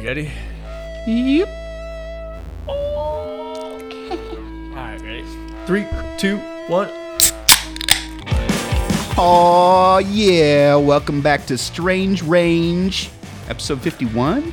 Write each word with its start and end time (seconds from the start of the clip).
You 0.00 0.06
ready? 0.06 0.30
Yep. 1.06 1.48
All 2.68 3.78
right, 4.74 5.00
ready? 5.02 5.24
Three, 5.66 5.86
two, 6.18 6.38
one. 6.68 6.88
Oh 9.20 9.98
yeah! 10.08 10.76
Welcome 10.76 11.20
back 11.20 11.46
to 11.46 11.58
Strange 11.58 12.22
Range, 12.22 13.10
episode 13.48 13.80
fifty-one. 13.82 14.52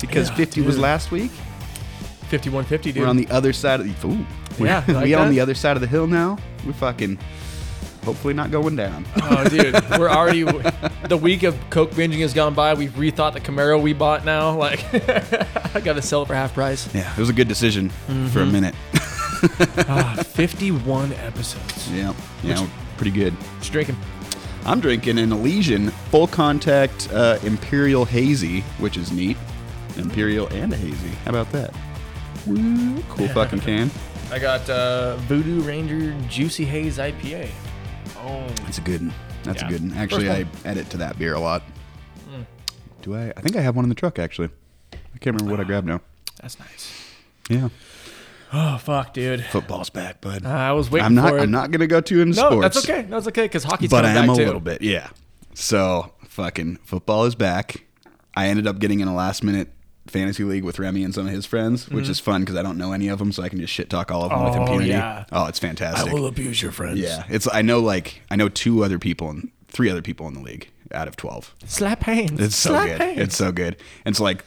Because 0.00 0.28
Yeah, 0.30 0.36
fifty 0.36 0.60
was 0.60 0.76
dude. 0.76 0.82
last 0.82 1.10
week. 1.10 1.30
5150, 2.30 2.92
dude. 2.92 3.02
We're 3.02 3.08
on 3.08 3.16
the 3.16 3.28
other 3.28 3.52
side 3.52 3.80
of 3.80 3.86
the. 4.00 4.08
Ooh, 4.08 4.24
we're, 4.58 4.66
Yeah, 4.66 4.84
you 4.88 4.94
like 4.94 5.04
we 5.04 5.14
on 5.14 5.26
that? 5.28 5.30
the 5.32 5.40
other 5.40 5.54
side 5.54 5.76
of 5.76 5.80
the 5.80 5.86
hill 5.88 6.06
now. 6.06 6.38
We're 6.64 6.72
fucking. 6.74 7.18
Hopefully 8.06 8.32
not 8.32 8.50
going 8.50 8.74
down. 8.76 9.04
oh, 9.22 9.46
dude. 9.48 9.74
We're 9.98 10.08
already. 10.08 10.44
The 10.44 11.18
week 11.20 11.42
of 11.42 11.58
Coke 11.70 11.90
binging 11.90 12.20
has 12.20 12.32
gone 12.32 12.54
by. 12.54 12.72
We've 12.72 12.92
rethought 12.92 13.34
the 13.34 13.40
Camaro 13.40 13.82
we 13.82 13.92
bought 13.92 14.24
now. 14.24 14.56
Like, 14.56 14.82
I 15.74 15.80
got 15.80 15.94
to 15.96 16.02
sell 16.02 16.22
it 16.22 16.26
for 16.26 16.34
half 16.34 16.54
price. 16.54 16.88
yeah, 16.94 17.12
it 17.12 17.18
was 17.18 17.28
a 17.28 17.32
good 17.34 17.48
decision 17.48 17.90
for 17.90 18.12
Mm-hmm. 18.12 18.38
a 18.38 18.46
minute. 18.46 18.74
Ah, 19.88 20.22
51 20.28 21.12
episodes. 21.12 21.92
yeah, 21.92 22.14
yeah, 22.42 22.66
pretty 22.96 23.10
good. 23.10 23.36
Just 23.58 23.70
drinking. 23.70 23.96
I'm 24.64 24.80
drinking 24.80 25.18
an 25.18 25.30
Elysian 25.30 25.90
full 26.10 26.26
contact 26.26 27.08
uh, 27.12 27.38
Imperial 27.42 28.06
Hazy, 28.06 28.62
which 28.78 28.96
is 28.96 29.12
neat. 29.12 29.36
Imperial 29.98 30.46
and 30.48 30.72
a 30.72 30.76
hazy. 30.76 31.10
How 31.26 31.30
about 31.32 31.52
that? 31.52 31.74
Cool 32.46 33.28
fucking 33.28 33.60
can. 33.60 33.90
I 34.32 34.38
got 34.38 34.68
uh, 34.70 35.16
Voodoo 35.28 35.60
Ranger 35.60 36.16
Juicy 36.28 36.64
Haze 36.64 36.96
IPA. 36.98 37.48
That's 38.64 38.78
a 38.78 38.82
good 38.82 39.00
one. 39.02 39.14
That's 39.44 39.62
Yeah. 39.62 39.68
a 39.68 39.70
good 39.70 39.80
one. 39.82 39.92
Actually, 39.96 40.30
I 40.30 40.44
edit 40.64 40.90
to 40.90 40.96
that 40.98 41.18
beer 41.18 41.34
a 41.34 41.40
lot. 41.40 41.62
Mm. 42.30 42.46
Do 43.02 43.14
I? 43.16 43.32
I 43.36 43.40
think 43.40 43.56
I 43.56 43.60
have 43.60 43.76
one 43.76 43.84
in 43.84 43.88
the 43.88 43.94
truck, 43.94 44.18
actually. 44.18 44.50
I 44.92 45.18
can't 45.20 45.34
remember 45.36 45.50
what 45.50 45.60
I 45.60 45.64
grabbed 45.64 45.86
now. 45.86 46.00
that's 46.40 46.58
nice. 46.58 46.92
Yeah. 47.48 47.68
Oh, 48.52 48.78
fuck, 48.78 49.12
dude. 49.14 49.44
Football's 49.44 49.90
back, 49.90 50.20
bud. 50.20 50.44
Uh, 50.44 50.48
I 50.48 50.72
was 50.72 50.90
waiting 50.90 51.06
I'm 51.06 51.14
not 51.14 51.30
for 51.30 51.38
it. 51.38 51.42
I'm 51.42 51.50
not 51.50 51.70
going 51.70 51.80
to 51.80 51.86
go 51.86 52.00
too 52.00 52.20
into 52.20 52.40
no, 52.40 52.50
sports. 52.50 52.74
that's 52.76 52.88
okay. 52.88 53.08
No, 53.08 53.16
it's 53.18 53.26
okay 53.28 53.42
because 53.44 53.64
hockey's 53.64 53.90
But 53.90 54.04
I 54.04 54.10
am 54.10 54.30
a 54.30 54.36
too. 54.36 54.44
little 54.44 54.60
bit, 54.60 54.82
yeah. 54.82 55.08
So, 55.54 56.12
fucking 56.28 56.76
football 56.84 57.24
is 57.24 57.34
back. 57.34 57.84
I 58.34 58.48
ended 58.48 58.66
up 58.66 58.78
getting 58.78 59.00
in 59.00 59.08
a 59.08 59.14
last 59.14 59.42
minute 59.42 59.70
fantasy 60.10 60.44
league 60.44 60.64
with 60.64 60.78
Remy 60.78 61.02
and 61.04 61.14
some 61.14 61.26
of 61.26 61.32
his 61.32 61.46
friends, 61.46 61.88
which 61.88 62.08
is 62.08 62.20
fun 62.20 62.42
because 62.42 62.56
I 62.56 62.62
don't 62.62 62.78
know 62.78 62.92
any 62.92 63.08
of 63.08 63.18
them, 63.18 63.32
so 63.32 63.42
I 63.42 63.48
can 63.48 63.58
just 63.60 63.72
shit 63.72 63.90
talk 63.90 64.10
all 64.10 64.24
of 64.24 64.30
them 64.30 64.42
with 64.44 64.52
Mm-hmm. 64.52 64.60
Oh, 64.60 64.64
impunity. 64.64 64.90
yeah. 64.90 65.24
Oh, 65.32 65.46
it's 65.46 65.58
fantastic. 65.58 66.10
I 66.10 66.14
will 66.14 66.26
abuse 66.26 66.60
your 66.62 66.72
friends. 66.72 66.98
Yeah, 66.98 67.24
it's 67.28 67.48
I 67.52 67.62
know 67.62 67.80
like 67.80 68.20
I 68.30 68.36
know 68.36 68.48
two 68.48 68.84
other 68.84 68.98
people 68.98 69.30
and 69.30 69.50
three 69.68 69.90
other 69.90 70.02
people 70.02 70.26
in 70.28 70.34
the 70.34 70.40
league 70.40 70.70
out 70.92 71.08
of 71.08 71.16
twelve. 71.16 71.54
Slap 71.64 72.02
hands. 72.04 72.40
It's 72.40 72.56
so 72.56 72.70
Slap 72.70 72.86
good. 72.88 73.00
Hands. 73.00 73.18
It's 73.20 73.36
so 73.36 73.52
good. 73.52 73.76
And 74.04 74.12
it's 74.12 74.20
like 74.20 74.44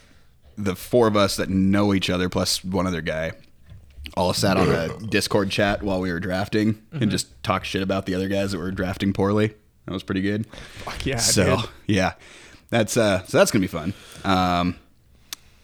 the 0.56 0.74
four 0.76 1.06
of 1.06 1.16
us 1.16 1.36
that 1.36 1.48
know 1.48 1.94
each 1.94 2.10
other 2.10 2.28
plus 2.28 2.62
one 2.64 2.86
other 2.86 3.00
guy 3.00 3.32
all 4.16 4.32
sat 4.32 4.56
on 4.56 4.68
a 4.68 4.98
Discord 5.06 5.50
chat 5.50 5.82
while 5.82 6.00
we 6.00 6.10
were 6.12 6.20
drafting 6.20 6.74
Mm-hmm. 6.74 7.02
and 7.02 7.10
just 7.10 7.42
talked 7.42 7.66
shit 7.66 7.82
about 7.82 8.06
the 8.06 8.14
other 8.14 8.28
guys 8.28 8.52
that 8.52 8.58
were 8.58 8.70
drafting 8.70 9.12
poorly. 9.12 9.54
That 9.86 9.92
was 9.92 10.02
pretty 10.02 10.20
good. 10.22 10.46
Fuck 10.84 11.06
yeah. 11.06 11.16
so 11.18 11.56
dude. 11.56 11.68
yeah, 11.86 12.12
that's 12.70 12.96
uh, 12.96 13.22
so 13.24 13.38
that's 13.38 13.50
gonna 13.50 13.60
be 13.62 13.66
fun. 13.66 13.94
Um, 14.24 14.76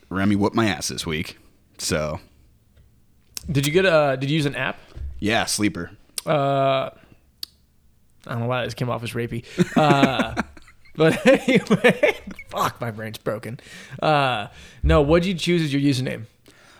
Remy 0.08 0.36
whooped 0.36 0.56
my 0.56 0.66
ass 0.66 0.88
this 0.88 1.06
week. 1.06 1.38
So 1.78 2.20
Did 3.50 3.66
you 3.66 3.72
get 3.72 3.84
a? 3.84 4.16
Did 4.18 4.30
you 4.30 4.36
use 4.36 4.46
an 4.46 4.54
app? 4.56 4.78
yeah, 5.18 5.44
sleeper. 5.46 5.90
Uh, 6.26 6.90
I 8.26 8.30
don't 8.30 8.40
know 8.40 8.46
why 8.46 8.64
this 8.64 8.74
came 8.74 8.90
off 8.90 9.02
as 9.02 9.12
rapey. 9.12 9.44
Uh, 9.76 10.40
but 10.96 11.24
anyway, 11.26 12.16
fuck, 12.48 12.80
my 12.80 12.90
brain's 12.90 13.18
broken. 13.18 13.60
Uh, 14.02 14.48
no, 14.82 15.02
what'd 15.02 15.24
you 15.26 15.34
choose 15.34 15.62
as 15.62 15.72
your 15.72 15.80
username? 15.82 16.24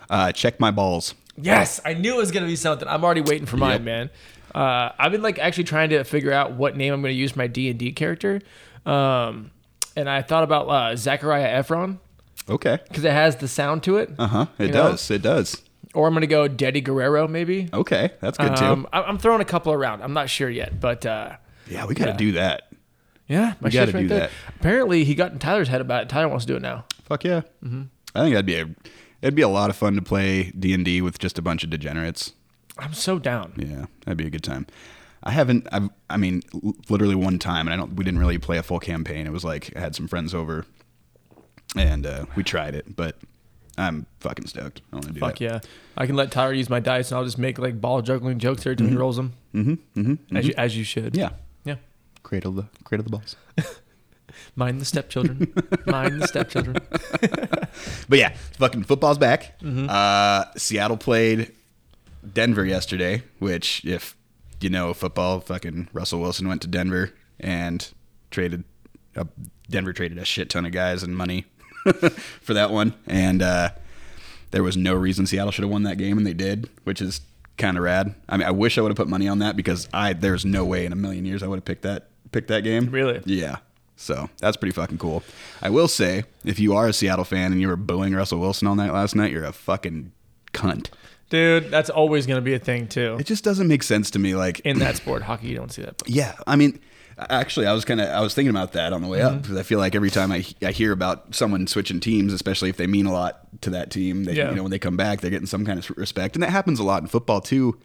Uh, 0.09 0.31
check 0.31 0.59
my 0.59 0.71
balls. 0.71 1.13
Yes, 1.39 1.79
I 1.85 1.93
knew 1.93 2.15
it 2.15 2.17
was 2.17 2.31
gonna 2.31 2.47
be 2.47 2.55
something. 2.55 2.87
I'm 2.87 3.03
already 3.03 3.21
waiting 3.21 3.45
for 3.45 3.57
mine, 3.57 3.73
Yep. 3.73 3.81
man. 3.83 4.09
Uh, 4.55 4.91
I've 4.97 5.11
been 5.11 5.21
like 5.21 5.37
actually 5.39 5.65
trying 5.65 5.89
to 5.91 6.03
figure 6.03 6.31
out 6.33 6.53
what 6.53 6.75
name 6.75 6.93
I'm 6.93 7.01
gonna 7.01 7.13
use 7.13 7.31
for 7.33 7.39
my 7.39 7.47
D 7.47 7.69
and 7.69 7.77
D 7.77 7.91
character, 7.91 8.41
um, 8.85 9.51
and 9.95 10.09
I 10.09 10.21
thought 10.23 10.43
about 10.43 10.67
uh, 10.67 10.95
Zachariah 10.95 11.61
Efron 11.63 11.99
Okay. 12.49 12.79
because 12.87 13.03
it 13.03 13.11
has 13.11 13.35
the 13.37 13.47
sound 13.47 13.83
to 13.83 13.97
it. 13.97 14.11
Uh 14.17 14.27
huh. 14.27 14.45
It 14.59 14.67
You 14.67 14.71
know? 14.73 14.91
does. 14.91 15.11
It 15.11 15.21
does. 15.21 15.61
Or 15.93 16.07
I'm 16.07 16.13
gonna 16.13 16.27
go 16.27 16.47
Daddy 16.47 16.81
Guerrero, 16.81 17.27
maybe. 17.27 17.69
Okay, 17.73 18.11
that's 18.21 18.37
good 18.37 18.55
too. 18.55 18.65
Um, 18.65 18.87
I- 18.93 19.03
I'm 19.03 19.17
throwing 19.17 19.41
a 19.41 19.45
couple 19.45 19.73
around. 19.73 20.01
I'm 20.03 20.13
not 20.13 20.29
sure 20.29 20.49
yet, 20.49 20.79
but 20.79 21.05
uh, 21.05 21.37
yeah, 21.67 21.85
we 21.85 21.95
gotta 21.95 22.11
yeah. 22.11 22.17
do 22.17 22.31
that. 22.33 22.63
yeah, 23.27 23.53
my 23.61 23.67
We 23.67 23.71
gotta 23.71 23.91
right 23.91 24.01
do 24.01 24.07
there. 24.07 24.19
that. 24.19 24.31
Apparently, 24.59 25.03
he 25.05 25.15
got 25.15 25.31
in 25.31 25.39
Tyler's 25.39 25.69
head 25.69 25.81
about 25.81 26.03
it. 26.03 26.09
Tyler 26.09 26.27
wants 26.27 26.45
to 26.45 26.53
do 26.53 26.57
it 26.57 26.61
now. 26.61 26.85
Fuck 27.03 27.23
yeah. 27.23 27.41
Mm-hmm. 27.63 27.83
I 28.15 28.21
think 28.21 28.33
that'd 28.33 28.45
be 28.45 28.55
a 28.59 28.67
it'd 29.21 29.33
be 29.35 29.41
a 29.41 29.47
lot 29.47 29.69
of 29.69 29.75
fun 29.75 29.95
to 29.95 30.01
play 30.01 30.51
D 30.57 30.73
and 30.73 30.83
D 30.85 31.01
with 31.01 31.19
just 31.19 31.39
a 31.39 31.41
bunch 31.41 31.63
of 31.63 31.69
degenerates. 31.69 32.33
I'm 32.77 32.93
so 32.93 33.17
down. 33.17 33.53
Yeah, 33.57 33.85
that'd 34.05 34.17
be 34.17 34.27
a 34.27 34.29
good 34.29 34.43
time. 34.43 34.67
I 35.23 35.31
haven't. 35.31 35.67
I've, 35.71 35.89
I 36.09 36.17
mean, 36.17 36.43
literally 36.89 37.15
one 37.15 37.39
time, 37.39 37.67
and 37.67 37.73
I 37.73 37.77
don't. 37.77 37.95
We 37.95 38.03
didn't 38.03 38.19
really 38.19 38.37
play 38.37 38.57
a 38.57 38.63
full 38.63 38.79
campaign. 38.79 39.25
It 39.25 39.31
was 39.33 39.43
like 39.43 39.71
I 39.75 39.79
had 39.79 39.95
some 39.95 40.07
friends 40.07 40.33
over, 40.35 40.65
and 41.75 42.05
uh, 42.05 42.25
we 42.35 42.43
tried 42.43 42.75
it. 42.75 42.95
But 42.95 43.17
I'm 43.77 44.05
fucking 44.19 44.47
stoked. 44.47 44.81
I 44.91 44.95
want 44.95 45.07
to 45.07 45.13
do 45.13 45.19
Fuck 45.19 45.39
that. 45.39 45.41
yeah. 45.43 45.59
I 45.97 46.05
can 46.05 46.15
let 46.15 46.31
Tyler 46.31 46.53
use 46.53 46.69
my 46.69 46.79
dice, 46.79 47.11
and 47.11 47.17
I'll 47.17 47.25
just 47.25 47.37
make 47.37 47.57
like 47.59 47.79
ball 47.81 48.01
juggling 48.01 48.39
jokes 48.39 48.65
every 48.65 48.75
time 48.75 48.89
he 48.89 48.95
rolls 48.95 49.17
them, 49.17 49.33
Mm-hmm. 49.53 49.99
Mm-hmm. 50.01 50.37
as 50.37 50.47
you 50.47 50.53
as 50.57 50.77
you 50.77 50.83
should. 50.83 51.15
Yeah. 51.15 51.29
yeah. 51.65 51.75
Cradle 52.23 52.51
the 52.51 52.65
cradle 52.83 53.03
the 53.03 53.09
balls. 53.09 53.35
Mind 54.55 54.79
the 54.81 54.85
stepchildren. 54.85 55.51
Mind 55.85 56.21
the 56.21 56.27
stepchildren. 56.27 56.77
But 58.09 58.17
yeah, 58.19 58.33
fucking 58.57 58.83
football's 58.83 59.17
back. 59.19 59.59
Mm-hmm. 59.59 59.87
Uh, 59.89 60.45
Seattle 60.57 60.97
played 60.97 61.51
Denver 62.33 62.65
yesterday, 62.65 63.21
which 63.39 63.83
if 63.85 64.15
you 64.61 64.69
know 64.69 64.93
football, 64.95 65.39
fucking 65.41 65.89
Russell 65.93 66.19
Wilson 66.21 66.47
went 66.47 66.61
to 66.63 66.67
Denver 66.67 67.13
and 67.39 67.87
traded. 68.31 68.63
Uh, 69.15 69.25
Denver 69.69 69.93
traded 69.93 70.17
a 70.17 70.25
shit 70.25 70.49
ton 70.49 70.65
of 70.65 70.71
guys 70.71 71.03
and 71.03 71.15
money 71.15 71.45
for 72.41 72.53
that 72.53 72.71
one, 72.71 72.93
and 73.05 73.41
uh, 73.41 73.69
there 74.51 74.63
was 74.63 74.77
no 74.77 74.93
reason 74.93 75.25
Seattle 75.25 75.51
should 75.51 75.63
have 75.63 75.71
won 75.71 75.83
that 75.83 75.97
game, 75.97 76.17
and 76.17 76.25
they 76.25 76.33
did, 76.33 76.69
which 76.83 77.01
is 77.01 77.21
kind 77.57 77.77
of 77.77 77.83
rad. 77.83 78.13
I 78.29 78.37
mean, 78.37 78.47
I 78.47 78.51
wish 78.51 78.77
I 78.77 78.81
would 78.81 78.89
have 78.91 78.97
put 78.97 79.07
money 79.07 79.27
on 79.27 79.39
that 79.39 79.55
because 79.55 79.87
I 79.93 80.13
there's 80.13 80.45
no 80.45 80.63
way 80.63 80.85
in 80.85 80.93
a 80.93 80.95
million 80.95 81.25
years 81.25 81.43
I 81.43 81.47
would 81.47 81.57
have 81.57 81.65
picked 81.65 81.83
that 81.83 82.09
picked 82.31 82.47
that 82.49 82.63
game. 82.63 82.89
Really? 82.89 83.21
Yeah. 83.25 83.57
So 83.95 84.29
that's 84.37 84.55
pretty 84.57 84.73
fucking 84.73 84.99
cool. 84.99 85.23
I 85.61 85.71
will 85.71 85.87
say, 85.87 86.23
if 86.45 86.59
you 86.59 86.75
are 86.75 86.87
a 86.87 86.93
Seattle 86.93 87.25
fan 87.25 87.51
and 87.51 87.59
you 87.59 87.67
were 87.67 87.75
booing 87.75 88.13
Russell 88.13 88.39
Wilson 88.39 88.67
all 88.67 88.75
night 88.75 88.93
last 88.93 89.15
night, 89.15 89.31
you're 89.31 89.43
a 89.43 89.51
fucking 89.51 90.11
cunt. 90.53 90.89
Dude, 91.29 91.71
that's 91.71 91.89
always 91.89 92.25
going 92.27 92.37
to 92.37 92.41
be 92.43 92.53
a 92.53 92.59
thing, 92.59 92.87
too. 92.87 93.17
It 93.19 93.25
just 93.25 93.43
doesn't 93.43 93.67
make 93.67 93.83
sense 93.83 94.11
to 94.11 94.19
me. 94.19 94.35
Like, 94.35 94.59
In 94.61 94.79
that 94.79 94.95
sport, 94.97 95.23
hockey, 95.23 95.47
you 95.47 95.55
don't 95.55 95.71
see 95.71 95.81
that. 95.81 95.97
But 95.97 96.09
yeah, 96.09 96.35
I 96.45 96.55
mean, 96.55 96.79
actually, 97.17 97.65
I 97.67 97.73
was 97.73 97.85
kind 97.85 97.99
of 98.01 98.09
I 98.09 98.21
was 98.21 98.33
thinking 98.33 98.49
about 98.49 98.73
that 98.73 98.93
on 98.93 99.01
the 99.01 99.07
way 99.07 99.21
up 99.21 99.41
because 99.41 99.57
I 99.57 99.63
feel 99.63 99.79
like 99.79 99.95
every 99.95 100.09
time 100.09 100.31
I 100.31 100.45
I 100.61 100.71
hear 100.71 100.91
about 100.91 101.33
someone 101.35 101.67
switching 101.67 101.99
teams, 101.99 102.33
especially 102.33 102.69
if 102.69 102.77
they 102.77 102.87
mean 102.87 103.05
a 103.05 103.11
lot 103.11 103.61
to 103.61 103.69
that 103.71 103.91
team, 103.91 104.23
they, 104.25 104.33
Yeah. 104.33 104.49
you 104.49 104.55
know, 104.55 104.63
when 104.63 104.71
they 104.71 104.79
come 104.79 104.97
back, 104.97 105.21
they're 105.21 105.31
getting 105.31 105.47
some 105.47 105.65
kind 105.65 105.79
of 105.79 105.89
respect, 105.97 106.35
and 106.35 106.43
that 106.43 106.49
happens 106.51 106.79
a 106.79 106.83
lot 106.83 107.01
in 107.01 107.07
football 107.07 107.41
too. 107.41 107.77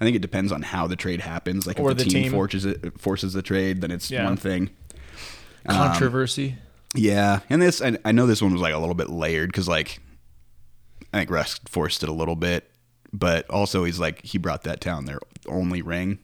I 0.00 0.04
think 0.04 0.16
it 0.16 0.22
depends 0.22 0.50
on 0.50 0.62
how 0.62 0.86
the 0.86 0.96
trade 0.96 1.20
happens. 1.20 1.66
Like 1.66 1.78
if 1.78 1.86
the, 1.86 1.94
the 1.94 2.04
team, 2.04 2.22
team. 2.24 2.32
forces 2.32 2.64
it 2.64 2.98
forces 3.00 3.32
the 3.34 3.42
trade, 3.42 3.80
then 3.82 3.90
it's 3.90 4.10
Yeah. 4.10 4.24
one 4.24 4.36
thing. 4.36 4.70
Um, 5.66 5.76
Controversy. 5.76 6.56
Yeah, 6.94 7.40
and 7.48 7.60
this 7.62 7.80
I, 7.80 7.96
I 8.04 8.12
know 8.12 8.26
this 8.26 8.42
one 8.42 8.52
was 8.52 8.62
like 8.62 8.74
a 8.74 8.78
little 8.78 8.94
bit 8.96 9.10
layered 9.10 9.50
because 9.50 9.68
like 9.68 10.00
I 11.12 11.18
think 11.18 11.30
Russ 11.30 11.60
forced 11.68 12.02
it 12.02 12.08
a 12.08 12.12
little 12.12 12.34
bit, 12.36 12.70
but 13.12 13.48
also 13.50 13.84
he's 13.84 14.00
like 14.00 14.24
he 14.24 14.38
brought 14.38 14.62
that 14.64 14.80
town 14.80 15.04
their 15.04 15.20
only 15.46 15.82
ring 15.82 16.18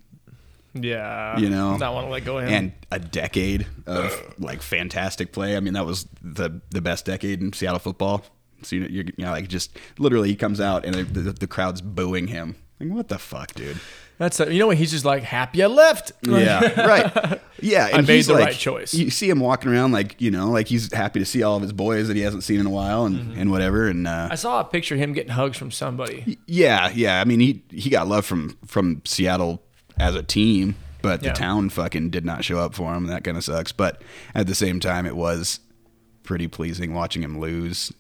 yeah. 0.84 1.38
you 1.38 1.48
know, 1.50 1.76
Not 1.76 1.94
want 1.94 2.06
to 2.06 2.10
let 2.12 2.25
go 2.25 2.38
of 2.38 2.44
him. 2.44 2.53
and 2.53 2.72
a 2.91 2.98
decade 2.98 3.66
of 3.87 4.34
like 4.38 4.62
fantastic 4.62 5.32
play. 5.32 5.56
I 5.56 5.60
mean, 5.60 5.75
that 5.75 5.87
was 5.87 6.06
the 6.22 6.60
the 6.70 6.81
best 6.81 7.04
decade 7.06 7.41
in 7.42 7.53
Seattle 7.53 7.78
football. 7.78 8.24
So 8.62 8.77
you 8.77 8.83
know, 8.83 8.89
you 8.89 9.04
know, 9.18 9.30
like 9.30 9.48
just 9.48 9.77
literally 9.98 10.28
he 10.28 10.36
comes 10.36 10.60
out 10.60 10.84
and 10.84 10.95
the, 10.95 11.03
the, 11.04 11.33
the 11.33 11.47
crowd's 11.47 11.80
booing 11.80 12.28
him. 12.28 12.56
Like 12.80 12.91
what 12.91 13.09
the 13.09 13.18
fuck, 13.18 13.54
dude? 13.54 13.78
that's 14.18 14.41
a, 14.41 14.51
you 14.51 14.59
know 14.59 14.66
what? 14.68 14.78
He's 14.78 14.91
just 14.92 15.04
like, 15.04 15.22
happy 15.22 15.62
I 15.62 15.66
left. 15.66 16.12
Yeah, 16.22 16.80
right. 16.86 17.41
Yeah, 17.60 17.86
and 17.89 17.97
I 17.97 18.01
made 18.01 18.09
he's 18.16 18.27
the 18.28 18.33
like- 18.34 18.45
right 18.47 18.54
choice. 18.54 18.95
You 18.95 19.10
see 19.10 19.28
him 19.30 19.41
walking 19.41 19.71
around 19.71 19.92
like 19.92 20.21
you 20.21 20.30
know, 20.30 20.51
like 20.51 20.68
he's 20.68 20.92
happy 20.92 21.18
to 21.21 21.24
see 21.27 21.42
all 21.42 21.56
of 21.56 21.62
his 21.62 21.72
boys 21.72 22.09
that 22.09 22.16
he 22.16 22.22
hasn't 22.22 22.45
seen 22.45 22.60
in 22.60 22.66
a 22.66 22.71
while 22.71 23.04
and, 23.04 23.36
and 23.36 23.51
whatever. 23.51 23.89
And 23.89 24.06
uh, 24.06 24.10
Mm-hmm. 24.10 24.33
I 24.33 24.34
saw 24.36 24.60
a 24.60 24.65
picture 24.65 24.95
of 24.95 25.01
him 25.01 25.12
getting 25.12 25.33
hugs 25.33 25.56
from 25.59 25.71
somebody. 25.71 26.39
yeah, 26.47 26.91
yeah. 26.95 27.21
I 27.21 27.24
mean, 27.24 27.41
he 27.41 27.62
he 27.71 27.89
got 27.91 28.09
love 28.09 28.24
from 28.27 28.56
from 28.66 29.03
Seattle 29.04 29.62
as 29.98 30.15
a 30.15 30.22
team, 30.22 30.77
but 31.03 31.21
the 31.21 31.27
Yeah. 31.28 31.33
town 31.34 31.69
fucking 31.71 32.10
did 32.10 32.25
not 32.25 32.45
show 32.45 32.59
up 32.59 32.75
for 32.75 32.95
him. 32.95 33.07
That 33.07 33.25
kind 33.25 33.37
of 33.37 33.45
sucks. 33.45 33.72
But 33.72 34.03
at 34.34 34.47
the 34.47 34.54
same 34.54 34.81
time, 34.81 35.07
it 35.07 35.16
was 35.16 35.60
pretty 36.22 36.48
pleasing 36.48 36.93
watching 36.95 37.22
him 37.22 37.39
lose 37.39 37.93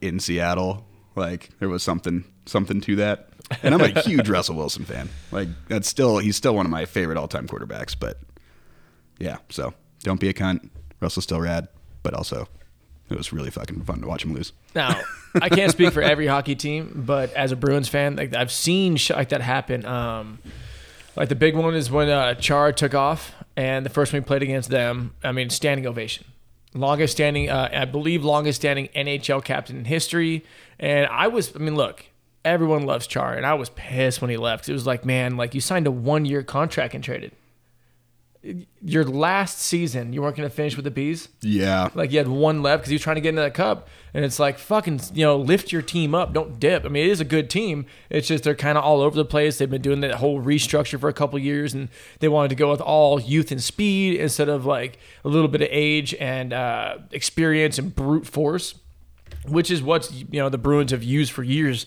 in 0.00 0.20
Seattle. 0.20 0.86
Like 1.14 1.50
there 1.58 1.68
was 1.68 1.82
something 1.82 2.24
something 2.44 2.80
to 2.82 2.96
that. 2.96 3.28
And 3.62 3.74
I'm 3.74 3.80
a 3.80 4.00
huge 4.02 4.28
Russell 4.28 4.56
Wilson 4.56 4.84
fan. 4.84 5.08
Like 5.32 5.48
that's 5.68 5.88
still 5.88 6.18
he's 6.18 6.36
still 6.36 6.54
one 6.54 6.66
of 6.66 6.70
my 6.70 6.84
favorite 6.84 7.16
all 7.18 7.28
time 7.28 7.46
quarterbacks. 7.48 7.96
But 7.98 8.20
yeah, 9.18 9.38
so 9.48 9.72
don't 10.02 10.20
be 10.20 10.28
a 10.28 10.34
cunt. 10.34 10.68
Russell's 11.00 11.24
still 11.24 11.40
rad, 11.40 11.68
but 12.02 12.12
also 12.14 12.48
It 13.08 13.16
was 13.16 13.32
really 13.32 13.50
fucking 13.50 13.84
fun 13.84 14.00
to 14.00 14.06
watch 14.08 14.24
him 14.24 14.34
lose. 14.34 14.52
Now, 14.74 15.00
I 15.40 15.48
can't 15.48 15.70
speak 15.70 15.92
for 15.92 16.02
every 16.02 16.26
hockey 16.26 16.54
team, 16.56 17.02
but 17.06 17.32
as 17.34 17.52
a 17.52 17.56
Bruins 17.56 17.88
fan, 17.88 18.16
like 18.16 18.34
I've 18.34 18.50
seen 18.52 18.96
shit 18.96 19.16
like 19.16 19.28
that 19.30 19.40
happen. 19.42 19.84
Um, 19.86 20.38
like 21.16 21.28
the 21.28 21.34
big 21.34 21.56
one 21.56 21.74
is 21.74 21.90
when 21.90 22.08
uh, 22.08 22.34
Char 22.34 22.72
took 22.72 22.94
off, 22.94 23.34
and 23.56 23.84
the 23.84 23.90
first 23.90 24.12
one 24.12 24.22
we 24.22 24.26
played 24.26 24.42
against 24.42 24.68
them. 24.70 25.14
I 25.24 25.32
mean, 25.32 25.50
standing 25.50 25.86
ovation, 25.86 26.26
longest 26.74 27.12
standing, 27.12 27.48
uh, 27.48 27.70
I 27.72 27.84
believe, 27.86 28.24
longest 28.24 28.60
standing 28.60 28.88
NHL 28.88 29.42
captain 29.44 29.76
in 29.78 29.84
history. 29.86 30.44
And 30.78 31.06
I 31.06 31.28
was, 31.28 31.54
I 31.56 31.58
mean, 31.58 31.74
look, 31.74 32.04
everyone 32.44 32.84
loves 32.84 33.06
Char, 33.06 33.34
and 33.34 33.46
I 33.46 33.54
was 33.54 33.70
pissed 33.70 34.20
when 34.20 34.30
he 34.30 34.36
left. 34.36 34.68
It 34.68 34.72
was 34.72 34.86
like, 34.86 35.04
man, 35.04 35.36
like 35.36 35.54
you 35.54 35.60
signed 35.60 35.86
a 35.86 35.90
one 35.90 36.24
year 36.24 36.42
contract 36.42 36.94
and 36.94 37.02
traded. 37.02 37.32
Your 38.82 39.04
last 39.04 39.58
season, 39.58 40.12
you 40.12 40.22
weren't 40.22 40.36
going 40.36 40.48
to 40.48 40.54
finish 40.54 40.76
with 40.76 40.84
the 40.84 40.90
bees. 40.90 41.28
Yeah. 41.40 41.88
Like 41.94 42.12
you 42.12 42.18
had 42.18 42.28
one 42.28 42.62
left 42.62 42.82
because 42.82 42.90
he 42.90 42.94
was 42.94 43.02
trying 43.02 43.16
to 43.16 43.20
get 43.20 43.30
into 43.30 43.42
that 43.42 43.54
cup, 43.54 43.88
and 44.12 44.24
it's 44.24 44.38
like 44.38 44.58
fucking 44.58 45.00
you 45.14 45.24
know 45.24 45.36
lift 45.36 45.72
your 45.72 45.82
team 45.82 46.14
up, 46.14 46.32
don't 46.32 46.58
dip. 46.58 46.84
I 46.84 46.88
mean 46.88 47.06
it 47.06 47.10
is 47.10 47.20
a 47.20 47.24
good 47.24 47.48
team. 47.50 47.86
It's 48.10 48.28
just 48.28 48.44
they're 48.44 48.54
kind 48.54 48.76
of 48.76 48.84
all 48.84 49.00
over 49.00 49.14
the 49.14 49.24
place. 49.24 49.58
They've 49.58 49.70
been 49.70 49.82
doing 49.82 50.00
that 50.00 50.14
whole 50.16 50.42
restructure 50.42 50.98
for 50.98 51.08
a 51.08 51.12
couple 51.12 51.38
years, 51.38 51.74
and 51.74 51.88
they 52.20 52.28
wanted 52.28 52.48
to 52.48 52.54
go 52.54 52.70
with 52.70 52.80
all 52.80 53.20
youth 53.20 53.52
and 53.52 53.62
speed 53.62 54.20
instead 54.20 54.48
of 54.48 54.66
like 54.66 54.98
a 55.24 55.28
little 55.28 55.48
bit 55.48 55.62
of 55.62 55.68
age 55.70 56.14
and 56.14 56.52
uh, 56.52 56.98
experience 57.12 57.78
and 57.78 57.94
brute 57.94 58.26
force, 58.26 58.74
which 59.46 59.70
is 59.70 59.82
what 59.82 60.12
you 60.12 60.40
know 60.40 60.48
the 60.48 60.58
Bruins 60.58 60.90
have 60.90 61.02
used 61.02 61.32
for 61.32 61.42
years. 61.42 61.86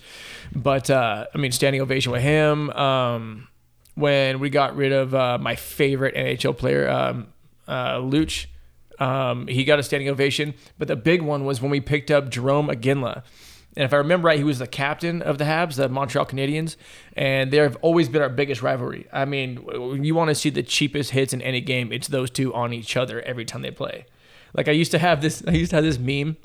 But 0.56 0.90
uh, 0.90 1.26
I 1.34 1.38
mean 1.38 1.52
standing 1.52 1.82
ovation 1.82 2.12
with 2.12 2.22
him. 2.22 2.70
Um, 2.72 3.49
when 4.00 4.40
we 4.40 4.50
got 4.50 4.76
rid 4.76 4.92
of 4.92 5.14
uh, 5.14 5.38
my 5.40 5.56
favorite 5.56 6.16
NHL 6.16 6.58
player, 6.58 6.90
um, 6.90 7.28
uh, 7.68 7.96
Luch. 7.96 8.48
Um, 9.00 9.48
he 9.48 9.64
got 9.64 9.80
a 9.80 9.84
standing 9.84 10.10
ovation, 10.10 10.54
but 10.78 10.88
the 10.88 10.96
big 10.96 11.22
one 11.22 11.46
was 11.46 11.62
when 11.62 11.72
we 11.72 11.80
picked 11.80 12.12
up 12.12 12.30
Jarome 12.30 12.70
Iginla. 12.74 13.24
And 13.78 13.86
if 13.86 13.94
I 13.94 13.98
remember 13.98 14.28
right, 14.28 14.38
he 14.38 14.44
was 14.44 14.60
the 14.60 14.68
captain 14.68 15.22
of 15.22 15.38
the 15.38 15.46
Habs, 15.46 15.76
the 15.76 15.88
Montreal 15.88 16.26
Canadiens, 16.26 16.76
and 17.14 17.52
they've 17.52 17.78
always 17.82 18.10
been 18.10 18.22
our 18.22 18.30
biggest 18.30 18.62
rivalry. 18.62 19.08
I 19.14 19.26
mean, 19.26 19.66
you 20.04 20.16
want 20.16 20.30
to 20.30 20.36
see 20.36 20.50
the 20.50 20.64
cheapest 20.64 21.12
hits 21.12 21.32
in 21.32 21.42
any 21.42 21.62
game, 21.62 21.94
it's 21.94 22.08
those 22.08 22.30
two 22.30 22.54
on 22.54 22.74
each 22.74 22.98
other 22.98 23.22
every 23.22 23.46
time 23.46 23.62
they 23.62 23.72
play. 23.72 24.06
Like 24.54 24.68
I 24.68 24.72
used 24.72 24.92
to 24.92 25.00
have 25.00 25.22
this, 25.22 25.44
I 25.48 25.52
used 25.52 25.70
to 25.70 25.78
have 25.78 25.86
this 25.86 26.00
meme 26.00 26.38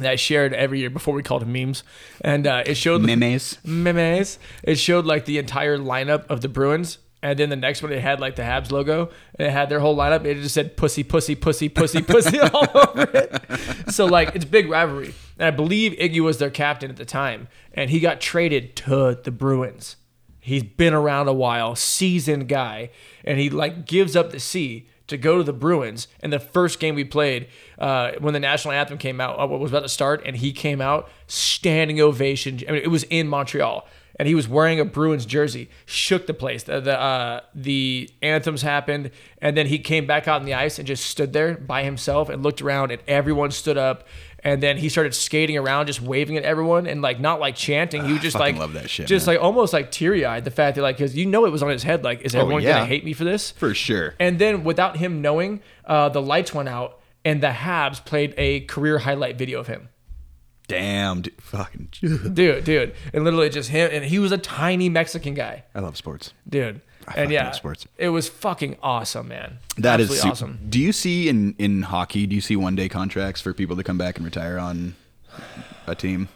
that 0.00 0.12
I 0.12 0.16
shared 0.16 0.52
every 0.54 0.80
year 0.80 0.90
before 0.90 1.14
we 1.14 1.22
called 1.22 1.42
them 1.42 1.52
memes, 1.52 1.82
and 2.20 2.46
uh, 2.46 2.62
it 2.66 2.74
showed 2.76 3.02
Memes. 3.02 3.58
memes. 3.64 4.38
It 4.62 4.76
showed 4.76 5.06
like 5.06 5.24
the 5.24 5.38
entire 5.38 5.78
lineup 5.78 6.26
of 6.28 6.40
the 6.40 6.48
Bruins, 6.48 6.98
and 7.22 7.38
then 7.38 7.50
the 7.50 7.56
next 7.56 7.82
one 7.82 7.92
it 7.92 8.00
had 8.00 8.20
like 8.20 8.36
the 8.36 8.42
Habs 8.42 8.70
logo, 8.70 9.10
and 9.38 9.48
it 9.48 9.50
had 9.50 9.68
their 9.68 9.80
whole 9.80 9.96
lineup. 9.96 10.24
It 10.24 10.36
just 10.36 10.54
said 10.54 10.76
pussy, 10.76 11.02
pussy, 11.02 11.34
pussy, 11.34 11.68
pussy, 11.68 12.02
pussy 12.02 12.40
all 12.40 12.68
over 12.74 13.08
it. 13.14 13.92
So 13.92 14.06
like 14.06 14.34
it's 14.34 14.44
big 14.44 14.68
rivalry, 14.68 15.14
and 15.38 15.46
I 15.46 15.50
believe 15.50 15.92
Iggy 15.92 16.20
was 16.20 16.38
their 16.38 16.50
captain 16.50 16.90
at 16.90 16.96
the 16.96 17.04
time, 17.04 17.48
and 17.74 17.90
he 17.90 18.00
got 18.00 18.20
traded 18.20 18.76
to 18.76 19.18
the 19.22 19.30
Bruins. 19.30 19.96
He's 20.42 20.62
been 20.62 20.94
around 20.94 21.28
a 21.28 21.34
while, 21.34 21.76
seasoned 21.76 22.48
guy, 22.48 22.90
and 23.24 23.38
he 23.38 23.50
like 23.50 23.86
gives 23.86 24.16
up 24.16 24.30
the 24.30 24.40
C 24.40 24.88
to 25.10 25.18
go 25.18 25.38
to 25.38 25.44
the 25.44 25.52
Bruins. 25.52 26.08
And 26.20 26.32
the 26.32 26.40
first 26.40 26.80
game 26.80 26.94
we 26.94 27.04
played, 27.04 27.48
uh, 27.78 28.12
when 28.18 28.32
the 28.32 28.40
national 28.40 28.72
anthem 28.72 28.98
came 28.98 29.20
out, 29.20 29.38
uh, 29.38 29.46
was 29.46 29.70
about 29.70 29.82
to 29.82 29.88
start, 29.88 30.22
and 30.24 30.36
he 30.36 30.52
came 30.52 30.80
out 30.80 31.10
standing 31.26 32.00
ovation. 32.00 32.60
I 32.68 32.72
mean, 32.72 32.82
it 32.82 32.90
was 32.90 33.02
in 33.04 33.28
Montreal, 33.28 33.86
and 34.16 34.28
he 34.28 34.34
was 34.34 34.48
wearing 34.48 34.80
a 34.80 34.84
Bruins 34.84 35.26
jersey, 35.26 35.68
shook 35.86 36.26
the 36.26 36.34
place. 36.34 36.62
The 36.62 36.80
the, 36.80 37.00
uh, 37.00 37.40
the 37.54 38.10
anthems 38.22 38.62
happened, 38.62 39.10
and 39.42 39.56
then 39.56 39.66
he 39.66 39.78
came 39.78 40.06
back 40.06 40.28
out 40.28 40.40
on 40.40 40.46
the 40.46 40.54
ice 40.54 40.78
and 40.78 40.86
just 40.86 41.04
stood 41.06 41.32
there 41.32 41.56
by 41.56 41.82
himself 41.82 42.28
and 42.28 42.42
looked 42.42 42.62
around, 42.62 42.90
and 42.90 43.02
everyone 43.06 43.50
stood 43.50 43.78
up. 43.78 44.06
And 44.42 44.62
then 44.62 44.78
he 44.78 44.88
started 44.88 45.14
skating 45.14 45.58
around, 45.58 45.86
just 45.86 46.00
waving 46.00 46.36
at 46.38 46.44
everyone, 46.44 46.86
and 46.86 47.02
like 47.02 47.20
not 47.20 47.40
like 47.40 47.56
chanting. 47.56 48.04
He 48.04 48.12
was 48.14 48.22
just 48.22 48.36
fucking 48.38 48.54
like, 48.54 48.60
love 48.60 48.72
that 48.72 48.88
shit, 48.88 49.06
just 49.06 49.26
man. 49.26 49.36
like 49.36 49.44
almost 49.44 49.72
like 49.72 49.90
teary 49.90 50.24
eyed. 50.24 50.44
The 50.44 50.50
fact 50.50 50.76
that 50.76 50.82
like, 50.82 50.96
because 50.96 51.14
you 51.14 51.26
know 51.26 51.44
it 51.44 51.50
was 51.50 51.62
on 51.62 51.68
his 51.70 51.82
head. 51.82 52.02
Like, 52.04 52.22
is 52.22 52.34
everyone 52.34 52.62
Oh, 52.62 52.64
yeah. 52.66 52.72
gonna 52.78 52.86
hate 52.86 53.04
me 53.04 53.12
for 53.12 53.24
this? 53.24 53.50
For 53.52 53.74
sure. 53.74 54.14
And 54.18 54.38
then 54.38 54.64
without 54.64 54.96
him 54.96 55.20
knowing, 55.20 55.60
uh, 55.84 56.08
the 56.08 56.22
lights 56.22 56.54
went 56.54 56.68
out 56.70 57.00
and 57.24 57.42
the 57.42 57.48
Habs 57.50 58.02
played 58.04 58.32
a 58.38 58.60
career 58.60 58.98
highlight 58.98 59.36
video 59.36 59.60
of 59.60 59.66
him. 59.66 59.88
Damn, 60.68 61.22
dude. 61.22 61.34
Fucking. 61.42 61.88
Dude, 62.32 62.62
dude. 62.64 62.94
And 63.12 63.24
literally 63.24 63.48
just 63.50 63.70
him. 63.70 63.90
And 63.92 64.04
he 64.04 64.20
was 64.20 64.30
a 64.30 64.38
tiny 64.38 64.88
Mexican 64.88 65.34
guy. 65.34 65.64
I 65.74 65.80
love 65.80 65.96
sports. 65.96 66.32
Dude. 66.48 66.80
And 67.16 67.30
yeah, 67.30 67.50
sports. 67.52 67.86
it 67.96 68.10
was 68.10 68.28
fucking 68.28 68.76
awesome, 68.82 69.28
man. 69.28 69.58
That 69.78 70.00
is 70.00 70.10
Absolutely 70.10 70.16
su- 70.16 70.28
awesome. 70.30 70.66
Do 70.68 70.78
you 70.78 70.92
see 70.92 71.28
in 71.28 71.54
in 71.58 71.82
hockey? 71.82 72.26
Do 72.26 72.34
you 72.34 72.40
see 72.40 72.56
one 72.56 72.76
day 72.76 72.88
contracts 72.88 73.40
for 73.40 73.52
people 73.54 73.76
to 73.76 73.82
come 73.82 73.98
back 73.98 74.16
and 74.16 74.24
retire 74.24 74.58
on 74.58 74.94
a 75.86 75.94
team? 75.94 76.28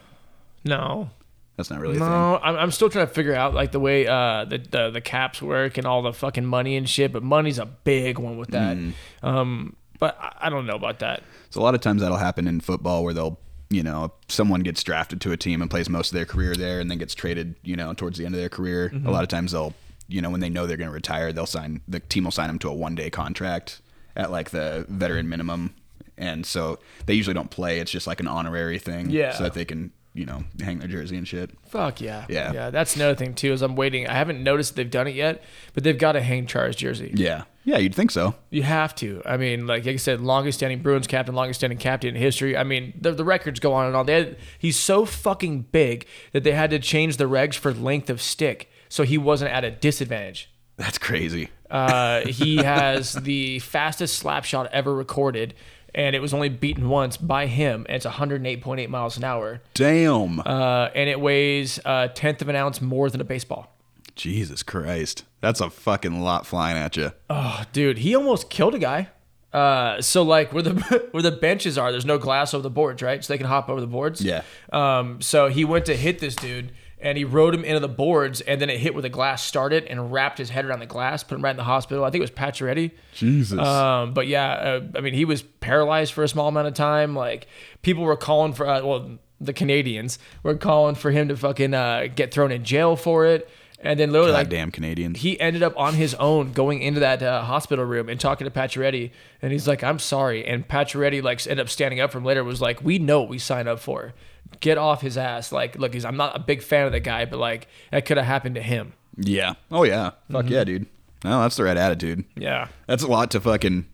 No. 0.65 1.11
That's 1.57 1.71
not 1.71 1.79
really 1.79 1.97
a 1.97 2.01
thing. 2.01 2.09
No, 2.09 2.41
I'm, 2.43 2.57
I'm 2.57 2.71
still 2.73 2.91
trying 2.91 3.07
to 3.07 3.13
figure 3.13 3.35
out 3.35 3.55
like 3.55 3.71
the 3.71 3.79
way 3.79 4.09
uh, 4.09 4.45
the, 4.45 4.59
the 4.59 4.91
the 4.91 5.01
caps 5.01 5.41
work 5.41 5.79
and 5.79 5.87
all 5.87 6.03
the 6.03 6.13
fucking 6.13 6.45
money 6.45 6.77
and 6.77 6.89
shit. 6.89 7.13
But 7.13 7.23
money's 7.23 7.61
a 7.61 7.67
big 7.67 8.19
one 8.19 8.39
with 8.39 8.51
that. 8.51 8.77
Mm. 8.77 8.93
Um, 9.23 9.77
but 10.01 10.19
I, 10.21 10.47
I 10.47 10.51
don't 10.51 10.67
know 10.67 10.75
about 10.75 10.99
that. 10.99 11.23
So 11.51 11.61
a 11.61 11.63
lot 11.63 11.77
of 11.77 11.81
times 11.81 12.03
that'll 12.03 12.17
happen 12.17 12.49
in 12.49 12.61
football 12.61 13.05
where 13.05 13.15
they'll, 13.15 13.39
you 13.71 13.85
know, 13.85 14.13
someone 14.29 14.63
gets 14.63 14.83
drafted 14.83 15.21
to 15.21 15.31
a 15.31 15.37
team 15.37 15.63
and 15.63 15.71
plays 15.71 15.89
most 15.89 16.11
of 16.11 16.17
their 16.17 16.27
career 16.27 16.57
there 16.57 16.81
and 16.81 16.91
then 16.91 16.99
gets 16.99 17.15
traded, 17.15 17.55
you 17.63 17.77
know, 17.77 17.95
towards 17.95 18.19
the 18.19 18.27
end 18.27 18.35
of 18.35 18.41
their 18.41 18.49
career. 18.49 18.91
Mm-hmm. 18.93 19.07
A 19.07 19.11
lot 19.13 19.23
of 19.23 19.29
times 19.29 19.53
they'll, 19.53 19.75
you 20.09 20.21
know, 20.21 20.31
when 20.31 20.41
they 20.41 20.49
know 20.51 20.67
they're 20.67 20.77
going 20.77 20.89
to 20.91 20.95
retire, 20.95 21.33
they'll 21.33 21.47
sign 21.47 21.81
the 21.89 22.01
team 22.01 22.25
will 22.25 22.31
sign 22.31 22.49
them 22.49 22.59
to 22.61 22.69
a 22.69 22.75
one 22.75 22.95
day 22.95 23.11
contract 23.11 23.81
at 24.17 24.31
like 24.31 24.51
the 24.51 24.85
veteran 24.89 25.29
minimum, 25.29 25.75
and 26.17 26.45
so 26.47 26.79
they 27.07 27.15
usually 27.15 27.35
don't 27.35 27.51
play. 27.51 27.81
It's 27.81 27.91
just 27.91 28.07
like 28.07 28.21
an 28.21 28.29
honorary 28.29 28.79
thing, 28.79 29.11
Yeah. 29.11 29.33
so 29.33 29.45
that 29.45 29.55
they 29.55 29.65
can, 29.65 29.91
you 30.13 30.25
know, 30.27 30.45
hang 30.61 30.79
their 30.79 30.89
jersey 30.89 31.17
and 31.17 31.27
shit. 31.27 31.51
Fuck 31.67 32.01
yeah. 32.01 32.25
Yeah. 32.29 32.53
Yeah. 32.53 32.71
That's 32.71 32.95
another 32.97 33.15
thing 33.17 33.35
too. 33.35 33.53
Is 33.53 33.63
I'm 33.63 33.75
waiting. 33.77 34.07
I 34.07 34.15
haven't 34.15 34.43
noticed 34.43 34.77
they've 34.77 34.91
done 34.91 35.09
it 35.09 35.15
yet, 35.17 35.43
but 35.73 35.83
they've 35.85 35.99
got 35.99 36.13
to 36.13 36.21
hang 36.23 36.47
Char's 36.47 36.77
jersey. 36.77 37.13
Yeah, 37.17 37.45
yeah, 37.65 37.79
you'd 37.79 37.95
think 37.95 38.11
so. 38.13 38.35
You 38.51 38.63
have 38.63 38.95
to. 38.97 39.21
I 39.25 39.37
mean, 39.39 39.67
like, 39.67 39.85
like 39.87 39.95
I 39.95 39.97
said, 39.97 40.21
longest 40.21 40.59
standing 40.59 40.81
Bruins 40.83 41.07
captain, 41.09 41.35
longest 41.35 41.59
standing 41.61 41.79
captain 41.79 42.15
in 42.15 42.21
history. 42.21 42.57
I 42.57 42.63
mean, 42.63 42.93
the, 43.01 43.11
the 43.13 43.25
records 43.25 43.59
go 43.59 43.73
on 43.73 43.87
and 43.87 43.97
on. 43.97 44.07
They 44.07 44.15
had, 44.15 44.37
he's 44.59 44.77
so 44.79 45.05
fucking 45.07 45.63
big 45.73 46.07
that 46.33 46.45
they 46.45 46.53
had 46.53 46.71
to 46.71 46.79
change 46.79 47.17
the 47.17 47.25
regs 47.25 47.55
for 47.55 47.73
length 47.73 48.11
of 48.11 48.21
stick 48.21 48.71
so 48.95 49.03
he 49.03 49.19
wasn't 49.19 49.51
at 49.51 49.65
a 49.65 49.73
disadvantage. 49.73 50.49
That's 50.77 50.99
crazy. 50.99 51.49
Uh, 51.69 52.21
he 52.27 52.59
has 52.59 53.15
the 53.15 53.59
fastest 53.59 54.17
slap 54.19 54.45
shot 54.45 54.69
ever 54.73 54.95
recorded, 54.95 55.55
and 55.93 56.15
it 56.15 56.21
was 56.21 56.33
only 56.33 56.49
beaten 56.49 56.89
once 56.89 57.17
by 57.17 57.47
him. 57.47 57.87
And 57.89 57.97
it's 57.97 58.07
108.8 58.07 58.89
miles 58.89 59.17
an 59.17 59.25
hour, 59.25 59.61
Damn. 59.75 60.39
uh, 60.39 60.91
and 60.95 61.11
it 61.11 61.19
weighs 61.19 61.81
a 61.85 62.09
tenth 62.15 62.41
of 62.41 62.49
an 62.49 62.55
ounce 62.55 62.81
more 62.81 63.11
than 63.11 63.21
a 63.21 63.25
baseball. 63.25 63.77
Jesus 64.15 64.63
Christ. 64.63 65.25
That's 65.41 65.61
a 65.61 65.71
fucking 65.71 66.21
lot 66.23 66.47
flying 66.47 66.77
at 66.77 66.97
you. 66.97 67.11
Oh, 67.29 67.65
dude, 67.73 67.99
he 67.99 68.15
almost 68.15 68.49
killed 68.49 68.77
a 68.77 68.79
guy. 68.79 69.09
Uh, 69.53 70.01
so 70.01 70.23
like 70.23 70.53
where 70.53 70.63
the 70.63 71.09
where 71.11 71.23
the 71.23 71.33
benches 71.33 71.79
are, 71.79 71.91
there's 71.91 72.05
no 72.07 72.19
glass 72.19 72.55
over 72.55 72.63
the 72.63 72.71
boards, 72.71 73.03
right? 73.03 73.25
So 73.25 73.33
they 73.33 73.39
can 73.39 73.47
hop 73.49 73.69
over 73.69 73.81
the 73.81 73.87
boards. 73.89 74.21
Yeah. 74.21 74.43
Um, 74.73 75.21
so 75.21 75.49
he 75.49 75.65
went 75.65 75.87
to 75.87 75.97
hit 75.97 76.21
this 76.21 76.35
dude, 76.37 76.73
and 77.05 77.19
he 77.19 77.25
rode 77.25 77.55
him 77.55 77.65
into 77.65 77.81
the 77.81 77.89
boards, 77.89 78.41
and 78.41 78.61
then 78.61 78.71
it 78.71 78.81
hit 78.81 78.95
where 78.95 79.03
the 79.03 79.11
glass 79.11 79.45
started, 79.45 79.85
and 79.85 80.11
wrapped 80.11 80.39
his 80.39 80.49
head 80.49 80.65
around 80.65 80.81
the 80.81 80.87
glass, 80.87 81.23
put 81.23 81.37
him 81.37 81.45
right 81.45 81.51
in 81.51 81.59
the 81.59 81.63
hospital. 81.65 82.03
I 82.03 82.11
think 82.11 82.21
it 82.21 82.23
was 82.23 82.31
Pacioretty. 82.31 82.93
Jesus. 83.13 83.59
Um, 83.61 84.15
but 84.15 84.27
yeah, 84.27 84.53
uh, 84.53 84.81
I 84.97 85.01
mean, 85.03 85.13
he 85.13 85.27
was 85.27 85.43
paralyzed 85.43 86.15
for 86.15 86.25
a 86.25 86.29
small 86.29 86.49
amount 86.49 86.67
of 86.67 86.73
time. 86.75 87.15
Like 87.15 87.47
people 87.83 88.05
were 88.05 88.17
calling 88.17 88.55
for, 88.55 88.67
uh, 88.67 88.83
well, 88.83 89.19
the 89.39 89.53
Canadians 89.53 90.19
were 90.43 90.55
calling 90.57 90.95
for 90.95 91.11
him 91.11 91.29
to 91.29 91.37
fucking 91.37 91.75
uh, 91.75 92.09
get 92.15 92.33
thrown 92.33 92.51
in 92.51 92.65
jail 92.65 92.97
for 92.97 93.27
it, 93.27 93.51
and 93.81 94.01
then 94.01 94.11
literally 94.11 94.33
like 94.33 94.49
damn 94.49 94.71
Canadians. 94.71 95.21
he 95.21 95.39
ended 95.39 95.63
up 95.63 95.79
on 95.79 95.93
his 95.93 96.15
own 96.15 96.53
going 96.53 96.81
into 96.81 97.01
that 97.01 97.23
uh, 97.23 97.43
hospital 97.43 97.85
room 97.85 98.09
and 98.09 98.19
talking 98.19 98.47
to 98.47 98.51
Pacioretty, 98.51 99.11
and 99.43 99.53
he's 99.53 99.69
like, 99.69 99.85
"I'm 99.85 99.99
sorry." 99.99 100.47
And 100.47 100.67
Pacioretty 100.67 101.23
like 101.23 101.47
ended 101.47 101.61
up 101.61 101.69
standing 101.69 102.01
up 102.01 102.11
from 102.11 102.25
later. 102.25 102.43
Was 102.43 102.63
like, 102.63 102.83
"We 102.83 102.99
know 102.99 103.21
what 103.21 103.29
we 103.29 103.39
signed 103.39 103.69
up 103.69 103.79
for. 103.79 104.15
Get 104.61 104.79
off 104.79 105.03
his 105.03 105.17
ass." 105.17 105.53
Like, 105.53 105.79
look, 105.79 105.95
he's 105.95 106.05
I'm 106.05 106.17
not 106.17 106.37
a 106.37 106.39
big 106.39 106.63
fan 106.63 106.87
of 106.87 106.93
the 106.93 107.01
guy, 107.01 107.25
but 107.25 107.39
like 107.39 107.69
that 107.91 108.07
could 108.07 108.17
have 108.17 108.27
happened 108.27 108.55
to 108.57 108.63
him. 108.63 108.95
Yeah. 109.17 109.55
Oh 109.71 109.85
yeah. 109.85 110.11
Fuck 110.31 110.49
yeah, 110.49 110.65
dude. 110.65 110.87
No, 111.25 111.41
that's 111.41 111.57
the 111.57 111.65
right 111.65 111.77
attitude. 111.77 112.27
Yeah. 112.37 112.69
That's 112.87 113.03
a 113.03 113.07
lot 113.07 113.31
to 113.31 113.41
fucking 113.41 113.87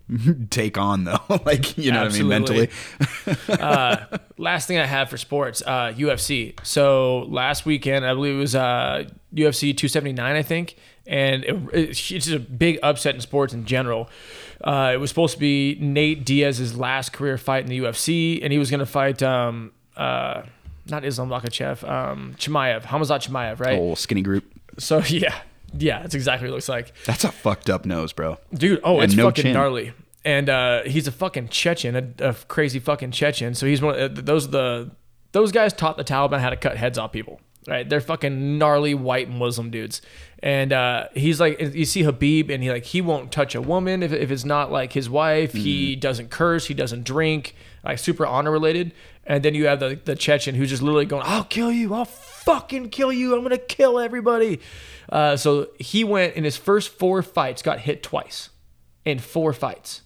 take 0.51 0.77
on 0.77 1.05
though. 1.05 1.21
like, 1.47 1.79
you 1.79 1.93
know 1.93 2.05
Absolutely. 2.05 2.41
what 2.41 2.51
I 2.51 2.55
mean? 2.55 2.69
Mentally. 3.49 3.59
uh, 3.61 4.19
last 4.37 4.67
thing 4.67 4.79
I 4.79 4.87
have 4.87 5.09
for 5.09 5.17
sports, 5.17 5.63
uh, 5.65 5.95
UFC. 5.97 6.59
So 6.65 7.21
last 7.29 7.65
weekend, 7.65 8.05
I 8.05 8.15
believe 8.15 8.35
it 8.35 8.39
was 8.39 8.57
uh, 8.57 9.05
UFC 9.33 9.77
279, 9.77 10.37
I 10.37 10.43
think, 10.43 10.75
and 11.07 11.45
it, 11.45 11.57
it's 11.73 12.05
just 12.05 12.31
a 12.31 12.41
big 12.41 12.81
upset 12.83 13.15
in 13.15 13.21
sports 13.21 13.55
in 13.55 13.65
general. 13.65 14.11
Uh, 14.63 14.91
it 14.93 14.97
was 14.97 15.09
supposed 15.09 15.35
to 15.35 15.41
be 15.41 15.79
Nate 15.81 16.25
Diaz's 16.25 16.77
last 16.77 17.13
career 17.13 17.39
fight 17.39 17.63
in 17.63 17.71
the 17.71 17.79
UFC, 17.79 18.41
and 18.43 18.53
he 18.53 18.59
was 18.59 18.71
going 18.71 18.81
to 18.81 18.87
fight 18.87 19.23
um, 19.23 19.71
uh, 20.01 20.43
not 20.87 21.05
Islam 21.05 21.29
Makhachev, 21.29 21.89
um, 21.89 22.35
Chimaev, 22.39 22.83
Hamazat 22.83 23.29
Chimaev, 23.29 23.61
right? 23.61 23.77
Whole 23.77 23.97
skinny 23.97 24.23
group. 24.23 24.45
So 24.79 24.99
yeah, 25.09 25.35
yeah, 25.77 26.01
that's 26.03 26.15
exactly 26.15 26.47
what 26.49 26.53
it 26.53 26.57
looks 26.57 26.69
like. 26.69 26.93
That's 27.05 27.25
a 27.25 27.31
fucked 27.33 27.71
up 27.71 27.85
nose, 27.87 28.13
bro. 28.13 28.39
Dude, 28.53 28.81
oh, 28.83 28.97
And 29.01 29.05
it's 29.05 29.15
no 29.15 29.27
fucking 29.27 29.43
chin. 29.43 29.53
gnarly. 29.55 29.93
and 30.25 30.49
uh, 30.49 30.83
he's 30.85 31.07
a 31.07 31.13
fucking 31.13 31.49
Chechen, 31.49 31.97
a, 32.21 32.29
a 32.31 32.35
crazy 32.49 32.79
fucking 32.79 33.11
Chechen. 33.13 33.55
So 33.55 33.67
he's 33.67 33.81
one. 33.83 33.95
Of, 33.99 34.19
uh, 34.19 34.21
those 34.23 34.51
the 34.51 34.91
those 35.33 35.53
guys 35.53 35.73
taught 35.73 35.97
the 35.97 36.05
Taliban 36.05 36.41
how 36.41 36.51
to 36.51 36.57
cut 36.57 36.77
heads 36.77 36.99
off 36.99 37.13
people. 37.13 37.41
Right, 37.69 37.87
they're 37.89 38.01
fucking 38.01 38.57
gnarly 38.57 38.95
white 38.95 39.29
Muslim 39.29 39.71
dudes, 39.71 40.01
and 40.43 40.73
uh, 40.73 41.09
he's 41.15 41.39
like, 41.41 41.61
you 41.61 41.85
see 41.85 42.03
Habib, 42.03 42.49
and 42.51 42.63
he 42.63 42.71
like 42.71 42.85
he 42.87 43.03
won't 43.03 43.31
touch 43.31 43.55
a 43.55 43.61
woman 43.61 44.03
if, 44.03 44.13
if 44.15 44.31
it's 44.31 44.47
not 44.47 44.73
like 44.73 44.95
his 44.95 45.11
wife. 45.11 45.53
He 45.53 45.95
doesn't 45.95 46.31
curse, 46.31 46.67
he 46.69 46.75
doesn't 46.75 47.05
drink, 47.05 47.55
like 47.85 47.99
super 47.99 48.27
honor 48.27 48.51
related. 48.51 48.93
And 49.25 49.45
then 49.45 49.55
you 49.55 49.67
have 49.67 49.81
the 49.81 50.01
the 50.05 50.17
Chechen 50.17 50.55
who's 50.55 50.71
just 50.71 50.83
literally 50.83 51.07
going, 51.07 51.23
"I'll 51.25 51.45
kill 51.45 51.71
you, 51.71 51.95
I'll 51.95 52.05
fucking 52.05 52.91
kill 52.91 53.13
you, 53.13 53.37
I'm 53.37 53.43
gonna 53.43 53.59
kill 53.59 53.99
everybody." 53.99 54.61
Uh, 55.09 55.37
so 55.37 55.69
he 55.79 56.05
went 56.05 56.35
in 56.35 56.45
his 56.45 56.57
first 56.57 56.91
four 56.91 57.23
fights, 57.23 57.63
got 57.63 57.81
hit 57.81 58.03
twice 58.03 58.51
in 59.05 59.19
four 59.19 59.53
fights. 59.53 60.03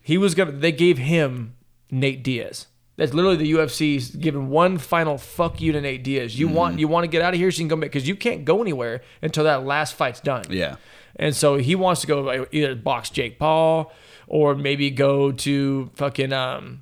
He 0.00 0.18
was 0.18 0.34
gonna. 0.34 0.52
They 0.52 0.72
gave 0.72 0.98
him 0.98 1.54
Nate 1.90 2.24
Diaz. 2.24 2.66
That's 2.96 3.14
literally 3.14 3.36
the 3.36 3.52
UFC's 3.52 4.10
giving 4.10 4.48
one 4.48 4.76
final 4.78 5.16
fuck 5.16 5.60
you 5.60 5.72
to 5.72 5.80
Nate 5.80 6.04
Diaz. 6.04 6.38
You 6.38 6.48
want 6.48 6.78
you 6.78 6.88
want 6.88 7.04
to 7.04 7.08
get 7.08 7.22
out 7.22 7.32
of 7.32 7.40
here 7.40 7.50
so 7.50 7.58
you 7.58 7.68
can 7.68 7.68
go 7.68 7.80
back 7.80 7.90
because 7.90 8.06
you 8.06 8.16
can't 8.16 8.44
go 8.44 8.60
anywhere 8.60 9.02
until 9.22 9.44
that 9.44 9.64
last 9.64 9.94
fight's 9.94 10.20
done. 10.20 10.44
Yeah. 10.50 10.76
And 11.16 11.34
so 11.34 11.56
he 11.56 11.74
wants 11.74 12.02
to 12.02 12.06
go 12.06 12.46
either 12.52 12.74
box 12.74 13.10
Jake 13.10 13.38
Paul 13.38 13.92
or 14.26 14.54
maybe 14.54 14.90
go 14.90 15.32
to 15.32 15.90
fucking 15.94 16.32
um, 16.32 16.81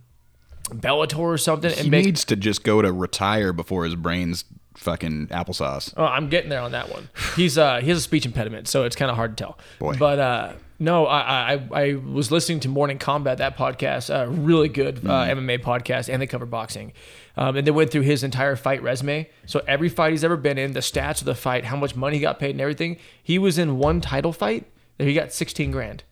Bellator 0.71 1.19
or 1.19 1.39
something 1.39 1.71
and 1.71 1.81
He 1.81 1.91
make. 1.91 2.05
needs 2.05 2.25
to 2.27 2.37
just 2.37 2.65
go 2.65 2.81
to 2.83 2.93
retire 2.93 3.53
before 3.53 3.85
his 3.85 3.95
brain's 3.95 4.45
fucking 4.77 5.29
applesauce. 5.29 5.93
Oh, 5.97 6.05
I'm 6.05 6.29
getting 6.29 6.49
there 6.51 6.61
on 6.63 6.73
that 6.73 6.91
one. 6.91 7.09
He's 7.37 7.59
uh 7.59 7.81
he 7.81 7.89
has 7.89 7.99
a 7.99 8.03
speech 8.03 8.25
impediment, 8.27 8.69
so 8.69 8.85
it's 8.85 8.97
kind 8.97 9.11
of 9.11 9.17
hard 9.17 9.37
to 9.37 9.45
tell. 9.45 9.59
Boy. 9.79 9.97
But 9.99 10.19
uh 10.19 10.53
no, 10.83 11.05
I, 11.07 11.55
I 11.55 11.69
I 11.73 11.95
was 11.95 12.31
listening 12.31 12.61
to 12.61 12.69
Morning 12.71 12.97
Combat 12.99 13.37
that 13.39 13.55
podcast, 13.59 14.09
uh, 14.09 14.31
really 14.31 14.71
good 14.71 15.05
uh, 15.07 15.27
MMA 15.27 15.63
podcast, 15.63 16.09
and 16.11 16.23
they 16.23 16.27
cover 16.27 16.47
boxing. 16.47 16.95
Um, 17.37 17.57
and 17.57 17.67
they 17.67 17.71
went 17.71 17.91
through 17.91 18.03
his 18.03 18.25
entire 18.25 18.57
fight 18.57 18.83
resume. 18.83 19.29
So 19.45 19.63
every 19.69 19.91
fight 19.91 20.13
he's 20.13 20.25
ever 20.25 20.39
been 20.39 20.57
in, 20.57 20.73
the 20.73 20.81
stats 20.81 21.21
of 21.21 21.27
the 21.27 21.35
fight, 21.35 21.67
how 21.67 21.77
much 21.77 21.95
money 21.97 22.17
he 22.17 22.23
got 22.23 22.39
paid, 22.39 22.53
and 22.53 22.63
everything. 22.63 22.97
He 23.23 23.39
was 23.39 23.59
in 23.59 23.77
one 23.77 24.01
title 24.01 24.33
fight 24.33 24.71
that 24.97 25.07
he 25.07 25.13
got 25.13 25.35
16 25.35 25.71
grand. 25.71 26.03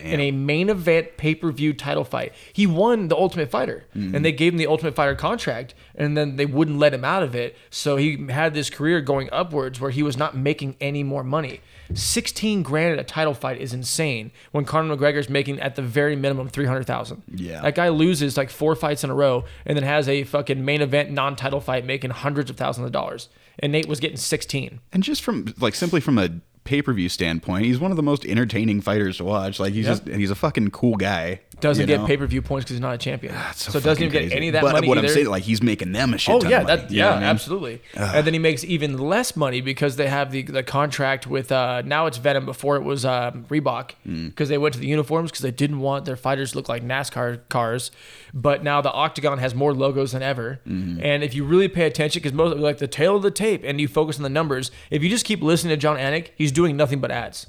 In 0.00 0.20
a 0.20 0.30
main 0.30 0.68
event 0.68 1.16
pay 1.16 1.34
per 1.34 1.50
view 1.50 1.72
title 1.72 2.04
fight, 2.04 2.32
he 2.52 2.66
won 2.66 3.08
the 3.08 3.16
Ultimate 3.16 3.50
Fighter, 3.50 3.86
and 3.94 4.12
mm-hmm. 4.12 4.22
they 4.22 4.32
gave 4.32 4.52
him 4.52 4.58
the 4.58 4.66
Ultimate 4.66 4.94
Fighter 4.94 5.14
contract, 5.14 5.74
and 5.94 6.16
then 6.16 6.36
they 6.36 6.46
wouldn't 6.46 6.78
let 6.78 6.94
him 6.94 7.04
out 7.04 7.22
of 7.22 7.34
it. 7.34 7.56
So 7.70 7.96
he 7.96 8.26
had 8.28 8.54
this 8.54 8.70
career 8.70 9.00
going 9.00 9.28
upwards 9.32 9.80
where 9.80 9.90
he 9.90 10.02
was 10.02 10.16
not 10.16 10.36
making 10.36 10.76
any 10.80 11.02
more 11.02 11.24
money. 11.24 11.60
16 11.94 12.62
grand 12.62 12.92
at 12.92 12.98
a 12.98 13.04
title 13.04 13.34
fight 13.34 13.60
is 13.60 13.72
insane 13.72 14.30
when 14.52 14.64
Conor 14.64 14.94
McGregor's 14.94 15.30
making 15.30 15.58
at 15.60 15.74
the 15.74 15.82
very 15.82 16.16
minimum 16.16 16.48
300,000. 16.48 17.22
Yeah. 17.34 17.62
That 17.62 17.74
guy 17.74 17.88
loses 17.88 18.36
like 18.36 18.50
four 18.50 18.74
fights 18.74 19.04
in 19.04 19.10
a 19.10 19.14
row 19.14 19.44
and 19.64 19.76
then 19.76 19.84
has 19.84 20.08
a 20.08 20.24
fucking 20.24 20.62
main 20.64 20.82
event 20.82 21.10
non 21.10 21.34
title 21.34 21.60
fight 21.60 21.86
making 21.86 22.10
hundreds 22.10 22.50
of 22.50 22.56
thousands 22.56 22.86
of 22.86 22.92
dollars. 22.92 23.28
And 23.58 23.72
Nate 23.72 23.88
was 23.88 24.00
getting 24.00 24.16
16. 24.16 24.80
And 24.92 25.02
just 25.02 25.22
from 25.22 25.54
like 25.58 25.74
simply 25.74 26.00
from 26.00 26.18
a 26.18 26.28
pay 26.68 26.82
per 26.82 26.92
view 26.92 27.08
standpoint, 27.08 27.64
he's 27.64 27.80
one 27.80 27.90
of 27.90 27.96
the 27.96 28.02
most 28.02 28.26
entertaining 28.26 28.80
fighters 28.82 29.16
to 29.16 29.24
watch. 29.24 29.58
Like 29.58 29.72
he's 29.72 29.86
Yep. 29.86 30.04
just 30.04 30.16
he's 30.18 30.30
a 30.30 30.34
fucking 30.34 30.70
cool 30.70 30.96
guy. 30.96 31.40
Doesn't 31.60 31.88
you 31.88 31.96
get 31.96 32.06
pay 32.06 32.16
per 32.16 32.26
view 32.26 32.40
points 32.42 32.64
because 32.64 32.74
he's 32.76 32.80
not 32.80 32.94
a 32.94 32.98
champion. 32.98 33.34
So, 33.54 33.72
so, 33.72 33.80
doesn't 33.80 34.02
even 34.02 34.08
fucking 34.08 34.10
get 34.10 34.18
crazy. 34.20 34.36
any 34.36 34.48
of 34.48 34.52
that 34.52 34.62
but 34.62 34.72
money 34.72 34.88
what 34.88 34.98
either. 34.98 35.08
I'm 35.08 35.12
saying, 35.14 35.26
like 35.26 35.42
he's 35.42 35.62
making 35.62 35.92
them 35.92 36.14
a 36.14 36.18
shit 36.18 36.34
Oh 36.34 36.40
ton 36.40 36.50
yeah, 36.50 36.60
of 36.60 36.66
money. 36.68 36.80
that 36.82 36.90
know 36.90 36.96
yeah, 36.96 37.10
I 37.10 37.14
mean? 37.16 37.24
absolutely. 37.24 37.82
And 37.94 38.26
then 38.26 38.32
he 38.34 38.38
makes 38.38 38.62
even 38.64 38.96
less 38.98 39.34
money 39.36 39.60
because 39.60 39.96
they 39.96 40.06
have 40.08 40.30
the 40.30 40.42
the 40.42 40.62
contract 40.62 41.26
with 41.26 41.50
uh, 41.50 41.82
now 41.84 42.06
it's 42.06 42.18
Venum. 42.18 42.44
Before 42.44 42.76
it 42.76 42.82
was 42.82 43.04
um, 43.04 43.44
Reebok 43.48 43.90
Mm. 44.06 44.28
because 44.30 44.48
they 44.48 44.58
went 44.58 44.74
to 44.74 44.80
the 44.80 44.86
uniforms 44.86 45.30
because 45.30 45.42
they 45.42 45.50
didn't 45.50 45.80
want 45.80 46.04
their 46.04 46.16
fighters 46.16 46.52
to 46.52 46.56
look 46.58 46.68
like 46.68 46.82
NASCAR 46.84 47.40
cars. 47.48 47.90
But 48.32 48.62
now 48.62 48.80
the 48.80 48.92
Octagon 48.92 49.38
has 49.38 49.54
more 49.54 49.74
logos 49.74 50.12
than 50.12 50.22
ever. 50.22 50.60
Mm-hmm. 50.66 51.00
And 51.02 51.22
if 51.24 51.34
you 51.34 51.44
really 51.44 51.68
pay 51.68 51.86
attention, 51.86 52.20
because 52.20 52.32
most 52.34 52.56
like 52.58 52.78
the 52.78 52.86
tail 52.88 53.16
of 53.16 53.22
the 53.22 53.30
tape, 53.30 53.62
and 53.64 53.80
you 53.80 53.88
focus 53.88 54.16
on 54.16 54.22
the 54.22 54.28
numbers, 54.28 54.70
if 54.90 55.02
you 55.02 55.08
just 55.08 55.24
keep 55.24 55.42
listening 55.42 55.70
to 55.70 55.76
Jon 55.76 55.96
Anik, 55.96 56.28
he's 56.36 56.52
doing 56.52 56.76
nothing 56.76 57.00
but 57.00 57.10
ads. 57.10 57.46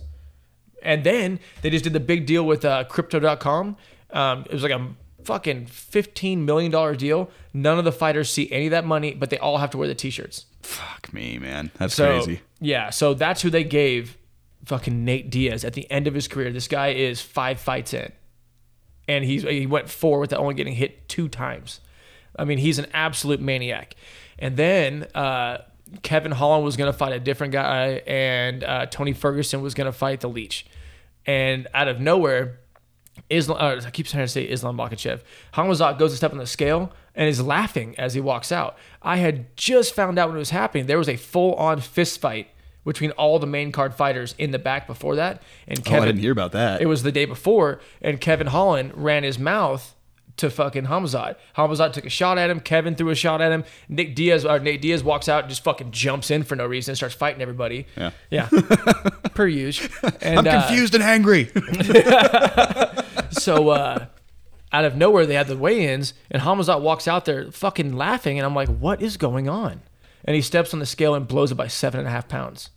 And 0.81 1.03
then 1.03 1.39
they 1.61 1.69
just 1.69 1.83
did 1.83 1.91
the 1.93 1.99
big 1.99 2.25
deal 2.25 2.45
with 2.45 2.63
uh, 2.63 2.85
Crypto.com. 2.85 3.75
Um, 4.11 4.41
it 4.49 4.53
was 4.53 4.63
like 4.63 4.71
a 4.71 4.87
fucking 5.23 5.65
$15 5.67 6.37
million 6.39 6.97
deal. 6.97 7.29
None 7.53 7.77
of 7.77 7.85
the 7.85 7.91
fighters 7.91 8.29
see 8.29 8.51
any 8.51 8.67
of 8.67 8.71
that 8.71 8.85
money, 8.85 9.13
but 9.13 9.29
they 9.29 9.37
all 9.37 9.57
have 9.57 9.69
to 9.71 9.77
wear 9.77 9.87
the 9.87 9.95
t 9.95 10.09
shirts. 10.09 10.45
Fuck 10.61 11.13
me, 11.13 11.37
man. 11.37 11.71
That's 11.77 11.93
So, 11.93 12.17
crazy. 12.23 12.41
yeah, 12.59 12.89
so 12.89 13.13
that's 13.13 13.41
who 13.41 13.49
they 13.49 13.63
gave 13.63 14.17
fucking 14.65 15.05
Nate 15.05 15.29
Diaz 15.29 15.63
at 15.63 15.73
the 15.73 15.89
end 15.91 16.07
of 16.07 16.13
his 16.13 16.27
career. 16.27 16.51
This 16.51 16.67
guy 16.67 16.89
is 16.89 17.21
five 17.21 17.59
fights 17.59 17.93
in, 17.93 18.11
and 19.07 19.23
he's 19.25 19.43
he 19.43 19.65
went 19.65 19.89
four 19.89 20.19
without 20.19 20.39
only 20.39 20.53
getting 20.53 20.73
hit 20.75 21.07
two 21.09 21.27
times. 21.27 21.79
I 22.37 22.45
mean, 22.45 22.57
he's 22.59 22.77
an 22.79 22.87
absolute 22.93 23.41
maniac. 23.41 23.95
And 24.37 24.55
then 24.55 25.07
uh, 25.15 25.59
Kevin 26.03 26.31
Holland 26.31 26.63
was 26.63 26.77
going 26.77 26.91
to 26.91 26.97
fight 26.97 27.11
a 27.13 27.19
different 27.19 27.51
guy, 27.53 28.01
and 28.07 28.63
uh, 28.63 28.85
Tony 28.85 29.13
Ferguson 29.13 29.61
was 29.61 29.73
going 29.73 29.85
to 29.85 29.91
fight 29.91 30.21
the 30.21 30.29
Leech. 30.29 30.65
And 31.25 31.67
out 31.73 31.87
of 31.87 31.99
nowhere, 31.99 32.59
Islam, 33.29 33.57
uh, 33.59 33.81
I 33.85 33.91
keep 33.91 34.07
trying 34.07 34.23
to 34.23 34.27
say 34.27 34.43
Islam 34.43 34.77
Makhachev. 34.77 35.21
Hamazat 35.53 35.99
goes 35.99 36.11
to 36.11 36.17
step 36.17 36.31
on 36.31 36.37
the 36.37 36.47
scale 36.47 36.91
and 37.15 37.27
is 37.27 37.41
laughing 37.41 37.95
as 37.97 38.13
he 38.13 38.21
walks 38.21 38.51
out. 38.51 38.77
I 39.01 39.17
had 39.17 39.55
just 39.55 39.93
found 39.93 40.17
out 40.17 40.29
when 40.29 40.37
it 40.37 40.39
was 40.39 40.51
happening. 40.51 40.85
There 40.85 40.97
was 40.97 41.09
a 41.09 41.17
full 41.17 41.53
on 41.55 41.81
fist 41.81 42.21
fight 42.21 42.49
between 42.85 43.11
all 43.11 43.39
the 43.39 43.47
main 43.47 43.71
card 43.71 43.93
fighters 43.93 44.35
in 44.37 44.51
the 44.51 44.59
back 44.59 44.87
before 44.87 45.15
that. 45.17 45.41
And 45.67 45.79
oh, 45.79 45.81
Kevin, 45.83 46.03
I 46.03 46.05
didn't 46.07 46.21
hear 46.21 46.31
about 46.31 46.53
that. 46.53 46.81
it 46.81 46.87
was 46.87 47.03
the 47.03 47.11
day 47.11 47.25
before, 47.25 47.81
and 48.01 48.19
Kevin 48.19 48.47
Holland 48.47 48.93
ran 48.95 49.23
his 49.23 49.37
mouth 49.37 49.95
to 50.39 50.49
fucking 50.49 50.85
Hamzat. 50.85 51.35
Hamzat 51.57 51.91
took 51.93 52.05
a 52.05 52.09
shot 52.09 52.37
at 52.37 52.49
him. 52.49 52.61
Kevin 52.61 52.95
threw 52.95 53.09
a 53.09 53.15
shot 53.15 53.41
at 53.41 53.51
him. 53.51 53.65
Nick 53.89 54.15
Diaz, 54.15 54.45
or 54.45 54.59
Nate 54.59 54.81
Diaz, 54.81 55.03
walks 55.03 55.27
out 55.27 55.43
and 55.43 55.49
just 55.49 55.63
fucking 55.63 55.91
jumps 55.91 56.31
in 56.31 56.43
for 56.43 56.55
no 56.55 56.65
reason 56.65 56.91
and 56.91 56.97
starts 56.97 57.13
fighting 57.13 57.41
everybody. 57.41 57.85
Yeah. 57.97 58.11
yeah, 58.29 58.47
per 59.35 59.47
usual. 59.47 59.89
And, 60.21 60.39
I'm 60.39 60.47
uh, 60.47 60.61
confused 60.61 60.95
and 60.95 61.03
angry. 61.03 61.51
so 63.31 63.69
uh, 63.69 64.05
out 64.71 64.85
of 64.85 64.95
nowhere, 64.95 65.25
they 65.25 65.35
had 65.35 65.47
the 65.47 65.57
weigh-ins, 65.57 66.13
and 66.29 66.41
Hamzat 66.43 66.81
walks 66.81 67.07
out 67.07 67.25
there 67.25 67.51
fucking 67.51 67.93
laughing, 67.95 68.37
and 68.37 68.45
I'm 68.45 68.55
like, 68.55 68.69
what 68.69 69.01
is 69.01 69.17
going 69.17 69.47
on? 69.49 69.81
And 70.25 70.35
he 70.35 70.41
steps 70.41 70.73
on 70.73 70.79
the 70.79 70.85
scale 70.85 71.15
and 71.15 71.27
blows 71.27 71.51
it 71.51 71.55
by 71.55 71.67
seven 71.67 71.99
and 72.01 72.07
a 72.07 72.11
half 72.11 72.27
pounds. 72.27 72.69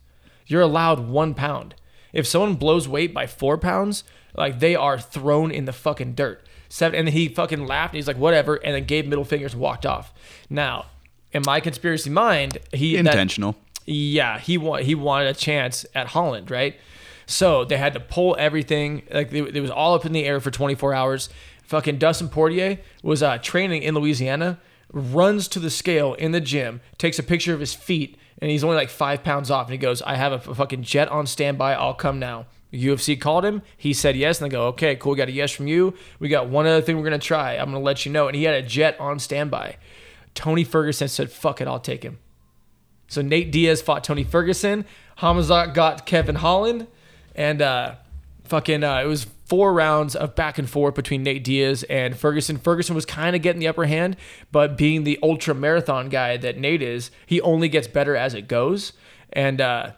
You're 0.47 0.61
allowed 0.61 1.07
one 1.07 1.33
pound. 1.33 1.75
If 2.13 2.25
someone 2.27 2.55
blows 2.55 2.87
weight 2.87 3.13
by 3.13 3.27
four 3.27 3.57
pounds, 3.57 4.03
like 4.35 4.59
they 4.59 4.75
are 4.75 4.99
thrown 4.99 5.51
in 5.51 5.65
the 5.65 5.73
fucking 5.73 6.13
dirt. 6.15 6.45
Seven, 6.69 6.97
and 6.99 7.09
he 7.09 7.27
fucking 7.27 7.65
laughed. 7.67 7.93
And 7.93 7.97
he's 7.97 8.07
like, 8.07 8.17
whatever, 8.17 8.55
and 8.55 8.73
then 8.75 8.85
gave 8.85 9.05
middle 9.07 9.25
fingers 9.25 9.53
and 9.53 9.61
walked 9.61 9.85
off. 9.85 10.13
Now, 10.49 10.85
in 11.31 11.43
my 11.45 11.59
conspiracy 11.59 12.09
mind, 12.09 12.57
he 12.73 12.93
that- 12.95 12.99
Intentional. 13.05 13.55
yeah, 13.85 14.39
he 14.39 14.57
want 14.57 14.83
he 14.83 14.95
wanted 14.95 15.27
a 15.27 15.33
chance 15.33 15.85
at 15.93 16.07
Holland, 16.07 16.49
right? 16.49 16.75
So 17.25 17.65
they 17.65 17.77
had 17.77 17.93
to 17.93 17.99
pull 17.99 18.35
everything. 18.39 19.03
Like 19.11 19.31
it, 19.33 19.55
it 19.55 19.61
was 19.61 19.71
all 19.71 19.93
up 19.95 20.05
in 20.05 20.11
the 20.11 20.25
air 20.25 20.39
for 20.39 20.51
24 20.51 20.93
hours. 20.93 21.29
Fucking 21.63 21.97
Dustin 21.97 22.29
Poirier 22.29 22.79
was 23.01 23.23
uh, 23.23 23.37
training 23.37 23.83
in 23.83 23.95
Louisiana. 23.95 24.59
Runs 24.91 25.47
to 25.49 25.59
the 25.59 25.71
scale 25.71 26.13
in 26.13 26.33
the 26.33 26.41
gym, 26.41 26.81
takes 26.99 27.17
a 27.17 27.23
picture 27.23 27.53
of 27.53 27.59
his 27.59 27.73
feet, 27.73 28.15
and 28.37 28.51
he's 28.51 28.63
only 28.63 28.75
like 28.75 28.89
five 28.89 29.23
pounds 29.23 29.49
off. 29.49 29.65
And 29.65 29.71
he 29.71 29.79
goes, 29.79 30.03
"I 30.03 30.15
have 30.15 30.33
a 30.33 30.53
fucking 30.53 30.83
jet 30.83 31.09
on 31.09 31.25
standby. 31.25 31.73
I'll 31.73 31.95
come 31.95 32.19
now." 32.19 32.45
UFC 32.71 33.19
called 33.19 33.45
him. 33.45 33.61
He 33.77 33.93
said 33.93 34.15
yes, 34.15 34.39
and 34.39 34.45
they 34.45 34.51
go, 34.51 34.67
"Okay, 34.67 34.95
cool. 34.95 35.13
We 35.13 35.17
got 35.17 35.29
a 35.29 35.31
yes 35.31 35.51
from 35.51 35.67
you. 35.67 35.95
We 36.19 36.29
got 36.29 36.49
one 36.49 36.67
other 36.67 36.81
thing 36.81 36.97
we're 36.97 37.03
gonna 37.03 37.17
try. 37.17 37.53
I'm 37.53 37.71
gonna 37.71 37.79
let 37.79 38.05
you 38.05 38.11
know." 38.11 38.27
And 38.27 38.35
he 38.35 38.43
had 38.43 38.55
a 38.55 38.67
jet 38.67 38.99
on 38.99 39.17
standby. 39.17 39.77
Tony 40.35 40.63
Ferguson 40.63 41.07
said, 41.07 41.31
"Fuck 41.31 41.59
it, 41.61 41.67
I'll 41.67 41.79
take 41.79 42.03
him." 42.03 42.19
So 43.07 43.21
Nate 43.21 43.51
Diaz 43.51 43.81
fought 43.81 44.03
Tony 44.03 44.23
Ferguson. 44.23 44.85
Hamzat 45.19 45.73
got 45.73 46.05
Kevin 46.05 46.35
Holland, 46.35 46.87
and 47.35 47.61
uh, 47.61 47.95
fucking 48.45 48.83
uh, 48.83 49.01
it 49.01 49.07
was 49.07 49.27
four 49.45 49.73
rounds 49.73 50.15
of 50.15 50.35
back 50.35 50.57
and 50.57 50.69
forth 50.69 50.95
between 50.95 51.23
Nate 51.23 51.43
Diaz 51.43 51.83
and 51.83 52.17
Ferguson. 52.17 52.57
Ferguson 52.57 52.95
was 52.95 53.05
kind 53.05 53.35
of 53.35 53.41
getting 53.41 53.59
the 53.59 53.67
upper 53.67 53.85
hand, 53.85 54.17
but 54.51 54.77
being 54.77 55.03
the 55.03 55.19
ultra 55.21 55.53
marathon 55.53 56.09
guy 56.09 56.37
that 56.37 56.57
Nate 56.57 56.81
is, 56.81 57.11
he 57.25 57.39
only 57.41 57.67
gets 57.67 57.87
better 57.87 58.15
as 58.15 58.33
it 58.33 58.47
goes. 58.47 58.93
And 59.31 59.61
uh, 59.61 59.91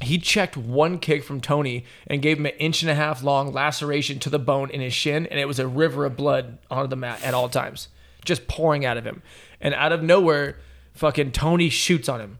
he 0.00 0.18
checked 0.18 0.56
one 0.56 0.98
kick 0.98 1.24
from 1.24 1.40
Tony 1.40 1.84
and 2.06 2.22
gave 2.22 2.38
him 2.38 2.46
an 2.46 2.52
inch 2.58 2.82
and 2.82 2.90
a 2.90 2.94
half 2.94 3.22
long 3.22 3.52
laceration 3.52 4.18
to 4.20 4.30
the 4.30 4.38
bone 4.38 4.70
in 4.70 4.80
his 4.80 4.94
shin, 4.94 5.26
and 5.26 5.38
it 5.38 5.46
was 5.46 5.58
a 5.58 5.66
river 5.66 6.04
of 6.04 6.16
blood 6.16 6.58
onto 6.70 6.88
the 6.88 6.96
mat 6.96 7.22
at 7.22 7.34
all 7.34 7.48
times, 7.48 7.88
just 8.24 8.48
pouring 8.48 8.84
out 8.84 8.96
of 8.96 9.04
him. 9.04 9.22
And 9.60 9.74
out 9.74 9.92
of 9.92 10.02
nowhere, 10.02 10.58
fucking 10.94 11.32
Tony 11.32 11.68
shoots 11.68 12.08
on 12.08 12.20
him. 12.20 12.38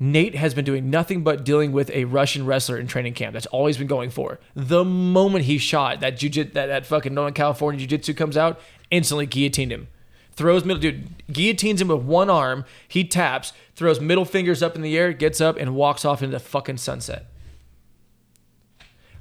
Nate 0.00 0.34
has 0.34 0.54
been 0.54 0.64
doing 0.64 0.90
nothing 0.90 1.22
but 1.22 1.44
dealing 1.44 1.70
with 1.70 1.90
a 1.90 2.04
Russian 2.04 2.46
wrestler 2.46 2.78
in 2.78 2.86
training 2.86 3.14
camp. 3.14 3.32
That's 3.32 3.46
all 3.46 3.66
he's 3.66 3.78
been 3.78 3.86
going 3.86 4.10
for. 4.10 4.40
The 4.54 4.84
moment 4.84 5.44
he 5.44 5.58
shot 5.58 6.00
that 6.00 6.16
jiu 6.16 6.30
that, 6.44 6.54
that 6.54 6.86
fucking 6.86 7.14
Northern 7.14 7.34
California 7.34 7.78
Jiu 7.78 7.86
Jitsu 7.86 8.14
comes 8.14 8.36
out, 8.36 8.60
instantly 8.90 9.26
guillotined 9.26 9.72
him. 9.72 9.88
Throws 10.32 10.64
middle 10.64 10.80
dude 10.80 11.32
guillotines 11.32 11.80
him 11.80 11.88
with 11.88 12.02
one 12.02 12.28
arm. 12.28 12.64
He 12.88 13.04
taps, 13.04 13.52
throws 13.76 14.00
middle 14.00 14.24
fingers 14.24 14.62
up 14.62 14.74
in 14.74 14.82
the 14.82 14.98
air, 14.98 15.12
gets 15.12 15.40
up 15.40 15.56
and 15.56 15.76
walks 15.76 16.04
off 16.04 16.22
into 16.22 16.36
the 16.36 16.40
fucking 16.40 16.78
sunset. 16.78 17.26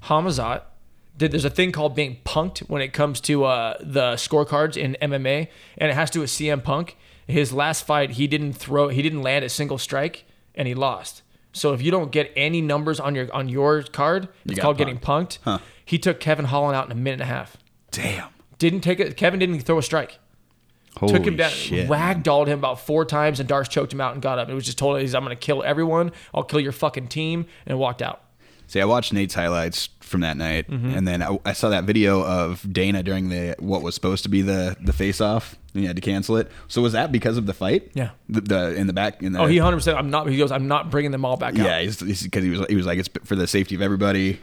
Hamazat 0.04 0.64
there's 1.18 1.46
a 1.46 1.50
thing 1.50 1.72
called 1.72 1.96
being 1.96 2.18
punked 2.26 2.60
when 2.70 2.82
it 2.82 2.94
comes 2.94 3.22
to 3.22 3.46
uh, 3.46 3.78
the 3.80 4.14
scorecards 4.14 4.76
in 4.76 4.98
MMA, 5.02 5.48
and 5.78 5.92
it 5.92 5.94
has 5.94 6.10
to 6.12 6.18
do 6.18 6.22
with 6.22 6.30
CM 6.30 6.64
Punk. 6.64 6.98
His 7.28 7.54
last 7.54 7.86
fight, 7.86 8.12
he 8.12 8.28
didn't 8.28 8.54
throw, 8.54 8.90
he 8.90 9.02
didn't 9.02 9.22
land 9.22 9.46
a 9.46 9.50
single 9.50 9.78
strike, 9.78 10.26
and 10.56 10.68
he 10.68 10.74
lost. 10.74 11.22
So 11.52 11.74
if 11.74 11.82
you 11.82 11.92
don't 11.92 12.12
get 12.12 12.32
any 12.36 12.62
numbers 12.62 13.00
on 13.00 13.16
your 13.16 13.34
on 13.34 13.48
your 13.48 13.84
card, 13.84 14.28
it's 14.46 14.60
called 14.60 14.78
getting 14.78 14.98
punked. 14.98 15.40
punked. 15.40 15.40
Huh. 15.44 15.60
He 15.86 16.00
took 16.00 16.20
Kevin 16.20 16.46
Holland 16.46 16.76
out 16.76 16.86
in 16.86 16.92
a 16.92 16.96
minute 16.96 17.22
and 17.22 17.24
a 17.24 17.26
half. 17.26 17.58
Damn. 17.92 18.30
Didn't 18.58 18.82
take 18.82 19.00
it. 19.00 19.18
Kevin 19.18 19.40
didn't 19.40 19.60
throw 19.62 19.78
a 19.78 19.84
strike. 19.84 20.20
Holy 20.98 21.12
took 21.14 21.26
him 21.26 21.36
down, 21.36 21.50
shit. 21.50 21.90
ragdolled 21.90 22.48
him 22.48 22.60
about 22.60 22.80
four 22.80 23.04
times, 23.04 23.40
and 23.40 23.50
Darce 23.50 23.68
choked 23.68 23.92
him 23.92 24.00
out 24.00 24.14
and 24.14 24.22
got 24.22 24.38
up. 24.38 24.50
It 24.50 24.54
was 24.54 24.66
just 24.66 24.78
totally, 24.78 25.02
he's, 25.02 25.16
I'm 25.16 25.24
going 25.24 25.36
to 25.36 25.40
kill 25.40 25.64
everyone. 25.64 26.12
I'll 26.34 26.44
kill 26.44 26.60
your 26.60 26.72
fucking 26.72 27.08
team, 27.08 27.48
and 27.66 27.80
walked 27.80 28.02
out. 28.02 28.22
See, 28.68 28.80
I 28.80 28.86
watched 28.86 29.12
Nate's 29.12 29.34
highlights 29.34 29.88
from 30.04 30.22
that 30.22 30.38
night, 30.38 30.70
Mm-hmm. 30.70 30.90
and 30.98 31.08
then 31.08 31.22
I, 31.24 31.38
I 31.46 31.54
saw 31.54 31.70
that 31.70 31.84
video 31.86 32.24
of 32.24 32.66
Dana 32.72 33.02
during 33.04 33.30
the 33.30 33.56
what 33.60 33.82
was 33.82 33.96
supposed 33.96 34.24
to 34.24 34.30
be 34.30 34.42
the 34.42 34.76
the 34.82 34.94
face 34.94 35.20
off. 35.22 35.56
And 35.74 35.82
he 35.82 35.88
had 35.88 35.96
to 35.96 36.04
cancel 36.04 36.38
it. 36.38 36.52
So 36.68 36.84
was 36.84 36.94
that 36.94 37.12
because 37.12 37.36
of 37.36 37.48
the 37.48 37.54
fight? 37.54 37.90
Yeah. 37.96 38.12
The, 38.30 38.42
the 38.42 38.76
in 38.76 38.86
the 38.86 38.94
back. 38.94 39.24
In 39.24 39.34
the, 39.34 39.40
Oh, 39.40 39.48
he 39.48 39.58
100. 39.58 39.78
percent 39.78 39.98
I'm 39.98 40.12
not. 40.12 40.30
He 40.30 40.38
goes. 40.38 40.52
I'm 40.52 40.68
not 40.68 40.92
bringing 40.92 41.10
them 41.10 41.26
all 41.26 41.36
back. 41.36 41.56
Yeah, 41.58 41.82
he's 41.82 41.98
because 42.00 42.44
he 42.44 42.50
was 42.52 42.64
he 42.70 42.76
was 42.76 42.86
like 42.86 43.00
it's 43.00 43.10
for 43.24 43.36
the 43.36 43.48
safety 43.48 43.74
of 43.74 43.82
everybody. 43.82 44.40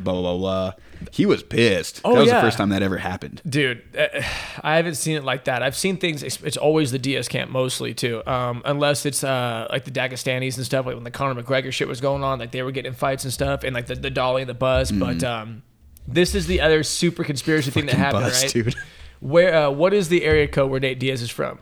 Blah 0.00 0.12
blah 0.14 0.22
blah. 0.22 0.36
blah. 0.36 0.72
He 1.12 1.26
was 1.26 1.42
pissed. 1.42 2.00
Oh, 2.04 2.14
that 2.14 2.20
was 2.20 2.28
yeah. 2.28 2.36
the 2.36 2.46
first 2.46 2.58
time 2.58 2.70
that 2.70 2.82
ever 2.82 2.98
happened. 2.98 3.40
Dude, 3.48 3.82
uh, 3.96 4.22
I 4.62 4.76
haven't 4.76 4.96
seen 4.96 5.16
it 5.16 5.24
like 5.24 5.44
that. 5.44 5.62
I've 5.62 5.76
seen 5.76 5.96
things. 5.96 6.22
It's, 6.22 6.40
it's 6.42 6.56
always 6.56 6.90
the 6.90 6.98
Diaz 6.98 7.28
camp 7.28 7.50
mostly 7.50 7.94
too, 7.94 8.22
um, 8.26 8.62
unless 8.64 9.06
it's 9.06 9.22
uh, 9.22 9.66
like 9.70 9.84
the 9.84 9.90
Dagestanis 9.90 10.56
and 10.56 10.66
stuff. 10.66 10.86
Like 10.86 10.94
when 10.94 11.04
the 11.04 11.10
Conor 11.10 11.40
McGregor 11.42 11.72
shit 11.72 11.88
was 11.88 12.00
going 12.00 12.24
on, 12.24 12.38
like 12.38 12.50
they 12.50 12.62
were 12.62 12.72
getting 12.72 12.92
fights 12.92 13.24
and 13.24 13.32
stuff, 13.32 13.64
and 13.64 13.74
like 13.74 13.86
the, 13.86 13.94
the 13.94 14.10
dolly 14.10 14.42
and 14.42 14.48
the 14.48 14.54
buzz. 14.54 14.90
But 14.90 15.22
um, 15.22 15.62
this 16.06 16.34
is 16.34 16.46
the 16.46 16.60
other 16.60 16.82
super 16.82 17.24
conspiracy 17.24 17.70
thing 17.70 17.86
that 17.86 17.96
happened, 17.96 18.24
right? 18.24 18.50
dude. 18.50 18.74
Where? 19.20 19.54
Uh, 19.54 19.70
what 19.70 19.94
is 19.94 20.08
the 20.08 20.24
area 20.24 20.48
code 20.48 20.70
where 20.70 20.80
Nate 20.80 20.98
Diaz 20.98 21.22
is 21.22 21.30
from? 21.30 21.58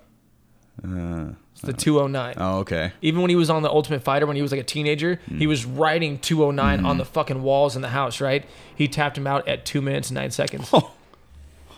Uh, 0.82 1.34
the 1.62 1.72
209. 1.72 2.34
oh, 2.36 2.58
okay. 2.60 2.92
Even 3.02 3.20
when 3.22 3.30
he 3.30 3.36
was 3.36 3.48
on 3.50 3.62
the 3.62 3.70
Ultimate 3.70 4.02
Fighter, 4.02 4.26
when 4.26 4.36
he 4.36 4.42
was 4.42 4.50
like 4.50 4.60
a 4.60 4.64
teenager, 4.64 5.20
he 5.38 5.46
was 5.46 5.64
writing 5.64 6.18
209 6.18 6.84
on 6.84 6.98
the 6.98 7.04
fucking 7.04 7.42
walls 7.42 7.76
in 7.76 7.82
the 7.82 7.88
house, 7.88 8.20
right? 8.20 8.44
He 8.76 8.88
tapped 8.88 9.16
him 9.16 9.26
out 9.26 9.46
at 9.48 9.64
two 9.64 9.80
minutes 9.80 10.10
and 10.10 10.16
nine 10.16 10.30
seconds. 10.30 10.70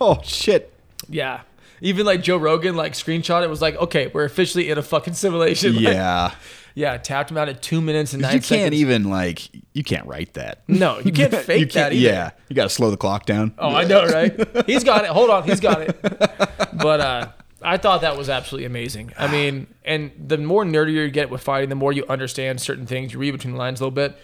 Oh, 0.00 0.16
oh 0.18 0.20
shit. 0.24 0.72
Yeah. 1.08 1.42
Even 1.80 2.04
like 2.06 2.22
Joe 2.22 2.36
Rogan, 2.36 2.74
like 2.76 2.92
screenshot 2.94 3.42
it 3.44 3.50
was 3.50 3.60
like, 3.62 3.76
okay, 3.76 4.10
we're 4.12 4.24
officially 4.24 4.70
in 4.70 4.78
a 4.78 4.82
fucking 4.82 5.14
simulation. 5.14 5.74
Like, 5.76 5.84
Yeah. 5.84 6.34
yeah, 6.74 6.96
tapped 6.96 7.30
him 7.30 7.36
out 7.36 7.48
at 7.48 7.62
two 7.62 7.80
minutes 7.80 8.12
and 8.12 8.22
nine 8.22 8.34
you 8.34 8.40
can't 8.40 8.74
even 8.74 9.04
like 9.10 9.50
you 9.72 9.84
can't 9.84 10.06
write 10.06 10.34
that. 10.34 10.62
No, 10.66 10.98
you 10.98 11.12
can't 11.12 11.32
fake 11.34 11.60
you 11.60 11.66
that 11.66 11.72
can't, 11.74 11.94
either. 11.94 12.06
Yeah, 12.12 12.30
you 12.48 12.56
got 12.56 12.64
to 12.64 12.68
slow 12.70 12.90
the 12.90 12.96
clock 12.96 13.26
down. 13.26 13.54
Oh, 13.58 13.68
I 13.74 13.84
know, 13.84 14.04
right? 14.06 14.66
He's 14.66 14.82
got 14.82 15.04
it. 15.04 15.10
Hold 15.10 15.30
on, 15.30 15.44
he's 15.44 15.60
got 15.60 15.82
it. 15.82 16.00
But 16.02 17.00
uh, 17.00 17.28
I 17.64 17.76
thought 17.78 18.02
that 18.02 18.16
was 18.16 18.28
absolutely 18.28 18.66
amazing. 18.66 19.12
I 19.18 19.26
mean, 19.30 19.66
and 19.84 20.10
the 20.18 20.38
more 20.38 20.64
nerdier 20.64 21.04
you 21.04 21.10
get 21.10 21.30
with 21.30 21.40
fighting, 21.40 21.70
the 21.70 21.74
more 21.74 21.92
you 21.92 22.04
understand 22.08 22.60
certain 22.60 22.86
things. 22.86 23.12
You 23.12 23.18
read 23.18 23.32
between 23.32 23.54
the 23.54 23.58
lines 23.58 23.80
a 23.80 23.84
little 23.84 23.94
bit. 23.94 24.16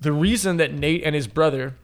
The 0.00 0.12
reason 0.12 0.58
that 0.58 0.72
Nate 0.74 1.02
and 1.02 1.14
his 1.14 1.26
brother 1.26 1.74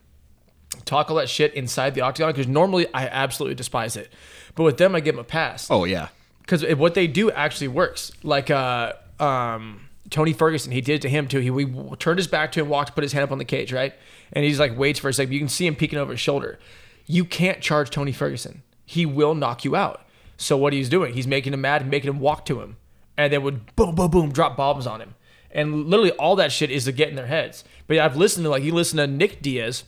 talk 0.85 1.11
all 1.11 1.17
that 1.17 1.29
shit 1.29 1.55
inside 1.55 1.95
the 1.95 2.03
octagon, 2.03 2.31
because 2.33 2.47
normally 2.47 2.87
I 2.93 3.07
absolutely 3.07 3.55
despise 3.55 3.97
it, 3.97 4.13
but 4.55 4.63
with 4.65 4.77
them 4.77 4.95
I 4.95 5.01
give 5.01 5.15
them 5.15 5.21
a 5.21 5.25
pass 5.25 5.69
Oh 5.71 5.85
yeah. 5.85 6.09
because 6.43 6.65
what 6.77 6.95
they 6.95 7.07
do 7.07 7.31
actually 7.31 7.69
works. 7.69 8.13
Like 8.23 8.51
uh, 8.51 8.93
um, 9.19 9.89
Tony 10.11 10.33
Ferguson, 10.33 10.71
he 10.73 10.81
did 10.81 10.97
it 10.97 11.03
to 11.03 11.09
him 11.09 11.29
too. 11.29 11.39
He 11.41 11.51
we 11.51 11.67
turned 11.97 12.19
his 12.19 12.27
back 12.29 12.53
to 12.53 12.61
him, 12.61 12.69
walked, 12.69 12.95
put 12.95 13.03
his 13.03 13.13
hand 13.13 13.25
up 13.25 13.33
on 13.33 13.39
the 13.39 13.45
cage, 13.45 13.73
right, 13.73 13.95
and 14.33 14.45
he's 14.45 14.61
like 14.61 14.77
waits 14.77 14.99
for 14.99 15.09
a 15.09 15.15
second. 15.15 15.33
You 15.33 15.39
can 15.39 15.49
see 15.49 15.67
him 15.67 15.75
peeking 15.77 15.99
over 15.99 16.13
his 16.13 16.21
shoulder. 16.21 16.59
You 17.07 17.25
can't 17.25 17.61
charge 17.61 17.91
Tony 17.91 18.13
Ferguson. 18.13 18.63
He 18.85 19.07
will 19.07 19.35
knock 19.35 19.65
you 19.65 19.75
out. 19.77 20.03
So 20.41 20.57
what 20.57 20.73
he's 20.73 20.89
doing, 20.89 21.13
he's 21.13 21.27
making 21.27 21.53
him 21.53 21.61
mad, 21.61 21.87
making 21.87 22.09
him 22.09 22.19
walk 22.19 22.47
to 22.47 22.63
him, 22.63 22.79
and 23.15 23.31
then 23.31 23.43
would 23.43 23.77
boom, 23.77 23.95
boom, 23.95 24.11
boom, 24.11 24.33
drop 24.33 24.57
bombs 24.57 24.87
on 24.87 25.03
him. 25.03 25.15
And 25.51 25.87
literally 25.87 26.13
all 26.13 26.35
that 26.37 26.51
shit 26.51 26.71
is 26.71 26.87
to 26.87 26.93
get 26.93 27.11
in 27.11 27.15
their 27.15 27.27
heads. 27.27 27.63
But 27.87 27.99
I've 27.99 28.17
listened 28.17 28.45
to 28.45 28.51
like 28.51 28.63
he 28.63 28.71
listened 28.71 28.99
to 28.99 29.07
Nick 29.07 29.43
Diaz 29.43 29.85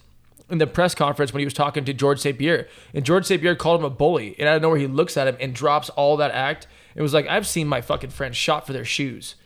in 0.51 0.59
the 0.59 0.67
press 0.67 0.95
conference 0.95 1.33
when 1.33 1.38
he 1.38 1.47
was 1.47 1.55
talking 1.55 1.87
to 1.87 1.95
George 1.95 2.21
St. 2.21 2.38
Pierre, 2.38 2.69
and 2.93 3.03
George 3.03 3.25
St. 3.25 3.41
Pierre 3.41 3.57
called 3.57 3.81
him 3.81 3.87
a 3.87 3.91
bully, 3.91 4.37
and 4.38 4.47
I 4.47 4.53
don't 4.53 4.61
know 4.61 4.69
where 4.69 4.79
he 4.79 4.87
looks 4.87 5.17
at 5.17 5.27
him 5.27 5.38
and 5.41 5.55
drops 5.55 5.88
all 5.91 6.19
that 6.19 6.33
act. 6.33 6.67
It 6.95 7.01
was 7.01 7.15
like 7.15 7.27
I've 7.29 7.47
seen 7.47 7.67
my 7.67 7.81
fucking 7.81 8.11
friends 8.11 8.37
shot 8.37 8.67
for 8.67 8.75
their 8.75 8.85
shoes. 8.85 9.37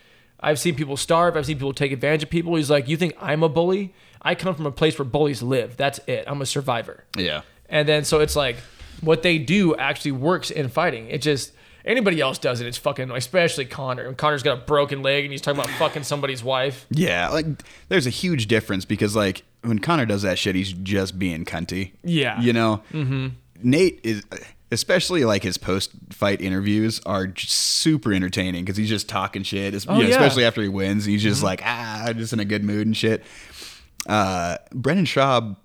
I've 0.40 0.59
seen 0.59 0.75
people 0.75 0.97
starve. 0.97 1.37
I've 1.37 1.47
seen 1.47 1.57
people 1.57 1.73
take 1.73 1.92
advantage 1.92 2.25
of 2.25 2.31
people. 2.31 2.57
He's 2.57 2.69
like, 2.69 2.88
you 2.88 2.97
think 2.97 3.14
I'm 3.21 3.45
a 3.45 3.49
bully? 3.49 3.95
I 4.23 4.35
come 4.35 4.57
from 4.57 4.66
a 4.66 4.73
place 4.73 4.99
where 4.99 5.07
bullies 5.07 5.40
live. 5.40 5.77
That's 5.77 6.01
it. 6.09 6.25
I'm 6.27 6.42
a 6.42 6.47
survivor. 6.47 7.05
Yeah. 7.16 7.42
And 7.69 7.88
then 7.88 8.05
so 8.05 8.19
it's 8.19 8.35
like 8.35 8.57
what 9.00 9.22
they 9.22 9.38
do 9.38 9.74
actually 9.76 10.12
works 10.12 10.50
in 10.50 10.68
fighting. 10.68 11.09
It 11.09 11.22
just 11.22 11.52
anybody 11.85 12.20
else 12.20 12.38
does 12.38 12.61
it. 12.61 12.66
It's 12.66 12.78
fucking 12.78 13.11
especially 13.11 13.64
Conor. 13.64 14.04
And 14.04 14.16
Conor's 14.16 14.42
got 14.42 14.59
a 14.59 14.61
broken 14.62 15.02
leg 15.02 15.24
and 15.24 15.32
he's 15.32 15.40
talking 15.40 15.61
about 15.61 15.72
fucking 15.74 16.02
somebody's 16.02 16.42
wife. 16.42 16.87
Yeah, 16.90 17.28
like 17.28 17.46
there's 17.88 18.06
a 18.06 18.11
huge 18.11 18.46
difference 18.46 18.85
because 18.85 19.16
like 19.16 19.44
when 19.62 19.78
Conor 19.78 20.06
does 20.06 20.22
that 20.22 20.38
shit, 20.38 20.54
he's 20.54 20.72
just 20.72 21.18
being 21.18 21.44
cunty. 21.44 21.92
Yeah. 22.02 22.40
you 22.40 22.52
know. 22.52 22.82
Mm-hmm. 22.92 23.28
Nate 23.62 24.00
is, 24.02 24.24
especially 24.70 25.24
like 25.24 25.42
his 25.42 25.56
post-fight 25.59 26.40
interviews 26.40 27.00
are 27.06 27.32
super 27.37 28.12
entertaining 28.12 28.64
because 28.64 28.76
he's 28.76 28.88
just 28.88 29.09
talking 29.09 29.42
shit. 29.42 29.74
Oh, 29.88 29.94
you 29.96 30.02
know, 30.02 30.09
yeah. 30.09 30.14
Mm-hmm. 30.14 30.22
especially 30.22 30.44
after 30.44 30.62
he 30.62 30.68
wins, 30.68 31.04
he's 31.04 31.22
just 31.22 31.42
like 31.42 31.62
ah, 31.64 32.12
just 32.14 32.32
in 32.32 32.40
a 32.40 32.44
good 32.44 32.64
mood 32.64 32.87
and 32.87 32.96
shit. 32.96 33.22
Uh, 34.09 34.59
Brendan 34.72 35.06
Schaub, 35.06 35.56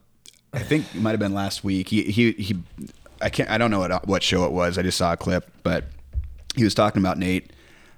I 0.53 0.59
think 0.59 0.85
it 0.95 1.01
might 1.01 1.11
have 1.11 1.19
been 1.19 1.33
last 1.33 1.63
week. 1.63 1.89
He 1.89 2.03
he 2.03 2.31
he. 2.33 2.57
I 3.21 3.29
can't. 3.29 3.49
I 3.49 3.57
don't 3.57 3.71
know 3.71 3.79
what 3.79 4.07
what 4.07 4.23
show 4.23 4.45
it 4.45 4.51
was. 4.51 4.77
I 4.77 4.81
just 4.81 4.97
saw 4.97 5.13
a 5.13 5.17
clip, 5.17 5.49
but 5.63 5.85
he 6.55 6.63
was 6.63 6.73
talking 6.73 7.01
about 7.01 7.17
Nate. 7.17 7.51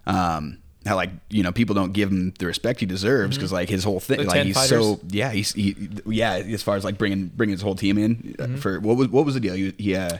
Um, 0.05 0.59
how 0.86 0.95
like 0.97 1.12
you 1.29 1.43
know 1.43 1.51
people 1.53 1.73
don't 1.75 1.93
give 1.93 2.12
him 2.12 2.33
the 2.39 2.45
respect 2.45 2.81
he 2.81 2.86
deserves 2.86 3.38
because 3.38 3.53
like 3.53 3.69
his 3.69 3.83
whole 3.86 4.01
thing 4.01 4.17
The 4.17 4.23
like 4.25 4.43
he's 4.43 4.55
fighters. 4.55 4.69
so 4.69 4.99
yeah 5.07 5.31
he's 5.31 5.53
he, 5.53 5.75
yeah 6.05 6.33
as 6.33 6.62
far 6.62 6.75
as 6.75 6.83
like 6.83 6.97
bringing 6.97 7.27
bringing 7.27 7.53
his 7.53 7.62
whole 7.62 7.75
team 7.75 7.97
in 7.97 8.36
uh, 8.38 8.57
for 8.57 8.81
what 8.81 8.97
was 8.97 9.07
what 9.07 9.23
was 9.25 9.36
the 9.36 9.39
deal 9.39 9.53
he 9.53 9.73
he, 9.77 9.95
uh, 9.95 10.17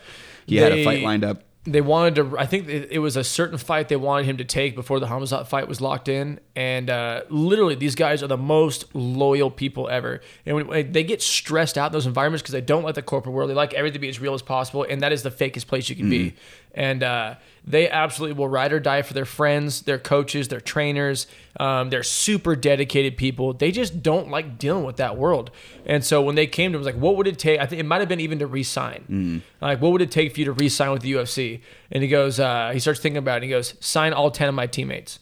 he 0.48 0.56
had 0.56 0.72
a 0.72 0.86
fight 0.86 1.04
lined 1.04 1.26
up 1.26 1.44
They 1.66 1.80
wanted 1.80 2.16
to. 2.16 2.38
I 2.38 2.46
think 2.46 2.68
it 2.68 3.00
was 3.00 3.16
a 3.16 3.24
certain 3.24 3.58
fight 3.58 3.88
they 3.88 3.96
wanted 3.96 4.26
him 4.26 4.36
to 4.38 4.44
take 4.44 4.76
before 4.76 5.00
the 5.00 5.06
Hamzat 5.06 5.48
fight 5.48 5.68
was 5.68 5.80
locked 5.80 6.10
in. 6.10 6.42
And 6.58 6.90
uh, 6.90 7.22
literally, 7.30 7.76
these 7.76 7.96
guys 7.96 8.22
are 8.22 8.28
the 8.28 8.36
most 8.38 8.94
loyal 8.94 9.50
people 9.50 9.88
ever. 9.88 10.20
And 10.46 10.58
when, 10.58 10.68
when 10.68 10.92
they 10.92 11.04
get 11.06 11.22
stressed 11.22 11.78
out 11.78 11.88
in 11.88 11.94
those 11.94 12.06
environments 12.06 12.42
because 12.42 12.52
they 12.52 12.60
don't 12.60 12.84
like 12.84 12.96
the 12.96 13.02
corporate 13.02 13.34
world, 13.34 13.50
they 13.50 13.54
like 13.54 13.74
everything 13.74 13.94
to 13.94 14.00
be 14.00 14.10
as 14.10 14.20
real 14.20 14.34
as 14.34 14.42
possible, 14.42 14.86
and 14.90 15.02
that 15.02 15.14
is 15.14 15.24
the 15.24 15.32
fakest 15.32 15.68
place 15.68 15.88
you 15.88 15.96
can 15.96 16.10
be. 16.10 16.36
And 16.76 17.04
uh, 17.04 17.36
they 17.66 17.88
absolutely 17.88 18.36
will 18.36 18.48
ride 18.48 18.74
or 18.74 18.80
die 18.80 19.04
for 19.04 19.14
their 19.14 19.26
friends, 19.26 19.84
their 19.84 20.00
coaches, 20.00 20.48
their 20.48 20.60
trainers. 20.60 21.28
Um, 21.60 21.92
they're 21.92 22.02
super 22.02 22.56
dedicated 22.56 23.16
people. 23.16 23.54
They 23.54 23.72
just 23.72 24.02
don't 24.02 24.30
like 24.30 24.58
dealing 24.58 24.84
with 24.84 24.98
that 24.98 25.16
world. 25.16 25.52
And 25.86 26.04
so 26.04 26.22
when 26.24 26.34
they 26.34 26.48
came 26.48 26.72
to 26.72 26.76
him, 26.78 26.82
it 26.82 26.86
was 26.86 26.94
like, 26.94 27.02
what 27.02 27.16
would 27.18 27.28
it 27.28 27.38
take? 27.38 27.60
I 27.60 27.68
think 27.68 27.80
it 27.80 27.86
might 27.86 28.00
have 28.00 28.10
been 28.10 28.20
even 28.20 28.40
to 28.40 28.48
re-sign. 28.48 29.44
Like, 29.62 29.82
what 29.82 29.92
would 29.92 30.02
it 30.02 30.10
take 30.10 30.34
for 30.34 30.40
you 30.40 30.46
to 30.46 30.52
re-sign 30.52 30.90
with 30.92 31.04
the 31.04 31.14
UFC? 31.14 31.62
And 31.92 32.02
he 32.02 32.10
goes, 32.10 32.40
uh, 32.40 32.72
he 32.74 32.80
starts 32.80 33.00
thinking 33.00 33.18
about 33.18 33.34
it. 33.34 33.38
And 33.38 33.44
he 33.46 33.50
goes, 33.52 33.76
sign 33.80 34.14
all 34.14 34.32
ten 34.32 34.50
of 34.50 34.56
my 34.56 34.66
teammates. 34.66 35.20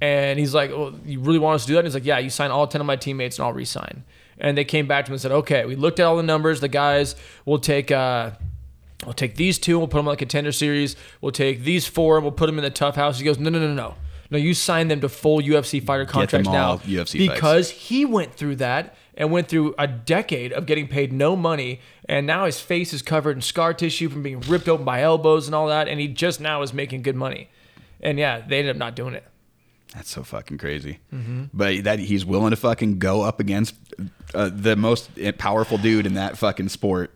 And 0.00 0.38
he's 0.38 0.54
like, 0.54 0.70
well, 0.70 0.94
you 1.04 1.18
really 1.18 1.40
want 1.40 1.56
us 1.56 1.62
to 1.62 1.66
do 1.66 1.72
that? 1.74 1.80
And 1.80 1.88
he's 1.88 1.94
like, 1.94 2.04
yeah, 2.04 2.18
you 2.18 2.30
sign 2.30 2.52
all 2.52 2.68
ten 2.68 2.80
of 2.80 2.86
my 2.86 2.96
teammates, 2.96 3.38
and 3.40 3.46
I'll 3.46 3.52
re-sign. 3.52 4.04
And 4.38 4.56
they 4.56 4.64
came 4.64 4.86
back 4.86 5.06
to 5.06 5.10
him 5.10 5.14
and 5.14 5.20
said, 5.20 5.32
okay, 5.32 5.64
we 5.64 5.74
looked 5.74 5.98
at 5.98 6.06
all 6.06 6.16
the 6.16 6.22
numbers. 6.22 6.60
The 6.60 6.68
guys 6.68 7.16
will 7.44 7.58
take. 7.58 7.90
Uh, 7.90 8.30
We'll 9.04 9.12
take 9.12 9.36
these 9.36 9.58
two 9.58 9.72
and 9.72 9.80
we'll 9.80 9.88
put 9.88 9.98
them 9.98 10.08
on 10.08 10.12
the 10.12 10.16
contender 10.18 10.52
series. 10.52 10.96
We'll 11.20 11.32
take 11.32 11.62
these 11.62 11.86
four 11.86 12.16
and 12.16 12.24
we'll 12.24 12.32
put 12.32 12.46
them 12.46 12.58
in 12.58 12.64
the 12.64 12.70
tough 12.70 12.96
house. 12.96 13.18
He 13.18 13.24
goes, 13.24 13.38
no, 13.38 13.50
no, 13.50 13.58
no, 13.58 13.72
no. 13.74 13.94
No, 14.30 14.38
you 14.38 14.54
sign 14.54 14.88
them 14.88 15.00
to 15.02 15.08
full 15.08 15.40
UFC 15.42 15.84
fighter 15.84 16.06
contracts 16.06 16.48
now. 16.48 16.78
UFC 16.78 17.26
fights. 17.26 17.34
because 17.34 17.70
he 17.70 18.04
went 18.06 18.34
through 18.34 18.56
that 18.56 18.96
and 19.16 19.30
went 19.30 19.48
through 19.48 19.74
a 19.78 19.86
decade 19.86 20.52
of 20.52 20.64
getting 20.66 20.88
paid 20.88 21.12
no 21.12 21.36
money. 21.36 21.80
And 22.08 22.26
now 22.26 22.46
his 22.46 22.58
face 22.60 22.92
is 22.94 23.02
covered 23.02 23.36
in 23.36 23.42
scar 23.42 23.74
tissue 23.74 24.08
from 24.08 24.22
being 24.22 24.40
ripped 24.40 24.68
open 24.68 24.84
by 24.86 25.02
elbows 25.02 25.46
and 25.46 25.54
all 25.54 25.68
that. 25.68 25.86
And 25.88 26.00
he 26.00 26.08
just 26.08 26.40
now 26.40 26.62
is 26.62 26.72
making 26.72 27.02
good 27.02 27.14
money. 27.16 27.50
And 28.00 28.18
yeah, 28.18 28.40
they 28.40 28.58
ended 28.60 28.74
up 28.74 28.78
not 28.78 28.96
doing 28.96 29.14
it. 29.14 29.24
that's 29.94 30.10
so 30.10 30.22
fucking 30.24 30.58
crazy 30.58 30.98
Mm-hmm. 31.12 31.44
but 31.52 31.84
that 31.84 31.98
he's 31.98 32.24
willing 32.24 32.50
to 32.50 32.56
fucking 32.56 32.98
go 32.98 33.22
up 33.22 33.38
against 33.40 33.74
uh, 34.34 34.50
the 34.52 34.74
most 34.74 35.10
powerful 35.38 35.76
dude 35.78 36.06
in 36.06 36.14
that 36.14 36.36
fucking 36.38 36.70
sport 36.70 37.12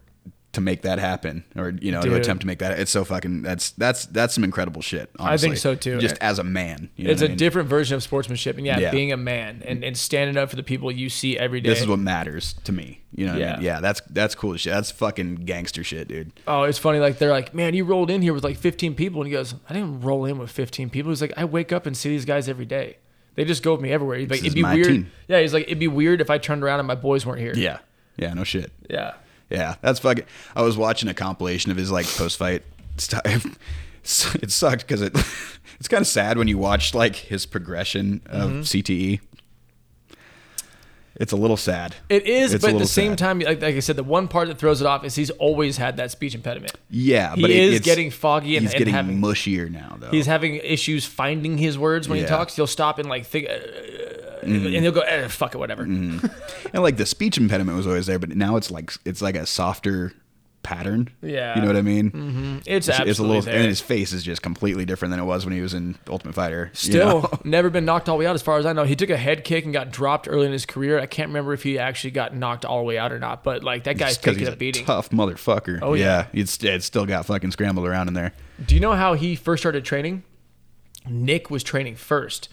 to 0.55 0.63
make 0.63 0.81
that 0.83 0.99
happen 0.99 1.45
or 1.57 1.75
you 1.81 1.93
know 1.93 2.01
to 2.01 2.15
attempt 2.15 2.41
to 2.41 2.47
make 2.47 2.59
that 2.61 2.81
it's 2.81 2.91
so 2.91 3.05
fucking 3.05 3.43
that's 3.43 3.71
that's 3.73 4.07
that's 4.07 4.35
some 4.35 4.43
incredible 4.45 4.81
shit 4.81 5.11
honestly. 5.19 5.35
I 5.35 5.51
think 5.51 5.59
so, 5.59 5.75
too. 5.75 5.99
just 5.99 6.17
as 6.23 6.39
a 6.39 6.43
man 6.45 6.89
you 6.97 7.05
know 7.05 7.11
It's 7.11 7.21
a 7.21 7.27
I 7.27 7.29
mean? 7.29 7.37
different 7.37 7.69
version 7.69 7.97
of 7.97 8.03
sportsmanship. 8.03 8.57
And 8.57 8.65
yeah, 8.65 8.79
Yeah. 8.79 8.91
being 8.91 9.13
a 9.13 9.17
man 9.19 9.63
and, 9.67 9.85
and 9.85 9.95
standing 9.97 10.39
up 10.39 10.49
for 10.49 10.57
the 10.57 10.63
people 10.63 10.91
you 10.91 11.11
see 11.11 11.39
every 11.39 11.61
day. 11.61 11.69
this 11.69 11.83
is 11.83 11.87
what 11.87 11.99
matters 11.99 12.55
to 12.65 12.73
me 12.73 13.03
you 13.15 13.27
know 13.27 13.33
what 13.35 13.43
I 13.43 13.45
Yeah. 13.45 13.53
mean? 13.57 13.63
yeah 13.67 13.81
that's 13.81 14.01
that's 14.09 14.35
cool 14.35 14.57
shit 14.57 14.73
that's 14.73 14.91
fucking 14.91 15.35
gangster 15.45 15.85
shit 15.85 16.09
dude 16.09 16.33
Oh, 16.47 16.63
it's 16.63 16.79
funny. 16.79 16.99
Like 16.99 17.19
they're 17.19 17.31
like, 17.31 17.53
man, 17.55 17.75
you 17.75 17.85
rolled 17.85 18.11
in 18.11 18.23
here 18.23 18.33
with 18.33 18.43
like 18.45 18.57
15 18.57 18.95
people, 18.95 19.21
and 19.21 19.29
he 19.29 19.33
goes, 19.33 19.55
I 19.69 19.75
didn't 19.75 20.01
roll 20.01 20.25
in 20.25 20.39
with 20.39 20.51
15 20.51 20.89
people. 20.89 21.11
He's 21.11 21.21
like, 21.21 21.35
I 21.37 21.45
wake 21.45 21.73
up 21.73 21.85
and 21.85 21.95
see 21.97 22.09
these 22.09 22.25
guys 22.25 22.49
every 22.49 22.65
day. 22.65 22.97
They 23.35 23.45
just 23.45 23.63
go 23.63 23.73
with 23.73 23.83
me 23.83 23.93
everywhere. 23.93 24.17
He's 24.19 24.31
like, 24.31 24.41
This 24.41 24.47
it'd 24.53 24.55
be 24.57 24.63
weird. 24.65 24.87
team. 24.87 25.11
Yeah, 25.29 25.41
he's 25.41 25.53
like, 25.53 25.65
it'd 25.65 25.79
be 25.79 25.89
weird 25.89 26.21
if 26.23 26.31
I 26.31 26.39
turned 26.39 26.63
around 26.65 26.81
and 26.81 26.89
my 26.89 26.95
boys 26.95 27.27
weren't 27.27 27.41
here. 27.41 27.53
yeah 27.55 27.79
yeah 28.17 28.33
no 28.35 28.45
shit 28.45 28.73
yeah. 28.91 29.13
Yeah, 29.51 29.77
that's 29.81 29.99
fucking. 30.01 30.25
I 30.55 30.63
was 30.63 30.77
watching 30.77 31.09
a 31.09 31.15
compilation 31.15 31.71
of 31.71 31.77
his 31.77 31.91
like 31.91 32.07
post 32.07 32.37
fight 32.39 32.63
stuff. 32.97 33.23
It 34.43 34.51
sucked 34.51 34.87
because 34.87 35.03
it 35.03 35.13
it's 35.79 35.87
kind 35.89 36.01
of 36.01 36.07
sad 36.07 36.39
when 36.39 36.49
you 36.49 36.57
watch 36.57 36.95
like 36.95 37.15
his 37.17 37.45
progression 37.45 38.23
of 38.27 38.51
Mm-hmm. 38.51 38.61
CTE. 38.61 39.21
It's 41.17 41.33
a 41.33 41.37
little 41.37 41.57
sad. 41.57 41.97
It 42.09 42.27
is, 42.27 42.55
It's 42.55 42.65
but 42.65 42.75
at 42.75 42.79
the 42.79 42.87
same 42.87 43.13
sad. 43.13 43.19
time, 43.19 43.39
like, 43.41 43.61
like 43.61 43.75
I 43.75 43.81
said, 43.81 43.97
the 43.97 44.05
one 44.05 44.29
part 44.29 44.47
that 44.49 44.57
throws 44.59 44.81
it 44.81 44.87
off 44.87 45.05
is 45.05 45.17
he's 45.17 45.31
always 45.31 45.77
had 45.77 45.97
that 45.97 46.13
speech 46.13 46.35
impediment. 46.37 46.73
Yeah, 46.91 47.35
He 47.35 47.43
but 47.43 47.51
it- 47.51 47.57
is 47.57 47.75
it's- 47.75 47.85
getting 47.85 48.11
foggy 48.13 48.57
and- 48.57 48.65
he's 48.65 48.73
and 48.73 48.79
getting 48.79 48.95
having- 48.95 49.21
mushier 49.21 49.69
now 49.71 49.97
though. 49.99 50.11
He's 50.11 50.27
having 50.27 50.55
issues 50.57 51.05
finding 51.05 51.59
his 51.59 51.77
words 51.77 52.09
when 52.09 52.19
Yeah. 52.19 52.25
he 52.25 52.29
talks. 52.29 52.55
He'll 52.55 52.69
stop 52.69 52.99
and 53.01 53.09
like 53.09 53.27
think, 53.27 53.49
uh, 53.51 54.28
Mm-hmm. 54.43 54.67
and 54.67 54.77
he'll 54.77 54.93
go, 54.93 55.01
eh, 55.01 55.29
"Fuck 55.29 55.55
it, 55.55 55.59
whatever." 55.59 55.85
Mm-hmm. 55.85 56.27
and 56.75 56.83
like 56.83 56.97
the 56.97 57.07
speech 57.07 57.37
impediment 57.39 57.77
was 57.77 57.87
always 57.87 58.07
there, 58.07 58.19
but 58.19 58.31
now 58.31 58.57
it's 58.57 58.71
like 58.71 58.93
it's 59.05 59.23
like 59.23 59.37
a 59.37 59.47
softer 59.47 60.13
pattern. 60.65 61.09
Yeah. 61.23 61.55
you 61.55 61.63
know 61.63 61.69
what 61.69 61.77
I 61.77 61.83
mean? 61.83 62.11
Mm-hmm. 62.11 62.57
It's, 62.67 62.89
It's, 62.89 62.89
absolutely 62.91 63.11
it's 63.11 63.19
a 63.19 63.23
little, 63.23 63.43
there. 63.43 63.55
and 63.55 63.65
his 63.65 63.81
face 63.81 64.13
is 64.13 64.23
just 64.23 64.43
completely 64.43 64.85
different 64.85 65.11
than 65.13 65.21
it 65.21 65.25
was 65.25 65.47
when 65.47 65.55
he 65.55 65.63
was 65.63 65.73
in 65.73 65.97
Ultimate 66.09 66.35
Fighter. 66.35 66.71
you 66.75 66.77
Still, 66.77 67.23
know? 67.23 67.31
never 67.45 67.71
been 67.71 67.87
knocked 67.87 68.09
all 68.09 68.17
the 68.17 68.19
way 68.19 68.27
out 68.27 68.35
as 68.35 68.43
far 68.43 68.59
as 68.59 68.67
I 68.67 68.75
know. 68.75 68.85
He 68.85 68.95
took 68.97 69.09
a 69.09 69.17
head 69.17 69.45
kick 69.45 69.65
and 69.65 69.73
got 69.73 69.91
dropped 69.93 70.29
early 70.29 70.45
in 70.47 70.53
his 70.53 70.67
career. 70.67 70.99
I 70.99 71.07
can't 71.07 71.29
remember 71.29 71.55
if 71.55 71.63
he 71.63 71.79
actually 71.79 72.11
got 72.11 72.35
knocked 72.37 72.67
all 72.67 72.79
the 72.79 72.85
way 72.85 72.99
out 72.99 73.13
or 73.13 73.19
not, 73.19 73.45
but 73.45 73.63
like 73.63 73.85
that 73.85 73.97
guy's 73.97 74.19
taking 74.19 74.41
he's 74.41 74.49
a 74.49 74.57
beating. 74.57 74.85
tough 74.85 75.09
motherfucker. 75.11 75.79
Oh, 75.81 75.95
yeah. 75.95 76.27
it's 76.35 76.63
it's 76.63 76.85
still 76.85 77.07
got 77.07 77.25
fucking 77.25 77.53
scrambled 77.53 77.87
around 77.87 78.09
in 78.09 78.15
there. 78.15 78.33
Do 78.67 78.75
you 78.75 78.81
know 78.83 78.93
how 78.93 79.15
he 79.15 79.37
first 79.37 79.63
started 79.63 79.85
training? 79.87 80.23
Nick 81.09 81.51
was 81.51 81.63
training 81.63 81.97
first. 81.97 82.51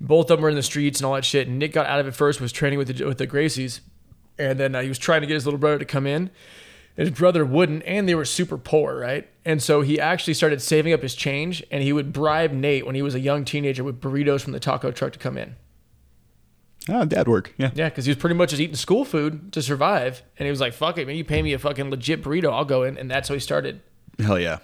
Both 0.00 0.30
of 0.30 0.38
them 0.38 0.42
were 0.42 0.48
in 0.48 0.54
the 0.54 0.62
streets 0.62 1.00
and 1.00 1.06
all 1.06 1.14
that 1.14 1.24
shit. 1.24 1.48
And 1.48 1.58
Nick 1.58 1.72
got 1.72 1.86
out 1.86 2.00
of 2.00 2.06
it 2.06 2.14
first, 2.14 2.40
was 2.40 2.52
training 2.52 2.78
with 2.78 2.96
the, 2.96 3.04
with 3.04 3.18
the 3.18 3.26
Gracies. 3.26 3.80
And 4.38 4.58
then 4.58 4.74
uh, 4.74 4.82
he 4.82 4.88
was 4.88 4.98
trying 4.98 5.20
to 5.22 5.26
get 5.26 5.34
his 5.34 5.46
little 5.46 5.58
brother 5.58 5.78
to 5.78 5.84
come 5.84 6.06
in. 6.06 6.30
His 6.96 7.10
brother 7.10 7.44
wouldn't, 7.44 7.84
and 7.84 8.08
they 8.08 8.14
were 8.16 8.24
super 8.24 8.58
poor, 8.58 8.98
right? 8.98 9.28
And 9.44 9.62
so 9.62 9.82
he 9.82 10.00
actually 10.00 10.34
started 10.34 10.60
saving 10.60 10.92
up 10.92 11.02
his 11.02 11.14
change, 11.14 11.62
and 11.70 11.80
he 11.80 11.92
would 11.92 12.12
bribe 12.12 12.50
Nate 12.50 12.86
when 12.86 12.96
he 12.96 13.02
was 13.02 13.14
a 13.14 13.20
young 13.20 13.44
teenager 13.44 13.84
with 13.84 14.00
burritos 14.00 14.42
from 14.42 14.52
the 14.52 14.58
taco 14.58 14.90
truck 14.90 15.12
to 15.12 15.18
come 15.18 15.38
in. 15.38 15.54
Oh, 16.88 17.04
dad 17.04 17.28
work. 17.28 17.54
Yeah. 17.56 17.70
Yeah, 17.74 17.88
because 17.88 18.06
he 18.06 18.10
was 18.10 18.16
pretty 18.16 18.34
much 18.34 18.50
just 18.50 18.60
eating 18.60 18.74
school 18.74 19.04
food 19.04 19.52
to 19.52 19.62
survive. 19.62 20.22
And 20.38 20.46
he 20.46 20.50
was 20.50 20.60
like, 20.60 20.72
fuck 20.72 20.98
it, 20.98 21.06
man, 21.06 21.16
you 21.16 21.24
pay 21.24 21.40
me 21.42 21.52
a 21.52 21.58
fucking 21.58 21.88
legit 21.90 22.22
burrito, 22.22 22.52
I'll 22.52 22.64
go 22.64 22.82
in. 22.82 22.96
And 22.96 23.10
that's 23.10 23.28
how 23.28 23.34
he 23.34 23.40
started. 23.40 23.80
Hell 24.18 24.38
yeah. 24.38 24.58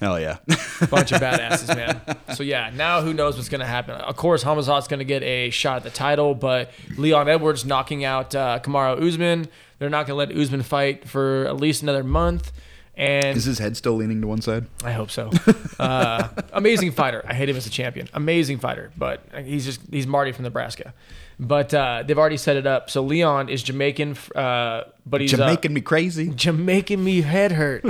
Hell 0.00 0.18
yeah. 0.18 0.38
bunch 0.90 1.12
of 1.12 1.20
badasses, 1.22 1.68
man. 1.76 2.00
So 2.34 2.42
yeah, 2.42 2.70
now 2.74 3.02
who 3.02 3.12
knows 3.12 3.36
what's 3.36 3.50
gonna 3.50 3.66
happen? 3.66 3.94
Of 3.94 4.16
course, 4.16 4.42
Hamazat's 4.42 4.88
gonna 4.88 5.04
get 5.04 5.22
a 5.22 5.50
shot 5.50 5.76
at 5.76 5.82
the 5.84 5.90
title, 5.90 6.34
but 6.34 6.70
Leon 6.96 7.28
Edwards 7.28 7.64
knocking 7.64 8.04
out 8.04 8.34
uh, 8.34 8.58
Kamaru 8.62 9.06
Usman. 9.06 9.46
They're 9.78 9.90
not 9.90 10.06
gonna 10.06 10.16
let 10.16 10.32
Usman 10.32 10.62
fight 10.62 11.06
for 11.08 11.46
at 11.46 11.56
least 11.58 11.82
another 11.82 12.02
month. 12.02 12.50
And 12.96 13.36
Is 13.36 13.44
his 13.44 13.58
head 13.58 13.76
still 13.78 13.94
leaning 13.94 14.20
to 14.20 14.26
one 14.26 14.42
side? 14.42 14.66
I 14.84 14.92
hope 14.92 15.10
so. 15.10 15.30
Uh, 15.80 16.28
amazing 16.52 16.92
fighter. 16.92 17.24
I 17.26 17.32
hate 17.32 17.48
him 17.48 17.56
as 17.56 17.66
a 17.66 17.70
champion. 17.70 18.06
Amazing 18.12 18.58
fighter, 18.58 18.92
but 18.98 19.22
he's 19.42 19.64
just 19.64 19.80
he's 19.90 20.06
Marty 20.06 20.30
from 20.32 20.42
Nebraska. 20.44 20.92
But 21.38 21.72
uh, 21.72 22.02
they've 22.06 22.18
already 22.18 22.36
set 22.36 22.56
it 22.58 22.66
up. 22.66 22.90
So 22.90 23.02
Leon 23.02 23.48
is 23.48 23.62
Jamaican, 23.62 24.18
uh, 24.34 24.82
but 25.06 25.22
he's 25.22 25.32
uh, 25.32 25.38
Jamaican 25.38 25.72
me 25.72 25.80
crazy. 25.80 26.28
Jamaican 26.34 27.02
me 27.02 27.22
head 27.22 27.52
hurt. 27.52 27.82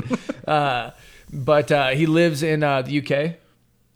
Uh, 1.32 1.36
but 1.36 1.72
uh, 1.72 1.88
he 1.90 2.06
lives 2.06 2.42
in 2.42 2.62
uh, 2.62 2.82
the 2.82 2.98
UK, 3.00 3.36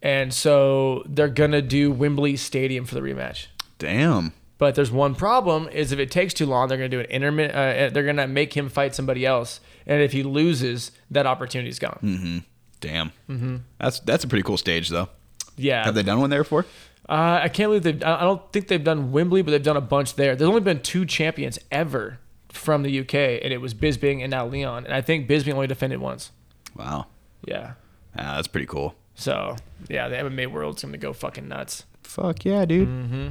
and 0.01 0.33
so 0.33 1.03
they're 1.05 1.27
gonna 1.27 1.61
do 1.61 1.91
Wembley 1.91 2.35
Stadium 2.37 2.85
for 2.85 2.95
the 2.95 3.01
rematch. 3.01 3.47
Damn. 3.77 4.33
But 4.57 4.75
there's 4.75 4.91
one 4.91 5.15
problem: 5.15 5.67
is 5.69 5.91
if 5.91 5.99
it 5.99 6.11
takes 6.11 6.33
too 6.33 6.45
long, 6.45 6.67
they're 6.67 6.77
gonna 6.77 6.89
do 6.89 6.99
an 6.99 7.07
intermittent. 7.07 7.55
Uh, 7.55 7.89
they're 7.93 8.05
gonna 8.05 8.27
make 8.27 8.55
him 8.55 8.69
fight 8.69 8.95
somebody 8.95 9.25
else, 9.25 9.59
and 9.85 10.01
if 10.01 10.11
he 10.13 10.23
loses, 10.23 10.91
that 11.11 11.25
opportunity's 11.25 11.79
gone. 11.79 12.43
Damn. 12.79 13.11
Mm-hmm. 13.29 13.57
That's 13.79 13.99
that's 14.01 14.23
a 14.23 14.27
pretty 14.27 14.43
cool 14.43 14.57
stage 14.57 14.89
though. 14.89 15.09
Yeah, 15.57 15.85
Have 15.85 15.95
they 15.95 16.03
done 16.03 16.19
one 16.19 16.29
there 16.29 16.43
before? 16.43 16.65
Uh, 17.07 17.39
I 17.43 17.49
can't 17.49 17.69
believe 17.69 17.83
they've. 17.83 18.03
I 18.03 18.17
I 18.17 18.21
don't 18.21 18.51
think 18.51 18.67
they've 18.67 18.83
done 18.83 19.11
Wembley, 19.11 19.41
but 19.41 19.51
they've 19.51 19.63
done 19.63 19.77
a 19.77 19.81
bunch 19.81 20.15
there. 20.15 20.35
There's 20.35 20.47
only 20.49 20.61
been 20.61 20.81
two 20.81 21.05
champions 21.05 21.59
ever 21.71 22.19
from 22.49 22.83
the 22.83 22.99
UK, 23.01 23.13
and 23.43 23.53
it 23.53 23.61
was 23.61 23.73
Bisping 23.73 24.21
and 24.21 24.31
now 24.31 24.45
Leon. 24.47 24.85
And 24.85 24.93
I 24.93 25.01
think 25.01 25.27
Bisping 25.27 25.53
only 25.53 25.67
defended 25.67 25.99
once. 25.99 26.31
Wow. 26.75 27.07
Yeah. 27.45 27.73
Ah, 28.17 28.35
that's 28.35 28.47
pretty 28.47 28.67
cool. 28.67 28.95
So 29.15 29.55
yeah, 29.89 30.07
the 30.07 30.17
MMA 30.17 30.51
world's 30.51 30.83
gonna 30.83 30.97
go 30.97 31.13
fucking 31.13 31.47
nuts. 31.47 31.85
Fuck 32.03 32.45
yeah, 32.45 32.65
dude. 32.65 32.87
Mm-hmm. 32.87 33.27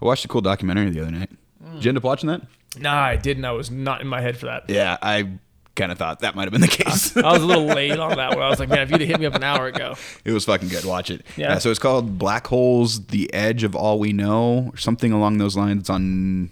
I 0.00 0.04
watched 0.04 0.24
a 0.24 0.28
cool 0.28 0.40
documentary 0.40 0.90
the 0.90 1.00
other 1.00 1.10
night. 1.10 1.30
Did 1.74 1.84
you 1.84 1.88
end 1.90 1.98
up 1.98 2.04
watching 2.04 2.28
that? 2.28 2.42
Nah, 2.78 3.02
I 3.02 3.16
didn't. 3.16 3.44
I 3.44 3.52
was 3.52 3.70
not 3.70 4.00
in 4.00 4.06
my 4.06 4.20
head 4.20 4.36
for 4.36 4.46
that. 4.46 4.68
Yeah, 4.68 4.96
I 5.00 5.38
kind 5.74 5.92
of 5.92 5.98
thought 5.98 6.20
that 6.20 6.34
might 6.34 6.44
have 6.44 6.52
been 6.52 6.60
the 6.60 6.68
case. 6.68 7.16
I 7.16 7.32
was 7.32 7.42
a 7.42 7.46
little 7.46 7.64
late 7.64 7.98
on 7.98 8.16
that 8.16 8.30
one. 8.30 8.42
I 8.42 8.48
was 8.48 8.58
like, 8.58 8.68
man, 8.68 8.80
if 8.80 8.90
you'd 8.90 9.00
have 9.00 9.08
hit 9.08 9.20
me 9.20 9.26
up 9.26 9.34
an 9.34 9.42
hour 9.42 9.66
ago. 9.66 9.94
it 10.24 10.32
was 10.32 10.44
fucking 10.44 10.68
good. 10.68 10.84
Watch 10.84 11.10
it. 11.10 11.24
Yeah. 11.36 11.58
so 11.58 11.70
it's 11.70 11.78
called 11.78 12.18
Black 12.18 12.46
Holes: 12.46 13.06
The 13.06 13.32
Edge 13.32 13.62
of 13.62 13.74
All 13.74 13.98
We 13.98 14.12
Know, 14.12 14.70
or 14.72 14.76
something 14.76 15.12
along 15.12 15.38
those 15.38 15.56
lines. 15.56 15.80
It's 15.80 15.90
on 15.90 16.50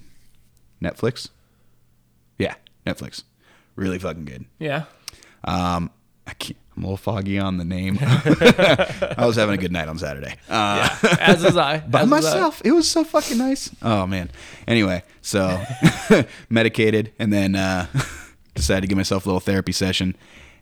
Netflix. 0.82 1.28
Yeah, 2.38 2.54
Netflix. 2.86 3.24
Really 3.76 3.98
fucking 3.98 4.24
good. 4.24 4.44
Yeah. 4.58 4.84
Um, 5.44 5.90
I 6.26 6.32
can't, 6.34 6.56
I'm 6.76 6.82
a 6.82 6.86
little 6.86 6.96
foggy 6.96 7.38
on 7.38 7.58
the 7.58 7.64
name. 7.64 7.98
I 8.02 9.24
was 9.26 9.36
having 9.36 9.54
a 9.54 9.58
good 9.58 9.72
night 9.72 9.88
on 9.88 9.98
Saturday. 9.98 10.34
Uh, 10.48 10.88
As 11.20 11.44
was 11.44 11.56
I. 11.56 11.78
by 11.88 12.02
was 12.02 12.12
I. 12.12 12.14
myself. 12.16 12.62
It 12.64 12.72
was 12.72 12.90
so 12.90 13.04
fucking 13.04 13.38
nice. 13.38 13.70
Oh 13.82 14.06
man. 14.06 14.30
Anyway, 14.66 15.02
so 15.22 15.62
medicated 16.48 17.12
and 17.18 17.32
then 17.32 17.54
uh, 17.54 17.86
decided 18.54 18.82
to 18.82 18.86
give 18.88 18.96
myself 18.96 19.26
a 19.26 19.28
little 19.28 19.40
therapy 19.40 19.72
session, 19.72 20.16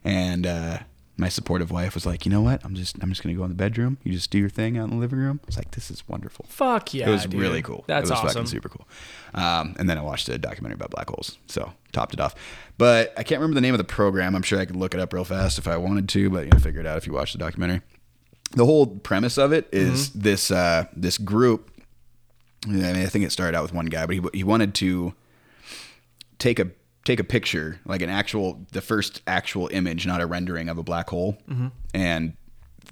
and 0.05 0.46
uh, 0.46 0.79
my 1.16 1.29
supportive 1.29 1.70
wife 1.70 1.94
was 1.94 2.07
like, 2.07 2.25
"You 2.25 2.31
know 2.31 2.40
what? 2.40 2.64
I'm 2.64 2.75
just 2.75 2.96
I'm 3.03 3.11
just 3.11 3.22
gonna 3.22 3.35
go 3.35 3.44
in 3.44 3.51
the 3.51 3.55
bedroom. 3.55 3.98
You 4.03 4.12
just 4.12 4.31
do 4.31 4.38
your 4.38 4.48
thing 4.48 4.79
out 4.79 4.85
in 4.85 4.90
the 4.90 4.96
living 4.96 5.18
room." 5.18 5.40
I 5.42 5.46
was 5.46 5.57
like, 5.57 5.70
"This 5.72 5.90
is 5.90 6.07
wonderful." 6.09 6.46
Fuck 6.48 6.94
yeah. 6.94 7.09
it 7.09 7.12
was 7.12 7.27
dude. 7.27 7.40
really 7.40 7.61
cool. 7.62 7.85
That's 7.87 8.09
it 8.09 8.12
was 8.12 8.18
awesome. 8.20 8.29
fucking 8.29 8.46
super 8.46 8.68
cool. 8.70 8.88
Um, 9.35 9.77
and 9.79 9.88
then 9.90 9.98
I 9.98 10.03
watched 10.03 10.29
a 10.29 10.38
documentary 10.38 10.75
about 10.77 10.90
black 10.90 11.09
holes, 11.11 11.38
so 11.46 11.72
topped 11.92 12.14
it 12.14 12.20
off. 12.20 12.35
But 12.79 13.12
I 13.18 13.22
can't 13.22 13.40
remember 13.40 13.55
the 13.55 13.61
name 13.61 13.75
of 13.75 13.79
the 13.79 13.85
program. 13.85 14.35
I'm 14.35 14.42
sure 14.42 14.59
I 14.59 14.64
could 14.64 14.77
look 14.77 14.94
it 14.94 15.01
up 15.01 15.12
real 15.12 15.25
fast 15.25 15.59
if 15.59 15.68
I 15.68 15.77
wanted 15.77 16.09
to, 16.11 16.31
but 16.31 16.44
you 16.46 16.51
know, 16.51 16.59
figure 16.59 16.81
it 16.81 16.87
out 16.87 16.96
if 16.96 17.07
you 17.07 17.12
watch 17.12 17.33
the 17.33 17.38
documentary. 17.38 17.83
The 18.55 18.64
whole 18.64 18.87
premise 18.87 19.38
of 19.38 19.53
it 19.53 19.68
is 19.72 20.09
Mm-hmm. 20.11 20.20
this 20.20 20.51
uh, 20.51 20.87
this 20.96 21.18
group. 21.18 21.70
I 22.66 22.70
mean, 22.70 22.85
I 22.85 23.07
think 23.07 23.25
it 23.25 23.33
started 23.33 23.57
out 23.57 23.62
with 23.62 23.75
one 23.75 23.87
guy, 23.87 24.07
but 24.07 24.14
he 24.16 24.22
he 24.33 24.44
wanted 24.44 24.75
to 24.77 25.14
take 26.38 26.59
a 26.59 26.68
take 27.05 27.21
a 27.21 27.25
picture, 27.25 27.81
like 27.85 28.03
an 28.03 28.11
actual 28.11 28.65
the 28.73 28.81
first 28.81 29.23
actual 29.27 29.69
image, 29.73 30.07
not 30.07 30.21
a 30.21 30.27
rendering 30.27 30.69
of 30.69 30.79
a 30.79 30.83
black 30.83 31.11
hole. 31.11 31.38
Mm-hmm. 31.49 31.69
And 31.95 32.35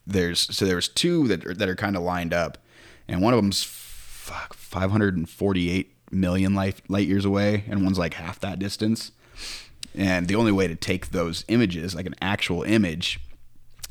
there's 0.06 0.40
so 0.54 0.64
there's 0.64 0.88
two 0.88 1.28
that 1.28 1.46
are, 1.46 1.54
that 1.54 1.68
are 1.68 1.76
kind 1.76 1.96
of 1.96 2.02
lined 2.02 2.34
up, 2.34 2.58
and 3.08 3.22
one 3.22 3.32
of 3.32 3.38
them's 3.38 3.62
fuck 3.62 4.54
548 4.54 5.94
million 6.12 6.54
light 6.54 6.80
light 6.88 7.06
years 7.06 7.24
away, 7.24 7.64
and 7.68 7.84
one's 7.84 7.98
like 7.98 8.14
half 8.14 8.40
that 8.40 8.58
distance. 8.58 9.12
And 9.94 10.28
the 10.28 10.36
only 10.36 10.52
way 10.52 10.68
to 10.68 10.76
take 10.76 11.10
those 11.10 11.44
images, 11.48 11.96
like 11.96 12.06
an 12.06 12.14
actual 12.20 12.62
image, 12.62 13.18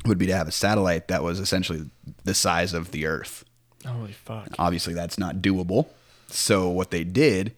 would 0.06 0.16
be 0.16 0.26
to 0.26 0.34
have 0.34 0.48
a 0.48 0.52
satellite 0.52 1.08
that 1.08 1.22
was 1.22 1.38
essentially 1.38 1.90
the 2.24 2.34
size 2.34 2.72
of 2.72 2.90
the 2.90 3.06
Earth 3.06 3.44
Holy 3.86 4.12
fuck. 4.12 4.48
obviously 4.58 4.94
that's 4.94 5.18
not 5.18 5.36
doable. 5.36 5.88
So 6.28 6.68
what 6.68 6.90
they 6.90 7.04
did 7.04 7.54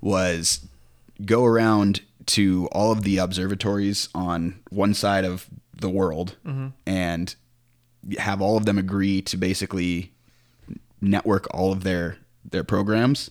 was 0.00 0.67
go 1.24 1.44
around 1.44 2.00
to 2.26 2.68
all 2.72 2.92
of 2.92 3.02
the 3.02 3.18
observatories 3.18 4.08
on 4.14 4.60
one 4.70 4.94
side 4.94 5.24
of 5.24 5.48
the 5.74 5.88
world 5.88 6.36
and 6.86 7.34
have 8.18 8.40
all 8.40 8.56
of 8.56 8.66
them 8.66 8.78
agree 8.78 9.22
to 9.22 9.36
basically 9.36 10.12
network 11.00 11.46
all 11.52 11.72
of 11.72 11.84
their 11.84 12.18
their 12.50 12.64
programs. 12.64 13.30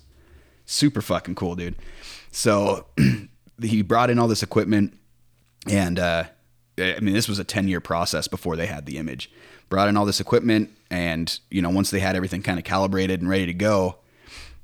Super 0.66 1.02
fucking 1.02 1.36
cool, 1.36 1.56
dude. 1.56 1.76
So 2.32 2.88
he 3.62 3.82
brought 3.82 4.10
in 4.10 4.20
all 4.20 4.28
this 4.28 4.44
equipment 4.44 4.94
and 5.70 6.00
uh, 6.00 6.26
I 6.80 7.00
mean, 7.00 7.14
this 7.14 7.28
was 7.28 7.40
a 7.40 7.44
10 7.44 7.68
year 7.68 7.82
process 7.82 8.28
before 8.28 8.56
they 8.56 8.68
had 8.68 8.86
the 8.86 8.98
image. 8.98 9.32
Brought 9.70 9.90
in 9.90 9.98
all 9.98 10.06
this 10.06 10.22
equipment, 10.22 10.72
and 10.90 11.40
you 11.52 11.62
know, 11.62 11.70
once 11.70 11.90
they 11.90 12.00
had 12.00 12.16
everything 12.16 12.42
kind 12.42 12.58
of 12.58 12.64
calibrated 12.64 13.20
and 13.20 13.30
ready 13.30 13.46
to 13.48 13.54
go, 13.54 13.98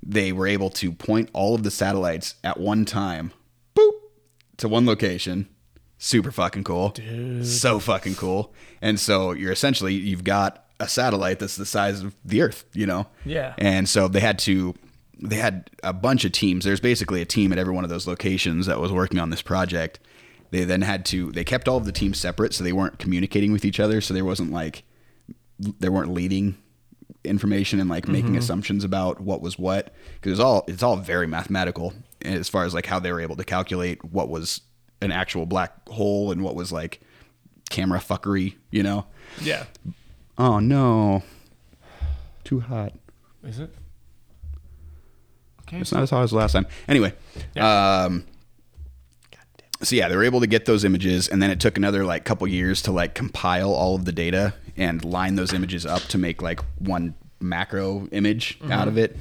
they 0.06 0.32
were 0.32 0.48
able 0.48 0.70
to 0.70 0.92
point 0.92 1.30
all 1.34 1.56
of 1.56 1.64
the 1.64 1.72
satellites 1.72 2.36
at 2.44 2.60
one 2.60 2.86
time, 2.86 3.32
boop, 3.76 3.92
to 4.58 4.68
one 4.68 4.86
location. 4.86 5.48
Super 5.98 6.32
fucking 6.32 6.66
cool. 6.66 6.90
Dude. 6.90 7.48
So 7.48 7.80
fucking 7.80 8.16
cool. 8.16 8.54
And 8.82 9.00
so 9.00 9.32
you're 9.32 9.54
essentially, 9.54 9.94
you've 9.94 10.26
got 10.26 10.66
a 10.80 10.88
satellite 10.88 11.40
that's 11.40 11.56
the 11.56 11.66
size 11.66 12.02
of 12.02 12.14
the 12.26 12.42
Earth, 12.42 12.66
you 12.74 12.86
know? 12.86 13.08
Yeah. 13.24 13.54
And 13.58 13.88
so 13.88 14.10
they 14.10 14.20
had 14.20 14.38
to, 14.40 14.76
they 15.22 15.38
had 15.38 15.70
a 15.82 15.94
bunch 15.94 16.26
of 16.26 16.34
teams. 16.34 16.66
There's 16.66 16.82
basically 16.82 17.22
a 17.22 17.26
team 17.26 17.54
at 17.54 17.58
every 17.58 17.74
one 17.74 17.86
of 17.86 17.90
those 17.90 18.06
locations 18.06 18.66
that 18.66 18.80
was 18.80 18.92
working 18.92 19.20
on 19.20 19.30
this 19.30 19.42
project. 19.42 20.00
They 20.52 20.66
then 20.66 20.82
had 20.82 21.06
to, 21.06 21.32
they 21.32 21.46
kept 21.46 21.70
all 21.70 21.78
of 21.78 21.86
the 21.86 21.94
teams 21.94 22.20
separate 22.20 22.54
so 22.54 22.64
they 22.66 22.74
weren't 22.74 23.00
communicating 23.00 23.54
with 23.54 23.64
each 23.64 23.80
other. 23.80 24.02
So 24.02 24.14
there 24.14 24.26
wasn't 24.26 24.52
like, 24.52 24.84
they 25.60 25.88
weren't 25.88 26.14
leading 26.14 26.58
information 27.24 27.80
and 27.80 27.90
like 27.90 28.08
making 28.08 28.36
assumptions 28.36 28.84
about 28.84 29.22
what 29.22 29.42
was 29.42 29.58
what 29.58 29.94
because 30.16 30.34
it's 30.34 30.42
all 30.42 30.66
it's 30.68 30.84
all 30.84 30.98
very 30.98 31.26
mathematical 31.26 31.94
as 32.24 32.50
far 32.50 32.66
as 32.66 32.74
like 32.74 32.86
how 32.86 33.00
they 33.00 33.12
were 33.12 33.22
able 33.22 33.36
to 33.36 33.44
calculate 33.44 34.04
what 34.04 34.30
was 34.30 34.62
an 35.02 35.12
actual 35.12 35.46
black 35.46 35.88
hole 35.90 36.32
and 36.32 36.44
what 36.44 36.56
was 36.56 36.72
like 36.72 37.02
camera 37.70 38.00
fuckery, 38.00 38.56
you 38.72 38.84
know? 38.84 39.06
Yeah. 39.42 39.66
Oh 40.38 40.60
no. 40.60 41.24
Too 42.44 42.60
hot. 42.60 42.94
Is 43.44 43.60
it? 43.60 43.74
Okay. 45.62 45.80
It's 45.80 45.92
not 45.92 46.04
as 46.04 46.10
hot 46.10 46.24
as 46.24 46.34
last 46.34 46.54
time. 46.54 46.68
Anyway, 46.88 47.14
um, 47.58 48.26
so 49.82 49.96
yeah, 49.96 50.08
they 50.08 50.16
were 50.16 50.24
able 50.24 50.40
to 50.40 50.48
get 50.48 50.66
those 50.66 50.84
images, 50.84 51.28
and 51.28 51.42
then 51.42 51.50
it 51.50 51.60
took 51.60 51.78
another 51.78 52.06
like 52.06 52.26
couple 52.26 52.48
years 52.48 52.82
to 52.84 52.92
like 52.92 53.16
compile 53.16 53.74
all 53.74 53.96
of 53.96 54.06
the 54.06 54.12
data 54.12 54.54
and 54.78 55.04
line 55.04 55.36
those 55.36 55.54
images 55.54 55.86
up 55.86 56.02
to 56.04 56.18
make 56.18 56.42
like 56.42 56.60
one 56.80 57.14
macro 57.40 58.08
image 58.12 58.58
out 58.70 58.88
of 58.88 58.98
it. 58.98 59.18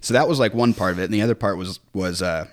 So 0.00 0.14
that 0.14 0.28
was 0.28 0.38
like 0.38 0.54
one 0.54 0.74
part 0.74 0.92
of 0.92 0.98
it, 0.98 1.04
and 1.04 1.14
the 1.14 1.22
other 1.22 1.34
part 1.34 1.58
was 1.58 1.80
was 1.92 2.22
uh, 2.22 2.46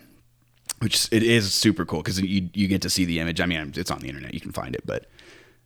which 0.80 1.08
it 1.12 1.24
is 1.24 1.54
super 1.54 1.86
cool 1.86 2.02
because 2.02 2.20
you 2.22 2.50
you 2.54 2.68
get 2.68 2.82
to 2.84 2.90
see 2.90 3.06
the 3.06 3.20
image. 3.20 3.40
I 3.42 3.46
mean, 3.46 3.74
it's 3.76 3.92
on 3.92 4.00
the 4.00 4.10
internet, 4.10 4.34
you 4.34 4.40
can 4.40 4.52
find 4.52 4.76
it, 4.76 4.86
but 4.86 5.06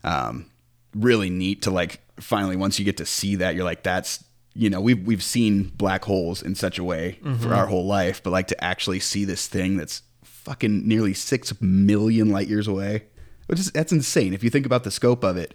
um, 0.03 0.45
really 0.95 1.29
neat 1.29 1.63
to 1.63 1.71
like 1.71 1.99
finally 2.19 2.55
once 2.55 2.79
you 2.79 2.85
get 2.85 2.97
to 2.97 3.05
see 3.05 3.35
that, 3.35 3.55
you're 3.55 3.65
like 3.65 3.83
that's 3.83 4.23
you 4.53 4.69
know 4.69 4.79
we've 4.81 5.05
we've 5.05 5.23
seen 5.23 5.63
black 5.75 6.05
holes 6.05 6.41
in 6.41 6.55
such 6.55 6.77
a 6.79 6.83
way 6.83 7.19
for 7.39 7.53
our 7.53 7.65
whole 7.67 7.85
life, 7.85 8.21
but 8.23 8.31
like 8.31 8.47
to 8.47 8.63
actually 8.63 8.99
see 8.99 9.25
this 9.25 9.47
thing 9.47 9.77
that's 9.77 10.03
fucking 10.23 10.87
nearly 10.87 11.13
six 11.13 11.59
million 11.61 12.29
light 12.29 12.47
years 12.47 12.67
away. 12.67 13.03
Which 13.47 13.59
is 13.59 13.71
that's 13.71 13.91
insane 13.91 14.33
if 14.33 14.43
you 14.43 14.49
think 14.49 14.65
about 14.65 14.83
the 14.83 14.91
scope 14.91 15.23
of 15.23 15.37
it. 15.37 15.53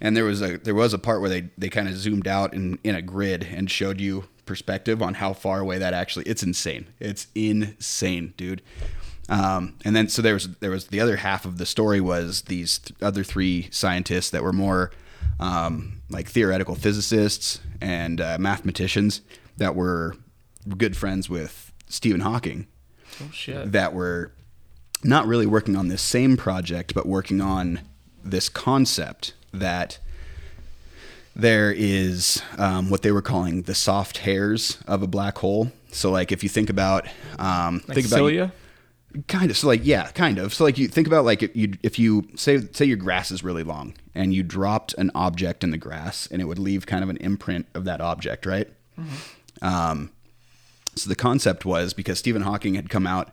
And 0.00 0.16
there 0.16 0.24
was 0.24 0.40
a 0.42 0.58
there 0.58 0.74
was 0.74 0.94
a 0.94 0.98
part 0.98 1.20
where 1.20 1.28
they 1.30 1.48
they 1.58 1.68
kind 1.68 1.88
of 1.88 1.94
zoomed 1.96 2.26
out 2.28 2.54
in 2.54 2.78
in 2.84 2.94
a 2.94 3.02
grid 3.02 3.44
and 3.52 3.70
showed 3.70 4.00
you 4.00 4.24
perspective 4.46 5.00
on 5.02 5.14
how 5.14 5.32
far 5.32 5.60
away 5.60 5.78
that 5.78 5.92
actually. 5.94 6.24
It's 6.26 6.42
insane. 6.42 6.88
It's 7.00 7.26
insane, 7.34 8.34
dude. 8.36 8.62
Um, 9.28 9.76
and 9.84 9.94
then 9.94 10.08
so 10.08 10.20
there 10.22 10.34
was 10.34 10.48
there 10.60 10.70
was 10.70 10.86
the 10.88 11.00
other 11.00 11.16
half 11.16 11.44
of 11.44 11.58
the 11.58 11.66
story 11.66 12.00
was 12.00 12.42
these 12.42 12.78
th- 12.78 13.00
other 13.02 13.24
three 13.24 13.68
scientists 13.70 14.30
that 14.30 14.42
were 14.42 14.52
more 14.52 14.90
um, 15.40 16.02
like 16.10 16.28
theoretical 16.28 16.74
physicists 16.74 17.60
and 17.80 18.20
uh, 18.20 18.36
mathematicians 18.38 19.20
that 19.56 19.74
were 19.74 20.16
good 20.76 20.96
friends 20.96 21.28
with 21.28 21.72
Stephen 21.88 22.20
Hawking 22.20 22.66
Oh 23.20 23.30
shit. 23.32 23.72
that 23.72 23.92
were 23.94 24.32
not 25.04 25.26
really 25.26 25.46
working 25.46 25.76
on 25.76 25.88
this 25.88 26.02
same 26.02 26.36
project, 26.36 26.94
but 26.94 27.06
working 27.06 27.40
on 27.40 27.80
this 28.24 28.48
concept 28.48 29.34
that 29.52 29.98
there 31.34 31.72
is 31.72 32.42
um, 32.58 32.90
what 32.90 33.02
they 33.02 33.10
were 33.10 33.22
calling 33.22 33.62
the 33.62 33.74
soft 33.74 34.18
hairs 34.18 34.78
of 34.86 35.02
a 35.02 35.06
black 35.06 35.38
hole. 35.38 35.72
So, 35.90 36.10
like, 36.10 36.30
if 36.30 36.42
you 36.42 36.48
think 36.48 36.70
about, 36.70 37.06
um, 37.38 37.82
Like 37.88 37.96
think 37.96 38.06
about 38.06 38.16
cilia? 38.16 38.52
kind 39.28 39.50
of 39.50 39.58
so 39.58 39.66
like 39.66 39.84
yeah 39.84 40.10
kind 40.12 40.38
of 40.38 40.54
so 40.54 40.64
like 40.64 40.78
you 40.78 40.88
think 40.88 41.06
about 41.06 41.22
like 41.22 41.42
if 41.42 41.54
you 41.54 41.74
if 41.82 41.98
you 41.98 42.26
say 42.34 42.58
say 42.72 42.86
your 42.86 42.96
grass 42.96 43.30
is 43.30 43.44
really 43.44 43.62
long 43.62 43.92
and 44.14 44.32
you 44.32 44.42
dropped 44.42 44.94
an 44.94 45.10
object 45.14 45.62
in 45.62 45.70
the 45.70 45.76
grass 45.76 46.26
and 46.30 46.40
it 46.40 46.46
would 46.46 46.58
leave 46.58 46.86
kind 46.86 47.02
of 47.04 47.10
an 47.10 47.18
imprint 47.18 47.66
of 47.74 47.84
that 47.84 48.00
object 48.00 48.46
right 48.46 48.68
um, 49.60 50.10
so 50.94 51.10
the 51.10 51.14
concept 51.14 51.66
was 51.66 51.92
because 51.92 52.18
Stephen 52.18 52.40
Hawking 52.42 52.74
had 52.74 52.88
come 52.88 53.06
out 53.06 53.32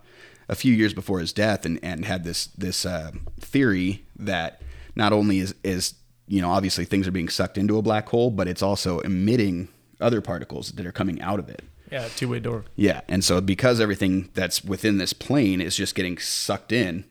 a 0.49 0.55
few 0.55 0.73
years 0.73 0.93
before 0.93 1.19
his 1.19 1.31
death 1.31 1.65
and, 1.65 1.79
and 1.81 2.03
had 2.05 2.23
this 2.25 2.47
this 2.57 2.85
uh, 2.85 3.11
theory 3.39 4.03
that 4.17 4.61
not 4.95 5.13
only 5.13 5.39
is 5.39 5.55
is 5.63 5.93
you 6.27 6.41
know 6.41 6.49
obviously 6.51 6.83
things 6.85 7.07
are 7.07 7.11
being 7.11 7.29
sucked 7.29 7.57
into 7.57 7.77
a 7.77 7.81
black 7.81 8.09
hole 8.09 8.29
but 8.31 8.47
it's 8.47 8.61
also 8.61 8.99
emitting 8.99 9.67
other 10.01 10.19
particles 10.21 10.71
that 10.73 10.85
are 10.85 10.91
coming 10.91 11.21
out 11.21 11.39
of 11.39 11.47
it 11.49 11.63
Yeah, 11.91 12.07
two 12.15 12.27
way 12.29 12.39
door. 12.39 12.65
yeah, 12.75 13.01
and 13.07 13.23
so 13.23 13.39
because 13.41 13.79
everything 13.79 14.29
that's 14.33 14.63
within 14.63 14.97
this 14.97 15.13
plane 15.13 15.61
is 15.61 15.75
just 15.75 15.95
getting 15.95 16.17
sucked 16.17 16.71
in, 16.71 17.05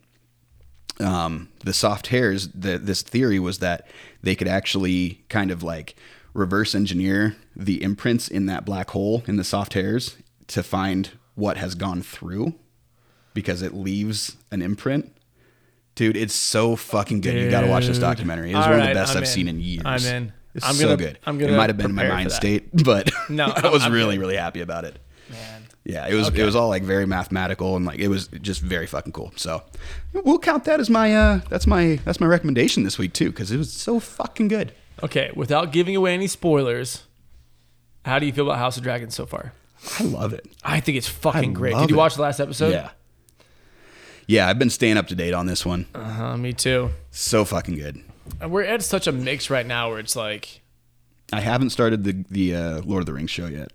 um, 1.00 1.48
the 1.64 1.72
soft 1.72 2.08
hairs. 2.08 2.48
The, 2.48 2.78
this 2.78 3.02
theory 3.02 3.38
was 3.38 3.58
that 3.58 3.86
they 4.22 4.34
could 4.34 4.48
actually 4.48 5.22
kind 5.28 5.50
of 5.50 5.62
like 5.62 5.94
reverse 6.34 6.74
engineer 6.74 7.36
the 7.56 7.82
imprints 7.82 8.28
in 8.28 8.46
that 8.46 8.64
black 8.64 8.90
hole 8.90 9.22
in 9.26 9.36
the 9.36 9.44
soft 9.44 9.74
hairs 9.74 10.16
to 10.48 10.62
find 10.62 11.10
what 11.34 11.56
has 11.56 11.74
gone 11.74 12.02
through, 12.02 12.54
because 13.38 13.62
it 13.62 13.72
leaves 13.72 14.36
an 14.50 14.62
imprint. 14.62 15.14
Dude, 15.94 16.16
it's 16.16 16.34
so 16.34 16.74
fucking 16.74 17.20
good. 17.20 17.34
You 17.36 17.50
got 17.50 17.60
to 17.60 17.68
watch 17.68 17.86
this 17.86 17.98
documentary. 18.00 18.50
It 18.50 18.56
was 18.56 18.64
All 18.64 18.70
one 18.72 18.80
of 18.80 18.86
right, 18.86 18.94
the 18.94 19.00
best 19.00 19.14
I've 19.16 19.22
in. 19.22 19.26
seen 19.28 19.46
in 19.48 19.60
years. 19.60 19.82
I'm 19.84 20.04
in. 20.04 20.32
It's 20.54 20.66
I'm 20.66 20.74
so 20.74 20.84
gonna- 20.86 20.96
good. 20.96 21.18
I'm 21.24 21.36
it 21.36 21.44
gonna 21.44 21.56
might 21.56 21.70
have 21.70 21.76
been 21.76 21.94
my 21.94 22.08
mind 22.08 22.32
state, 22.32 22.68
but 22.84 23.10
No, 23.28 23.44
I 23.56 23.68
was 23.68 23.84
I'm 23.84 23.92
really, 23.92 24.16
good. 24.16 24.20
really 24.22 24.36
happy 24.36 24.60
about 24.60 24.84
it. 24.84 24.98
Man. 25.30 25.62
Yeah, 25.84 26.06
it 26.08 26.14
was 26.14 26.28
Okay. 26.28 26.42
it 26.42 26.44
was 26.44 26.56
all 26.56 26.68
like 26.68 26.82
very 26.82 27.06
mathematical 27.06 27.76
and 27.76 27.84
like 27.86 28.00
it 28.00 28.08
was 28.08 28.26
just 28.28 28.60
very 28.60 28.86
fucking 28.88 29.12
cool. 29.12 29.32
So 29.36 29.62
we'll 30.12 30.38
count 30.40 30.64
that 30.64 30.80
as 30.80 30.90
my 30.90 31.14
uh 31.14 31.40
that's 31.48 31.66
my 31.66 32.00
that's 32.04 32.18
my 32.20 32.26
recommendation 32.26 32.82
this 32.82 32.98
week 32.98 33.12
too 33.12 33.30
because 33.30 33.52
it 33.52 33.56
was 33.56 33.72
so 33.72 34.00
fucking 34.00 34.48
good. 34.48 34.72
Okay, 35.02 35.30
without 35.36 35.70
giving 35.72 35.94
away 35.94 36.12
any 36.12 36.26
spoilers, 36.26 37.04
how 38.04 38.18
do 38.18 38.26
you 38.26 38.32
feel 38.32 38.44
about 38.46 38.58
House 38.58 38.76
of 38.76 38.82
Dragons 38.82 39.14
so 39.14 39.26
far? 39.26 39.52
I 40.00 40.02
love 40.02 40.32
it. 40.32 40.44
I 40.64 40.80
think 40.80 40.98
it's 40.98 41.08
fucking 41.08 41.50
I 41.50 41.54
great. 41.54 41.74
Did 41.76 41.90
you 41.90 41.96
it. 41.96 41.98
watch 41.98 42.16
the 42.16 42.22
last 42.22 42.40
episode? 42.40 42.72
yeah, 42.72 42.90
yeah. 44.28 44.46
I've 44.48 44.58
been 44.60 44.70
staying 44.70 44.96
up 44.96 45.08
to 45.08 45.16
date 45.16 45.34
on 45.34 45.46
this 45.46 45.66
one. 45.66 45.86
Uh-huh, 45.94 46.36
me 46.36 46.52
too. 46.52 46.90
So 47.10 47.44
fucking 47.44 47.74
good. 47.74 48.04
And 48.40 48.52
We're 48.52 48.62
at 48.62 48.84
such 48.84 49.08
a 49.08 49.12
mix 49.12 49.50
right 49.50 49.66
now 49.66 49.90
where 49.90 49.98
it's 49.98 50.14
like 50.14 50.60
I 51.32 51.40
haven't 51.40 51.70
started 51.70 52.04
the 52.04 52.24
the 52.30 52.54
uh, 52.54 52.82
Lord 52.82 53.00
of 53.00 53.06
the 53.06 53.12
Rings 53.14 53.30
show 53.30 53.46
yet. 53.46 53.72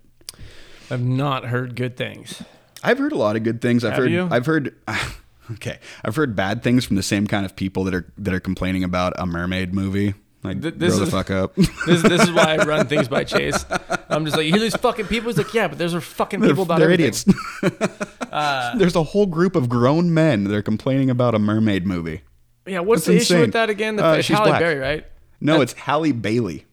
I've 0.90 1.02
not 1.02 1.46
heard 1.46 1.76
good 1.76 1.96
things. 1.96 2.42
I've 2.82 2.98
heard 2.98 3.12
a 3.12 3.16
lot 3.16 3.36
of 3.36 3.42
good 3.42 3.60
things. 3.60 3.84
I've 3.84 3.92
Have 3.92 4.02
heard 4.02 4.10
you? 4.12 4.28
I've 4.30 4.46
heard 4.46 4.74
okay. 5.52 5.78
I've 6.04 6.16
heard 6.16 6.36
bad 6.36 6.62
things 6.62 6.84
from 6.84 6.96
the 6.96 7.02
same 7.02 7.26
kind 7.26 7.44
of 7.44 7.56
people 7.56 7.84
that 7.84 7.94
are 7.94 8.12
that 8.18 8.34
are 8.34 8.40
complaining 8.40 8.84
about 8.84 9.12
a 9.18 9.26
mermaid 9.26 9.74
movie. 9.74 10.14
Like 10.44 10.60
Th- 10.60 10.74
this 10.74 10.90
grow 10.90 10.98
the 11.00 11.04
is- 11.06 11.10
fuck 11.10 11.30
up. 11.30 11.54
This, 11.86 12.02
this 12.02 12.22
is 12.22 12.30
why 12.32 12.54
I 12.54 12.64
run 12.64 12.86
things 12.92 13.08
by 13.08 13.24
Chase. 13.24 13.64
I'm 14.10 14.24
just 14.24 14.36
like, 14.36 14.44
you 14.46 14.52
hear 14.52 14.60
these 14.60 14.76
fucking 14.76 15.06
people? 15.06 15.30
He's 15.30 15.38
like, 15.38 15.54
yeah, 15.54 15.68
but 15.68 15.78
there's 15.78 15.94
are 15.94 16.00
fucking 16.00 16.40
people 16.42 16.62
about 16.64 16.78
they're 16.78 16.90
everything. 16.92 17.34
idiots. 17.62 17.94
There's 18.76 18.96
a 18.96 19.02
whole 19.02 19.26
group 19.26 19.56
of 19.56 19.68
grown 19.68 20.12
men 20.12 20.44
that 20.44 20.54
are 20.54 20.62
complaining 20.62 21.08
about 21.10 21.34
a 21.34 21.38
mermaid 21.38 21.86
movie. 21.86 22.22
Yeah, 22.66 22.80
what's 22.80 23.04
That's 23.04 23.06
the 23.06 23.12
issue 23.16 23.34
insane. 23.34 23.40
with 23.42 23.52
that 23.52 23.70
again? 23.70 23.96
The 23.96 24.06
Uh, 24.06 24.12
it's 24.14 24.26
she's 24.26 24.36
Halle 24.36 24.48
black. 24.50 24.60
Berry, 24.60 24.78
right? 24.78 25.06
No, 25.40 25.60
it's 25.60 25.72
Halle 25.74 26.12
Bailey, 26.12 26.64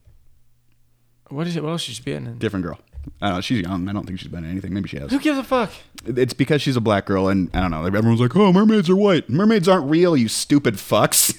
What 1.29 1.47
is 1.47 1.55
it? 1.55 1.63
What 1.63 1.69
else 1.71 1.81
should 1.84 1.95
she 1.95 2.03
be 2.03 2.13
in? 2.13 2.38
different 2.38 2.65
girl. 2.65 2.79
I 3.21 3.27
don't 3.27 3.36
know. 3.38 3.41
She's 3.41 3.62
young. 3.62 3.88
I 3.89 3.93
don't 3.93 4.05
think 4.05 4.19
she's 4.19 4.27
been 4.31 4.43
in 4.43 4.51
anything. 4.51 4.73
Maybe 4.73 4.88
she 4.88 4.97
has. 4.99 5.10
Who 5.12 5.19
gives 5.19 5.38
a 5.39 5.43
fuck? 5.43 5.71
It's 6.05 6.34
because 6.34 6.62
she's 6.62 6.75
a 6.75 6.81
black 6.81 7.05
girl, 7.05 7.27
and 7.29 7.49
I 7.53 7.60
don't 7.60 7.71
know. 7.71 7.84
Everyone's 7.86 8.19
like, 8.21 8.36
"Oh, 8.36 8.53
mermaids 8.53 8.89
are 8.91 8.95
white. 8.95 9.27
Mermaids 9.29 9.67
aren't 9.67 9.89
real. 9.89 10.15
You 10.15 10.27
stupid 10.27 10.75
fucks." 10.75 11.36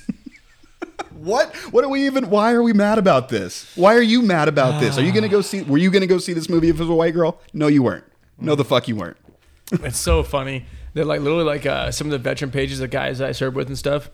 What? 1.11 1.55
What 1.73 1.85
are 1.85 1.89
we 1.89 2.07
even? 2.07 2.31
Why 2.31 2.53
are 2.53 2.63
we 2.63 2.73
mad 2.73 2.99
about 2.99 3.29
this? 3.29 3.71
Why 3.77 3.95
are 3.95 4.03
you 4.03 4.23
mad 4.23 4.49
about 4.49 4.81
this? 4.81 4.99
Are 4.99 5.03
you 5.03 5.13
gonna 5.13 5.29
go 5.29 5.41
see? 5.41 5.63
Were 5.63 5.79
you 5.79 5.91
gonna 5.91 6.07
go 6.07 6.19
see 6.19 6.33
this 6.33 6.49
movie 6.49 6.69
if 6.69 6.77
it 6.77 6.81
was 6.81 6.89
a 6.89 6.95
white 6.95 7.15
girl? 7.15 7.41
No, 7.53 7.67
you 7.67 7.83
weren't. 7.83 8.05
No, 8.39 8.55
the 8.55 8.65
fuck 8.65 8.89
you 8.89 8.97
weren't. 8.97 9.17
It's 9.85 9.99
so 9.99 10.23
funny. 10.23 10.67
They're 10.93 11.05
like 11.07 11.21
literally 11.23 11.45
like 11.45 11.65
uh, 11.65 11.91
some 11.93 12.07
of 12.07 12.11
the 12.11 12.19
veteran 12.19 12.51
pages 12.51 12.81
of 12.81 12.91
guys 12.91 13.21
I 13.23 13.33
served 13.33 13.57
with 13.57 13.69
and 13.69 13.79
stuff. 13.79 14.11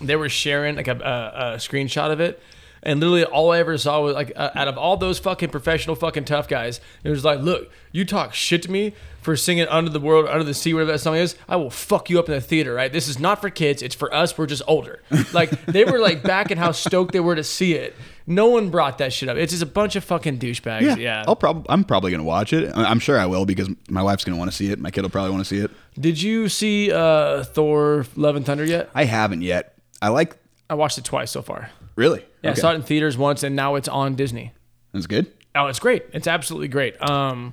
They 0.00 0.14
were 0.14 0.28
sharing 0.28 0.76
like 0.76 0.86
a, 0.86 0.92
a, 0.92 1.54
a 1.54 1.56
screenshot 1.56 2.12
of 2.12 2.20
it, 2.20 2.40
and 2.82 3.00
literally 3.00 3.24
all 3.24 3.50
I 3.50 3.58
ever 3.58 3.76
saw 3.76 4.00
was 4.00 4.14
like 4.14 4.32
uh, 4.36 4.50
out 4.54 4.68
of 4.68 4.78
all 4.78 4.96
those 4.96 5.18
fucking 5.18 5.50
professional 5.50 5.96
fucking 5.96 6.24
tough 6.24 6.46
guys, 6.46 6.80
it 7.02 7.10
was 7.10 7.24
like, 7.24 7.40
look, 7.40 7.70
you 7.90 8.04
talk 8.04 8.32
shit 8.32 8.62
to 8.62 8.70
me 8.70 8.94
for 9.22 9.36
singing 9.36 9.66
"Under 9.68 9.90
the 9.90 10.00
World, 10.00 10.26
Under 10.28 10.44
the 10.44 10.54
Sea," 10.54 10.72
whatever 10.74 10.92
that 10.92 10.98
song 11.00 11.16
is. 11.16 11.36
I 11.48 11.56
will 11.56 11.70
fuck 11.70 12.10
you 12.10 12.18
up 12.18 12.28
in 12.28 12.34
the 12.34 12.40
theater. 12.40 12.74
Right? 12.74 12.92
This 12.92 13.08
is 13.08 13.18
not 13.18 13.40
for 13.40 13.50
kids. 13.50 13.82
It's 13.82 13.94
for 13.94 14.12
us. 14.14 14.36
We're 14.38 14.46
just 14.46 14.62
older. 14.66 15.00
Like 15.32 15.50
they 15.66 15.84
were 15.84 15.98
like 15.98 16.22
back 16.22 16.50
and 16.50 16.58
how 16.58 16.72
stoked 16.72 17.12
they 17.12 17.20
were 17.20 17.36
to 17.36 17.44
see 17.44 17.74
it. 17.74 17.94
No 18.26 18.46
one 18.48 18.70
brought 18.70 18.98
that 18.98 19.12
shit 19.12 19.28
up. 19.28 19.36
It's 19.36 19.52
just 19.52 19.62
a 19.62 19.66
bunch 19.66 19.96
of 19.96 20.04
fucking 20.04 20.38
douchebags. 20.38 20.96
Yeah. 20.96 21.24
I'll 21.26 21.36
prob- 21.36 21.66
I'm 21.68 21.84
probably 21.84 22.10
gonna 22.10 22.24
watch 22.24 22.52
it. 22.52 22.70
I- 22.74 22.84
I'm 22.84 22.98
sure 23.00 23.18
I 23.18 23.26
will 23.26 23.44
because 23.46 23.68
my 23.88 24.02
wife's 24.02 24.24
gonna 24.24 24.38
want 24.38 24.50
to 24.50 24.56
see 24.56 24.70
it. 24.70 24.78
My 24.78 24.90
kid 24.90 25.02
will 25.02 25.10
probably 25.10 25.30
want 25.32 25.44
to 25.44 25.48
see 25.48 25.60
it. 25.62 25.70
Did 25.98 26.20
you 26.20 26.48
see 26.48 26.90
uh, 26.92 27.44
Thor: 27.44 28.06
Love 28.16 28.36
and 28.36 28.44
Thunder 28.46 28.64
yet? 28.64 28.90
I 28.94 29.04
haven't 29.04 29.42
yet. 29.42 29.74
I 30.02 30.08
like. 30.08 30.36
I 30.68 30.74
watched 30.74 30.98
it 30.98 31.04
twice 31.04 31.30
so 31.30 31.42
far. 31.42 31.70
Really? 31.96 32.20
Yeah, 32.42 32.50
Okay. 32.50 32.58
I 32.58 32.62
saw 32.62 32.70
it 32.72 32.76
in 32.76 32.82
theaters 32.82 33.18
once, 33.18 33.42
and 33.42 33.54
now 33.56 33.74
it's 33.74 33.88
on 33.88 34.14
Disney. 34.14 34.52
That's 34.92 35.06
good. 35.06 35.26
Oh, 35.54 35.66
it's 35.66 35.80
great. 35.80 36.04
It's 36.12 36.28
absolutely 36.28 36.68
great. 36.68 37.00
Um, 37.02 37.52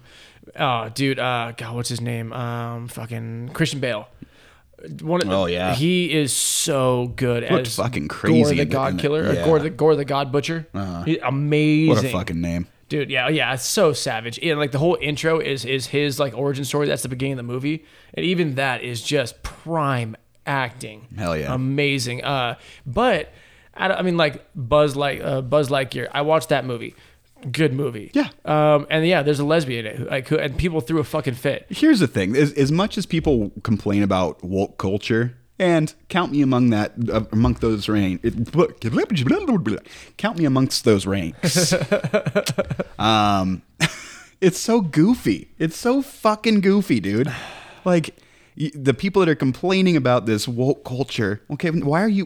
oh, 0.55 0.89
dude, 0.89 1.19
uh, 1.19 1.53
God, 1.57 1.75
what's 1.75 1.89
his 1.89 2.01
name? 2.01 2.31
Um, 2.33 2.87
fucking 2.87 3.49
Christian 3.53 3.79
Bale. 3.79 4.07
One 5.01 5.21
of, 5.23 5.29
Oh, 5.29 5.45
yeah. 5.47 5.73
he 5.73 6.13
is 6.13 6.31
so 6.31 7.11
good 7.15 7.49
Looked 7.49 7.67
as 7.67 7.75
fucking 7.77 8.07
crazy 8.09 8.51
in 8.51 8.57
the- 8.57 8.65
God 8.65 8.99
Killer, 8.99 9.33
yeah. 9.33 9.43
Gorr 9.43 9.59
the 9.59 9.71
Gorr 9.71 9.95
the 9.95 10.05
God 10.05 10.31
Butcher. 10.31 10.67
He- 11.05 11.17
amazing. 11.17 11.89
What 11.95 12.03
a 12.05 12.09
fucking 12.09 12.39
name. 12.39 12.67
Dude, 12.89 13.09
yeah, 13.09 13.27
yeah, 13.27 13.53
it's 13.53 13.65
so 13.65 13.91
savage. 13.91 14.39
And 14.41 14.59
like 14.59 14.71
the 14.71 14.77
whole 14.77 14.97
intro 15.01 15.39
is 15.39 15.65
is 15.65 15.87
his 15.87 16.19
like 16.19 16.37
origin 16.37 16.63
story. 16.63 16.87
That's 16.87 17.01
the 17.01 17.09
beginning 17.09 17.33
of 17.33 17.37
the 17.37 17.43
movie, 17.43 17.83
and 18.13 18.25
even 18.25 18.55
that 18.55 18.81
is 18.81 19.01
just 19.01 19.41
prime 19.43 20.15
acting. 20.45 21.07
Hell 21.17 21.35
yeah. 21.35 21.53
amazing. 21.53 22.23
Uh, 22.23 22.55
but 22.85 23.33
I, 23.75 23.89
I 23.89 24.01
mean, 24.03 24.15
like 24.15 24.45
Buzz 24.55 24.95
like 24.95 25.19
uh, 25.21 25.41
Buzz 25.41 25.67
Lightyear. 25.69 26.07
I 26.13 26.21
watched 26.21 26.49
that 26.49 26.63
movie. 26.65 26.95
Good 27.51 27.73
movie. 27.73 28.11
Yeah. 28.13 28.29
Um, 28.45 28.87
and 28.89 29.05
yeah, 29.05 29.21
there's 29.23 29.39
a 29.39 29.45
lesbian 29.45 29.85
in 29.85 30.01
it, 30.01 30.09
like, 30.09 30.27
who, 30.27 30.37
and 30.37 30.57
people 30.57 30.81
threw 30.81 30.99
a 30.99 31.03
fucking 31.03 31.35
fit. 31.35 31.65
Here's 31.69 31.99
the 31.99 32.07
thing: 32.07 32.35
as, 32.35 32.53
as 32.53 32.71
much 32.71 32.97
as 32.97 33.05
people 33.05 33.51
complain 33.63 34.03
about 34.03 34.43
woke 34.43 34.77
culture, 34.77 35.37
And 35.59 35.93
count 36.09 36.31
me 36.31 36.41
among 36.41 36.69
that 36.69 36.93
uh, 37.11 37.23
among 37.31 37.53
those 37.55 37.89
rank. 37.89 38.21
Count 40.17 40.37
me 40.37 40.45
amongst 40.45 40.85
those 40.85 41.05
ranks. 41.07 41.73
um, 42.99 43.63
it's 44.41 44.59
so 44.59 44.81
goofy. 44.81 45.49
It's 45.57 45.75
so 45.75 46.03
fucking 46.03 46.61
goofy, 46.61 46.99
dude. 46.99 47.33
Like 47.85 48.15
the 48.73 48.93
people 48.93 49.19
that 49.19 49.29
are 49.29 49.35
complaining 49.35 49.95
about 49.95 50.25
this 50.25 50.47
woke 50.47 50.83
culture. 50.83 51.41
Okay, 51.51 51.69
why 51.69 52.01
are 52.01 52.09
you? 52.09 52.25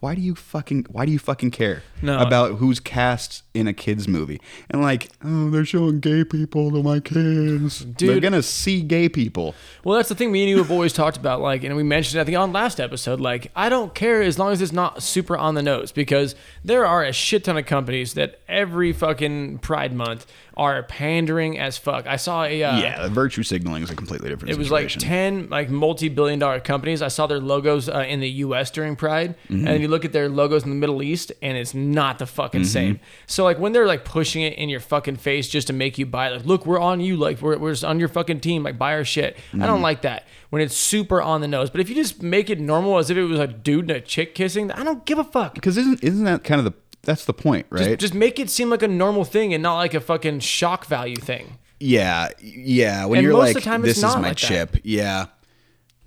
Why 0.00 0.14
do 0.16 0.20
you 0.20 0.34
fucking? 0.34 0.86
Why 0.90 1.06
do 1.06 1.12
you 1.12 1.18
fucking 1.20 1.52
care 1.52 1.82
No. 2.02 2.18
about 2.18 2.56
who's 2.56 2.80
cast 2.80 3.44
in 3.54 3.68
a 3.68 3.72
kids 3.72 4.08
movie? 4.08 4.40
And 4.70 4.82
like, 4.82 5.08
oh, 5.24 5.50
they're 5.50 5.64
showing 5.64 6.00
gay 6.00 6.24
people 6.24 6.72
to 6.72 6.82
my 6.82 6.98
kids. 6.98 7.84
Dude, 7.84 8.08
they're 8.10 8.20
gonna 8.20 8.42
see 8.42 8.82
gay 8.82 9.08
people. 9.08 9.54
Well, 9.84 9.96
that's 9.96 10.08
the 10.08 10.14
thing 10.16 10.32
me 10.32 10.42
and 10.42 10.50
you 10.50 10.58
have 10.58 10.70
always 10.72 10.92
talked 10.92 11.16
about. 11.16 11.40
Like, 11.40 11.62
and 11.62 11.76
we 11.76 11.84
mentioned, 11.84 12.18
it, 12.18 12.22
I 12.22 12.24
think, 12.24 12.36
on 12.36 12.52
last 12.52 12.80
episode. 12.80 13.20
Like, 13.20 13.52
I 13.54 13.68
don't 13.68 13.94
care 13.94 14.20
as 14.20 14.36
long 14.38 14.50
as 14.52 14.60
it's 14.60 14.72
not 14.72 15.02
super 15.02 15.36
on 15.36 15.54
the 15.54 15.62
nose 15.62 15.92
because 15.92 16.34
there 16.64 16.84
are 16.86 17.04
a 17.04 17.12
shit 17.12 17.44
ton 17.44 17.56
of 17.56 17.66
companies 17.66 18.14
that 18.14 18.40
every 18.48 18.92
fucking 18.92 19.58
Pride 19.58 19.92
Month 19.94 20.26
are 20.58 20.82
pandering 20.82 21.58
as 21.58 21.78
fuck. 21.78 22.06
I 22.06 22.16
saw 22.16 22.44
a 22.44 22.62
uh, 22.62 22.78
yeah, 22.78 23.08
virtue 23.08 23.42
signaling 23.42 23.82
is 23.84 23.90
a 23.90 23.96
completely 23.96 24.28
different. 24.28 24.50
It 24.52 24.58
was 24.58 24.70
like 24.70 24.88
ten 24.90 25.48
like 25.48 25.70
multi-billion 25.70 26.38
dollar 26.38 26.60
companies. 26.60 27.00
I 27.00 27.08
saw 27.08 27.26
their 27.26 27.38
logos 27.38 27.88
uh, 27.88 28.00
in 28.00 28.20
the 28.20 28.28
U.S. 28.46 28.70
during 28.70 28.96
Pride, 28.96 29.36
and 29.48 29.66
then 29.66 29.80
you 29.80 29.88
look 29.88 30.04
at 30.04 30.12
their 30.12 30.28
logos 30.28 30.64
in 30.64 30.70
the 30.70 30.76
Middle 30.76 31.02
East, 31.02 31.32
and 31.40 31.56
it's 31.56 31.74
not 31.74 32.18
the 32.18 32.26
fucking 32.26 32.64
same. 32.64 33.00
So 33.26 33.44
like 33.44 33.58
when 33.58 33.72
they're 33.72 33.86
like 33.86 34.04
pushing 34.04 34.42
it 34.42 34.54
in 34.54 34.68
your 34.68 34.80
fucking 34.80 35.16
face 35.16 35.48
just 35.48 35.68
to 35.68 35.72
make 35.72 35.96
you 35.96 36.06
buy, 36.06 36.28
it, 36.28 36.32
like 36.36 36.44
look, 36.44 36.66
we're 36.66 36.80
on 36.80 37.00
you, 37.00 37.16
like 37.16 37.40
we're 37.40 37.56
we're 37.56 37.72
just 37.72 37.84
on 37.84 38.00
your 38.00 38.08
fucking 38.08 38.40
team, 38.40 38.64
like 38.64 38.78
buy 38.78 38.94
our 38.94 39.04
shit. 39.04 39.36
I 39.54 39.66
don't 39.66 39.82
like 39.82 40.02
that 40.02 40.26
when 40.50 40.60
it's 40.62 40.76
super 40.76 41.22
on 41.22 41.40
the 41.40 41.48
nose. 41.48 41.70
But 41.70 41.80
if 41.80 41.88
you 41.88 41.94
just 41.94 42.22
make 42.22 42.50
it 42.50 42.58
normal 42.58 42.98
as 42.98 43.10
if 43.10 43.16
it 43.16 43.24
was 43.24 43.38
a 43.38 43.46
dude 43.46 43.82
and 43.82 43.92
a 43.92 44.00
chick 44.00 44.34
kissing, 44.34 44.70
I 44.72 44.82
don't 44.82 45.04
give 45.04 45.18
a 45.18 45.24
fuck. 45.24 45.54
because 45.54 45.76
isn't 45.76 46.02
isn't 46.02 46.24
that 46.24 46.42
kind 46.44 46.58
of 46.58 46.64
the 46.64 46.72
that's 47.02 47.24
the 47.24 47.32
point, 47.32 47.66
right? 47.70 47.98
Just 47.98 48.14
make 48.14 48.38
it 48.38 48.50
seem 48.50 48.70
like 48.70 48.82
a 48.82 48.88
normal 48.88 49.24
thing 49.24 49.54
and 49.54 49.62
not 49.62 49.76
like 49.76 49.94
a 49.94 50.00
fucking 50.00 50.40
shock 50.40 50.86
value 50.86 51.16
thing. 51.16 51.58
Yeah, 51.80 52.28
yeah. 52.40 53.04
When 53.06 53.18
And 53.18 53.24
you're 53.24 53.34
like, 53.38 53.62
time 53.62 53.82
"This 53.82 53.98
is 53.98 54.02
my 54.02 54.14
like 54.14 54.22
that. 54.22 54.36
chip," 54.36 54.76
yeah. 54.82 55.26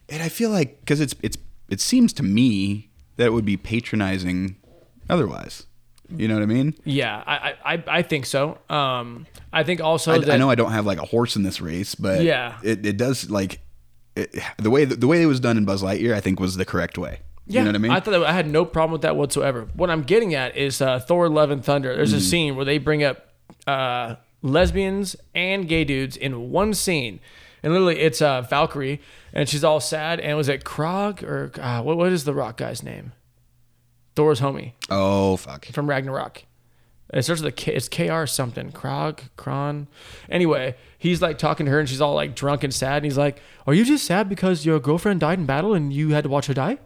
And 0.09 0.21
I 0.21 0.29
feel 0.29 0.49
like 0.49 0.79
because 0.81 0.99
it's 0.99 1.15
it's 1.21 1.37
it 1.69 1.79
seems 1.79 2.11
to 2.13 2.23
me 2.23 2.89
that 3.15 3.27
it 3.27 3.33
would 3.33 3.45
be 3.45 3.57
patronizing 3.57 4.57
otherwise. 5.09 5.65
You 6.13 6.27
know 6.27 6.33
what 6.33 6.43
I 6.43 6.47
mean? 6.47 6.75
Yeah, 6.83 7.23
I 7.25 7.35
I, 7.63 7.73
I- 7.75 7.83
I 7.87 8.01
think 8.01 8.25
so. 8.25 8.57
Um, 8.69 9.25
I 9.53 9.63
think 9.63 9.79
also 9.79 10.11
I, 10.11 10.17
that 10.19 10.29
I 10.29 10.35
know 10.37 10.49
I 10.49 10.55
don't 10.55 10.73
have 10.73 10.85
like 10.85 10.97
a 10.99 11.05
horse 11.05 11.37
in 11.37 11.43
this 11.43 11.61
race, 11.61 11.95
but 11.95 12.21
Yeah. 12.23 12.57
it, 12.63 12.85
it 12.85 12.97
does 12.97 13.29
like 13.29 13.61
it, 14.17 14.35
the 14.57 14.69
way 14.69 14.83
the 14.83 15.07
way 15.07 15.21
it 15.21 15.27
was 15.27 15.39
done 15.39 15.57
in 15.57 15.63
Buzz 15.63 15.81
Lightyear. 15.81 16.13
I 16.13 16.19
think 16.19 16.37
was 16.41 16.57
the 16.57 16.65
correct 16.65 16.97
way. 16.97 17.21
Yeah, 17.51 17.59
you 17.61 17.65
know 17.65 17.69
what 17.71 17.75
I 17.75 17.79
mean? 17.79 17.91
I 17.91 17.99
thought 17.99 18.13
I 18.23 18.31
had 18.33 18.47
no 18.47 18.65
problem 18.65 18.91
with 18.93 19.01
that 19.01 19.15
whatsoever. 19.15 19.67
What 19.75 19.89
I'm 19.89 20.03
getting 20.03 20.33
at 20.33 20.55
is 20.57 20.81
uh, 20.81 20.99
Thor: 20.99 21.29
Love 21.29 21.51
and 21.51 21.63
Thunder. 21.63 21.95
There's 21.95 22.13
a 22.13 22.17
Mm. 22.17 22.29
scene 22.29 22.55
where 22.55 22.65
they 22.65 22.77
bring 22.77 23.03
up 23.03 23.27
uh, 23.67 24.15
lesbians 24.41 25.15
and 25.35 25.67
gay 25.67 25.83
dudes 25.83 26.15
in 26.17 26.51
one 26.51 26.73
scene, 26.73 27.19
and 27.63 27.73
literally 27.73 27.99
it's 27.99 28.21
uh, 28.21 28.41
Valkyrie, 28.41 29.01
and 29.33 29.47
she's 29.49 29.63
all 29.63 29.79
sad. 29.79 30.19
And 30.19 30.37
was 30.37 30.49
it 30.49 30.63
Krog 30.63 31.23
or 31.23 31.51
uh, 31.61 31.81
what? 31.81 31.97
What 31.97 32.11
is 32.11 32.23
the 32.23 32.33
rock 32.33 32.57
guy's 32.57 32.81
name? 32.83 33.11
Thor's 34.15 34.41
homie 34.41 34.73
oh 34.89 35.37
fuck! 35.37 35.65
from 35.67 35.89
Ragnarok. 35.89 36.43
It 37.13 37.23
starts 37.23 37.41
with 37.41 37.49
a 37.49 37.55
K. 37.55 37.73
It's 37.75 37.89
KR 37.89 38.25
something. 38.25 38.71
Krog, 38.71 39.19
Kron. 39.35 39.87
Anyway, 40.29 40.75
he's 40.97 41.21
like 41.21 41.37
talking 41.37 41.65
to 41.65 41.71
her, 41.71 41.79
and 41.79 41.89
she's 41.89 41.99
all 42.01 42.13
like 42.15 42.35
drunk 42.35 42.63
and 42.63 42.73
sad. 42.73 42.97
And 42.97 43.05
he's 43.05 43.17
like, 43.17 43.41
"Are 43.67 43.73
you 43.73 43.83
just 43.85 44.05
sad 44.05 44.29
because 44.29 44.65
your 44.65 44.79
girlfriend 44.79 45.19
died 45.19 45.39
in 45.39 45.45
battle 45.45 45.73
and 45.73 45.91
you 45.91 46.09
had 46.09 46.23
to 46.23 46.29
watch 46.29 46.45
her 46.47 46.53
die?" 46.53 46.77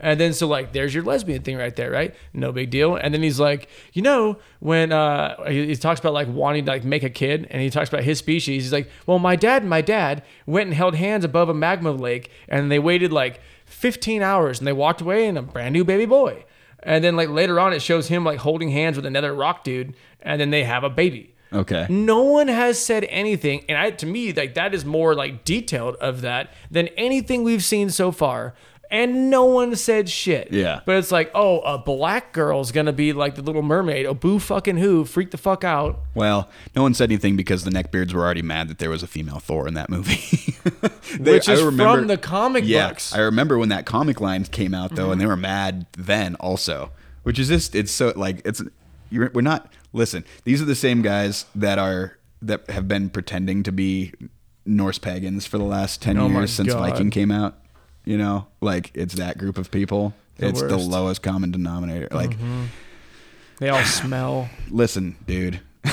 And 0.00 0.18
then 0.20 0.32
so 0.32 0.46
like, 0.46 0.72
there's 0.72 0.94
your 0.94 1.04
lesbian 1.04 1.42
thing 1.42 1.56
right 1.56 1.74
there, 1.74 1.90
right? 1.90 2.14
No 2.32 2.52
big 2.52 2.70
deal. 2.70 2.96
And 2.96 3.14
then 3.14 3.22
he's 3.22 3.40
like, 3.40 3.68
you 3.92 4.02
know, 4.02 4.38
when 4.60 4.92
uh, 4.92 5.44
he, 5.48 5.66
he 5.66 5.76
talks 5.76 6.00
about 6.00 6.12
like 6.12 6.28
wanting 6.28 6.64
to 6.66 6.70
like 6.70 6.84
make 6.84 7.02
a 7.02 7.10
kid, 7.10 7.46
and 7.50 7.62
he 7.62 7.70
talks 7.70 7.88
about 7.88 8.04
his 8.04 8.18
species. 8.18 8.64
He's 8.64 8.72
like, 8.72 8.90
well, 9.06 9.18
my 9.18 9.36
dad 9.36 9.62
and 9.62 9.70
my 9.70 9.80
dad 9.80 10.22
went 10.46 10.68
and 10.68 10.74
held 10.74 10.94
hands 10.94 11.24
above 11.24 11.48
a 11.48 11.54
magma 11.54 11.92
lake, 11.92 12.30
and 12.48 12.70
they 12.70 12.78
waited 12.78 13.12
like 13.12 13.40
15 13.66 14.22
hours, 14.22 14.58
and 14.58 14.66
they 14.66 14.72
walked 14.72 15.00
away, 15.00 15.26
and 15.26 15.38
a 15.38 15.42
brand 15.42 15.72
new 15.72 15.84
baby 15.84 16.06
boy. 16.06 16.44
And 16.82 17.02
then 17.02 17.16
like 17.16 17.30
later 17.30 17.58
on, 17.58 17.72
it 17.72 17.80
shows 17.80 18.08
him 18.08 18.24
like 18.24 18.38
holding 18.40 18.70
hands 18.70 18.96
with 18.96 19.06
another 19.06 19.34
rock 19.34 19.64
dude, 19.64 19.94
and 20.20 20.40
then 20.40 20.50
they 20.50 20.64
have 20.64 20.84
a 20.84 20.90
baby. 20.90 21.34
Okay. 21.52 21.86
No 21.88 22.22
one 22.22 22.48
has 22.48 22.84
said 22.84 23.04
anything, 23.04 23.64
and 23.68 23.78
I, 23.78 23.90
to 23.90 24.06
me, 24.06 24.32
like 24.32 24.54
that 24.54 24.74
is 24.74 24.84
more 24.84 25.14
like 25.14 25.44
detailed 25.44 25.94
of 25.96 26.20
that 26.22 26.52
than 26.70 26.88
anything 26.88 27.44
we've 27.44 27.64
seen 27.64 27.90
so 27.90 28.10
far. 28.10 28.54
And 28.90 29.30
no 29.30 29.44
one 29.46 29.74
said 29.76 30.08
shit. 30.08 30.52
Yeah. 30.52 30.80
But 30.86 30.96
it's 30.96 31.10
like, 31.10 31.30
oh, 31.34 31.60
a 31.60 31.78
black 31.78 32.32
girl's 32.32 32.70
gonna 32.72 32.92
be 32.92 33.12
like 33.12 33.34
the 33.34 33.42
Little 33.42 33.62
Mermaid. 33.62 34.06
Oh, 34.06 34.14
boo 34.14 34.38
fucking 34.38 34.76
who? 34.76 35.04
Freak 35.04 35.30
the 35.30 35.36
fuck 35.38 35.64
out. 35.64 36.00
Well, 36.14 36.48
no 36.76 36.82
one 36.82 36.94
said 36.94 37.10
anything 37.10 37.36
because 37.36 37.64
the 37.64 37.70
neckbeards 37.70 38.12
were 38.12 38.22
already 38.22 38.42
mad 38.42 38.68
that 38.68 38.78
there 38.78 38.90
was 38.90 39.02
a 39.02 39.06
female 39.06 39.38
Thor 39.40 39.66
in 39.68 39.74
that 39.74 39.90
movie. 39.90 40.54
They- 41.18 41.32
Which 41.32 41.48
is 41.48 41.60
I 41.60 41.64
remember- 41.66 41.98
from 41.98 42.06
the 42.08 42.16
comic 42.16 42.64
yeah, 42.66 42.88
books. 42.88 43.14
I 43.14 43.18
remember 43.20 43.58
when 43.58 43.68
that 43.68 43.84
comic 43.86 44.20
line 44.20 44.44
came 44.44 44.74
out 44.74 44.94
though, 44.94 45.12
and 45.12 45.20
they 45.20 45.26
were 45.26 45.36
mad 45.36 45.86
then 45.96 46.34
also. 46.36 46.90
Which 47.22 47.38
is 47.38 47.48
just 47.48 47.74
it's 47.74 47.92
so 47.92 48.12
like 48.16 48.40
it's 48.44 48.62
you're, 49.10 49.30
we're 49.34 49.42
not 49.42 49.70
listen. 49.92 50.24
These 50.44 50.60
are 50.62 50.64
the 50.64 50.74
same 50.74 51.02
guys 51.02 51.44
that 51.54 51.78
are 51.78 52.16
that 52.42 52.68
have 52.70 52.88
been 52.88 53.10
pretending 53.10 53.62
to 53.64 53.72
be 53.72 54.12
Norse 54.66 54.98
pagans 54.98 55.46
for 55.46 55.58
the 55.58 55.64
last 55.64 56.00
ten 56.02 56.16
Oh 56.18 56.28
years 56.28 56.50
since 56.52 56.72
God. 56.72 56.78
Viking 56.90 57.10
came 57.10 57.30
out. 57.30 57.58
You 58.04 58.18
know, 58.18 58.46
like 58.60 58.90
it's 58.94 59.14
that 59.14 59.38
group 59.38 59.58
of 59.58 59.70
people. 59.70 60.14
The 60.36 60.48
it's 60.48 60.60
the 60.60 60.76
lowest 60.76 61.22
common 61.22 61.50
denominator. 61.52 62.08
Like, 62.10 62.30
mm-hmm. 62.30 62.64
They 63.60 63.68
all 63.68 63.84
smell. 63.84 64.48
listen, 64.68 65.16
dude. 65.26 65.60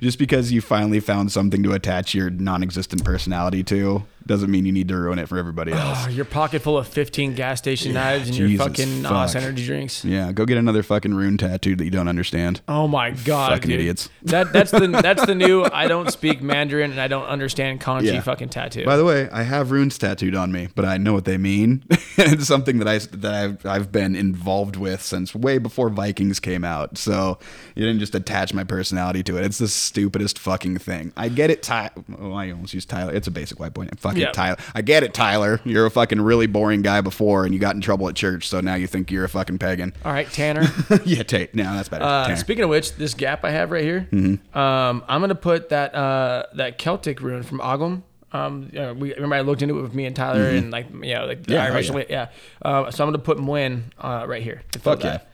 Just 0.00 0.18
because 0.18 0.52
you 0.52 0.60
finally 0.60 1.00
found 1.00 1.32
something 1.32 1.62
to 1.64 1.72
attach 1.72 2.14
your 2.14 2.30
non-existent 2.30 3.04
personality 3.04 3.64
to 3.64 4.04
doesn't 4.28 4.50
mean 4.50 4.64
you 4.64 4.72
need 4.72 4.86
to 4.88 4.96
ruin 4.96 5.18
it 5.18 5.28
for 5.28 5.38
everybody 5.38 5.72
ah, 5.72 5.88
else. 5.88 6.06
Oh, 6.06 6.10
your 6.10 6.24
pocket 6.24 6.62
full 6.62 6.78
of 6.78 6.86
15 6.86 7.34
gas 7.34 7.58
station 7.58 7.92
Yeah, 7.92 8.00
knives 8.00 8.28
and 8.28 8.38
your 8.38 8.56
fucking 8.58 9.04
uh, 9.04 9.08
fuck. 9.08 9.12
Nos 9.12 9.34
energy 9.34 9.66
drinks. 9.66 10.04
Yeah, 10.04 10.30
go 10.30 10.44
get 10.44 10.58
another 10.58 10.82
fucking 10.82 11.14
rune 11.14 11.38
tattoo 11.38 11.74
that 11.74 11.84
you 11.84 11.90
don't 11.90 12.06
understand. 12.08 12.60
Oh 12.68 12.86
my 12.86 13.10
god, 13.10 13.52
Fucking 13.52 13.70
dude. 13.70 13.80
idiots. 13.80 14.08
That 14.22 14.52
that's 14.52 14.70
the 14.70 14.86
that's 15.02 15.26
the 15.26 15.34
new. 15.34 15.64
I 15.64 15.88
don't 15.88 16.12
speak 16.12 16.40
Mandarin 16.40 16.92
and 16.92 17.00
I 17.00 17.08
don't 17.08 17.26
understand 17.26 17.80
kanji 17.80 18.12
Yeah. 18.12 18.20
fucking 18.20 18.50
tattoo. 18.50 18.84
By 18.84 18.96
the 18.96 19.04
way, 19.04 19.28
I 19.30 19.42
have 19.42 19.70
runes 19.70 19.98
tattooed 19.98 20.34
on 20.34 20.52
me, 20.52 20.68
but 20.74 20.84
I 20.84 20.98
know 20.98 21.14
what 21.14 21.24
they 21.24 21.38
mean. 21.38 21.84
it's 22.16 22.46
something 22.46 22.78
that 22.78 22.88
I 22.88 22.98
that 22.98 23.34
I've, 23.34 23.66
I've 23.66 23.92
been 23.92 24.14
involved 24.14 24.76
with 24.76 25.02
since 25.02 25.34
way 25.34 25.58
before 25.58 25.88
Vikings 25.88 26.38
came 26.38 26.64
out. 26.64 26.98
So 26.98 27.38
you 27.74 27.84
didn't 27.84 28.00
just 28.00 28.14
attach 28.14 28.52
my 28.52 28.64
personality 28.64 29.22
to 29.24 29.38
it. 29.38 29.44
It's 29.44 29.58
the 29.58 29.68
stupidest 29.68 30.38
fucking 30.38 30.78
thing. 30.78 31.12
I 31.16 31.28
get 31.30 31.50
it, 31.50 31.62
Ty. 31.62 31.90
Oh, 32.18 32.32
I 32.32 32.50
almost 32.50 32.74
used 32.74 32.90
Tyler. 32.90 33.14
It's 33.14 33.26
a 33.26 33.30
basic 33.30 33.58
white 33.58 33.72
boy 33.72 33.82
name. 33.82 33.92
Fuck 33.96 34.17
Yeah. 34.20 34.28
it, 34.28 34.34
Tyler. 34.34 34.56
I 34.74 34.82
get 34.82 35.02
it, 35.02 35.14
Tyler. 35.14 35.60
You're 35.64 35.86
a 35.86 35.90
fucking 35.90 36.20
really 36.20 36.46
boring 36.46 36.82
guy 36.82 37.00
before, 37.00 37.44
and 37.44 37.54
you 37.54 37.60
got 37.60 37.74
in 37.74 37.80
trouble 37.80 38.08
at 38.08 38.14
church, 38.16 38.48
so 38.48 38.60
now 38.60 38.74
you 38.74 38.86
think 38.86 39.10
you're 39.10 39.24
a 39.24 39.28
fucking 39.28 39.58
pagan. 39.58 39.92
All 40.04 40.12
right, 40.12 40.30
Tanner. 40.30 40.66
yeah, 41.04 41.22
Tate. 41.22 41.54
No, 41.54 41.64
that's 41.74 41.88
better. 41.88 42.04
Uh, 42.04 42.34
speaking 42.36 42.64
of 42.64 42.70
which, 42.70 42.94
this 42.96 43.14
gap 43.14 43.44
I 43.44 43.50
have 43.50 43.70
right 43.70 43.84
here, 43.84 44.08
Mm-hmm. 44.12 44.58
um, 44.58 45.04
I'm 45.08 45.20
gonna 45.20 45.34
put 45.34 45.68
that 45.70 45.94
uh, 45.94 46.44
that 46.54 46.78
Celtic 46.78 47.20
rune 47.20 47.42
from 47.42 47.60
Ogham. 47.60 48.02
Um, 48.30 48.68
you 48.72 48.78
know, 48.78 48.92
we 48.92 49.14
remember 49.14 49.36
I 49.36 49.40
looked 49.40 49.62
into 49.62 49.78
it 49.78 49.82
with 49.82 49.94
me 49.94 50.04
and 50.04 50.14
Tyler 50.14 50.44
and 50.50 50.70
like 50.70 50.90
you 50.90 51.14
know 51.14 51.24
like 51.26 51.44
the 51.44 51.52
Mm-hmm. 51.52 51.52
Yeah, 51.54 51.64
Irish 51.64 51.90
oh, 51.90 51.94
way, 51.94 52.06
yeah. 52.10 52.28
Uh, 52.60 52.90
so 52.90 53.02
I'm 53.04 53.08
gonna 53.08 53.18
put 53.22 53.38
Muin 53.38 53.84
uh, 53.98 54.26
right 54.28 54.42
here. 54.42 54.62
Fuck 54.80 55.02
yeah. 55.02 55.10
that. 55.10 55.30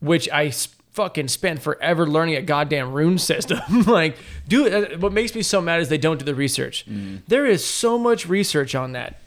Which 0.00 0.28
I 0.30 0.46
s- 0.46 0.68
fucking 0.98 1.28
spend 1.28 1.62
forever 1.62 2.08
learning 2.08 2.34
a 2.34 2.42
goddamn 2.42 2.92
rune 2.92 3.18
system. 3.18 3.60
like, 3.86 4.16
dude, 4.48 4.72
uh, 4.74 4.98
what 4.98 5.12
makes 5.12 5.32
me 5.32 5.42
so 5.42 5.60
mad 5.60 5.80
is 5.80 5.88
they 5.88 5.96
don't 5.96 6.18
do 6.18 6.24
the 6.24 6.34
research. 6.34 6.84
Mm-hmm. 6.86 7.18
There 7.28 7.46
is 7.46 7.64
so 7.64 7.96
much 7.98 8.28
research 8.28 8.74
on 8.74 8.92
that, 8.92 9.20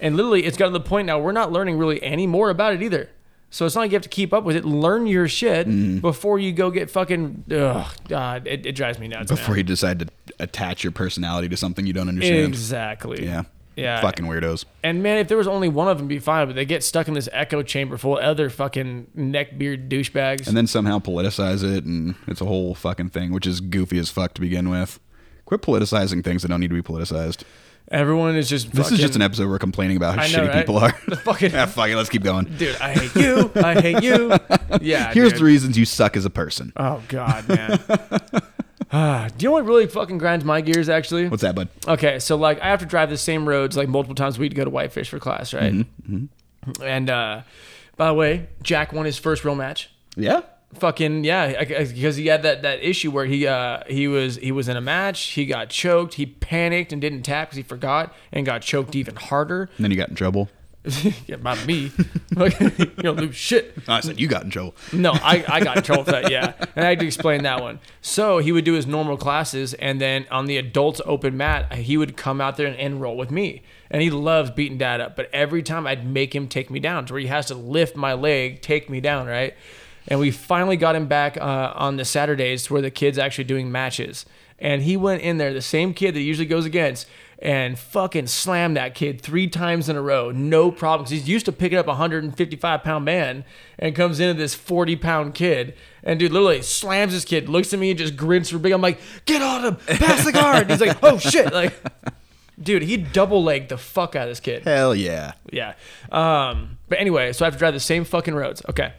and 0.00 0.16
literally, 0.16 0.44
it's 0.44 0.56
gotten 0.56 0.72
to 0.72 0.78
the 0.78 0.84
point 0.88 1.06
now 1.06 1.18
we're 1.18 1.32
not 1.32 1.52
learning 1.52 1.76
really 1.76 2.02
any 2.02 2.26
more 2.26 2.48
about 2.48 2.72
it 2.72 2.82
either. 2.82 3.10
So 3.50 3.66
it's 3.66 3.74
not 3.74 3.82
like 3.82 3.90
you 3.90 3.96
have 3.96 4.02
to 4.02 4.08
keep 4.08 4.32
up 4.32 4.44
with 4.44 4.56
it. 4.56 4.64
Learn 4.64 5.06
your 5.06 5.28
shit 5.28 5.66
Mm-hmm. 5.66 5.98
before 5.98 6.38
you 6.38 6.52
go 6.52 6.70
get 6.70 6.88
fucking. 6.90 7.44
Ugh, 7.50 7.86
God, 8.08 8.46
it, 8.46 8.64
it 8.64 8.72
drives 8.76 8.98
me 8.98 9.08
nuts. 9.08 9.30
Before 9.30 9.50
man. 9.50 9.58
you 9.58 9.64
decide 9.64 9.98
to 9.98 10.06
attach 10.38 10.82
your 10.84 10.92
personality 10.92 11.48
to 11.50 11.56
something 11.56 11.86
you 11.86 11.92
don't 11.92 12.08
understand. 12.08 12.46
Exactly. 12.48 13.24
Yeah. 13.24 13.42
Yeah. 13.76 14.00
Fucking 14.00 14.26
weirdos. 14.26 14.64
And 14.82 15.02
man, 15.02 15.18
if 15.18 15.28
there 15.28 15.38
was 15.38 15.46
only 15.48 15.68
one 15.68 15.88
of 15.88 15.96
them, 15.96 16.04
it'd 16.06 16.08
be 16.08 16.18
fine. 16.18 16.46
But 16.46 16.56
they 16.56 16.64
get 16.64 16.82
stuck 16.84 17.08
in 17.08 17.14
this 17.14 17.28
echo 17.32 17.62
chamber 17.62 17.96
full 17.96 18.18
of 18.18 18.24
other 18.24 18.50
fucking 18.50 19.06
neckbeard 19.16 19.88
douchebags. 19.88 20.46
and 20.48 20.56
then 20.56 20.66
somehow 20.66 20.98
politicize 20.98 21.62
it, 21.64 21.84
and 21.84 22.14
it's 22.26 22.40
a 22.40 22.44
whole 22.46 22.74
fucking 22.74 23.10
thing, 23.10 23.32
which 23.32 23.46
is 23.46 23.60
goofy 23.60 23.98
as 23.98 24.10
fuck 24.10 24.34
to 24.34 24.40
begin 24.40 24.68
with. 24.70 25.00
Quit 25.46 25.62
politicizing 25.62 26.22
things 26.22 26.42
that 26.42 26.48
don't 26.48 26.60
need 26.60 26.70
to 26.70 26.74
be 26.74 26.82
politicized. 26.82 27.42
Everyone 27.90 28.36
is 28.36 28.48
just. 28.48 28.70
This 28.70 28.92
is 28.92 29.00
just 29.00 29.16
an 29.16 29.22
episode 29.22 29.44
where 29.44 29.52
we're 29.52 29.58
complaining 29.58 29.96
about 29.96 30.16
how 30.16 30.22
know, 30.22 30.28
shitty 30.44 30.48
right? 30.48 30.58
people 30.58 30.78
are. 30.78 30.94
The 31.08 31.16
fucking- 31.16 31.50
yeah, 31.50 31.66
fuck 31.66 31.88
it, 31.88 31.96
let's 31.96 32.08
keep 32.08 32.22
going. 32.22 32.44
Dude, 32.56 32.76
I 32.76 32.92
hate 32.92 33.14
you. 33.16 33.50
I 33.56 33.80
hate 33.80 34.02
you. 34.02 34.32
Yeah. 34.80 35.12
Here's 35.12 35.32
dude. 35.32 35.40
the 35.40 35.44
reasons 35.44 35.76
you 35.76 35.84
suck 35.84 36.16
as 36.16 36.24
a 36.24 36.30
person. 36.30 36.72
Oh 36.76 37.02
God, 37.08 37.48
man. 37.48 37.80
Ah, 38.92 39.28
do 39.36 39.44
you 39.44 39.48
know 39.48 39.52
what 39.54 39.64
really 39.66 39.86
fucking 39.86 40.18
grinds 40.18 40.44
my 40.44 40.60
gears 40.60 40.88
actually? 40.88 41.28
What's 41.28 41.42
that, 41.42 41.54
bud? 41.54 41.68
Okay, 41.86 42.18
so 42.18 42.36
like 42.36 42.60
I 42.60 42.66
have 42.68 42.80
to 42.80 42.86
drive 42.86 43.10
the 43.10 43.16
same 43.18 43.48
roads 43.48 43.76
like 43.76 43.88
multiple 43.88 44.14
times 44.14 44.36
a 44.38 44.40
week 44.40 44.50
to 44.50 44.56
go 44.56 44.64
to 44.64 44.70
Whitefish 44.70 45.08
for 45.08 45.18
class, 45.18 45.52
right? 45.54 45.72
Mm-hmm, 45.72 46.82
And 46.82 47.10
uh, 47.10 47.42
by 47.96 48.08
the 48.08 48.14
way, 48.14 48.48
Jack 48.62 48.92
won 48.92 49.06
his 49.06 49.18
first 49.18 49.44
real 49.44 49.54
match. 49.54 49.90
Yeah. 50.16 50.42
Fucking 50.74 51.24
yeah, 51.24 51.64
because 51.64 52.14
he 52.14 52.26
had 52.28 52.44
that, 52.44 52.62
that 52.62 52.84
issue 52.84 53.10
where 53.10 53.24
he 53.26 53.44
uh 53.44 53.82
he 53.88 54.06
was 54.06 54.36
he 54.36 54.52
was 54.52 54.68
in 54.68 54.76
a 54.76 54.80
match, 54.80 55.20
he 55.20 55.44
got 55.44 55.68
choked, 55.68 56.14
he 56.14 56.26
panicked 56.26 56.92
and 56.92 57.00
didn't 57.02 57.22
tap 57.22 57.48
because 57.48 57.56
he 57.56 57.62
forgot 57.64 58.14
and 58.30 58.46
got 58.46 58.62
choked 58.62 58.94
even 58.94 59.16
harder. 59.16 59.68
And 59.76 59.84
then 59.84 59.90
he 59.90 59.96
got 59.96 60.10
in 60.10 60.14
trouble. 60.14 60.48
yeah, 61.26 61.34
about 61.34 61.66
me, 61.66 61.92
you 62.30 62.86
don't 63.02 63.18
lose 63.18 63.36
shit. 63.36 63.76
I 63.86 64.00
said 64.00 64.18
you 64.18 64.26
got 64.26 64.44
in 64.44 64.50
trouble. 64.50 64.74
No, 64.94 65.12
I, 65.12 65.44
I 65.46 65.60
got 65.62 65.76
in 65.76 65.82
trouble 65.82 66.04
for 66.04 66.12
that, 66.12 66.30
yeah. 66.30 66.54
And 66.74 66.84
I 66.84 66.88
had 66.88 67.00
to 67.00 67.06
explain 67.06 67.42
that 67.42 67.60
one. 67.60 67.80
So 68.00 68.38
he 68.38 68.50
would 68.50 68.64
do 68.64 68.72
his 68.72 68.86
normal 68.86 69.18
classes, 69.18 69.74
and 69.74 70.00
then 70.00 70.26
on 70.30 70.46
the 70.46 70.56
adults 70.56 71.02
open 71.04 71.36
mat, 71.36 71.74
he 71.74 71.98
would 71.98 72.16
come 72.16 72.40
out 72.40 72.56
there 72.56 72.66
and 72.66 72.76
enroll 72.76 73.18
with 73.18 73.30
me. 73.30 73.62
And 73.90 74.00
he 74.00 74.10
loves 74.10 74.50
beating 74.52 74.78
dad 74.78 75.02
up. 75.02 75.16
But 75.16 75.28
every 75.34 75.62
time 75.62 75.86
I'd 75.86 76.06
make 76.06 76.34
him 76.34 76.48
take 76.48 76.70
me 76.70 76.80
down 76.80 77.04
to 77.06 77.12
where 77.12 77.20
he 77.20 77.26
has 77.26 77.46
to 77.46 77.54
lift 77.54 77.94
my 77.94 78.14
leg, 78.14 78.62
take 78.62 78.88
me 78.88 79.00
down, 79.00 79.26
right? 79.26 79.54
And 80.08 80.18
we 80.18 80.30
finally 80.30 80.76
got 80.76 80.96
him 80.96 81.08
back 81.08 81.36
uh, 81.36 81.72
on 81.74 81.96
the 81.96 82.04
Saturdays 82.06 82.64
to 82.64 82.72
where 82.72 82.82
the 82.82 82.90
kid's 82.90 83.18
actually 83.18 83.44
doing 83.44 83.70
matches. 83.70 84.24
And 84.58 84.82
he 84.82 84.96
went 84.96 85.22
in 85.22 85.38
there, 85.38 85.52
the 85.52 85.62
same 85.62 85.94
kid 85.94 86.14
that 86.14 86.20
he 86.20 86.24
usually 86.24 86.46
goes 86.46 86.66
against, 86.66 87.06
and 87.42 87.78
fucking 87.78 88.26
slammed 88.26 88.76
that 88.76 88.94
kid 88.94 89.20
three 89.22 89.46
times 89.48 89.88
in 89.88 89.96
a 89.96 90.02
row. 90.02 90.30
No 90.30 90.70
problem. 90.70 91.04
'Cause 91.06 91.10
he's 91.12 91.28
used 91.28 91.46
to 91.46 91.52
picking 91.52 91.78
up 91.78 91.86
a 91.86 91.90
155 91.94 92.82
pound 92.82 93.04
man 93.04 93.44
and 93.78 93.94
comes 93.96 94.20
into 94.20 94.34
this 94.34 94.54
40 94.54 94.96
pound 94.96 95.34
kid. 95.34 95.74
And 96.04 96.18
dude 96.20 96.32
literally 96.32 96.62
slams 96.62 97.12
his 97.12 97.24
kid, 97.24 97.48
looks 97.48 97.72
at 97.72 97.78
me 97.78 97.90
and 97.90 97.98
just 97.98 98.14
grins 98.16 98.50
for 98.50 98.58
big. 98.58 98.72
I'm 98.72 98.82
like, 98.82 99.00
get 99.24 99.40
on 99.42 99.64
him, 99.64 99.76
pass 99.76 100.24
the 100.24 100.32
guard. 100.32 100.70
he's 100.70 100.80
like, 100.80 100.98
oh 101.02 101.18
shit. 101.18 101.50
Like, 101.60 101.72
dude, 102.62 102.82
he 102.82 102.98
double 102.98 103.42
legged 103.42 103.70
the 103.70 103.78
fuck 103.78 104.14
out 104.14 104.24
of 104.24 104.28
this 104.28 104.40
kid. 104.40 104.64
Hell 104.64 104.94
yeah. 104.94 105.32
Yeah. 105.50 105.72
Um, 106.12 106.76
but 106.90 106.98
anyway, 107.00 107.32
so 107.32 107.44
I 107.44 107.46
have 107.46 107.54
to 107.54 107.58
drive 107.58 107.72
the 107.72 107.80
same 107.80 108.04
fucking 108.04 108.34
roads. 108.34 108.62
Okay. 108.68 108.92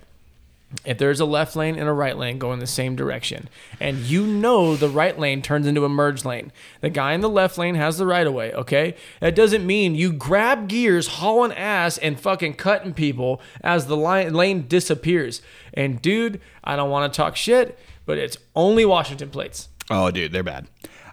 If 0.86 0.97
there's 0.97 1.19
a 1.19 1.26
left 1.26 1.55
lane 1.55 1.76
and 1.78 1.88
a 1.88 1.93
right 1.93 2.17
lane 2.17 2.39
going 2.39 2.59
the 2.59 2.67
same 2.67 2.95
direction, 2.95 3.49
and 3.80 3.97
you 3.99 4.26
know 4.26 4.76
the 4.76 4.89
right 4.89 5.17
lane 5.17 5.41
turns 5.41 5.67
into 5.67 5.86
a 5.86 5.89
merge 5.89 6.24
lane, 6.26 6.51
the 6.80 6.89
guy 6.89 7.13
in 7.13 7.22
the 7.22 7.30
left 7.30 7.57
lane 7.57 7.76
has 7.76 7.97
the 7.97 8.05
right 8.05 8.26
of 8.26 8.34
way, 8.34 8.53
okay? 8.53 8.95
That 9.19 9.36
doesn't 9.36 9.65
mean 9.65 9.95
you 9.95 10.13
grab 10.13 10.67
gears, 10.67 11.07
hauling 11.07 11.51
ass, 11.51 11.97
and 11.97 12.19
fucking 12.19 12.53
cutting 12.53 12.93
people 12.93 13.41
as 13.61 13.88
the 13.88 13.97
lane 13.97 14.67
disappears. 14.67 15.41
And 15.74 16.01
dude, 16.01 16.39
I 16.63 16.76
don't 16.76 16.89
want 16.89 17.11
to 17.11 17.17
talk 17.17 17.36
shit, 17.36 17.78
but 18.05 18.17
it's 18.17 18.38
only 18.55 18.86
Washington 18.86 19.30
plates. 19.30 19.69
Oh, 19.89 20.09
dude, 20.09 20.32
they're 20.32 20.43
bad. 20.43 20.67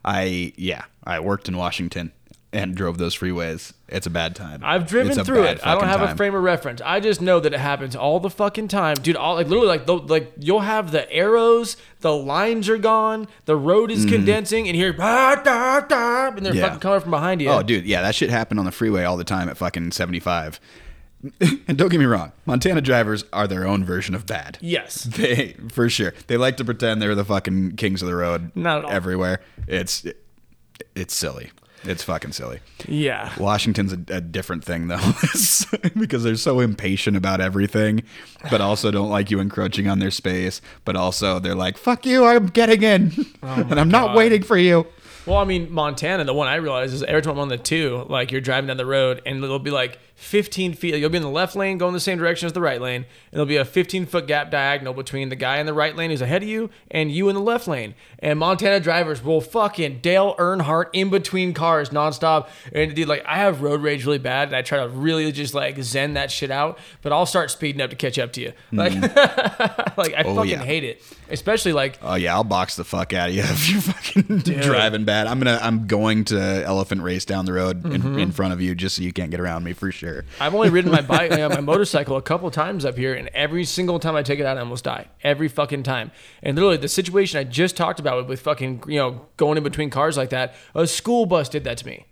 I 0.05 0.53
yeah, 0.57 0.85
I 1.05 1.21
worked 1.21 1.49
in 1.49 1.57
Washington 1.57 2.13
and 2.53 2.75
drove 2.75 2.97
those 2.97 3.15
freeways. 3.15 3.75
It's 3.89 4.07
a 4.07 4.11
bad 4.11 4.35
time. 4.35 4.63
I've 4.65 4.87
driven 4.89 5.23
through 5.25 5.45
it. 5.45 5.61
I 5.67 5.75
don't 5.75 5.85
have 5.85 6.01
a 6.01 6.17
frame 6.17 6.35
of 6.35 6.43
reference. 6.43 6.81
I 6.83 6.99
just 6.99 7.21
know 7.21 7.41
that 7.41 7.53
it 7.53 7.61
happens 7.61 7.95
all 7.95 8.21
the 8.21 8.31
fucking 8.31 8.69
time, 8.69 8.95
dude. 8.97 9.17
All 9.17 9.35
like 9.35 9.49
literally 9.49 9.69
like 9.69 9.85
the, 9.87 9.97
like 9.97 10.33
you'll 10.39 10.61
have 10.61 10.91
the 10.91 11.11
arrows, 11.13 11.77
the 12.01 12.15
lines 12.15 12.69
are 12.71 12.79
gone, 12.79 13.29
the 13.45 13.57
road 13.57 13.91
is 13.91 14.07
condensing, 14.07 14.67
and 14.67 14.77
you're 14.77 14.95
"Ah, 14.99 15.41
da, 15.45 15.81
da," 15.81 16.29
and 16.29 16.39
they're 16.45 16.53
Mm-hmm. 16.53 16.59
Yeah. 16.59 16.65
fucking 16.67 16.81
coming 16.81 17.01
from 17.01 17.11
behind 17.11 17.43
you. 17.43 17.51
Oh, 17.51 17.63
dude, 17.63 17.85
yeah, 17.85 18.01
that 18.03 18.15
shit 18.15 18.31
happened 18.31 18.59
on 18.61 18.65
the 18.67 18.73
freeway 18.73 19.05
all 19.05 19.17
the 19.19 19.25
time 19.25 19.49
at 19.51 19.59
fucking 19.59 19.91
75. 19.93 20.59
and 21.41 21.77
don't 21.77 21.89
get 21.91 21.99
me 21.99 22.07
wrong, 22.07 22.33
Montana 22.47 22.81
drivers 22.81 23.25
are 23.33 23.47
their 23.49 23.67
own 23.67 23.85
version 23.85 24.15
of 24.15 24.25
bad. 24.25 24.57
Yes. 24.63 25.05
They 25.17 25.55
for 25.71 25.91
sure. 25.91 26.15
They 26.29 26.37
like 26.39 26.57
to 26.59 26.65
pretend 26.65 27.03
they're 27.03 27.15
the 27.15 27.25
fucking 27.25 27.77
kings 27.77 28.01
of 28.03 28.09
the 28.09 28.15
road 28.15 28.53
Not 28.55 28.79
at 28.79 28.85
all. 28.87 28.91
everywhere. 28.93 29.41
It's 29.67 30.07
it's 30.95 31.15
silly. 31.15 31.51
It's 31.85 32.03
fucking 32.03 32.33
silly. 32.33 32.61
Yeah. 32.87 33.33
Washington's 33.39 33.93
a, 33.93 33.99
a 34.09 34.21
different 34.21 34.65
thing 34.65 34.89
though, 34.89 34.99
because 35.99 36.25
they're 36.25 36.35
so 36.37 36.61
impatient 36.61 37.17
about 37.17 37.41
everything, 37.41 38.03
but 38.51 38.61
also 38.61 38.91
don't 38.91 39.11
like 39.11 39.31
you 39.31 39.39
encroaching 39.41 39.87
on 39.89 39.99
their 39.99 40.11
space. 40.11 40.61
But 40.85 40.97
also 40.97 41.39
they're 41.39 41.55
like, 41.55 41.79
"Fuck 41.79 42.05
you! 42.05 42.25
I'm 42.25 42.47
getting 42.47 42.83
in, 42.83 43.13
oh 43.43 43.55
and 43.71 43.79
I'm 43.79 43.89
not 43.91 44.05
Oh 44.05 44.07
God. 44.09 44.17
waiting 44.17 44.43
for 44.43 44.57
you." 44.59 44.87
Well, 45.27 45.37
I 45.39 45.45
mean, 45.45 45.71
Montana, 45.71 46.25
the 46.25 46.33
one 46.33 46.49
I 46.49 46.55
realize 46.57 46.93
is 46.95 47.03
every 47.03 47.21
time 47.23 47.35
I'm 47.35 47.41
on 47.41 47.49
the 47.49 47.59
two, 47.59 48.07
like 48.09 48.33
you're 48.33 48.41
driving 48.41 48.69
down 48.69 48.79
the 48.79 48.87
road 48.87 49.21
and 49.27 49.45
it'll 49.45 49.59
be 49.59 49.71
like 49.71 49.99
15 50.19 50.75
feet. 50.75 50.97
You'll 50.97 51.11
be 51.11 51.17
in 51.17 51.23
the 51.23 51.31
left 51.31 51.55
lane 51.55 51.79
going 51.79 51.95
the 51.95 52.01
same 52.01 52.19
direction 52.19 52.47
as 52.47 52.53
the 52.53 52.61
right 52.61 52.81
lane. 52.81 53.03
And 53.03 53.07
there'll 53.33 53.47
be 53.47 53.57
a 53.57 53.65
15 53.65 54.05
foot 54.05 54.27
gap 54.27 54.51
diagonal 54.51 54.93
between 54.93 55.29
the 55.29 55.37
guy 55.37 55.59
in 55.59 55.67
the 55.67 55.73
right 55.73 55.95
lane 55.95 56.11
who's 56.11 56.21
ahead 56.21 56.43
of 56.43 56.49
you 56.49 56.71
and 56.91 57.13
you 57.13 57.29
in 57.29 57.37
the 57.37 57.41
left 57.41 57.69
lane. 57.69 57.95
And 58.19 58.37
Montana 58.37 58.81
drivers 58.81 59.23
will 59.23 59.41
fucking 59.41 60.01
Dale 60.01 60.35
Earnhardt 60.37 60.87
in 60.93 61.09
between 61.09 61.55
cars 61.55 61.91
nonstop. 61.91 62.49
And 62.73 62.97
dude, 62.97 63.07
like 63.07 63.25
I 63.27 63.37
have 63.37 63.63
road 63.63 63.81
rage 63.81 64.05
really 64.05 64.19
bad 64.19 64.49
and 64.49 64.57
I 64.57 64.63
try 64.63 64.79
to 64.79 64.89
really 64.89 65.31
just 65.31 65.55
like 65.55 65.81
zen 65.83 66.15
that 66.15 66.33
shit 66.33 66.51
out, 66.51 66.81
but 67.01 67.13
I'll 67.13 67.25
start 67.25 67.53
speeding 67.53 67.81
up 67.81 67.91
to 67.91 67.97
catch 67.97 68.19
up 68.19 68.33
to 68.33 68.41
you. 68.41 68.53
Hmm. 68.71 68.79
Like, 68.79 68.93
like 69.97 70.15
I 70.15 70.25
oh, 70.27 70.35
fucking 70.35 70.51
yeah. 70.51 70.65
hate 70.65 70.83
it. 70.83 71.01
Especially 71.31 71.73
like, 71.73 72.01
Oh 72.03 72.17
yeah, 72.17 72.35
I'll 72.35 72.43
box 72.43 72.75
the 72.75 72.85
fuck 72.85 73.13
out 73.13 73.29
of 73.29 73.37
you 73.37 73.43
if 73.45 73.71
you're 73.71 73.81
fucking 73.81 74.39
driving 74.63 75.05
bad. 75.05 75.29
I'm 75.29 75.39
gonna 75.39 75.61
I'm 75.63 75.87
going 75.87 76.25
to 76.25 76.65
elephant 76.65 77.03
race 77.03 77.25
down 77.25 77.45
the 77.45 77.53
road 77.53 77.85
in, 77.87 78.03
mm-hmm. 78.03 78.19
in 78.19 78.33
front 78.33 78.53
of 78.53 78.61
you 78.61 78.75
just 78.75 78.97
so 78.97 79.03
you 79.03 79.13
can't 79.13 79.31
get 79.31 79.39
around 79.39 79.63
me 79.63 79.75
for 79.75 79.93
sure. 79.93 80.08
I've 80.41 80.55
only 80.55 80.71
ridden 80.71 80.91
my 80.91 81.01
bike, 81.01 81.31
uh, 81.39 81.49
my 81.49 81.61
motorcycle 81.61 82.17
a 82.17 82.23
couple 82.23 82.51
times 82.51 82.85
up 82.85 82.97
here, 82.97 83.15
and 83.15 83.29
every 83.35 83.65
single 83.65 83.99
time 83.99 84.15
I 84.17 84.23
take 84.23 84.39
it 84.41 84.47
out, 84.47 84.57
I 84.57 84.61
almost 84.61 84.85
die. 84.85 85.09
Every 85.23 85.49
fucking 85.49 85.83
time. 85.83 86.11
And 86.43 86.55
literally, 86.57 86.77
the 86.77 86.89
situation 86.89 87.39
I 87.39 87.45
just 87.45 87.77
talked 87.77 88.01
about 88.01 88.17
with, 88.19 88.29
with 88.29 88.41
fucking, 88.41 88.85
you 88.87 88.99
know, 88.99 89.27
going 89.37 89.57
in 89.59 89.65
between 89.65 89.91
cars 89.91 90.17
like 90.17 90.31
that, 90.31 90.55
a 90.75 90.87
school 90.87 91.27
bus 91.27 91.49
did 91.49 91.65
that 91.65 91.79
to 91.79 91.87
me. 91.87 92.07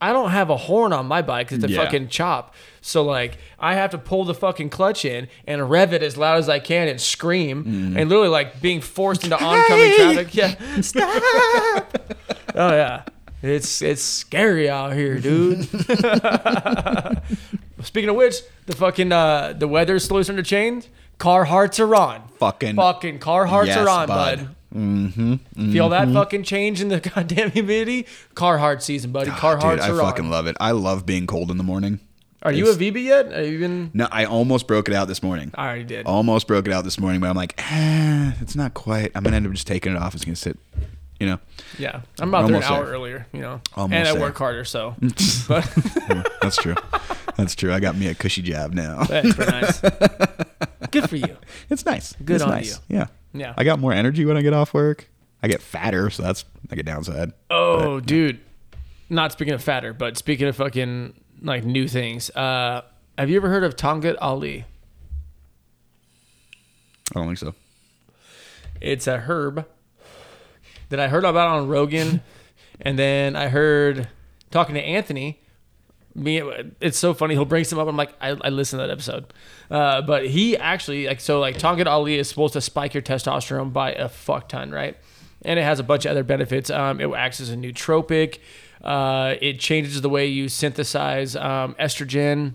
I 0.00 0.12
don't 0.12 0.30
have 0.30 0.48
a 0.48 0.56
horn 0.56 0.92
on 0.92 1.06
my 1.06 1.22
bike 1.22 1.50
it's 1.50 1.64
a 1.64 1.68
Yeah. 1.68 1.82
fucking 1.84 2.06
chop. 2.06 2.54
So 2.80 3.02
like 3.02 3.36
I 3.58 3.74
have 3.74 3.90
to 3.90 3.98
pull 3.98 4.24
the 4.24 4.32
fucking 4.32 4.70
clutch 4.70 5.04
in 5.04 5.26
and 5.44 5.68
rev 5.68 5.92
it 5.92 6.04
as 6.04 6.16
loud 6.16 6.38
as 6.38 6.48
I 6.48 6.60
can 6.60 6.86
and 6.86 7.00
scream 7.00 7.64
and 7.96 8.08
literally 8.08 8.28
like 8.28 8.60
being 8.60 8.80
forced 8.80 9.24
into 9.24 9.34
oncoming 9.44 9.94
traffic. 9.96 10.34
Yeah. 10.36 10.80
Stop. 10.82 11.12
oh 12.54 12.70
yeah. 12.76 13.02
It's 13.42 13.82
it's 13.82 14.02
scary 14.02 14.68
out 14.68 14.94
here, 14.94 15.18
dude. 15.18 15.68
Speaking 17.82 18.10
of 18.10 18.16
which, 18.16 18.36
the 18.66 18.74
fucking 18.76 19.12
uh 19.12 19.54
the 19.56 19.68
weather's 19.68 20.04
slowly 20.04 20.24
starting 20.24 20.42
to 20.42 20.48
change. 20.48 20.88
Carhartts 21.18 21.80
are 21.80 21.94
on. 21.94 22.28
Fucking 22.38 22.76
Fucking 22.76 23.18
Carhartts 23.18 23.66
Yes, 23.66 23.76
are 23.78 23.88
on, 23.88 24.08
bud. 24.08 24.38
bud. 24.38 24.54
Mm-hmm, 24.74 25.72
Feel 25.72 25.88
that 25.88 26.12
fucking 26.12 26.42
change 26.42 26.80
in 26.80 26.88
the 26.88 27.00
goddamn 27.14 27.50
humidity? 27.50 28.06
Carhartt 28.34 28.82
season, 28.82 29.12
buddy. 29.12 29.30
Car 29.30 29.54
Dude, 29.54 29.62
hearts 29.62 29.82
I 29.82 29.90
are 29.90 29.98
fucking 29.98 30.26
on. 30.26 30.30
love 30.30 30.46
it. 30.46 30.56
I 30.60 30.72
love 30.72 31.06
being 31.06 31.26
cold 31.26 31.50
in 31.50 31.56
the 31.56 31.64
morning. 31.64 32.00
Are 32.42 32.52
you 32.52 32.70
a 32.70 32.74
VB 32.74 33.02
yet? 33.02 33.32
Are 33.32 33.42
you 33.42 33.58
been? 33.58 33.90
No, 33.94 34.06
I 34.12 34.26
almost 34.26 34.68
broke 34.68 34.88
it 34.88 34.94
out 34.94 35.08
this 35.08 35.22
morning. 35.24 35.50
I 35.54 35.66
already 35.66 35.84
did. 35.84 36.06
Almost 36.06 36.46
broke 36.46 36.68
it 36.68 36.72
out 36.72 36.84
this 36.84 37.00
morning, 37.00 37.20
but 37.20 37.28
I'm 37.30 37.34
like, 37.36 37.54
eh, 37.58 38.32
it's 38.40 38.54
not 38.54 38.74
quite. 38.74 39.10
I'm 39.16 39.24
gonna 39.24 39.36
end 39.36 39.46
up 39.46 39.52
just 39.52 39.66
taking 39.66 39.92
it 39.94 39.98
off. 40.00 40.14
It's 40.14 40.24
gonna 40.24 40.36
sit, 40.36 40.56
you 41.20 41.26
know. 41.26 41.38
Yeah, 41.78 42.02
I'm 42.20 42.28
about 42.28 42.48
there 42.48 42.56
an 42.56 42.62
hour 42.62 42.84
earlier. 42.86 43.26
You 43.32 43.40
know, 43.40 43.60
Almost 43.76 43.94
and 43.94 44.08
I 44.08 44.20
work 44.20 44.36
harder, 44.36 44.64
so. 44.64 44.94
but 45.48 46.32
that's 46.40 46.56
true. 46.56 46.74
That's 47.36 47.54
true. 47.54 47.72
I 47.72 47.80
got 47.80 47.96
me 47.96 48.08
a 48.08 48.14
cushy 48.14 48.42
job 48.42 48.72
now. 48.72 49.04
that's 49.04 49.34
pretty 49.34 49.52
nice. 49.52 49.80
Good 50.90 51.08
for 51.08 51.16
you. 51.16 51.36
It's 51.70 51.84
nice. 51.84 52.14
Good 52.24 52.36
it's 52.36 52.44
on 52.44 52.50
nice. 52.50 52.80
Yeah. 52.88 53.06
Yeah. 53.32 53.54
I 53.56 53.64
got 53.64 53.78
more 53.78 53.92
energy 53.92 54.24
when 54.24 54.36
I 54.36 54.42
get 54.42 54.52
off 54.52 54.74
work. 54.74 55.08
I 55.42 55.48
get 55.48 55.62
fatter, 55.62 56.10
so 56.10 56.22
that's 56.22 56.44
like 56.70 56.80
a 56.80 56.82
downside. 56.82 57.32
Oh, 57.50 58.00
dude. 58.00 58.40
Not 59.10 59.32
speaking 59.32 59.54
of 59.54 59.62
fatter, 59.62 59.92
but 59.92 60.16
speaking 60.18 60.48
of 60.48 60.56
fucking 60.56 61.14
like 61.42 61.64
new 61.64 61.88
things. 61.88 62.30
Uh, 62.30 62.82
have 63.16 63.30
you 63.30 63.36
ever 63.36 63.48
heard 63.48 63.64
of 63.64 63.76
Tongkat 63.76 64.16
Ali? 64.20 64.64
I 67.14 67.20
don't 67.20 67.26
think 67.26 67.38
so. 67.38 67.54
It's 68.80 69.06
a 69.06 69.18
herb 69.18 69.66
that 70.88 71.00
I 71.00 71.08
heard 71.08 71.24
about 71.24 71.48
on 71.48 71.68
Rogan, 71.68 72.20
and 72.80 72.98
then 72.98 73.36
I 73.36 73.48
heard 73.48 74.08
talking 74.50 74.74
to 74.74 74.82
Anthony. 74.82 75.40
Me, 76.14 76.42
it's 76.80 76.98
so 76.98 77.14
funny. 77.14 77.34
He'll 77.34 77.44
bring 77.44 77.64
some 77.64 77.78
up. 77.78 77.86
I'm 77.86 77.96
like, 77.96 78.12
I, 78.20 78.30
I 78.30 78.48
listened 78.48 78.80
to 78.80 78.86
that 78.86 78.92
episode, 78.92 79.32
uh, 79.70 80.02
but 80.02 80.26
he 80.26 80.56
actually 80.56 81.06
like 81.06 81.20
so 81.20 81.38
like 81.38 81.58
Tongkat 81.58 81.86
Ali 81.86 82.18
is 82.18 82.28
supposed 82.28 82.54
to 82.54 82.60
spike 82.60 82.94
your 82.94 83.02
testosterone 83.02 83.72
by 83.72 83.92
a 83.92 84.08
fuck 84.08 84.48
ton, 84.48 84.70
right? 84.72 84.96
And 85.42 85.60
it 85.60 85.62
has 85.62 85.78
a 85.78 85.84
bunch 85.84 86.04
of 86.04 86.10
other 86.10 86.24
benefits. 86.24 86.70
Um, 86.70 87.00
it 87.00 87.08
acts 87.12 87.40
as 87.40 87.50
a 87.50 87.56
nootropic. 87.56 88.38
Uh, 88.82 89.36
it 89.40 89.60
changes 89.60 90.00
the 90.00 90.08
way 90.08 90.26
you 90.26 90.48
synthesize 90.48 91.36
um, 91.36 91.74
estrogen 91.78 92.54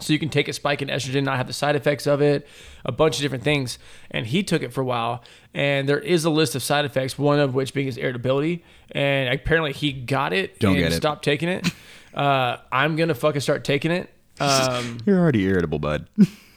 so 0.00 0.12
you 0.12 0.18
can 0.18 0.28
take 0.28 0.48
a 0.48 0.52
spike 0.52 0.82
in 0.82 0.88
estrogen, 0.88 1.22
not 1.24 1.36
have 1.36 1.46
the 1.46 1.52
side 1.52 1.76
effects 1.76 2.06
of 2.06 2.20
it, 2.22 2.46
a 2.84 2.92
bunch 2.92 3.16
of 3.16 3.22
different 3.22 3.44
things. 3.44 3.78
And 4.10 4.26
he 4.26 4.42
took 4.42 4.62
it 4.62 4.72
for 4.72 4.80
a 4.80 4.84
while, 4.84 5.22
and 5.54 5.88
there 5.88 5.98
is 6.00 6.24
a 6.24 6.30
list 6.30 6.54
of 6.54 6.62
side 6.62 6.84
effects. 6.84 7.18
One 7.18 7.38
of 7.38 7.54
which 7.54 7.74
being 7.74 7.86
his 7.86 7.96
irritability, 7.96 8.64
and 8.92 9.32
apparently 9.32 9.72
he 9.72 9.92
got 9.92 10.32
it 10.32 10.58
Don't 10.58 10.72
and 10.74 10.82
get 10.82 10.92
it. 10.92 10.96
stopped 10.96 11.24
taking 11.24 11.48
it. 11.48 11.68
Uh, 12.12 12.56
I'm 12.72 12.96
gonna 12.96 13.14
fucking 13.14 13.40
start 13.40 13.62
taking 13.62 13.92
it. 13.92 14.12
Um, 14.40 14.98
You're 15.06 15.20
already 15.20 15.44
irritable, 15.44 15.78
bud. 15.78 16.08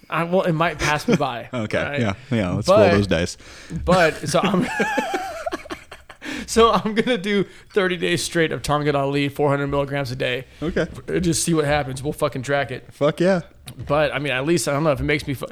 I, 0.09 0.23
well, 0.23 0.41
it 0.41 0.53
might 0.53 0.79
pass 0.79 1.07
me 1.07 1.15
by. 1.15 1.47
okay. 1.53 1.77
right? 1.83 1.99
Yeah. 1.99 2.13
Yeah. 2.31 2.49
Let's 2.53 2.67
But- 2.67 2.79
roll 2.79 2.97
those 2.97 3.05
dice. 3.05 3.37
But 3.85 4.15
so 4.27 4.39
I'm. 4.39 4.65
So 6.53 6.71
I'm 6.71 6.93
gonna 6.93 7.17
do 7.17 7.45
30 7.71 7.97
days 7.97 8.21
straight 8.23 8.51
of 8.51 8.61
Tongkat 8.61 8.93
Ali, 8.93 9.27
400 9.27 9.65
milligrams 9.65 10.11
a 10.11 10.15
day. 10.15 10.45
Okay. 10.61 10.85
Just 11.19 11.43
see 11.43 11.55
what 11.55 11.65
happens. 11.65 12.03
We'll 12.03 12.13
fucking 12.13 12.43
track 12.43 12.69
it. 12.69 12.93
Fuck 12.93 13.19
yeah. 13.19 13.41
But 13.87 14.13
I 14.13 14.19
mean, 14.19 14.31
at 14.33 14.45
least 14.45 14.67
I 14.67 14.73
don't 14.73 14.83
know 14.83 14.91
if 14.91 14.99
it 14.99 15.03
makes 15.03 15.25
me. 15.25 15.33
Fu- 15.33 15.47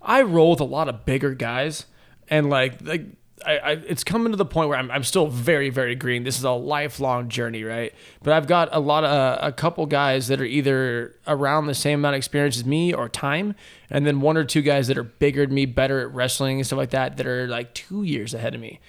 I 0.00 0.22
roll 0.22 0.52
with 0.52 0.60
a 0.60 0.64
lot 0.64 0.88
of 0.88 1.04
bigger 1.04 1.34
guys, 1.34 1.84
and 2.28 2.48
like 2.48 2.80
like 2.80 3.04
I, 3.44 3.58
I 3.58 3.70
it's 3.72 4.02
coming 4.02 4.32
to 4.32 4.36
the 4.38 4.46
point 4.46 4.70
where 4.70 4.78
I'm 4.78 4.90
I'm 4.90 5.02
still 5.04 5.26
very 5.26 5.68
very 5.68 5.94
green. 5.94 6.24
This 6.24 6.38
is 6.38 6.44
a 6.44 6.52
lifelong 6.52 7.28
journey, 7.28 7.62
right? 7.62 7.92
But 8.22 8.32
I've 8.32 8.46
got 8.46 8.70
a 8.72 8.80
lot 8.80 9.04
of 9.04 9.10
uh, 9.10 9.38
a 9.42 9.52
couple 9.52 9.84
guys 9.84 10.28
that 10.28 10.40
are 10.40 10.46
either 10.46 11.16
around 11.26 11.66
the 11.66 11.74
same 11.74 11.98
amount 11.98 12.14
of 12.14 12.18
experience 12.18 12.56
as 12.56 12.64
me 12.64 12.94
or 12.94 13.10
time, 13.10 13.54
and 13.90 14.06
then 14.06 14.22
one 14.22 14.38
or 14.38 14.44
two 14.44 14.62
guys 14.62 14.88
that 14.88 14.96
are 14.96 15.04
bigger 15.04 15.44
than 15.44 15.54
me, 15.54 15.66
better 15.66 16.00
at 16.00 16.14
wrestling 16.14 16.56
and 16.56 16.66
stuff 16.66 16.78
like 16.78 16.90
that, 16.90 17.18
that 17.18 17.26
are 17.26 17.46
like 17.46 17.74
two 17.74 18.04
years 18.04 18.32
ahead 18.32 18.54
of 18.54 18.60
me. 18.62 18.80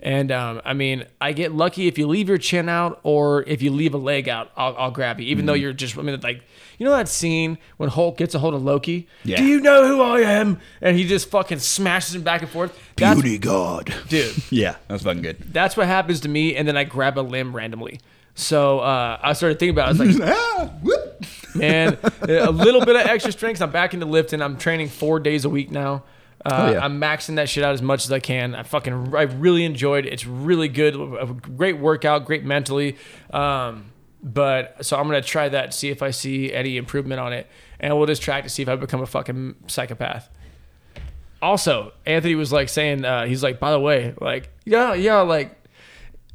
And 0.00 0.30
um, 0.30 0.60
I 0.64 0.74
mean, 0.74 1.06
I 1.20 1.32
get 1.32 1.52
lucky 1.52 1.86
if 1.86 1.96
you 1.98 2.06
leave 2.06 2.28
your 2.28 2.36
chin 2.38 2.68
out 2.68 3.00
or 3.04 3.42
if 3.44 3.62
you 3.62 3.70
leave 3.70 3.94
a 3.94 3.98
leg 3.98 4.28
out, 4.28 4.50
I'll, 4.56 4.76
I'll 4.76 4.90
grab 4.90 5.18
you. 5.20 5.26
Even 5.28 5.46
though 5.46 5.54
you're 5.54 5.72
just, 5.72 5.96
I 5.96 6.02
mean, 6.02 6.20
like, 6.20 6.42
you 6.78 6.84
know 6.84 6.92
that 6.92 7.08
scene 7.08 7.56
when 7.78 7.88
Hulk 7.88 8.18
gets 8.18 8.34
a 8.34 8.38
hold 8.38 8.52
of 8.54 8.62
Loki? 8.62 9.06
Yeah. 9.24 9.36
Do 9.38 9.44
you 9.44 9.60
know 9.60 9.86
who 9.86 10.02
I 10.02 10.20
am? 10.20 10.60
And 10.82 10.96
he 10.96 11.06
just 11.06 11.30
fucking 11.30 11.60
smashes 11.60 12.14
him 12.14 12.22
back 12.22 12.42
and 12.42 12.50
forth. 12.50 12.78
That's, 12.96 13.18
God. 13.38 13.94
dude, 14.08 14.34
Yeah, 14.50 14.76
that's 14.88 15.04
fucking 15.04 15.22
good. 15.22 15.38
that's 15.52 15.76
what 15.76 15.86
happens 15.86 16.20
to 16.20 16.28
me. 16.28 16.54
And 16.56 16.66
then 16.68 16.76
I 16.76 16.84
grab 16.84 17.18
a 17.18 17.22
limb 17.22 17.54
randomly. 17.56 18.00
So 18.34 18.80
uh, 18.80 19.18
I 19.22 19.32
started 19.32 19.58
thinking 19.60 19.74
about 19.76 19.94
it. 19.94 20.00
I 20.00 20.04
was 20.06 20.18
like, 20.18 20.28
ah, 20.36 20.70
whoop. 20.82 21.24
man, 21.54 21.96
a 22.22 22.50
little 22.50 22.84
bit 22.84 22.96
of 22.96 23.06
extra 23.06 23.30
strength. 23.30 23.62
I'm 23.62 23.70
back 23.70 23.94
into 23.94 24.06
lifting. 24.06 24.42
I'm 24.42 24.58
training 24.58 24.88
four 24.88 25.20
days 25.20 25.44
a 25.44 25.48
week 25.48 25.70
now. 25.70 26.02
Uh, 26.44 26.66
Oh, 26.68 26.72
yeah. 26.72 26.84
I'm 26.84 27.00
maxing 27.00 27.36
that 27.36 27.48
shit 27.48 27.64
out 27.64 27.72
as 27.72 27.80
much 27.82 28.04
as 28.04 28.12
I 28.12 28.18
can. 28.20 28.54
I 28.54 28.62
fucking, 28.64 29.14
I 29.16 29.22
really 29.22 29.64
enjoyed 29.64 30.04
it. 30.06 30.12
It's 30.12 30.26
really 30.26 30.68
good. 30.68 30.94
A 30.94 31.26
great 31.32 31.78
workout, 31.78 32.26
great 32.26 32.44
mentally. 32.44 32.96
Um, 33.32 33.86
but 34.22 34.84
so 34.84 34.98
I'm 34.98 35.06
gonna 35.06 35.22
try 35.22 35.48
that, 35.48 35.72
see 35.74 35.90
if 35.90 36.02
I 36.02 36.10
see 36.10 36.52
any 36.52 36.76
improvement 36.76 37.20
on 37.20 37.32
it, 37.32 37.46
and 37.80 37.96
we'll 37.96 38.06
just 38.06 38.22
track 38.22 38.44
to 38.44 38.50
see 38.50 38.62
if 38.62 38.68
I 38.68 38.76
become 38.76 39.00
a 39.00 39.06
fucking 39.06 39.54
psychopath. 39.66 40.28
Also, 41.42 41.92
Anthony 42.06 42.34
was 42.34 42.52
like 42.52 42.68
saying, 42.70 43.04
uh, 43.04 43.26
he's 43.26 43.42
like, 43.42 43.60
by 43.60 43.70
the 43.70 43.80
way, 43.80 44.14
like, 44.20 44.48
yeah, 44.64 44.94
yeah, 44.94 45.20
like, 45.20 45.54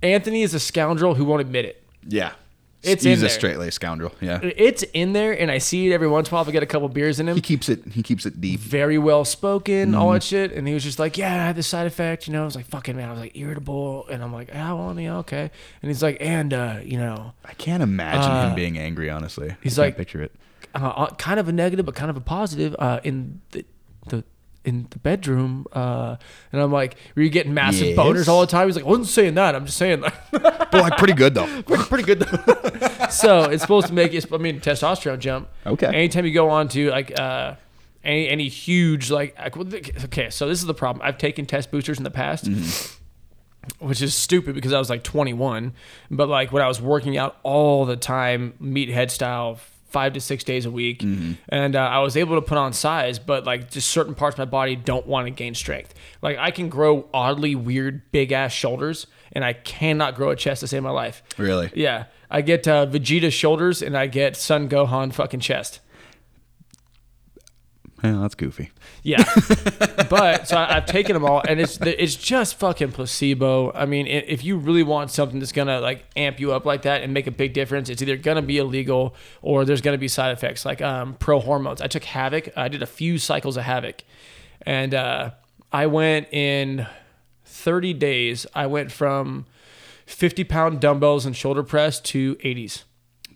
Anthony 0.04 0.44
is 0.44 0.54
a 0.54 0.60
scoundrel 0.60 1.16
who 1.16 1.26
won't 1.26 1.42
admit 1.42 1.66
it. 1.66 1.84
Yeah. 2.08 2.34
It's 2.82 3.04
He's 3.04 3.20
in 3.20 3.26
a 3.26 3.28
there. 3.28 3.30
straight 3.30 3.58
laced 3.58 3.76
scoundrel. 3.76 4.14
Yeah. 4.22 4.40
It's 4.42 4.84
in 4.94 5.12
there, 5.12 5.34
and 5.38 5.52
I 5.52 5.58
see 5.58 5.90
it 5.90 5.94
every 5.94 6.08
once 6.08 6.30
in 6.30 6.32
a 6.32 6.36
while 6.36 6.44
if 6.44 6.48
I 6.48 6.52
get 6.52 6.64
a 6.64 6.66
couple 6.66 6.88
beers 6.88 7.20
in 7.20 7.28
him. 7.28 7.36
He 7.36 7.42
keeps 7.42 7.68
it. 7.68 7.86
He 7.92 8.02
keeps 8.02 8.26
it 8.26 8.40
deep. 8.40 8.60
very 8.62 8.98
well 8.98 9.26
spoken, 9.26 9.94
all 9.96 10.06
Mm-hmm. 10.08 10.14
that 10.14 10.24
shit. 10.24 10.52
And 10.54 10.66
he 10.66 10.74
was 10.74 10.84
just 10.84 10.98
like, 10.98 11.18
Yeah, 11.18 11.34
I 11.34 11.46
had 11.48 11.56
this 11.58 11.68
side 11.68 11.88
effect, 11.88 12.26
you 12.28 12.32
know. 12.34 12.42
I 12.44 12.46
was 12.46 12.56
like, 12.56 12.66
fucking 12.68 12.96
man, 12.96 13.10
I 13.10 13.12
was 13.12 13.20
like 13.20 13.36
irritable. 13.36 14.08
And 14.08 14.24
I'm 14.24 14.32
like, 14.32 14.50
Ah, 14.56 14.76
well, 14.76 14.98
yeah, 14.98 15.18
okay. 15.18 15.52
And 15.82 15.90
he's 15.90 16.02
like, 16.02 16.18
and 16.22 16.54
uh, 16.54 16.80
you 16.82 16.98
know, 16.98 17.34
I 17.44 17.54
can't 17.56 17.84
imagine 17.84 18.32
Uh, 18.32 18.48
him 18.50 18.56
being 18.56 18.78
angry. 18.78 19.10
Honestly, 19.10 19.56
he's 19.62 19.78
I 19.78 19.84
can't 19.88 19.88
like- 19.94 19.98
picture 19.98 20.22
it. 20.22 20.32
uh, 20.74 20.80
uh, 20.88 21.10
kind 21.16 21.40
of 21.40 21.50
a 21.50 21.52
negative, 21.52 21.86
but 21.86 21.96
kind 21.96 22.10
of 22.10 22.16
a 22.16 22.22
positive, 22.22 22.76
uh, 22.80 23.02
in 23.04 23.42
the 23.52 23.66
the 24.08 24.24
in 24.70 24.88
the 24.92 25.00
bedroom. 25.00 25.66
Uh, 25.74 26.16
and 26.54 26.62
I'm 26.62 26.72
like, 26.72 26.96
Were 27.16 27.22
you 27.24 27.30
getting 27.30 27.54
massive 27.54 27.88
Yes. 27.88 27.98
boners 27.98 28.28
all 28.30 28.40
the 28.42 28.48
time? 28.48 28.68
He's 28.68 28.76
like, 28.78 28.86
I 28.86 28.88
wasn't 28.88 29.08
saying 29.08 29.34
that. 29.36 29.56
I'm 29.56 29.66
just 29.66 29.78
saying 29.78 30.02
that. 30.02 30.28
But 30.32 30.74
like 30.74 30.98
pretty 30.98 31.14
good 31.14 31.34
though. 31.34 31.62
pretty, 31.64 31.84
pretty 31.84 32.04
good 32.04 32.20
though. 32.20 33.08
so 33.10 33.44
it's 33.50 33.62
supposed 33.62 33.88
to 33.88 33.94
make 33.94 34.14
you, 34.14 34.22
I 34.32 34.38
mean, 34.38 34.62
testosterone 34.62 35.20
jump. 35.20 35.50
Okay. 35.66 35.88
Anytime 35.88 36.26
you 36.26 36.34
go 36.34 36.50
on 36.50 36.68
to 36.70 36.90
like 36.90 37.20
uh, 37.20 37.56
any 38.04 38.30
any 38.30 38.48
huge 38.48 39.12
like 39.12 39.38
okay, 40.06 40.30
so 40.30 40.48
this 40.48 40.60
is 40.60 40.66
the 40.66 40.74
problem. 40.74 41.06
I've 41.06 41.18
taken 41.18 41.46
test 41.46 41.72
boosters 41.72 41.98
in 41.98 42.04
the 42.06 42.12
past. 42.12 42.48
Which 43.80 44.02
is 44.02 44.16
stupid 44.16 44.56
because 44.56 44.74
I 44.74 44.80
was 44.80 44.90
like 44.90 45.04
21, 45.04 45.74
but 46.10 46.28
like 46.28 46.52
when 46.52 46.64
I 46.64 46.68
was 46.68 46.82
working 46.82 47.18
out 47.18 47.38
all 47.44 47.86
the 47.86 47.98
time, 47.98 48.54
meathead 48.60 49.12
style, 49.12 49.60
five 49.90 50.14
to 50.14 50.22
six 50.22 50.44
days 50.44 50.66
a 50.66 50.72
week, 50.72 51.04
and 51.50 51.76
uh, 51.76 51.80
I 51.80 52.00
was 52.00 52.16
able 52.16 52.36
to 52.36 52.42
put 52.42 52.58
on 52.58 52.74
size, 52.74 53.20
but 53.20 53.46
like 53.46 53.70
just 53.72 53.90
certain 53.90 54.16
parts 54.16 54.36
of 54.36 54.40
my 54.40 54.46
body 54.46 54.76
don't 54.76 55.06
want 55.08 55.28
to 55.28 55.32
gain 55.32 55.56
strength. 55.56 55.94
Like 56.22 56.38
I 56.38 56.52
can 56.52 56.70
grow 56.70 57.08
oddly 57.14 57.56
weird 57.56 58.12
big 58.12 58.32
ass 58.32 58.54
shoulders, 58.54 59.08
and 59.34 59.44
I 59.44 59.54
cannot 59.54 60.16
grow 60.16 60.30
a 60.30 60.36
chest 60.36 60.62
to 60.62 60.68
save 60.68 60.84
my 60.84 60.90
life. 60.90 61.24
Really? 61.38 61.72
Yeah, 61.74 62.06
I 62.30 62.42
get 62.42 62.68
uh, 62.68 62.86
Vegeta 62.86 63.32
shoulders 63.32 63.82
and 63.82 63.98
I 63.98 64.08
get 64.08 64.36
Son 64.36 64.70
Gohan 64.70 65.12
fucking 65.14 65.40
chest. 65.40 65.80
Yeah, 68.04 68.20
that's 68.22 68.36
goofy. 68.36 68.72
Yeah, 69.02 69.24
but 70.10 70.48
so 70.48 70.58
I, 70.58 70.78
I've 70.78 70.86
taken 70.86 71.14
them 71.14 71.24
all, 71.24 71.42
and 71.48 71.60
it's 71.60 71.80
it's 71.82 72.16
just 72.16 72.60
fucking 72.60 72.92
placebo. 72.92 73.72
I 73.74 73.86
mean, 73.86 74.08
if 74.08 74.44
you 74.44 74.58
really 74.58 74.84
want 74.84 75.12
something 75.12 75.40
that's 75.40 75.52
gonna 75.52 75.80
like 75.80 76.06
amp 76.16 76.40
you 76.40 76.52
up 76.52 76.66
like 76.66 76.82
that 76.82 77.02
and 77.02 77.14
make 77.14 77.26
a 77.28 77.32
big 77.32 77.54
difference, 77.54 77.90
it's 77.90 78.02
either 78.02 78.18
gonna 78.18 78.42
be 78.42 78.58
illegal 78.58 79.16
or 79.42 79.64
there's 79.64 79.82
gonna 79.82 79.98
be 79.98 80.08
side 80.08 80.32
effects 80.32 80.66
like 80.66 80.82
um, 80.82 81.16
pro 81.16 81.40
hormones. 81.40 81.82
I 81.82 81.88
took 81.88 82.04
Havoc. 82.04 82.50
I 82.58 82.68
did 82.68 82.84
a 82.84 82.88
few 82.88 83.18
cycles 83.18 83.56
of 83.58 83.64
Havoc, 83.64 84.04
and 84.64 84.94
uh, 84.94 85.32
I 85.72 85.88
went 85.88 86.28
in 86.34 86.88
30 87.46 87.94
days. 87.94 88.46
I 88.54 88.68
went 88.68 88.92
from 88.92 89.46
50 90.06 90.44
pound 90.46 90.80
dumbbells 90.80 91.26
and 91.26 91.36
shoulder 91.36 91.64
press 91.64 92.00
to 92.02 92.36
80s. 92.38 92.84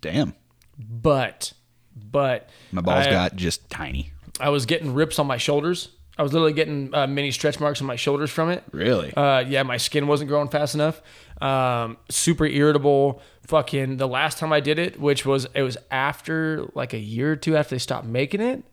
Damn. 0.01 0.33
but 0.77 1.53
but 1.95 2.49
My 2.71 2.81
balls 2.81 3.07
I, 3.07 3.11
got 3.11 3.35
just 3.35 3.69
tiny. 3.69 4.12
I 4.39 4.49
was 4.49 4.65
getting 4.65 4.93
rips 4.93 5.19
on 5.19 5.27
my 5.27 5.37
shoulders. 5.37 5.89
I 6.17 6.21
was 6.21 6.31
literally 6.31 6.53
getting 6.53 6.93
uh, 6.93 7.07
mini 7.07 7.31
stretch 7.31 7.59
marks 7.59 7.81
on 7.81 7.87
my 7.87 7.95
shoulders 7.95 8.29
from 8.29 8.49
it. 8.49 8.63
Really? 8.71 9.13
Uh, 9.13 9.39
yeah, 9.39 9.63
my 9.63 9.77
skin 9.77 10.05
wasn't 10.05 10.29
growing 10.29 10.47
fast 10.47 10.75
enough. 10.75 11.01
Um, 11.41 11.97
super 12.09 12.45
irritable. 12.45 13.21
Fucking 13.47 13.97
the 13.97 14.07
last 14.07 14.37
time 14.37 14.53
I 14.53 14.59
did 14.59 14.79
it, 14.79 14.99
which 14.99 15.25
was 15.25 15.47
it 15.55 15.63
was 15.63 15.77
after 15.89 16.69
like 16.75 16.93
a 16.93 16.99
year 16.99 17.33
or 17.33 17.35
two 17.35 17.57
after 17.57 17.75
they 17.75 17.79
stopped 17.79 18.05
making 18.05 18.41
it, 18.41 18.63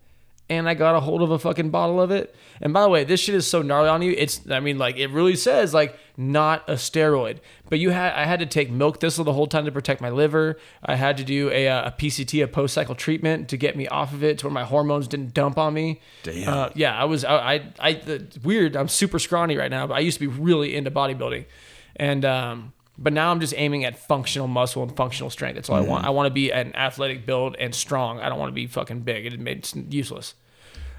and 0.50 0.68
I 0.68 0.74
got 0.74 0.96
a 0.96 1.00
hold 1.00 1.22
of 1.22 1.30
a 1.30 1.38
fucking 1.38 1.70
bottle 1.70 2.00
of 2.00 2.10
it. 2.10 2.34
And 2.60 2.74
by 2.74 2.82
the 2.82 2.88
way, 2.88 3.04
this 3.04 3.20
shit 3.20 3.36
is 3.36 3.46
so 3.46 3.62
gnarly 3.62 3.88
on 3.88 4.02
you. 4.02 4.14
It's 4.18 4.40
I 4.50 4.58
mean 4.60 4.76
like 4.76 4.96
it 4.96 5.06
really 5.10 5.36
says 5.36 5.72
like 5.72 5.96
not 6.16 6.68
a 6.68 6.74
steroid, 6.74 7.38
but 7.70 7.78
you 7.78 7.90
had 7.90 8.12
I 8.12 8.24
had 8.24 8.40
to 8.40 8.46
take 8.46 8.68
milk 8.68 9.00
thistle 9.00 9.24
the 9.24 9.32
whole 9.32 9.46
time 9.46 9.64
to 9.64 9.72
protect 9.72 10.00
my 10.00 10.10
liver. 10.10 10.58
I 10.84 10.96
had 10.96 11.16
to 11.18 11.24
do 11.24 11.50
a, 11.50 11.68
uh, 11.68 11.88
a 11.88 11.92
PCT, 11.92 12.42
a 12.42 12.48
post 12.48 12.74
cycle 12.74 12.96
treatment 12.96 13.48
to 13.50 13.56
get 13.56 13.76
me 13.76 13.86
off 13.86 14.12
of 14.12 14.24
it 14.24 14.38
to 14.38 14.46
where 14.46 14.52
my 14.52 14.64
hormones 14.64 15.06
didn't 15.06 15.32
dump 15.32 15.56
on 15.56 15.72
me. 15.72 16.00
Damn. 16.24 16.52
Uh, 16.52 16.70
yeah, 16.74 17.00
I 17.00 17.04
was 17.04 17.24
I 17.24 17.36
I, 17.36 17.72
I 17.78 17.88
it's 17.90 18.38
weird. 18.38 18.76
I'm 18.76 18.88
super 18.88 19.20
scrawny 19.20 19.56
right 19.56 19.70
now, 19.70 19.86
but 19.86 19.94
I 19.94 20.00
used 20.00 20.18
to 20.18 20.28
be 20.28 20.34
really 20.42 20.74
into 20.74 20.90
bodybuilding, 20.90 21.46
and 21.94 22.24
um, 22.24 22.72
but 23.00 23.14
now 23.14 23.30
I'm 23.30 23.40
just 23.40 23.54
aiming 23.56 23.84
at 23.84 23.98
functional 23.98 24.46
muscle 24.46 24.82
and 24.82 24.94
functional 24.94 25.30
strength. 25.30 25.54
That's 25.56 25.70
all 25.70 25.76
I 25.76 25.80
want. 25.80 26.04
I 26.04 26.10
want 26.10 26.26
to 26.26 26.30
be 26.30 26.52
an 26.52 26.76
athletic 26.76 27.24
build 27.24 27.56
and 27.58 27.74
strong. 27.74 28.20
I 28.20 28.28
don't 28.28 28.38
want 28.38 28.50
to 28.50 28.54
be 28.54 28.66
fucking 28.66 29.00
big. 29.00 29.24
It, 29.24 29.48
it's 29.48 29.74
useless. 29.74 30.34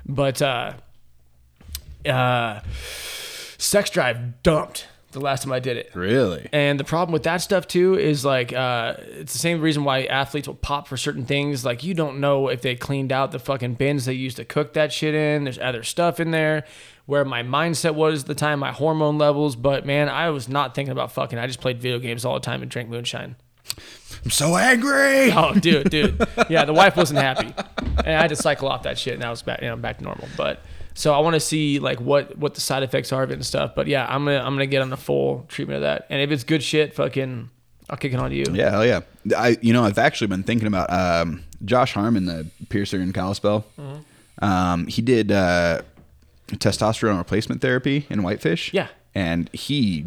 But 0.04 0.42
uh, 0.42 0.74
uh, 2.06 2.62
sex 3.60 3.92
drive 3.92 4.42
dumped 4.42 4.88
the 5.12 5.20
last 5.20 5.44
time 5.44 5.52
I 5.52 5.60
did 5.60 5.78
it. 5.78 5.92
really? 5.94 6.50
And 6.52 6.80
the 6.80 6.84
problem 6.84 7.14
with 7.14 7.24
that 7.24 7.38
stuff 7.38 7.68
too 7.68 7.98
is 7.98 8.26
like 8.26 8.54
uh, 8.54 8.96
it's 8.98 9.34
the 9.34 9.40
same 9.40 9.62
reason 9.62 9.84
why 9.84 10.06
athletes 10.06 10.48
will 10.48 10.56
pop 10.56 10.88
for 10.88 10.98
certain 10.98 11.26
things. 11.26 11.64
Like 11.64 11.84
you 11.84 11.94
don't 11.94 12.20
know 12.20 12.48
if 12.48 12.62
they 12.62 12.76
cleaned 12.76 13.12
out 13.12 13.32
the 13.32 13.40
fucking 13.40 13.76
bins 13.76 14.06
they 14.06 14.14
used 14.14 14.38
to 14.38 14.46
cook 14.46 14.74
that 14.74 14.92
shit 14.92 15.14
in. 15.14 15.44
There's 15.44 15.60
other 15.60 15.84
stuff 15.84 16.20
in 16.20 16.32
there. 16.32 16.66
Where 17.06 17.26
my 17.26 17.44
mindset 17.44 17.96
was 17.96 18.22
at 18.22 18.28
the 18.28 18.36
time, 18.36 18.60
my 18.60 18.72
hormone 18.72 19.18
levels. 19.18 19.56
But 19.56 19.86
man, 19.86 20.08
I 20.08 20.30
was 20.30 20.48
not 20.48 20.76
thinking 20.76 20.92
about 20.92 21.12
fucking. 21.12 21.38
I 21.38 21.48
just 21.48 21.60
played 21.60 21.82
video 21.82 22.00
games 22.00 22.26
all 22.26 22.36
the 22.36 22.40
time 22.40 22.62
and 22.62 22.70
drank 22.70 22.90
moonshine. 22.90 23.36
I'm 24.24 24.32
so 24.32 24.56
angry. 24.56 25.32
Oh, 25.34 25.54
dude, 25.54 25.90
dude. 25.90 26.28
Yeah, 26.50 26.66
the 26.66 26.74
wife 26.74 26.96
wasn't 26.96 27.20
happy, 27.20 27.54
and 27.78 28.08
I 28.08 28.22
had 28.22 28.30
to 28.30 28.36
cycle 28.36 28.68
off 28.68 28.84
that 28.84 29.00
shit. 29.00 29.14
And 29.16 29.24
I 29.24 29.30
was 29.30 29.42
back, 29.42 29.62
you 29.62 29.68
know, 29.68 29.76
back 29.76 29.98
to 30.00 30.04
normal. 30.04 30.28
But 30.36 30.62
so 30.94 31.14
I 31.14 31.20
want 31.20 31.36
to 31.36 31.40
see 31.40 31.80
like 31.80 32.00
what 32.02 32.38
what 32.38 32.54
the 32.54 32.62
side 32.62 32.84
effects 32.84 33.12
are 33.12 33.24
of 33.24 33.32
it 33.32 33.36
and 33.36 33.46
stuff. 33.46 33.74
But 33.76 33.88
yeah, 33.88 34.06
I'm 34.08 34.26
gonna 34.26 34.40
I'm 34.40 34.54
gonna 34.54 34.66
get 34.66 34.82
on 34.82 34.90
the 34.90 34.98
full 34.98 35.46
treatment 35.48 35.78
of 35.78 35.82
that. 35.84 36.08
And 36.10 36.22
if 36.22 36.32
it's 36.32 36.44
good 36.44 36.62
shit, 36.62 36.94
fucking, 36.94 37.50
I'll 37.90 37.98
kick 37.98 38.14
it 38.14 38.20
on 38.20 38.30
to 38.30 38.36
you. 38.36 38.46
Yeah, 38.52 38.72
hell 38.72 38.86
yeah. 38.86 39.02
I 39.36 39.58
you 39.62 39.74
know 39.74 39.84
I've 39.84 39.98
actually 39.98 40.28
been 40.28 40.44
thinking 40.44 40.68
about 40.68 40.92
um, 40.92 41.44
Josh 41.64 41.94
Harmon, 41.94 42.26
the 42.26 42.48
piercer 42.70 43.02
in 43.02 43.14
Kalispell. 43.14 43.66
Mm-hmm. 43.80 44.44
Um, 44.44 44.88
he 44.88 45.02
did 45.02 45.32
uh, 45.32 45.82
testosterone 46.58 47.18
replacement 47.18 47.62
therapy 47.62 48.06
in 48.10 48.24
Whitefish. 48.24 48.74
Yeah. 48.74 48.88
and 49.14 49.50
he, 49.54 50.06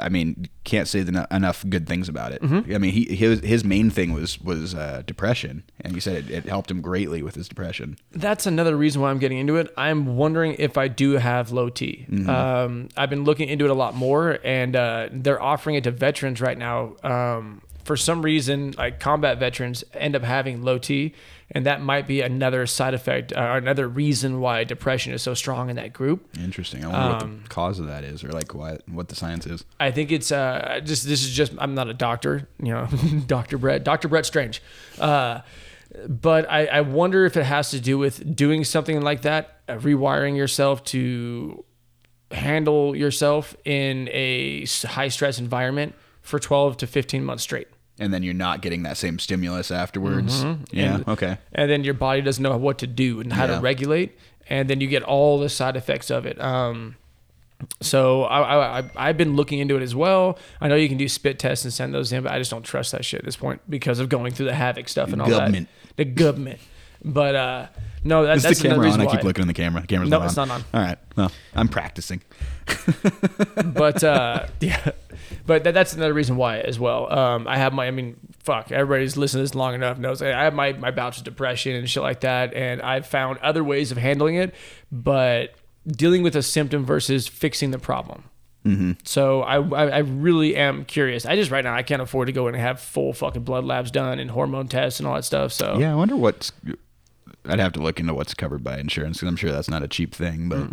I 0.00 0.08
mean, 0.08 0.48
can't 0.64 0.88
say 0.88 1.02
the, 1.02 1.26
enough 1.30 1.64
good 1.68 1.86
things 1.86 2.08
about 2.08 2.32
it. 2.32 2.42
Mm-hmm. 2.42 2.74
I 2.74 2.78
mean, 2.78 2.92
he 2.92 3.14
his 3.14 3.40
his 3.40 3.64
main 3.64 3.90
thing 3.90 4.12
was 4.12 4.40
was 4.40 4.74
uh, 4.74 5.02
depression, 5.06 5.62
and 5.80 5.94
he 5.94 6.00
said 6.00 6.16
it, 6.16 6.30
it 6.30 6.44
helped 6.46 6.70
him 6.70 6.80
greatly 6.80 7.22
with 7.22 7.34
his 7.34 7.48
depression. 7.48 7.96
That's 8.12 8.46
another 8.46 8.76
reason 8.76 9.02
why 9.02 9.10
I'm 9.10 9.18
getting 9.18 9.38
into 9.38 9.56
it. 9.56 9.72
I'm 9.76 10.16
wondering 10.16 10.56
if 10.58 10.76
I 10.78 10.88
do 10.88 11.12
have 11.12 11.52
low 11.52 11.68
T. 11.68 12.06
Um, 12.28 12.88
I've 12.96 13.10
been 13.10 13.24
looking 13.24 13.48
into 13.48 13.66
it 13.66 13.70
a 13.70 13.74
lot 13.74 13.94
more, 13.94 14.38
and 14.42 14.74
uh, 14.74 15.08
they're 15.12 15.40
offering 15.40 15.76
it 15.76 15.84
to 15.84 15.90
veterans 15.90 16.40
right 16.40 16.56
now. 16.58 16.96
Um, 17.02 17.60
for 17.84 17.96
some 17.96 18.22
reason, 18.22 18.72
like 18.78 18.98
combat 18.98 19.38
veterans 19.38 19.84
end 19.92 20.16
up 20.16 20.22
having 20.22 20.62
low 20.62 20.78
T, 20.78 21.14
and 21.54 21.64
that 21.66 21.80
might 21.80 22.06
be 22.08 22.20
another 22.20 22.66
side 22.66 22.94
effect 22.94 23.32
uh, 23.32 23.40
or 23.40 23.56
another 23.56 23.86
reason 23.88 24.40
why 24.40 24.64
depression 24.64 25.12
is 25.12 25.22
so 25.22 25.34
strong 25.34 25.70
in 25.70 25.76
that 25.76 25.92
group. 25.92 26.28
Interesting. 26.38 26.84
I 26.84 26.88
wonder 26.88 27.24
Um, 27.24 27.32
what 27.34 27.42
the 27.44 27.48
cause 27.48 27.78
of 27.78 27.86
that 27.86 28.02
is, 28.04 28.24
or 28.24 28.30
like 28.32 28.54
what 28.54 28.82
what 28.88 29.08
the 29.08 29.14
science 29.14 29.46
is. 29.46 29.64
I 29.78 29.90
think 29.92 30.10
it's 30.12 30.32
uh 30.32 30.80
just 30.84 31.06
this 31.06 31.22
is 31.24 31.30
just 31.32 31.52
I'm 31.58 31.74
not 31.74 31.88
a 31.88 31.94
doctor, 31.94 32.48
you 32.60 32.72
know, 32.72 32.86
Dr. 33.26 33.56
Brett, 33.58 33.84
Dr. 33.84 34.08
Brett 34.08 34.26
Strange. 34.26 34.60
Uh 34.98 35.40
but 36.08 36.50
I, 36.50 36.66
I 36.66 36.80
wonder 36.80 37.24
if 37.24 37.36
it 37.36 37.44
has 37.44 37.70
to 37.70 37.78
do 37.78 37.98
with 37.98 38.34
doing 38.34 38.64
something 38.64 39.00
like 39.02 39.22
that, 39.22 39.60
uh, 39.68 39.74
rewiring 39.74 40.36
yourself 40.36 40.82
to 40.86 41.64
handle 42.32 42.96
yourself 42.96 43.54
in 43.64 44.08
a 44.10 44.66
high 44.86 45.06
stress 45.08 45.38
environment 45.38 45.94
for 46.20 46.40
12 46.40 46.78
to 46.78 46.86
15 46.88 47.24
months 47.24 47.44
straight. 47.44 47.68
And 47.98 48.12
then 48.12 48.22
you're 48.24 48.34
not 48.34 48.60
getting 48.60 48.82
that 48.82 48.96
same 48.96 49.18
stimulus 49.20 49.70
afterwards. 49.70 50.42
Yeah. 50.42 50.48
Mm-hmm. 50.54 50.78
And- 50.94 51.08
okay. 51.08 51.38
and 51.52 51.70
then 51.70 51.84
your 51.84 51.94
body 51.94 52.22
doesn't 52.22 52.42
know 52.42 52.56
what 52.56 52.78
to 52.78 52.86
do 52.86 53.20
and 53.20 53.32
how 53.32 53.44
Yeah. 53.46 53.56
to 53.56 53.60
regulate, 53.60 54.18
and 54.48 54.68
then 54.68 54.80
you 54.80 54.88
get 54.88 55.02
all 55.04 55.38
the 55.38 55.48
side 55.48 55.76
effects 55.76 56.10
of 56.10 56.26
it. 56.26 56.40
Um, 56.40 56.96
so 57.80 58.24
I, 58.24 58.40
I, 58.40 58.78
I 58.80 58.90
I've 58.96 59.16
been 59.16 59.36
looking 59.36 59.58
into 59.60 59.76
it 59.76 59.82
as 59.82 59.94
well. 59.94 60.38
I 60.60 60.68
know 60.68 60.74
you 60.74 60.88
can 60.88 60.98
do 60.98 61.08
spit 61.08 61.38
tests 61.38 61.64
and 61.64 61.72
send 61.72 61.94
those 61.94 62.12
in, 62.12 62.22
but 62.24 62.32
I 62.32 62.38
just 62.38 62.50
don't 62.50 62.64
trust 62.64 62.92
that 62.92 63.04
shit 63.04 63.20
at 63.20 63.24
this 63.24 63.36
point 63.36 63.60
because 63.70 64.00
of 64.00 64.08
going 64.08 64.32
through 64.34 64.46
the 64.46 64.54
havoc 64.54 64.88
stuff 64.88 65.12
and 65.12 65.22
all 65.22 65.28
Government. 65.30 65.68
that. 65.88 65.96
The 65.96 66.04
government. 66.04 66.58
But 67.04 67.34
uh, 67.34 67.66
no, 68.02 68.24
that, 68.24 68.36
Is 68.38 68.42
that's 68.42 68.60
the 68.60 68.68
another 68.68 68.82
camera 68.82 68.92
on? 68.92 68.98
reason 69.00 69.08
I 69.08 69.16
keep 69.16 69.24
looking 69.24 69.42
in 69.42 69.48
the 69.48 69.54
camera. 69.54 69.80
The 69.82 69.86
camera's 69.86 70.10
No, 70.10 70.18
not 70.18 70.22
on. 70.22 70.26
it's 70.28 70.36
not 70.36 70.50
on. 70.50 70.64
All 70.72 70.80
right. 70.80 70.98
Well, 71.16 71.32
I'm 71.54 71.68
practicing. 71.68 72.22
but 73.64 74.02
uh, 74.02 74.46
yeah, 74.60 74.90
but 75.46 75.64
that, 75.64 75.74
that's 75.74 75.92
another 75.94 76.14
reason 76.14 76.36
why 76.36 76.60
as 76.60 76.78
well. 76.78 77.12
Um, 77.12 77.46
I 77.48 77.56
have 77.58 77.72
my, 77.72 77.86
I 77.86 77.90
mean, 77.90 78.16
fuck, 78.40 78.72
everybody's 78.72 79.16
listened 79.16 79.40
to 79.40 79.42
this 79.44 79.54
long 79.54 79.74
enough 79.74 79.98
knows 79.98 80.22
I 80.22 80.28
have 80.28 80.54
my 80.54 80.72
my 80.72 80.90
bouts 80.90 81.18
of 81.18 81.24
depression 81.24 81.74
and 81.76 81.88
shit 81.88 82.02
like 82.02 82.20
that, 82.20 82.54
and 82.54 82.80
I've 82.82 83.06
found 83.06 83.38
other 83.38 83.62
ways 83.64 83.90
of 83.92 83.98
handling 83.98 84.36
it, 84.36 84.54
but 84.90 85.54
dealing 85.86 86.22
with 86.22 86.34
a 86.36 86.42
symptom 86.42 86.84
versus 86.84 87.26
fixing 87.28 87.70
the 87.70 87.78
problem. 87.78 88.24
Mm-hmm. 88.64 88.92
So 89.04 89.42
I, 89.42 89.56
I 89.60 89.88
I 89.88 89.98
really 89.98 90.56
am 90.56 90.86
curious. 90.86 91.26
I 91.26 91.36
just 91.36 91.50
right 91.50 91.62
now 91.64 91.74
I 91.74 91.82
can't 91.82 92.00
afford 92.00 92.26
to 92.28 92.32
go 92.32 92.48
in 92.48 92.54
and 92.54 92.62
have 92.62 92.80
full 92.80 93.12
fucking 93.12 93.42
blood 93.44 93.64
labs 93.64 93.90
done 93.90 94.18
and 94.18 94.30
hormone 94.30 94.68
tests 94.68 95.00
and 95.00 95.06
all 95.06 95.14
that 95.16 95.24
stuff. 95.24 95.52
So 95.52 95.78
Yeah, 95.78 95.92
I 95.92 95.94
wonder 95.94 96.16
what's. 96.16 96.50
I'd 97.46 97.60
have 97.60 97.72
to 97.74 97.80
look 97.80 98.00
into 98.00 98.14
what's 98.14 98.34
covered 98.34 98.64
by 98.64 98.78
insurance 98.78 99.18
because 99.18 99.28
I'm 99.28 99.36
sure 99.36 99.52
that's 99.52 99.68
not 99.68 99.82
a 99.82 99.88
cheap 99.88 100.14
thing. 100.14 100.48
But 100.48 100.68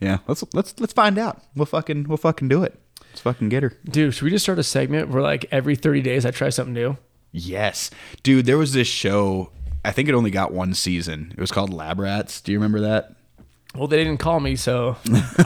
yeah, 0.00 0.18
let's 0.26 0.44
let's 0.54 0.74
let's 0.78 0.92
find 0.92 1.18
out. 1.18 1.42
We'll 1.54 1.66
fucking 1.66 2.04
we'll 2.04 2.16
fucking 2.18 2.48
do 2.48 2.62
it. 2.62 2.78
Let's 3.10 3.20
fucking 3.20 3.48
get 3.48 3.62
her. 3.62 3.72
dude, 3.84 4.14
should 4.14 4.24
we 4.24 4.30
just 4.30 4.44
start 4.44 4.58
a 4.58 4.62
segment 4.64 5.08
where 5.08 5.22
like 5.22 5.46
every 5.50 5.76
thirty 5.76 6.02
days 6.02 6.26
I 6.26 6.30
try 6.30 6.48
something 6.50 6.74
new? 6.74 6.96
Yes, 7.32 7.90
dude. 8.22 8.46
There 8.46 8.58
was 8.58 8.72
this 8.72 8.88
show. 8.88 9.50
I 9.84 9.92
think 9.92 10.08
it 10.08 10.14
only 10.14 10.30
got 10.30 10.52
one 10.52 10.72
season. 10.74 11.32
It 11.36 11.40
was 11.40 11.50
called 11.52 11.72
Lab 11.72 11.98
Rats. 11.98 12.40
Do 12.40 12.52
you 12.52 12.58
remember 12.58 12.80
that? 12.80 13.14
Well, 13.76 13.88
they 13.88 13.96
didn't 14.04 14.18
call 14.18 14.38
me, 14.38 14.54
so 14.54 14.96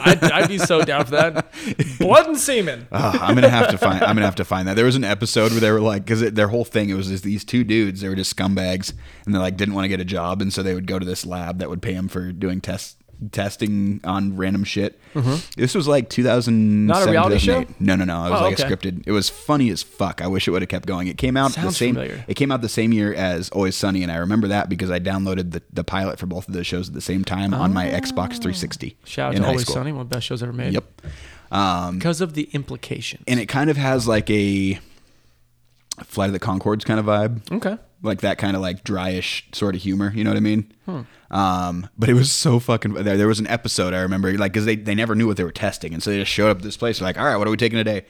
I'd, 0.05 0.23
I'd 0.23 0.47
be 0.47 0.59
so 0.59 0.83
down 0.83 1.05
for 1.05 1.11
that. 1.11 1.51
Blood 1.99 2.27
and 2.27 2.37
semen. 2.37 2.87
Oh, 2.91 3.17
I'm 3.19 3.33
gonna 3.33 3.49
have 3.49 3.69
to 3.69 3.77
find. 3.77 4.03
I'm 4.03 4.15
gonna 4.15 4.25
have 4.25 4.35
to 4.35 4.45
find 4.45 4.67
that. 4.67 4.75
There 4.75 4.85
was 4.85 4.95
an 4.95 5.03
episode 5.03 5.51
where 5.51 5.59
they 5.59 5.71
were 5.71 5.81
like, 5.81 6.05
because 6.05 6.31
their 6.33 6.47
whole 6.47 6.63
thing 6.65 6.89
it 6.89 6.93
was 6.93 7.07
just 7.07 7.23
these 7.23 7.43
two 7.43 7.63
dudes. 7.63 8.01
They 8.01 8.07
were 8.09 8.15
just 8.15 8.35
scumbags, 8.35 8.93
and 9.25 9.33
they 9.33 9.39
like 9.39 9.57
didn't 9.57 9.73
want 9.73 9.85
to 9.85 9.89
get 9.89 9.99
a 9.99 10.05
job, 10.05 10.43
and 10.43 10.53
so 10.53 10.61
they 10.61 10.75
would 10.75 10.85
go 10.85 10.99
to 10.99 11.05
this 11.05 11.25
lab 11.25 11.57
that 11.57 11.69
would 11.69 11.81
pay 11.81 11.93
them 11.93 12.07
for 12.07 12.31
doing 12.31 12.61
tests 12.61 12.97
testing 13.31 13.99
on 14.03 14.37
random 14.37 14.63
shit. 14.63 14.99
This 15.57 15.75
was 15.75 15.87
like 15.87 16.09
2007. 16.09 16.53
Mm-hmm. 16.53 16.87
Not 16.87 17.07
a 17.07 17.11
reality 17.11 17.39
2008. 17.39 17.81
No, 17.81 17.95
no, 17.95 18.05
no. 18.05 18.25
It 18.25 18.29
was 18.31 18.39
Oh, 18.41 18.43
like 18.45 18.59
okay. 18.59 18.63
a 18.63 18.75
scripted. 18.77 19.03
It 19.05 19.11
was 19.11 19.29
funny 19.29 19.69
as 19.69 19.83
fuck. 19.83 20.21
I 20.21 20.27
wish 20.27 20.47
it 20.47 20.51
would 20.51 20.61
have 20.61 20.69
kept 20.69 20.85
going. 20.85 21.07
It 21.07 21.17
came 21.17 21.35
out 21.37 21.53
the 21.53 21.71
same. 21.71 21.95
familiar. 21.95 22.23
It 22.27 22.35
came 22.35 22.51
out 22.51 22.61
the 22.61 22.69
same 22.69 22.93
year 22.93 23.13
as 23.13 23.49
Always 23.49 23.75
Sunny, 23.75 24.03
and 24.03 24.11
I 24.11 24.17
remember 24.17 24.47
that 24.49 24.69
because 24.69 24.89
I 24.91 24.99
downloaded 24.99 25.51
the, 25.51 25.61
the 25.73 25.83
pilot 25.83 26.19
for 26.19 26.25
both 26.27 26.47
of 26.47 26.53
those 26.53 26.67
shows 26.67 26.87
at 26.87 26.93
the 26.93 27.01
same 27.01 27.23
time 27.25 27.53
on 27.53 27.73
my 27.73 27.85
Xbox 27.87 28.33
360. 28.41 28.95
Oh. 28.97 29.05
Shout 29.05 29.33
out 29.35 29.37
to 29.41 29.45
Always 29.47 29.61
school. 29.63 29.75
Sunny, 29.75 29.91
one 29.91 30.01
of 30.01 30.09
the 30.09 30.15
best 30.15 30.27
shows 30.27 30.41
ever 30.43 30.53
made. 30.53 30.73
Yep. 30.73 30.83
Um, 31.51 31.97
Because 31.97 32.21
of 32.21 32.33
the 32.35 32.49
implications. 32.53 33.23
and 33.27 33.39
it 33.39 33.47
kind 33.47 33.69
of 33.69 33.77
has 33.77 34.07
like 34.07 34.29
a 34.29 34.79
Flight 36.03 36.27
of 36.27 36.33
the 36.33 36.39
Conchords 36.39 36.85
kind 36.85 36.99
of 36.99 37.05
vibe, 37.07 37.51
okay. 37.51 37.77
Like 38.01 38.21
that 38.21 38.37
kind 38.37 38.55
of 38.55 38.61
like 38.61 38.83
dryish 38.83 39.53
sort 39.53 39.75
of 39.75 39.81
humor. 39.81 40.11
You 40.13 40.23
know 40.23 40.29
what 40.29 40.37
I 40.37 40.41
mean? 40.41 40.71
Um, 41.31 41.89
but 41.97 42.09
it 42.09 42.13
was 42.13 42.31
so 42.31 42.59
fucking. 42.59 42.93
There, 42.93 43.17
there 43.17 43.27
was 43.27 43.39
an 43.39 43.47
episode 43.47 43.93
I 43.93 44.01
remember, 44.01 44.35
like, 44.37 44.53
because 44.53 44.65
they 44.65 44.75
they 44.75 44.95
never 44.95 45.15
knew 45.15 45.27
what 45.27 45.37
they 45.37 45.43
were 45.43 45.51
testing, 45.51 45.93
and 45.93 46.01
so 46.01 46.09
they 46.11 46.17
just 46.19 46.31
showed 46.31 46.49
up 46.49 46.57
at 46.57 46.63
this 46.63 46.77
place. 46.77 47.01
Like, 47.01 47.17
all 47.17 47.25
right, 47.25 47.37
what 47.37 47.47
are 47.47 47.51
we 47.51 47.57
taking 47.57 47.77
today? 47.77 48.05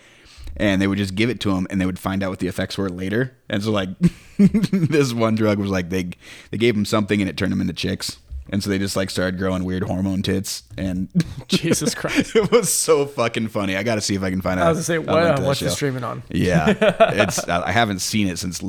And 0.58 0.82
they 0.82 0.88
would 0.88 0.98
just 0.98 1.16
give 1.16 1.30
it 1.30 1.40
to 1.42 1.54
them, 1.54 1.68
and 1.70 1.80
they 1.80 1.86
would 1.86 2.00
find 2.00 2.24
out 2.24 2.30
what 2.30 2.40
the 2.40 2.48
effects 2.48 2.78
were 2.78 2.90
later. 2.90 3.36
And 3.50 3.64
so, 3.64 3.72
like, 3.72 3.90
this 4.38 5.14
one 5.14 5.36
drug 5.36 5.60
was 5.60 5.70
like 5.70 5.90
they 5.90 6.12
they 6.52 6.58
gave 6.58 6.76
them 6.76 6.86
something, 6.86 7.22
and 7.22 7.30
it 7.30 7.38
turned 7.38 7.52
them 7.52 7.62
into 7.62 7.74
chicks. 7.74 8.18
And 8.52 8.64
so 8.64 8.70
they 8.70 8.80
just 8.80 8.96
like 8.96 9.10
started 9.10 9.38
growing 9.38 9.64
weird 9.64 9.84
hormone 9.84 10.24
tits, 10.24 10.64
and 10.78 11.10
Jesus 11.48 11.94
Christ. 11.94 12.36
it 12.36 12.52
was 12.52 12.72
so 12.72 13.06
fucking 13.06 13.50
funny. 13.50 13.76
I 13.76 13.84
got 13.84 13.96
to 13.96 14.02
see 14.02 14.16
if 14.16 14.24
I 14.24 14.30
can 14.30 14.42
find 14.42 14.60
out. 14.60 14.66
I 14.66 14.70
was 14.70 14.78
gonna 14.78 14.84
say, 14.84 14.96
a 14.96 15.02
what, 15.02 15.20
to 15.20 15.42
that 15.42 15.42
what's 15.42 15.60
the 15.60 15.70
streaming 15.70 16.04
on? 16.04 16.24
Yeah, 16.32 16.74
it's 17.14 17.48
I 17.48 17.72
haven't 17.72 18.00
seen 18.00 18.28
it 18.28 18.40
since 18.40 18.60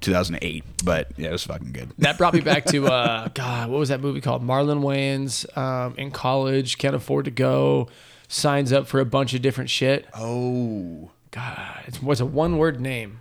2008, 0.00 0.64
but 0.84 1.12
yeah, 1.16 1.28
it 1.28 1.32
was 1.32 1.44
fucking 1.44 1.72
good. 1.72 1.92
That 1.98 2.18
brought 2.18 2.34
me 2.34 2.40
back 2.40 2.64
to 2.66 2.88
uh, 2.88 3.28
God. 3.34 3.70
What 3.70 3.78
was 3.78 3.88
that 3.90 4.00
movie 4.00 4.20
called? 4.20 4.42
Marlon 4.42 4.80
Wayans 4.80 5.56
um, 5.56 5.94
in 5.96 6.10
college, 6.10 6.78
can't 6.78 6.96
afford 6.96 7.26
to 7.26 7.30
go, 7.30 7.88
signs 8.28 8.72
up 8.72 8.86
for 8.86 9.00
a 9.00 9.04
bunch 9.04 9.32
of 9.34 9.42
different 9.42 9.70
shit. 9.70 10.06
Oh, 10.14 11.10
God, 11.30 11.84
it 11.86 12.02
was 12.02 12.20
a 12.20 12.26
one-word 12.26 12.80
name. 12.80 13.20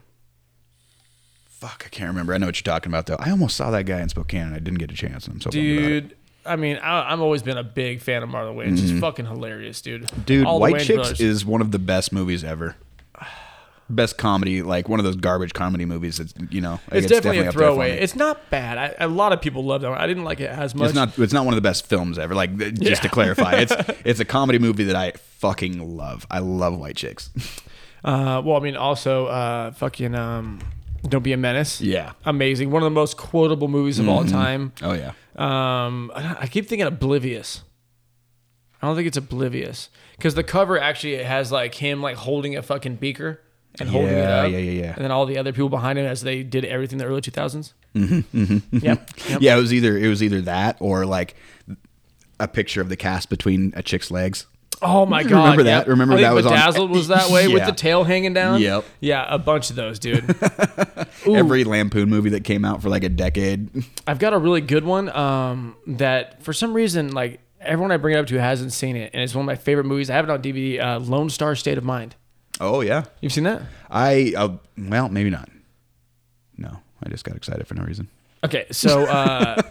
Fuck, 1.59 1.83
I 1.85 1.89
can't 1.89 2.07
remember. 2.07 2.33
I 2.33 2.37
know 2.37 2.45
what 2.45 2.57
you're 2.57 2.73
talking 2.73 2.89
about 2.91 3.05
though. 3.05 3.17
I 3.19 3.31
almost 3.31 3.55
saw 3.57 3.71
that 3.71 3.83
guy 3.85 3.99
in 4.01 4.09
Spokane. 4.09 4.43
and 4.47 4.55
I 4.55 4.59
didn't 4.59 4.79
get 4.79 4.91
a 4.91 4.95
chance. 4.95 5.27
I'm 5.27 5.41
so 5.41 5.49
bummed 5.51 5.77
about 5.77 5.91
it. 5.91 6.01
Dude, 6.07 6.15
I 6.45 6.55
mean, 6.55 6.77
I, 6.77 7.11
I've 7.11 7.19
always 7.21 7.43
been 7.43 7.57
a 7.57 7.63
big 7.63 8.01
fan 8.01 8.23
of 8.23 8.29
Marlon 8.29 8.55
Wayans. 8.55 8.79
He's 8.79 8.99
fucking 8.99 9.25
hilarious, 9.25 9.81
dude. 9.81 10.03
Mm-hmm. 10.03 10.21
Dude, 10.21 10.45
All 10.45 10.55
the 10.57 10.61
White 10.61 10.75
Wayans 10.75 10.85
Chicks 10.85 10.95
brothers. 10.97 11.19
is 11.21 11.45
one 11.45 11.61
of 11.61 11.71
the 11.71 11.79
best 11.79 12.11
movies 12.13 12.43
ever. 12.43 12.75
Best 13.91 14.19
comedy, 14.19 14.61
like 14.61 14.87
one 14.87 14.99
of 14.99 15.03
those 15.03 15.15
garbage 15.15 15.53
comedy 15.53 15.83
movies. 15.83 16.19
That's 16.19 16.31
you 16.51 16.61
know, 16.61 16.73
like, 16.91 17.03
It's, 17.03 17.07
definitely, 17.07 17.39
a 17.39 17.41
up 17.41 17.45
there 17.45 17.51
for 17.53 17.57
throwaway. 17.59 17.93
me. 17.93 17.97
It's 17.97 18.15
not 18.15 18.47
bad. 18.51 18.77
I, 18.77 19.03
a 19.03 19.07
lot 19.07 19.33
of 19.33 19.41
people 19.41 19.63
love 19.65 19.81
that 19.81 19.89
one. 19.89 19.97
I 19.97 20.05
didn't 20.05 20.25
like 20.25 20.39
it 20.39 20.49
as 20.51 20.75
much. 20.75 20.89
It's 20.89 20.95
not. 20.95 21.17
It's 21.17 21.33
not 21.33 21.43
one 21.43 21.55
of 21.55 21.57
the 21.57 21.67
best 21.67 21.87
films 21.87 22.19
ever. 22.19 22.35
Like 22.35 22.55
th- 22.55 22.75
just 22.79 23.01
to 23.01 23.09
clarify, 23.09 23.53
it's 23.55 23.73
it's 24.05 24.19
a 24.19 24.25
comedy 24.25 24.59
movie 24.59 24.83
that 24.83 24.95
I 24.95 25.13
fucking 25.39 25.97
love. 25.97 26.27
I 26.29 26.37
love 26.37 26.77
White 26.77 26.95
Chicks. 26.97 27.31
Uh, 28.01 28.41
well, 28.45 28.55
I 28.55 28.61
mean, 28.61 28.77
also, 28.77 29.25
uh, 29.25 29.71
fucking, 29.71 30.15
um, 30.15 30.61
Don't 31.07 31.23
Be 31.23 31.33
a 31.33 31.37
Menace. 31.37 31.81
Yeah. 31.81 32.13
Amazing. 32.25 32.71
One 32.71 32.81
of 32.81 32.85
the 32.85 32.89
most 32.91 33.17
quotable 33.17 33.67
movies 33.67 33.99
of 33.99 34.07
all 34.09 34.25
time. 34.25 34.73
Oh 34.81 34.93
yeah. 34.93 35.13
Um, 35.35 36.11
I 36.15 36.37
I 36.41 36.47
keep 36.47 36.67
thinking 36.67 36.85
Oblivious. 36.87 37.63
I 38.81 38.87
don't 38.87 38.95
think 38.95 39.07
it's 39.07 39.17
Oblivious 39.17 39.89
because 40.17 40.35
the 40.35 40.43
cover 40.43 40.79
actually 40.79 41.23
has 41.23 41.51
like 41.51 41.75
him 41.75 42.01
like 42.01 42.15
holding 42.17 42.55
a 42.55 42.61
fucking 42.61 42.95
beaker 42.95 43.41
and 43.79 43.89
holding 43.89 44.09
it 44.13 44.17
Yeah, 44.17 44.41
up. 44.43 44.51
yeah, 44.51 44.57
yeah, 44.57 44.81
yeah. 44.81 44.93
And 44.95 45.03
then 45.03 45.11
all 45.11 45.25
the 45.25 45.37
other 45.37 45.51
people 45.53 45.69
behind 45.69 45.99
him 45.99 46.05
as 46.05 46.21
they 46.21 46.43
did 46.43 46.65
everything 46.65 46.99
in 46.99 47.05
the 47.05 47.09
early 47.09 47.21
2000s. 47.21 47.73
Mm-hmm, 47.95 48.77
Yep. 48.77 49.09
yep. 49.29 49.41
Yeah, 49.41 49.57
it 49.57 49.61
was 49.61 49.73
either 49.73 49.97
it 49.97 50.07
was 50.07 50.21
either 50.23 50.41
that 50.41 50.77
or 50.79 51.05
like 51.05 51.35
a 52.39 52.47
picture 52.47 52.81
of 52.81 52.89
the 52.89 52.95
cast 52.95 53.29
between 53.29 53.73
a 53.75 53.83
chick's 53.83 54.09
legs. 54.11 54.45
Oh 54.81 55.05
my 55.05 55.23
god! 55.23 55.43
Remember 55.43 55.63
that? 55.63 55.77
yep. 55.79 55.87
Remember 55.87 56.13
I 56.15 56.21
that 56.21 56.33
was 56.33 56.45
on- 56.45 56.89
was 56.89 57.09
that 57.09 57.29
way 57.29 57.47
with 57.47 57.65
the 57.65 57.71
tail 57.71 58.03
hanging 58.03 58.33
down. 58.33 58.61
Yep. 58.61 58.85
Yeah, 59.01 59.25
a 59.27 59.37
bunch 59.37 59.69
of 59.69 59.75
those, 59.75 59.99
dude. 59.99 60.23
Every 61.27 61.63
Lampoon 61.63 62.09
movie 62.09 62.29
that 62.31 62.43
came 62.43 62.63
out 62.63 62.81
for 62.81 62.89
like 62.89 63.03
a 63.03 63.09
decade. 63.09 63.69
I've 64.07 64.19
got 64.19 64.33
a 64.33 64.37
really 64.37 64.61
good 64.61 64.85
one 64.85 65.09
um, 65.09 65.75
that 65.87 66.41
for 66.43 66.53
some 66.53 66.73
reason, 66.73 67.11
like 67.11 67.41
everyone 67.59 67.91
I 67.91 67.97
bring 67.97 68.15
it 68.15 68.19
up 68.19 68.27
to 68.27 68.39
hasn't 68.39 68.71
seen 68.71 68.95
it, 68.95 69.11
and 69.13 69.21
it's 69.21 69.35
one 69.35 69.43
of 69.43 69.47
my 69.47 69.55
favorite 69.55 69.85
movies. 69.85 70.09
I 70.09 70.15
have 70.15 70.25
it 70.25 70.31
on 70.31 70.41
DVD. 70.41 70.79
Uh, 70.81 70.99
Lone 70.99 71.29
Star 71.29 71.55
State 71.55 71.77
of 71.77 71.83
Mind. 71.83 72.15
Oh 72.61 72.81
yeah. 72.81 73.05
You've 73.21 73.33
seen 73.33 73.43
that? 73.45 73.61
I 73.89 74.33
uh, 74.35 74.57
well 74.77 75.09
maybe 75.09 75.29
not. 75.29 75.49
No, 76.57 76.79
I 77.03 77.09
just 77.09 77.23
got 77.23 77.35
excited 77.35 77.67
for 77.67 77.75
no 77.75 77.83
reason. 77.83 78.09
Okay, 78.41 78.67
so 78.71 79.03
uh, 79.03 79.61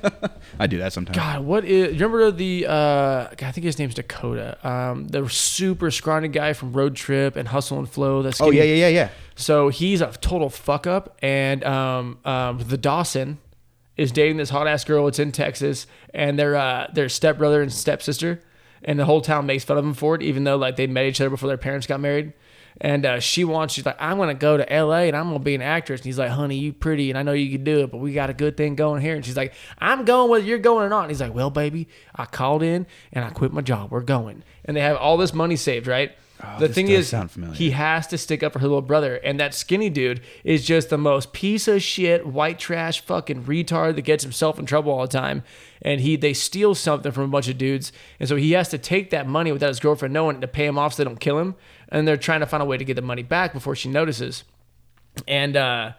I 0.59 0.67
do 0.67 0.79
that 0.79 0.93
sometimes. 0.93 1.17
God, 1.17 1.45
what 1.45 1.65
is? 1.65 1.93
Remember 1.95 2.31
the? 2.31 2.67
Uh, 2.67 3.29
God, 3.37 3.43
I 3.47 3.53
think 3.53 3.65
his 3.65 3.79
name's 3.79 3.95
Dakota. 3.95 4.59
Um, 4.67 5.09
the 5.09 5.27
super 5.29 5.91
scrawny 5.91 6.29
guy 6.29 6.53
from 6.53 6.75
Road 6.75 6.95
Trip 6.95 7.37
and 7.37 7.49
Hustle 7.49 7.79
and 7.79 7.89
Flow. 7.89 8.21
That's 8.23 8.41
Oh 8.43 8.51
yeah, 8.51 8.65
yeah, 8.65 8.75
yeah, 8.75 8.89
yeah. 8.89 9.09
So 9.37 9.71
he's 9.71 10.03
a 10.03 10.09
total 10.21 10.51
fuck 10.51 10.87
up, 10.87 11.17
and 11.23 11.65
um, 11.65 12.19
um, 12.27 12.59
the 12.59 12.77
Dawson 12.77 13.39
is 13.97 14.13
dating 14.13 14.37
this 14.37 14.51
hot 14.51 14.69
ass 14.69 14.85
girl. 14.85 15.09
It's 15.09 15.19
in 15.19 15.33
Texas, 15.33 15.87
and 16.13 16.39
they're 16.39 16.57
uh, 16.57 16.89
their 16.93 17.09
stepbrother 17.09 17.63
and 17.63 17.73
stepsister, 17.73 18.43
and 18.85 18.99
the 18.99 19.07
whole 19.07 19.23
town 19.23 19.47
makes 19.47 19.65
fun 19.65 19.79
of 19.79 19.85
them 19.85 19.95
for 19.95 20.15
it, 20.15 20.23
even 20.23 20.45
though 20.45 20.57
like 20.57 20.77
they 20.77 20.87
met 20.87 21.07
each 21.07 21.23
other 21.23 21.31
before 21.31 21.49
their 21.49 21.57
parents 21.57 21.87
got 21.87 22.01
married. 22.01 22.35
And 22.81 23.05
uh, 23.05 23.21
she 23.21 23.45
wants, 23.45 23.75
she's 23.75 23.85
like, 23.85 23.97
I'm 23.99 24.19
gonna 24.19 24.35
go 24.35 24.57
to 24.57 24.73
L.A. 24.73 25.09
and 25.09 25.17
I'm 25.17 25.27
gonna 25.29 25.41
be 25.41 25.55
an 25.55 25.63
actress. 25.63 26.01
And 26.01 26.07
he's 26.07 26.19
like, 26.19 26.31
Honey, 26.31 26.57
you 26.57 26.73
pretty, 26.73 27.11
and 27.11 27.19
I 27.19 27.23
know 27.23 27.33
you 27.33 27.51
can 27.51 27.65
do 27.65 27.81
it, 27.81 27.91
but 27.91 27.99
we 27.99 28.13
got 28.13 28.31
a 28.31 28.35
good 28.35 28.57
thing 28.57 28.77
going 28.77 29.03
here. 29.03 29.17
And 29.17 29.25
she's 29.25 29.37
like, 29.37 29.55
I'm 29.79 30.05
going 30.05 30.31
whether 30.31 30.45
you're 30.45 30.59
going 30.59 30.87
or 30.87 30.89
not. 30.89 31.03
And 31.03 31.11
he's 31.11 31.21
like, 31.21 31.35
Well, 31.35 31.51
baby, 31.51 31.89
I 32.15 32.25
called 32.25 32.63
in 32.63 32.87
and 33.13 33.25
I 33.25 33.31
quit 33.31 33.53
my 33.53 33.63
job. 33.63 33.91
We're 33.91 34.03
going. 34.03 34.45
And 34.65 34.77
they 34.77 34.81
have 34.81 34.97
all 34.97 35.17
this 35.17 35.35
money 35.35 35.57
saved, 35.57 35.87
right? 35.87 36.13
the 36.59 36.69
thing 36.69 36.87
is, 36.89 37.11
he 37.57 37.71
has 37.73 38.07
to 38.09 38.19
stick 38.19 38.43
up 38.45 38.53
for 38.53 38.61
her 38.61 38.67
little 38.69 38.81
brother, 38.83 39.17
and 39.17 39.41
that 39.41 39.55
skinny 39.55 39.91
dude 39.91 40.21
is 40.45 40.65
just 40.65 40.89
the 40.89 40.99
most 40.99 41.33
piece 41.33 41.67
of 41.67 41.83
shit, 41.83 42.27
white 42.27 42.61
trash, 42.61 43.01
fucking 43.01 43.45
retard 43.45 43.97
that 43.97 44.03
gets 44.03 44.23
himself 44.23 44.59
in 44.59 44.65
trouble 44.65 44.93
all 44.93 45.03
the 45.03 45.09
time. 45.09 45.43
And 45.83 46.01
he 46.01 46.15
they 46.17 46.35
steal 46.35 46.75
something 46.77 47.11
from 47.11 47.25
a 47.25 47.29
bunch 47.29 47.49
of 47.49 47.59
dudes, 47.59 47.93
and 48.21 48.29
so 48.29 48.37
he 48.37 48.53
has 48.53 48.69
to 48.69 48.79
take 48.79 49.11
that 49.11 49.27
money 49.27 49.51
without 49.51 49.69
his 49.69 49.81
girlfriend 49.81 50.15
knowing 50.15 50.41
to 50.41 50.49
pay 50.49 50.67
him 50.67 50.79
off 50.79 50.95
so 50.95 51.03
they 51.03 51.09
don't 51.09 51.19
kill 51.21 51.39
him. 51.39 51.57
And 51.91 52.07
they're 52.07 52.17
trying 52.17 52.41
to 52.41 52.47
find 52.47 52.63
a 52.63 52.67
way 52.67 52.77
to 52.77 52.85
get 52.85 52.95
the 52.95 53.03
money 53.03 53.23
back 53.23 53.53
before 53.53 53.75
she 53.75 53.89
notices. 53.89 54.45
And 55.27 55.57
uh 55.57 55.93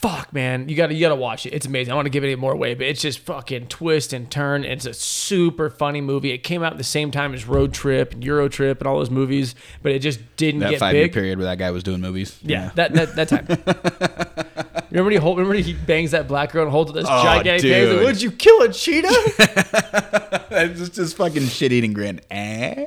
fuck 0.00 0.32
man, 0.32 0.68
you 0.68 0.76
gotta 0.76 0.94
you 0.94 1.00
gotta 1.00 1.16
watch 1.16 1.44
it. 1.46 1.50
It's 1.52 1.66
amazing. 1.66 1.92
I 1.92 1.96
want 1.96 2.06
to 2.06 2.10
give 2.10 2.22
it 2.22 2.28
any 2.28 2.36
more 2.36 2.52
away, 2.52 2.74
but 2.74 2.86
it's 2.86 3.00
just 3.02 3.18
fucking 3.20 3.66
twist 3.66 4.12
and 4.12 4.30
turn. 4.30 4.64
It's 4.64 4.86
a 4.86 4.94
super 4.94 5.70
funny 5.70 6.00
movie. 6.00 6.30
It 6.30 6.38
came 6.38 6.62
out 6.62 6.72
at 6.72 6.78
the 6.78 6.84
same 6.84 7.10
time 7.10 7.34
as 7.34 7.46
Road 7.46 7.72
Trip 7.74 8.12
and 8.12 8.22
Euro 8.24 8.48
Trip 8.48 8.78
and 8.80 8.86
all 8.86 8.98
those 8.98 9.10
movies, 9.10 9.54
but 9.82 9.92
it 9.92 9.98
just 10.00 10.20
didn't 10.36 10.60
that 10.60 10.70
get 10.70 10.78
five 10.80 10.94
year 10.94 11.04
big. 11.06 11.12
period 11.14 11.38
where 11.38 11.46
that 11.46 11.58
guy 11.58 11.70
was 11.70 11.82
doing 11.82 12.00
movies. 12.00 12.38
Yeah, 12.42 12.70
that 12.76 12.92
that 12.94 13.16
that 13.16 13.28
time. 13.28 13.46
remember 14.90 15.04
when 15.04 15.12
he 15.12 15.18
hold, 15.18 15.38
remember 15.38 15.54
he 15.60 15.72
bangs 15.72 16.12
that 16.12 16.28
black 16.28 16.52
girl 16.52 16.62
and 16.62 16.70
holds 16.70 16.92
this 16.92 17.06
Oh, 17.08 17.22
gigantic 17.22 17.62
dude. 17.62 17.96
Like, 17.96 18.06
Would 18.06 18.22
you 18.22 18.30
kill 18.30 18.62
a 18.62 18.72
cheetah? 18.72 19.08
it's 20.50 20.90
just 20.90 21.16
fucking 21.16 21.46
shit 21.46 21.72
eating 21.72 21.92
grin. 21.92 22.20
Eh? 22.30 22.86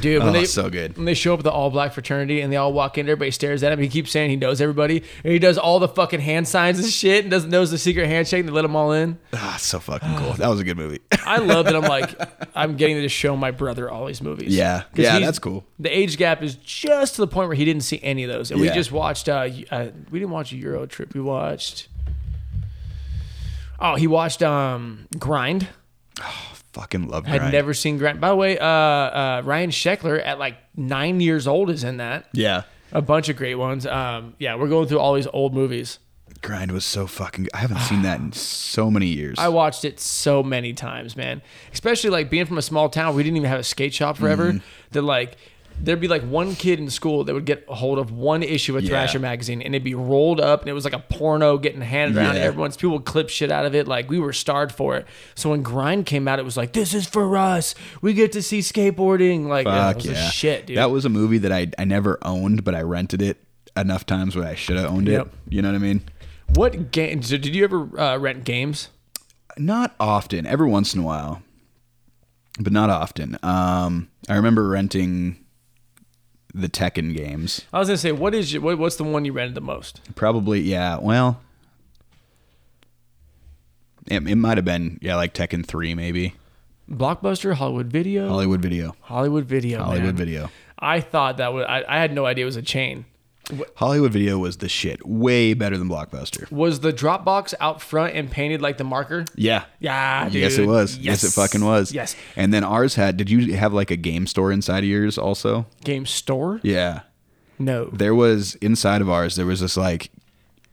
Dude, 0.00 0.22
when 0.22 0.30
Oh, 0.30 0.32
they 0.32 0.44
so 0.44 0.70
good. 0.70 0.96
when 0.96 1.06
they 1.06 1.14
show 1.14 1.34
up 1.34 1.40
at 1.40 1.44
the 1.44 1.50
all 1.50 1.70
black 1.70 1.92
fraternity 1.92 2.40
and 2.40 2.52
they 2.52 2.56
all 2.56 2.72
walk 2.72 2.98
in, 2.98 3.06
everybody 3.06 3.30
stares 3.30 3.62
at 3.62 3.72
him. 3.72 3.80
He 3.80 3.88
keeps 3.88 4.10
saying 4.10 4.30
he 4.30 4.36
knows 4.36 4.60
everybody, 4.60 5.02
and 5.24 5.32
he 5.32 5.38
does 5.38 5.58
all 5.58 5.78
the 5.78 5.88
fucking 5.88 6.20
hand 6.20 6.48
signs 6.48 6.78
and 6.78 6.88
shit, 6.88 7.24
and 7.24 7.30
doesn't 7.30 7.50
knows 7.50 7.70
the 7.70 7.78
secret 7.78 8.06
handshake. 8.06 8.40
And 8.40 8.48
they 8.48 8.52
let 8.52 8.62
them 8.62 8.76
all 8.76 8.92
in. 8.92 9.18
Ah, 9.32 9.56
so 9.58 9.78
fucking 9.78 10.16
cool. 10.16 10.32
That 10.34 10.48
was 10.48 10.60
a 10.60 10.64
good 10.64 10.76
movie. 10.76 11.00
I 11.26 11.38
love 11.38 11.66
that. 11.66 11.76
I'm 11.76 11.82
like, 11.82 12.14
I'm 12.54 12.76
getting 12.76 12.96
to 12.96 13.08
show 13.08 13.36
my 13.36 13.50
brother 13.50 13.90
all 13.90 14.06
these 14.06 14.22
movies. 14.22 14.54
Yeah. 14.54 14.84
Yeah, 14.94 15.18
that's 15.18 15.38
cool. 15.38 15.64
The 15.78 15.96
age 15.96 16.16
gap 16.16 16.42
is 16.42 16.54
just 16.56 17.16
to 17.16 17.20
the 17.22 17.26
point 17.28 17.48
where 17.48 17.56
he 17.56 17.64
didn't 17.64 17.82
see 17.82 18.00
any 18.02 18.24
of 18.24 18.30
those, 18.30 18.50
and 18.50 18.60
we 18.60 18.68
just 18.70 18.92
watched. 18.92 19.28
Uh, 19.28 19.48
uh, 19.70 19.88
we 20.10 20.18
didn't 20.18 20.32
watch 20.32 20.52
Euro 20.52 20.86
Trip. 20.86 21.14
We 21.14 21.20
watched. 21.20 21.88
Oh, 23.80 23.96
he 23.96 24.06
watched 24.06 24.42
um, 24.42 25.08
Grind. 25.18 25.68
fucking 26.72 27.08
love 27.08 27.26
Had 27.26 27.38
Grind. 27.38 27.52
never 27.52 27.74
seen 27.74 27.98
Grant. 27.98 28.20
By 28.20 28.28
the 28.30 28.36
way, 28.36 28.58
uh, 28.58 28.66
uh, 28.66 29.42
Ryan 29.44 29.70
Sheckler 29.70 30.24
at 30.24 30.38
like 30.38 30.56
nine 30.76 31.20
years 31.20 31.46
old 31.46 31.70
is 31.70 31.84
in 31.84 31.98
that. 31.98 32.28
Yeah. 32.32 32.62
A 32.92 33.02
bunch 33.02 33.28
of 33.28 33.36
great 33.36 33.54
ones. 33.54 33.86
Um, 33.86 34.34
yeah, 34.38 34.54
we're 34.56 34.68
going 34.68 34.88
through 34.88 34.98
all 34.98 35.14
these 35.14 35.28
old 35.32 35.54
movies. 35.54 35.98
Grind 36.42 36.72
was 36.72 36.84
so 36.84 37.06
fucking. 37.06 37.48
I 37.54 37.58
haven't 37.58 37.80
seen 37.80 38.02
that 38.02 38.18
in 38.18 38.32
so 38.32 38.90
many 38.90 39.06
years. 39.06 39.38
I 39.38 39.48
watched 39.48 39.84
it 39.84 40.00
so 40.00 40.42
many 40.42 40.72
times, 40.72 41.16
man. 41.16 41.40
Especially 41.72 42.10
like 42.10 42.30
being 42.30 42.46
from 42.46 42.58
a 42.58 42.62
small 42.62 42.88
town, 42.88 43.14
we 43.14 43.22
didn't 43.22 43.36
even 43.36 43.48
have 43.48 43.60
a 43.60 43.64
skate 43.64 43.94
shop 43.94 44.16
forever. 44.16 44.52
Mm-hmm. 44.52 44.66
That 44.92 45.02
like 45.02 45.36
there'd 45.80 46.00
be 46.00 46.08
like 46.08 46.22
one 46.22 46.54
kid 46.54 46.78
in 46.78 46.90
school 46.90 47.24
that 47.24 47.34
would 47.34 47.44
get 47.44 47.64
a 47.68 47.74
hold 47.74 47.98
of 47.98 48.10
one 48.10 48.42
issue 48.42 48.76
of 48.76 48.82
Yeah. 48.84 48.90
Thrasher 48.90 49.18
magazine, 49.18 49.62
and 49.62 49.74
it'd 49.74 49.84
be 49.84 49.94
rolled 49.94 50.40
up, 50.40 50.60
and 50.62 50.68
it 50.68 50.72
was 50.72 50.84
like 50.84 50.92
a 50.94 50.98
porno 50.98 51.58
getting 51.58 51.80
handed 51.80 52.16
around. 52.16 52.36
Yeah. 52.36 52.42
everyone's 52.42 52.76
people 52.76 52.92
would 52.96 53.04
clip 53.04 53.28
shit 53.28 53.50
out 53.50 53.64
of 53.66 53.74
it. 53.74 53.86
Like 53.88 54.08
we 54.10 54.18
were 54.18 54.32
starved 54.32 54.72
for 54.74 54.96
it. 54.96 55.06
So 55.34 55.50
when 55.50 55.62
Grind 55.62 56.06
came 56.06 56.26
out, 56.28 56.38
it 56.38 56.44
was 56.44 56.56
like 56.56 56.72
this 56.72 56.94
is 56.94 57.06
for 57.06 57.36
us. 57.36 57.74
We 58.00 58.14
get 58.14 58.32
to 58.32 58.42
see 58.42 58.60
skateboarding. 58.60 59.46
Like 59.46 59.66
Fuck 59.66 59.96
was 59.96 60.06
yeah. 60.06 60.30
shit, 60.30 60.66
dude. 60.66 60.76
That 60.76 60.90
was 60.90 61.04
a 61.04 61.08
movie 61.10 61.38
that 61.38 61.52
I 61.52 61.68
I 61.78 61.84
never 61.84 62.18
owned, 62.22 62.64
but 62.64 62.74
I 62.74 62.82
rented 62.82 63.22
it 63.22 63.38
enough 63.76 64.04
times 64.06 64.36
where 64.36 64.46
I 64.46 64.54
should 64.54 64.76
have 64.76 64.90
owned 64.90 65.08
Yep. 65.08 65.26
it. 65.26 65.32
You 65.54 65.62
know 65.62 65.68
what 65.70 65.76
I 65.76 65.78
mean? 65.78 66.02
what 66.54 66.90
game? 66.92 67.22
So 67.22 67.38
did 67.38 67.54
you 67.54 67.64
ever 67.64 67.98
uh, 67.98 68.18
rent 68.18 68.44
games? 68.44 68.88
Not 69.56 69.94
often. 69.98 70.44
Every 70.46 70.68
once 70.68 70.94
in 70.94 71.00
a 71.00 71.02
while, 71.04 71.42
but 72.60 72.72
not 72.72 72.90
often. 72.90 73.38
Um, 73.42 74.08
I 74.28 74.36
remember 74.36 74.68
renting 74.68 75.41
the 76.54 76.68
Tekken 76.68 77.16
games. 77.16 77.62
I 77.72 77.78
was 77.78 77.88
gonna 77.88 77.98
say, 77.98 78.12
what 78.12 78.34
is 78.34 78.52
your, 78.52 78.62
what, 78.62 78.78
what's 78.78 78.96
the 78.96 79.04
one 79.04 79.24
you 79.24 79.32
rented 79.32 79.54
the 79.54 79.60
most? 79.60 80.00
Probably, 80.14 80.60
yeah. 80.60 80.98
Well, 80.98 81.40
it, 84.06 84.26
it 84.28 84.36
might 84.36 84.58
have 84.58 84.64
been, 84.64 84.98
yeah, 85.00 85.16
like 85.16 85.34
Tekken 85.34 85.64
3, 85.64 85.94
maybe. 85.94 86.34
Blockbuster, 86.90 87.54
Hollywood 87.54 87.86
Video, 87.86 88.28
Hollywood 88.28 88.60
Video. 88.60 88.94
Hollywood 89.00 89.44
Video, 89.46 89.82
Hollywood 89.82 90.06
man. 90.06 90.16
Video. 90.16 90.50
I 90.78 91.00
thought 91.00 91.36
that 91.36 91.52
was. 91.52 91.64
I, 91.68 91.84
I 91.88 91.98
had 92.00 92.12
no 92.12 92.26
idea 92.26 92.44
it 92.44 92.46
was 92.46 92.56
a 92.56 92.62
chain. 92.62 93.04
Hollywood 93.76 94.12
Video 94.12 94.38
was 94.38 94.58
the 94.58 94.68
shit. 94.68 95.04
Way 95.06 95.54
better 95.54 95.76
than 95.76 95.88
Blockbuster. 95.88 96.50
Was 96.50 96.80
the 96.80 96.92
Dropbox 96.92 97.54
out 97.60 97.82
front 97.82 98.14
and 98.14 98.30
painted 98.30 98.62
like 98.62 98.78
the 98.78 98.84
marker? 98.84 99.24
Yeah. 99.34 99.64
Yeah, 99.80 100.28
dude. 100.28 100.42
Yes, 100.42 100.58
it 100.58 100.66
was. 100.66 100.96
Yes. 100.96 101.24
it 101.24 101.32
fucking 101.32 101.64
was. 101.64 101.92
Yes. 101.92 102.16
And 102.36 102.54
then 102.54 102.64
ours 102.64 102.94
had, 102.94 103.16
did 103.16 103.30
you 103.30 103.54
have 103.54 103.72
like 103.72 103.90
a 103.90 103.96
game 103.96 104.26
store 104.26 104.52
inside 104.52 104.84
of 104.84 104.90
yours 104.90 105.18
also? 105.18 105.66
Game 105.84 106.06
store? 106.06 106.60
Yeah. 106.62 107.00
No. 107.58 107.86
There 107.86 108.14
was, 108.14 108.54
inside 108.56 109.00
of 109.02 109.10
ours, 109.10 109.36
there 109.36 109.46
was 109.46 109.60
this 109.60 109.76
like, 109.76 110.10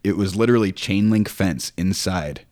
it 0.03 0.15
was 0.15 0.35
literally 0.35 0.71
chain 0.71 1.09
link 1.09 1.27
fence 1.27 1.73
inside, 1.77 2.45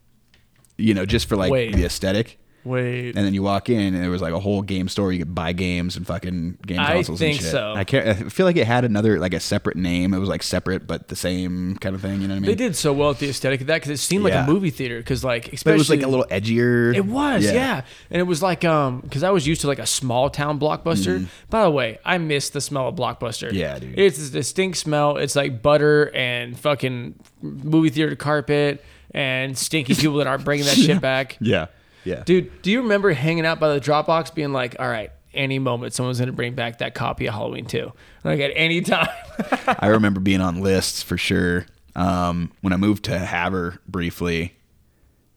you 0.77 0.93
know, 0.93 1.05
just 1.05 1.29
for 1.29 1.35
like 1.35 1.51
Wait. 1.51 1.73
the 1.75 1.85
aesthetic. 1.85 2.39
Wait. 2.67 3.15
And 3.15 3.25
then 3.25 3.33
you 3.33 3.41
walk 3.43 3.69
in, 3.69 3.93
and 3.93 4.03
there 4.03 4.09
was 4.09 4.21
like 4.21 4.33
a 4.33 4.39
whole 4.39 4.61
game 4.61 4.87
store. 4.89 5.11
You 5.13 5.19
could 5.19 5.33
buy 5.33 5.53
games 5.53 5.95
and 5.95 6.05
fucking 6.05 6.57
game 6.65 6.79
I 6.79 6.93
consoles 6.95 7.19
think 7.19 7.35
and 7.37 7.41
shit. 7.43 7.51
so. 7.51 7.73
I 7.75 7.83
can't. 7.83 8.07
I 8.07 8.13
feel 8.29 8.45
like 8.45 8.55
it 8.57 8.67
had 8.67 8.83
another 8.85 9.19
like 9.19 9.33
a 9.33 9.39
separate 9.39 9.77
name. 9.77 10.13
It 10.13 10.19
was 10.19 10.29
like 10.29 10.43
separate 10.43 10.85
but 10.87 11.07
the 11.07 11.15
same 11.15 11.75
kind 11.77 11.95
of 11.95 12.01
thing. 12.01 12.21
You 12.21 12.27
know 12.27 12.33
what 12.33 12.37
I 12.37 12.39
mean? 12.41 12.49
They 12.49 12.55
did 12.55 12.75
so 12.75 12.93
well 12.93 13.09
with 13.09 13.19
the 13.19 13.29
aesthetic 13.29 13.61
of 13.61 13.67
that 13.67 13.75
because 13.77 13.91
it 13.91 13.97
seemed 13.97 14.23
like 14.23 14.33
Yeah. 14.33 14.45
a 14.45 14.47
movie 14.47 14.69
theater. 14.69 14.97
Because 14.97 15.23
like, 15.23 15.53
especially 15.53 15.63
But 15.63 15.75
it 15.75 15.77
was 15.77 15.89
like 15.89 16.03
a 16.03 16.07
little 16.07 16.25
edgier. 16.25 16.95
It 16.95 17.05
was, 17.05 17.43
yeah. 17.45 17.83
And 18.11 18.19
it 18.19 18.25
was 18.25 18.41
like, 18.43 18.65
um, 18.65 19.01
because 19.01 19.23
I 19.23 19.29
was 19.31 19.47
used 19.47 19.61
to 19.61 19.67
like 19.67 19.79
a 19.79 19.85
small 19.87 20.29
town 20.29 20.59
blockbuster. 20.59 21.27
By 21.49 21.63
the 21.63 21.71
way, 21.71 21.99
I 22.05 22.17
miss 22.17 22.49
the 22.49 22.61
smell 22.61 22.87
of 22.89 22.95
blockbuster. 22.95 23.47
Mm-hmm. 23.49 23.55
Yeah, 23.57 23.79
dude. 23.79 23.97
It's 23.97 24.27
a 24.27 24.31
distinct 24.31 24.77
smell. 24.77 25.17
It's 25.17 25.35
like 25.35 25.61
butter 25.61 26.11
and 26.15 26.57
fucking 26.59 27.15
movie 27.41 27.89
theater 27.89 28.15
carpet 28.15 28.83
and 29.11 29.57
stinky 29.57 29.95
people 29.95 30.17
that 30.17 30.27
aren't 30.27 30.43
bringing 30.43 30.65
that 30.65 30.75
shit 30.75 30.99
back. 31.01 31.37
Yeah. 31.39 31.67
Yeah. 32.07 32.23
Dude, 32.23 32.61
do 32.61 32.71
you 32.71 32.81
remember 32.81 33.11
hanging 33.11 33.45
out 33.45 33.59
by 33.59 33.73
the 33.73 33.79
Dropbox 33.81 34.33
being 34.33 34.53
like, 34.53 34.75
all 34.79 34.87
right, 34.89 35.11
any 35.33 35.59
moment 35.59 35.93
someone's 35.93 36.17
going 36.19 36.27
to 36.27 36.33
bring 36.33 36.55
back 36.55 36.79
that 36.79 36.93
copy 36.95 37.27
of 37.27 37.33
Halloween 37.33 37.65
2? 37.65 37.91
Like 38.23 38.39
at 38.39 38.51
any 38.55 38.81
time. 38.81 39.07
I 39.67 39.87
remember 39.87 40.19
being 40.19 40.41
on 40.41 40.61
lists 40.61 41.01
for 41.03 41.17
sure. 41.17 41.65
Um, 41.95 42.51
when 42.61 42.73
I 42.73 42.77
moved 42.77 43.05
to 43.05 43.17
Havre 43.17 43.79
briefly, 43.87 44.53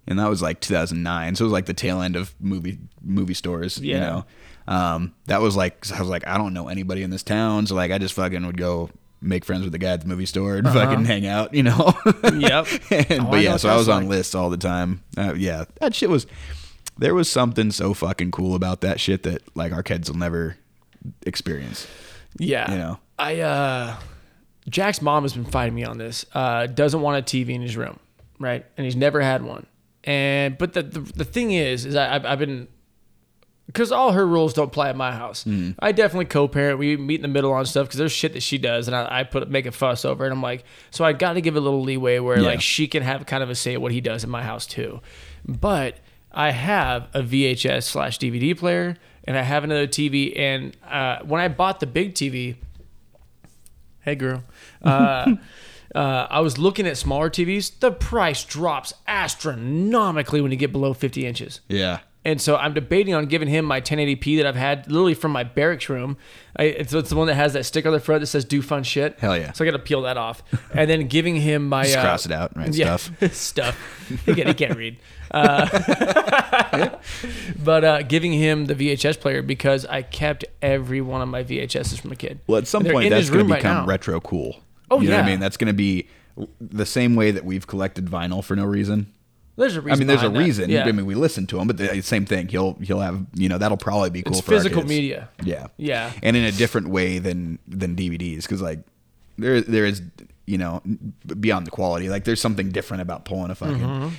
and 0.07 0.19
that 0.19 0.29
was 0.29 0.43
like 0.43 0.61
2009. 0.61 1.35
So 1.37 1.45
it 1.45 1.47
was 1.47 1.53
like 1.53 1.67
the 1.67 1.75
tail 1.75 2.03
end 2.03 2.17
of 2.17 2.35
movie 2.41 2.79
movie 3.03 3.35
stores. 3.35 3.79
You 3.79 3.93
Yeah. 3.95 4.01
know, 4.01 4.25
um, 4.69 5.15
that 5.27 5.41
was 5.41 5.57
like 5.57 5.81
'cause 5.81 5.93
I 5.93 6.01
was 6.01 6.09
like, 6.11 6.27
I 6.27 6.37
don't 6.37 6.53
know 6.53 6.69
anybody 6.69 7.03
in 7.03 7.11
this 7.11 7.23
town, 7.23 7.67
so 7.67 7.75
like 7.75 7.91
I 7.91 7.99
just 7.99 8.15
fucking 8.15 8.45
would 8.47 8.57
go 8.59 8.91
make 9.23 9.45
friends 9.45 9.63
with 9.65 9.73
the 9.73 9.79
guy 9.79 9.91
at 9.93 10.01
the 10.01 10.07
movie 10.09 10.27
store 10.27 10.57
and 10.57 10.67
fucking 10.67 11.05
hang 11.05 11.27
out. 11.27 11.55
You 11.55 11.63
know. 11.65 11.95
yep. 12.35 12.67
and, 12.91 13.21
Oh, 13.23 13.31
but 13.31 13.43
yeah, 13.43 13.57
so 13.57 13.69
I 13.69 13.77
was 13.77 13.89
on 13.89 14.09
lists 14.09 14.35
all 14.35 14.51
the 14.51 14.57
time. 14.57 15.03
Uh, 15.17 15.35
yeah, 15.35 15.65
that 15.81 15.95
shit 15.95 16.11
was. 16.11 16.27
There 17.01 17.15
was 17.15 17.29
something 17.31 17.71
so 17.73 17.95
fucking 17.95 18.31
cool 18.31 18.55
about 18.55 18.81
that 18.83 19.01
shit 19.01 19.23
that 19.25 19.43
like 19.57 19.73
our 19.73 19.83
kids 19.83 20.11
will 20.11 20.19
never 20.19 20.57
experience. 21.27 21.87
Yeah. 22.39 22.71
You 22.71 22.79
know. 22.79 22.99
I 23.19 23.41
uh 23.41 23.97
Jack's 24.69 25.03
mom 25.03 25.25
has 25.25 25.33
been 25.33 25.45
fighting 25.45 25.75
me 25.75 25.85
on 25.85 25.99
this. 25.99 26.25
Uh 26.33 26.67
doesn't 26.67 27.01
want 27.01 27.19
a 27.19 27.23
TV 27.37 27.51
in 27.55 27.63
his 27.63 27.77
room, 27.77 27.99
right? 28.39 28.65
And 28.77 28.85
he's 28.85 28.97
never 28.97 29.21
had 29.21 29.43
one. 29.43 29.67
And 30.05 30.57
but 30.57 30.73
the 30.75 30.83
the, 30.83 31.01
the 31.01 31.25
thing 31.25 31.53
is 31.53 31.85
is 31.87 31.97
I 31.97 32.15
I've, 32.15 32.25
I've 32.27 32.39
been 32.39 32.69
because 33.67 33.93
all 33.93 34.13
her 34.13 34.27
rules 34.27 34.53
don't 34.53 34.67
apply 34.67 34.89
at 34.89 34.97
my 34.97 35.13
house. 35.13 35.45
Mm. 35.45 35.77
I 35.79 35.93
definitely 35.93 36.25
co-parent. 36.25 36.79
We 36.81 36.97
meet 36.97 37.17
in 37.17 37.23
the 37.23 37.29
middle 37.29 37.53
on 37.53 37.65
stuff 37.67 37.87
because 37.87 37.99
there's 37.99 38.11
shit 38.11 38.33
that 38.33 38.43
she 38.43 38.59
does, 38.59 38.89
and 38.89 38.97
I, 38.97 39.21
I 39.21 39.23
put 39.23 39.49
make 39.49 39.65
a 39.65 39.71
fuss 39.71 40.05
over. 40.05 40.25
it. 40.25 40.27
And 40.29 40.33
I'm 40.35 40.43
like, 40.43 40.65
so 40.91 41.05
I 41.05 41.13
got 41.13 41.35
to 41.35 41.41
give 41.41 41.55
a 41.55 41.61
little 41.61 41.83
leeway 41.83 42.19
where 42.19 42.39
Yeah. 42.41 42.47
like 42.49 42.61
she 42.63 42.89
can 42.89 43.05
have 43.05 43.25
kind 43.27 43.45
of 43.45 43.49
a 43.51 43.55
say 43.55 43.75
at 43.75 43.81
what 43.81 43.93
he 43.93 44.01
does 44.01 44.25
in 44.25 44.31
my 44.31 44.43
house 44.43 44.67
too. 44.67 45.01
But 45.47 45.99
I 46.33 46.51
have 46.51 47.09
a 47.15 47.23
VHS 47.23 47.85
slash 47.85 48.19
DVD 48.19 48.57
player, 48.57 48.97
and 49.25 49.37
I 49.37 49.43
have 49.43 49.65
another 49.65 49.87
TV. 49.87 50.39
And 50.39 50.77
uh, 50.89 51.21
when 51.25 51.41
I 51.41 51.49
bought 51.49 51.81
the 51.81 51.87
big 51.87 52.15
TV, 52.15 52.57
hey 54.01 54.15
girl, 54.15 54.45
uh, 54.83 55.35
uh, 55.95 56.27
I 56.31 56.41
was 56.41 56.59
looking 56.59 56.87
at 56.87 56.97
smaller 56.97 57.31
TVs. 57.31 57.79
The 57.81 57.91
price 57.93 58.45
drops 58.45 58.95
astronomically 59.07 60.41
when 60.41 60.51
you 60.51 60.57
get 60.57 60.73
below 60.73 60.95
50 60.95 61.27
inches. 61.27 61.61
Yeah. 61.69 62.01
And 62.23 62.39
so 62.39 62.57
I'm 62.57 62.75
debating 62.75 63.15
on 63.15 63.27
giving 63.27 63.49
him 63.49 63.65
my 63.65 63.81
1080p 63.81 64.37
that 64.37 64.47
I've 64.47 64.55
had 64.55 64.87
literally 64.93 65.15
from 65.15 65.33
my 65.33 65.43
barracks 65.43 65.89
room. 65.89 66.19
I, 66.55 66.65
it's, 66.65 66.93
it's 66.93 67.09
the 67.09 67.17
one 67.17 67.29
that 67.29 67.35
has 67.35 67.55
that 67.55 67.65
sticker 67.65 67.89
on 67.89 67.95
the 67.95 68.01
front 68.01 68.21
that 68.21 68.27
says 68.27 68.45
"Do 68.45 68.61
fun 68.61 68.83
shit." 68.83 69.19
Hell 69.19 69.39
yeah. 69.39 69.53
So 69.53 69.65
I 69.65 69.67
got 69.67 69.73
to 69.73 69.83
peel 69.83 70.03
that 70.03 70.19
off, 70.19 70.43
and 70.75 70.91
then 70.91 71.09
giving 71.09 71.37
him 71.37 71.67
my 71.67 71.85
Just 71.85 71.97
uh, 71.97 72.03
cross 72.03 72.27
it 72.27 72.33
out, 72.33 72.55
right? 72.55 72.69
yeah, 72.75 72.97
Stuff. 72.97 73.33
stuff. 73.33 74.09
He 74.27 74.35
can't, 74.35 74.49
he 74.49 74.55
can't 74.55 74.77
read. 74.77 74.99
Uh, 75.31 76.91
but 77.63 77.85
uh, 77.85 78.03
giving 78.03 78.33
him 78.33 78.67
the 78.67 78.75
VHS 78.75 79.21
player 79.21 79.43
because 79.43 79.87
I 79.87 80.03
kept 80.03 80.45
every 80.63 81.01
one 81.01 81.23
of 81.23 81.29
my 81.29 81.45
VHSs 81.45 82.01
from 82.01 82.13
a 82.13 82.17
kid. 82.17 82.41
Well, 82.47 82.59
at 82.59 82.67
some 82.67 82.83
They're 82.83 82.93
point, 82.93 83.07
in 83.07 83.13
that's 83.13 83.31
going 83.31 83.47
to 83.47 83.55
become 83.55 83.79
now. 83.79 83.87
retro 83.87 84.21
cool. 84.21 84.61
Oh, 84.91 85.01
you 85.01 85.09
know 85.09 85.17
what 85.17 85.25
I 85.25 85.29
mean? 85.29 85.41
That's 85.41 85.57
going 85.57 85.69
to 85.69 85.75
be 85.75 86.09
the 86.61 86.87
same 86.87 87.15
way 87.15 87.31
that 87.31 87.45
we've 87.45 87.67
collected 87.67 88.07
vinyl 88.07 88.43
for 88.43 88.57
no 88.57 88.65
reason. 88.65 89.13
There's 89.57 89.77
a 89.77 89.81
reason. 89.81 89.93
I 89.93 89.99
mean, 89.99 90.07
there's 90.09 90.23
a 90.23 90.29
that. 90.31 90.39
reason. 90.39 90.71
Yeah. 90.71 90.85
I 90.85 90.93
mean, 90.93 91.05
we 91.07 91.15
listen 91.15 91.47
to 91.49 91.59
him, 91.61 91.67
but 91.67 91.77
the 91.77 92.01
same 92.01 92.25
thing. 92.25 92.49
He'll 92.49 92.75
he'll 92.75 93.01
have 93.01 93.27
you 93.35 93.49
know 93.49 93.59
that'll 93.59 93.77
probably 93.77 94.09
be 94.11 94.23
cool 94.23 94.33
it's 94.33 94.41
for 94.41 94.53
physical 94.53 94.85
media. 94.85 95.29
Yeah, 95.45 95.67
Yeah. 95.77 96.13
and 96.23 96.35
in 96.37 96.45
a 96.45 96.53
different 96.53 96.89
way 96.89 97.19
than 97.19 97.59
than 97.69 97.95
DVDs 97.95 98.43
because 98.43 98.63
like 98.63 98.79
there 99.37 99.61
there 99.61 99.85
is 99.85 100.01
you 100.47 100.57
know 100.57 100.81
beyond 101.39 101.67
the 101.67 101.71
quality 101.71 102.09
like 102.09 102.25
there's 102.25 102.41
something 102.41 102.71
different 102.71 103.03
about 103.03 103.27
pulling 103.27 103.51
a 103.51 103.55
fucking. 103.55 103.77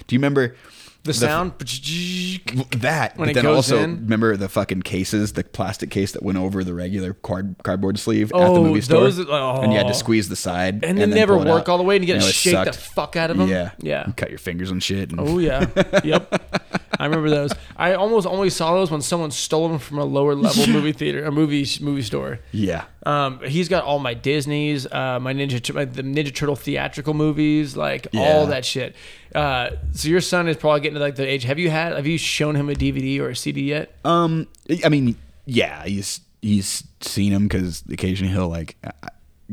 Do 0.07 0.16
you 0.16 0.20
remember 0.20 0.49
Mm-hmm. 0.49 0.81
The 1.04 1.14
sound. 1.16 1.54
that? 1.58 3.18
When 3.18 3.30
but 3.30 3.34
then 3.36 3.45
also 3.47 3.80
in? 3.80 4.02
remember 4.02 4.38
the 4.38 4.47
fucking 4.49 4.84
cases, 4.84 5.34
the 5.34 5.43
plastic 5.43 5.89
case 5.89 6.12
that 6.12 6.22
went 6.22 6.38
over 6.38 6.64
the 6.64 6.76
regular 6.76 7.14
card 7.16 7.56
cardboard 7.64 7.97
sleeve 7.97 8.32
at 8.32 8.38
the 8.38 8.43
Oh, 8.45 8.64
movie 8.64 8.82
store, 8.82 9.02
those- 9.02 9.18
and 9.18 9.28
you 9.72 9.78
had 9.78 9.88
oh. 9.88 9.89
to 9.89 9.95
squeeze 9.95 10.30
the 10.30 10.36
side, 10.36 10.84
and 10.86 10.97
they 10.97 11.02
then 11.06 11.10
never 11.10 11.38
work 11.38 11.68
all 11.70 11.78
the 11.80 11.84
way, 11.84 11.95
and 11.95 12.08
you 12.08 12.14
And 12.14 12.22
got 12.22 12.28
to 12.28 12.34
shake 12.34 12.66
the 12.66 12.74
fuck 12.74 13.16
out 13.16 13.32
of 13.32 13.38
them. 13.38 13.49
Yeah, 13.49 13.72
yeah. 13.80 14.04
You 14.08 14.14
cut 14.14 14.30
your 14.30 14.38
fingers 14.39 14.70
and 14.70 14.82
shit. 14.84 15.10
And 15.12 15.20
Oh 15.20 15.39
yeah, 15.39 15.66
yep. 16.04 16.81
I 17.00 17.06
remember 17.06 17.30
those. 17.30 17.52
I 17.78 17.94
almost 17.94 18.28
only 18.28 18.50
saw 18.50 18.74
those 18.74 18.92
when 18.92 19.02
someone 19.02 19.32
stole 19.32 19.70
them 19.70 19.80
from 19.80 19.98
a 20.00 20.06
lower 20.06 20.36
level 20.36 20.68
movie 20.74 20.92
theater, 20.92 21.24
a 21.26 21.32
movie 21.32 21.66
movie 21.82 22.02
store. 22.02 22.39
yeah. 22.52 22.86
Um, 23.06 23.39
he's 23.44 23.68
got 23.68 23.84
all 23.84 23.98
my 23.98 24.14
Disney's, 24.14 24.86
uh, 24.86 25.20
my 25.20 25.34
Ninja, 25.34 25.74
my, 25.74 25.86
the 25.86 26.04
Ninja 26.04 26.34
Turtle 26.34 26.56
theatrical 26.56 27.14
movies, 27.16 27.76
like 27.76 28.08
Yeah. 28.12 28.22
all 28.22 28.46
that 28.48 28.64
shit. 28.66 28.96
Uh, 29.34 29.72
so 29.94 30.08
your 30.10 30.22
son 30.22 30.48
is 30.48 30.58
probably 30.58 30.82
getting 30.82 30.96
to 30.96 31.00
like 31.00 31.16
the 31.16 31.28
age. 31.28 31.44
Have 31.46 31.58
you 31.60 31.70
had? 31.70 31.94
Have 31.94 32.06
you 32.06 32.18
shown 32.18 32.56
him 32.56 32.70
a 32.70 32.74
DVD 32.74 33.20
or 33.20 33.30
a 33.30 33.36
CD 33.36 33.62
yet? 33.64 33.92
Um, 34.06 34.48
I 34.86 34.89
mean, 34.89 35.16
yeah, 35.46 35.84
he's 35.86 36.22
he's 36.42 36.84
seen 37.00 37.32
him 37.32 37.48
because 37.48 37.84
occasionally 37.92 38.34
he'll 38.34 38.50
like 38.50 38.76
uh, 38.84 38.92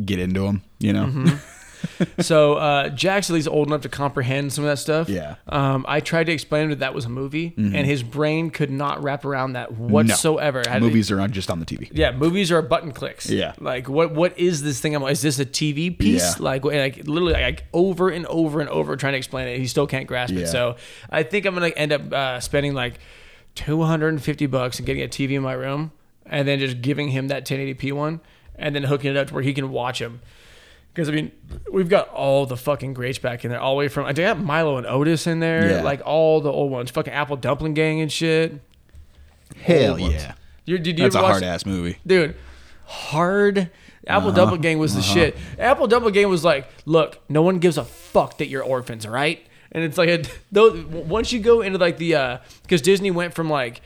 get 0.04 0.18
into 0.18 0.44
him, 0.44 0.62
you 0.78 0.92
know. 0.92 1.06
Mm-hmm. 1.06 1.36
so 2.20 2.54
uh, 2.54 2.88
Jack's 2.90 3.30
at 3.30 3.34
least 3.34 3.48
old 3.48 3.68
enough 3.68 3.82
to 3.82 3.88
comprehend 3.88 4.52
some 4.52 4.64
of 4.64 4.70
that 4.70 4.78
stuff. 4.78 5.08
Yeah. 5.08 5.36
Um, 5.48 5.84
I 5.88 6.00
tried 6.00 6.24
to 6.24 6.32
explain 6.32 6.60
to 6.60 6.64
him 6.64 6.70
that 6.70 6.78
that 6.80 6.94
was 6.94 7.04
a 7.04 7.08
movie, 7.08 7.54
and 7.56 7.74
his 7.86 8.02
brain 8.02 8.50
could 8.50 8.70
not 8.70 9.02
wrap 9.02 9.24
around 9.24 9.52
that 9.54 9.70
No. 9.78 9.86
whatsoever. 9.88 10.62
To- 10.62 10.80
Movies 10.80 11.10
are 11.10 11.20
on 11.20 11.32
just 11.32 11.50
on 11.50 11.60
the 11.60 11.66
TV. 11.66 11.90
Yeah, 11.92 12.12
movies 12.12 12.50
are 12.52 12.62
button 12.62 12.92
clicks. 12.92 13.28
Yeah. 13.28 13.54
Like 13.60 13.88
what 13.88 14.12
what 14.14 14.38
is 14.38 14.62
this 14.62 14.80
thing? 14.80 14.94
I'm 14.94 15.02
like, 15.02 15.12
is 15.12 15.22
this 15.22 15.38
a 15.38 15.46
TV 15.46 15.96
piece? 15.96 16.36
Yeah. 16.38 16.42
Like 16.44 16.64
like 16.64 17.06
literally 17.06 17.34
like 17.34 17.64
over 17.72 18.08
and 18.10 18.26
over 18.26 18.60
and 18.60 18.68
over 18.70 18.96
trying 18.96 19.12
to 19.14 19.18
explain 19.18 19.48
it. 19.48 19.58
He 19.58 19.66
still 19.66 19.86
can't 19.86 20.06
grasp 20.06 20.34
Yeah. 20.34 20.40
it. 20.40 20.46
So 20.48 20.76
I 21.10 21.22
think 21.22 21.46
I'm 21.46 21.54
gonna 21.54 21.68
end 21.68 21.92
up 21.92 22.12
uh, 22.12 22.40
spending 22.40 22.74
like 22.74 22.98
250 23.54 24.46
bucks 24.46 24.78
and 24.78 24.86
getting 24.86 25.02
a 25.02 25.08
TV 25.08 25.32
in 25.32 25.42
my 25.42 25.52
room, 25.52 25.92
and 26.26 26.46
then 26.46 26.58
just 26.58 26.80
giving 26.80 27.08
him 27.08 27.28
that 27.28 27.44
1080p 27.44 27.92
one, 27.92 28.20
and 28.56 28.74
then 28.74 28.84
hooking 28.84 29.10
it 29.10 29.16
up 29.16 29.28
to 29.28 29.34
where 29.34 29.42
he 29.42 29.52
can 29.52 29.70
watch 29.70 29.98
them. 29.98 30.20
Because 30.94 31.08
I 31.08 31.12
mean, 31.12 31.30
we've 31.72 31.88
got 31.88 32.08
all 32.08 32.44
the 32.46 32.56
fucking 32.56 32.94
greats 32.94 33.18
back 33.18 33.44
in 33.44 33.50
there, 33.50 33.60
all 33.60 33.74
the 33.74 33.78
way 33.78 33.88
from 33.88 34.06
I 34.06 34.12
got 34.12 34.40
Milo 34.40 34.78
and 34.78 34.86
Otis 34.86 35.26
in 35.28 35.38
there, 35.40 35.70
Yeah. 35.70 35.82
like 35.82 36.00
all 36.04 36.40
the 36.40 36.50
old 36.50 36.70
ones, 36.72 36.90
fucking 36.90 37.12
Apple 37.12 37.36
Dumpling 37.36 37.74
Gang 37.74 38.00
and 38.00 38.10
shit. 38.10 38.60
Hell 39.62 39.92
Old 39.92 40.00
ones. 40.00 40.14
yeah, 40.14 40.34
You, 40.66 40.78
did 40.78 40.98
you 40.98 41.04
that's 41.04 41.14
a 41.14 41.18
ever 41.18 41.24
watch- 41.26 41.32
hard 41.34 41.42
ass 41.44 41.64
movie. 41.66 41.98
dude 42.06 42.34
hard 42.84 43.70
apple 44.06 44.28
Uh-huh. 44.28 44.36
dumpling 44.36 44.60
gang 44.62 44.78
was 44.78 44.94
the 44.94 45.02
shit 45.02 45.36
apple 45.58 45.86
dumpling 45.86 46.14
gang 46.14 46.28
was 46.30 46.42
like 46.44 46.66
look 46.86 47.18
no 47.28 47.42
one 47.42 47.58
gives 47.58 47.76
a 47.76 47.84
fuck 47.84 48.38
that 48.38 48.48
you're 48.48 48.62
orphans 48.62 49.04
all 49.04 49.12
right 49.12 49.46
and 49.72 49.84
it's 49.84 49.98
like 49.98 50.08
a, 50.08 50.22
though 50.52 50.84
once 50.90 51.30
you 51.32 51.38
go 51.40 51.60
into 51.60 51.78
like 51.78 51.98
the 51.98 52.14
uh 52.14 52.38
because 52.62 52.80
disney 52.80 53.10
went 53.10 53.34
from 53.34 53.50
like 53.50 53.82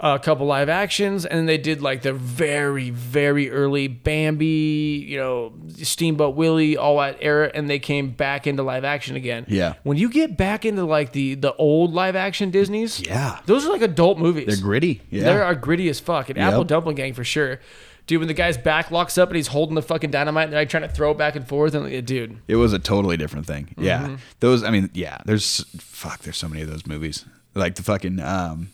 a 0.00 0.18
couple 0.18 0.46
live 0.46 0.68
actions 0.68 1.26
and 1.26 1.38
then 1.38 1.46
they 1.46 1.58
did 1.58 1.82
like 1.82 2.02
the 2.02 2.12
very 2.12 2.90
very 2.90 3.50
early 3.50 3.88
bambi 3.88 5.04
you 5.08 5.16
know 5.16 5.52
steamboat 5.82 6.36
willie 6.36 6.76
all 6.76 6.98
that 6.98 7.16
era 7.20 7.50
and 7.54 7.68
they 7.68 7.78
came 7.78 8.10
back 8.10 8.46
into 8.46 8.62
live 8.62 8.84
action 8.84 9.16
again 9.16 9.44
Yeah. 9.48 9.74
when 9.82 9.96
you 9.96 10.08
get 10.10 10.36
back 10.36 10.64
into 10.64 10.84
like 10.84 11.12
the 11.12 11.34
the 11.34 11.54
old 11.54 11.92
live 11.94 12.16
action 12.16 12.50
disneys 12.50 13.00
Yeah. 13.00 13.40
those 13.46 13.66
are 13.66 13.70
like 13.72 13.82
adult 13.82 14.18
movies 14.18 14.46
They're 14.46 14.56
gritty. 14.64 15.00
Yeah, 15.10 15.24
they 15.24 15.40
are 15.40 15.54
gritty 15.54 15.88
as 15.88 16.00
fuck. 16.00 16.28
And 16.30 16.38
Apple 16.38 16.60
Yep. 16.60 16.66
Dumpling 16.68 16.96
Gang 16.96 17.14
for 17.14 17.24
sure. 17.24 17.60
Dude, 18.06 18.20
when 18.20 18.28
the 18.28 18.34
guy's 18.34 18.56
back 18.56 18.90
locks 18.90 19.18
up 19.18 19.28
and 19.28 19.36
he's 19.36 19.48
holding 19.48 19.74
the 19.74 19.82
fucking 19.82 20.10
dynamite 20.10 20.44
and 20.44 20.52
they're 20.52 20.60
like 20.62 20.68
trying 20.70 20.82
to 20.84 20.88
throw 20.88 21.10
it 21.10 21.18
back 21.18 21.36
and 21.36 21.46
forth, 21.46 21.74
and 21.74 21.84
like, 21.84 22.04
dude, 22.06 22.38
it 22.48 22.56
was 22.56 22.72
a 22.72 22.78
totally 22.78 23.16
different 23.18 23.46
thing. 23.46 23.74
Yeah, 23.76 24.04
Mm-hmm. 24.04 24.14
those. 24.40 24.62
I 24.64 24.70
mean, 24.70 24.88
yeah. 24.94 25.18
There's 25.26 25.64
fuck. 25.78 26.20
There's 26.20 26.36
so 26.38 26.48
many 26.48 26.62
of 26.62 26.70
those 26.70 26.86
movies. 26.86 27.24
Like 27.54 27.74
the 27.74 27.82
fucking 27.82 28.20
um, 28.20 28.70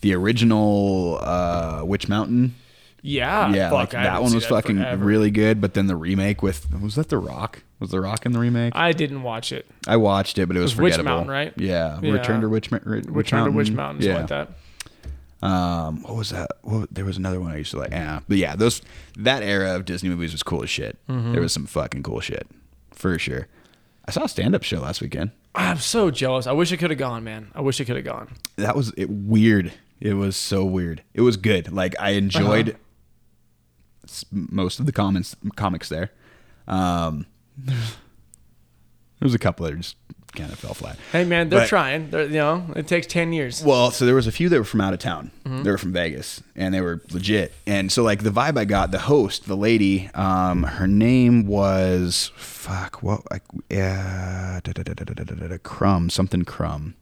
the 0.00 0.14
original 0.14 1.18
uh, 1.22 1.82
Witch 1.84 2.08
Mountain. 2.08 2.54
yeah, 3.02 3.52
yeah, 3.52 3.70
fuck, 3.70 3.78
like 3.78 3.90
that 3.90 4.22
one 4.22 4.34
was 4.34 4.44
that 4.44 4.48
fucking 4.48 4.78
forever. 4.78 5.04
really 5.04 5.30
good. 5.30 5.60
But 5.60 5.74
then 5.74 5.86
the 5.86 5.96
remake 5.96 6.42
with 6.42 6.66
was 6.80 6.94
that 6.96 7.08
The 7.08 7.18
Rock? 7.18 7.62
Was 7.80 7.90
The 7.90 8.00
Rock 8.00 8.26
in 8.26 8.32
the 8.32 8.38
remake? 8.40 8.74
I, 8.74 8.92
didn't 8.92 9.22
watch 9.22 9.52
it. 9.52 9.66
I 9.86 9.96
watched 9.96 10.38
it, 10.38 10.46
but 10.46 10.56
it 10.56 10.60
was, 10.60 10.74
was 10.74 10.96
Witch. 10.96 11.04
Mountain, 11.04 11.30
right? 11.30 11.52
Yeah, 11.56 11.98
Yeah. 12.02 12.12
Return 12.12 12.40
to 12.40 12.48
Witch, 12.48 12.70
Ma- 12.70 12.78
Witch 12.84 13.04
Return 13.06 13.38
Mountain. 13.40 13.52
to 13.52 13.56
Witch 13.56 13.70
Mountain, 13.70 14.02
something 14.02 14.20
like 14.20 14.28
that. 14.28 14.48
Um, 15.40 16.02
what 16.02 16.16
was 16.16 16.30
that? 16.30 16.50
What, 16.62 16.92
there 16.92 17.04
was 17.04 17.16
another 17.16 17.38
one 17.40 17.52
I 17.52 17.58
used 17.58 17.70
to 17.70 17.78
like. 17.78 17.90
Yeah, 17.92 18.20
but 18.26 18.38
yeah, 18.38 18.56
those 18.56 18.82
that 19.16 19.42
era 19.44 19.76
of 19.76 19.84
Disney 19.84 20.08
movies 20.08 20.32
was 20.32 20.42
cool 20.42 20.64
as 20.64 20.70
shit. 20.70 20.98
Mm-hmm. 21.08 21.32
There 21.32 21.40
was 21.40 21.52
some 21.52 21.66
fucking 21.66 22.02
cool 22.02 22.18
shit 22.20 22.48
for 22.92 23.16
sure. 23.20 23.46
I 24.06 24.10
saw 24.10 24.24
a 24.24 24.28
stand 24.28 24.56
up 24.56 24.64
show 24.64 24.80
last 24.80 25.00
weekend. 25.00 25.30
I'm 25.54 25.78
so 25.78 26.10
jealous. 26.10 26.46
I 26.48 26.52
wish 26.52 26.72
I 26.72 26.76
could 26.76 26.90
have 26.90 26.98
gone, 26.98 27.22
man. 27.22 27.52
I 27.54 27.60
wish 27.60 27.80
I 27.80 27.84
could 27.84 27.96
have 27.96 28.04
gone. 28.04 28.34
That 28.56 28.74
was 28.74 28.92
it, 28.96 29.08
weird. 29.10 29.72
It 30.00 30.14
was 30.14 30.36
so 30.36 30.64
weird. 30.64 31.02
It 31.14 31.22
was 31.22 31.36
good. 31.36 31.72
Like 31.72 31.94
I 31.98 32.10
enjoyed 32.10 32.70
uh-huh. 32.70 34.24
most 34.30 34.80
of 34.80 34.86
the 34.86 34.92
comments 34.92 35.36
comics 35.56 35.88
there. 35.88 36.10
Um, 36.66 37.26
there 37.64 37.76
was 39.20 39.34
a 39.34 39.38
couple 39.38 39.66
that 39.66 39.76
just 39.76 39.96
kind 40.34 40.52
of 40.52 40.58
fell 40.58 40.74
flat. 40.74 40.96
Hey 41.10 41.24
man, 41.24 41.48
they're 41.48 41.60
but, 41.60 41.68
trying. 41.68 42.10
They're, 42.10 42.26
you 42.26 42.34
know, 42.34 42.66
it 42.76 42.86
takes 42.86 43.06
ten 43.06 43.32
years. 43.32 43.64
Well, 43.64 43.90
so 43.90 44.06
there 44.06 44.14
was 44.14 44.26
a 44.26 44.32
few 44.32 44.48
that 44.48 44.58
were 44.58 44.64
from 44.64 44.80
out 44.80 44.92
of 44.92 45.00
town. 45.00 45.30
Mm-hmm. 45.44 45.62
They 45.62 45.70
were 45.70 45.78
from 45.78 45.92
Vegas, 45.92 46.42
and 46.54 46.72
they 46.72 46.80
were 46.80 47.02
legit. 47.10 47.52
And 47.66 47.90
so 47.90 48.02
like 48.02 48.22
the 48.22 48.30
vibe 48.30 48.56
I 48.56 48.64
got, 48.64 48.92
the 48.92 49.00
host, 49.00 49.46
the 49.46 49.56
lady, 49.56 50.10
um, 50.14 50.62
her 50.62 50.86
name 50.86 51.46
was 51.46 52.30
fuck 52.36 53.02
what, 53.02 53.28
like 53.30 53.42
yeah, 53.70 54.60
crumb 55.62 56.10
something 56.10 56.44
crumb. 56.44 56.94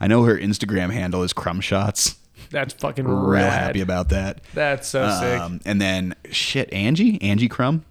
I 0.00 0.08
know 0.08 0.24
her 0.24 0.36
Instagram 0.36 0.92
handle 0.92 1.22
is 1.22 1.32
crumb 1.32 1.60
shots. 1.60 2.16
That's 2.52 2.74
fucking 2.74 3.06
Real 3.06 3.26
rad. 3.26 3.50
happy 3.52 3.80
about 3.80 4.10
that. 4.10 4.42
That's 4.54 4.86
so 4.88 5.10
sick. 5.20 5.40
Um, 5.40 5.60
and 5.64 5.80
then 5.80 6.14
shit, 6.30 6.72
Angie, 6.72 7.20
Angie 7.22 7.48
Crumb. 7.48 7.84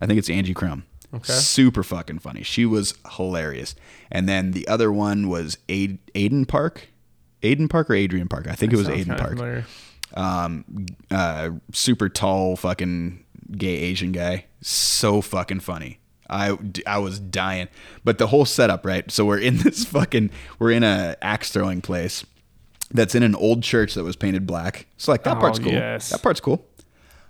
I 0.00 0.06
think 0.06 0.18
it's 0.18 0.30
Angie 0.30 0.54
Crumb. 0.54 0.84
Okay. 1.14 1.32
Super 1.32 1.82
fucking 1.82 2.18
funny. 2.20 2.42
She 2.42 2.66
was 2.66 2.94
hilarious. 3.16 3.74
And 4.10 4.28
then 4.28 4.50
the 4.52 4.66
other 4.66 4.90
one 4.92 5.28
was 5.28 5.58
Aid, 5.68 5.98
Aiden 6.14 6.46
Park. 6.48 6.88
Aiden 7.42 7.68
Park 7.70 7.90
or 7.90 7.94
Adrian 7.94 8.26
Park? 8.28 8.46
I 8.48 8.54
think 8.54 8.72
it 8.72 8.76
was 8.76 8.88
Aiden 8.88 9.16
Park. 9.18 9.30
familiar. 9.36 9.66
Um, 10.14 10.86
uh, 11.10 11.50
super 11.72 12.08
tall 12.08 12.56
fucking 12.56 13.24
gay 13.52 13.76
Asian 13.76 14.12
guy. 14.12 14.46
So 14.60 15.20
fucking 15.20 15.60
funny. 15.60 16.00
I, 16.28 16.56
I 16.86 16.98
was 16.98 17.20
dying. 17.20 17.68
But 18.02 18.18
the 18.18 18.28
whole 18.28 18.44
setup, 18.44 18.84
right? 18.84 19.08
So 19.10 19.24
we're 19.24 19.38
in 19.38 19.58
this 19.62 19.84
fucking, 19.84 20.30
we're 20.58 20.72
in 20.72 20.82
a 20.82 21.16
axe 21.22 21.50
throwing 21.50 21.80
place 21.80 22.24
that's 22.90 23.14
in 23.14 23.22
an 23.22 23.34
old 23.34 23.62
church 23.62 23.94
that 23.94 24.04
was 24.04 24.16
painted 24.16 24.46
black. 24.46 24.86
So 24.96 25.12
like 25.12 25.24
that 25.24 25.36
Oh, 25.36 25.40
part's 25.40 25.58
cool. 25.58 25.72
yes. 25.72 26.10
That 26.10 26.22
part's 26.22 26.40
cool. 26.40 26.66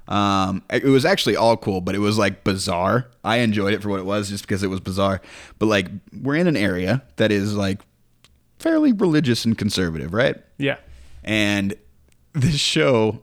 Um, 0.06 0.62
it 0.70 0.84
was 0.84 1.04
actually 1.06 1.36
all 1.36 1.56
cool, 1.56 1.80
but 1.80 1.94
it 1.94 1.98
was 1.98 2.18
like 2.18 2.44
bizarre. 2.44 3.06
I 3.24 3.38
enjoyed 3.38 3.72
it 3.72 3.82
for 3.82 3.88
what 3.88 4.00
it 4.00 4.04
was, 4.06 4.28
just 4.28 4.44
because 4.44 4.62
it 4.62 4.66
was 4.68 4.80
bizarre. 4.80 5.22
But 5.58 5.66
like, 5.66 5.88
we're 6.12 6.36
in 6.36 6.46
an 6.46 6.56
area 6.58 7.02
that 7.16 7.32
is 7.32 7.54
like 7.54 7.80
fairly 8.58 8.92
religious 8.92 9.44
and 9.46 9.56
conservative, 9.56 10.12
right? 10.12 10.36
Yeah. 10.58 10.76
And 11.22 11.74
this 12.34 12.56
show, 12.56 13.22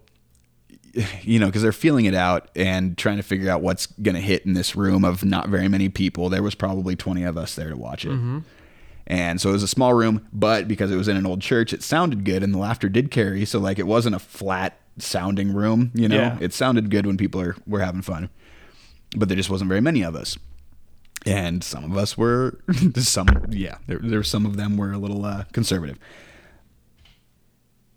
you 1.22 1.38
know, 1.40 1.46
because 1.46 1.62
they're 1.62 1.72
feeling 1.72 2.06
it 2.06 2.16
out 2.16 2.50
and 2.56 2.98
trying 2.98 3.18
to 3.18 3.24
figure 3.24 3.52
out 3.52 3.62
what's 3.62 3.86
going 3.86 4.16
to 4.16 4.22
hit 4.22 4.46
in 4.48 4.54
this 4.54 4.76
room 4.76 5.06
of 5.06 5.24
not 5.24 5.50
very 5.50 5.68
many 5.68 5.88
people. 5.88 6.30
There 6.30 6.42
was 6.44 6.56
probably 6.56 6.96
20 6.96 7.24
of 7.26 7.38
us 7.38 7.54
there 7.54 7.70
to 7.70 7.78
watch 7.78 8.06
it. 8.06 8.42
And 9.12 9.42
so 9.42 9.50
it 9.50 9.52
was 9.52 9.62
a 9.62 9.68
small 9.68 9.94
room, 9.94 10.26
but 10.32 10.70
because 10.70 10.90
it 10.90 10.96
was 10.96 11.10
in 11.10 11.18
an 11.18 11.26
old 11.26 11.42
church, 11.42 11.74
it 11.74 11.84
sounded 11.84 12.24
good 12.24 12.44
and 12.44 12.54
the 12.54 12.58
laughter 12.58 12.88
did 12.88 13.12
carry. 13.12 13.44
So 13.44 13.60
like 13.60 13.78
it 13.78 13.86
wasn't 13.86 14.16
a 14.16 14.20
flat 14.20 14.80
sounding 15.00 15.54
room, 15.54 15.92
you 15.94 16.08
know. 16.08 16.16
Yeah. 16.16 16.38
It 16.40 16.54
sounded 16.54 16.90
good 16.90 17.06
when 17.06 17.18
people 17.18 17.42
are 17.42 17.58
were 17.68 17.82
having 17.82 18.04
fun. 18.04 18.30
But 19.18 19.28
there 19.28 19.36
just 19.36 19.50
wasn't 19.50 19.68
very 19.68 19.82
many 19.82 20.02
of 20.02 20.16
us. 20.16 20.38
And 21.26 21.62
some 21.62 21.84
of 21.84 21.98
us 21.98 22.18
were 22.18 22.58
some 22.96 23.28
yeah, 23.50 23.80
there 23.86 24.00
there 24.02 24.20
were 24.20 24.24
some 24.24 24.46
of 24.46 24.56
them 24.56 24.78
were 24.78 24.94
a 24.94 24.98
little 24.98 25.26
uh, 25.26 25.44
conservative. 25.52 26.00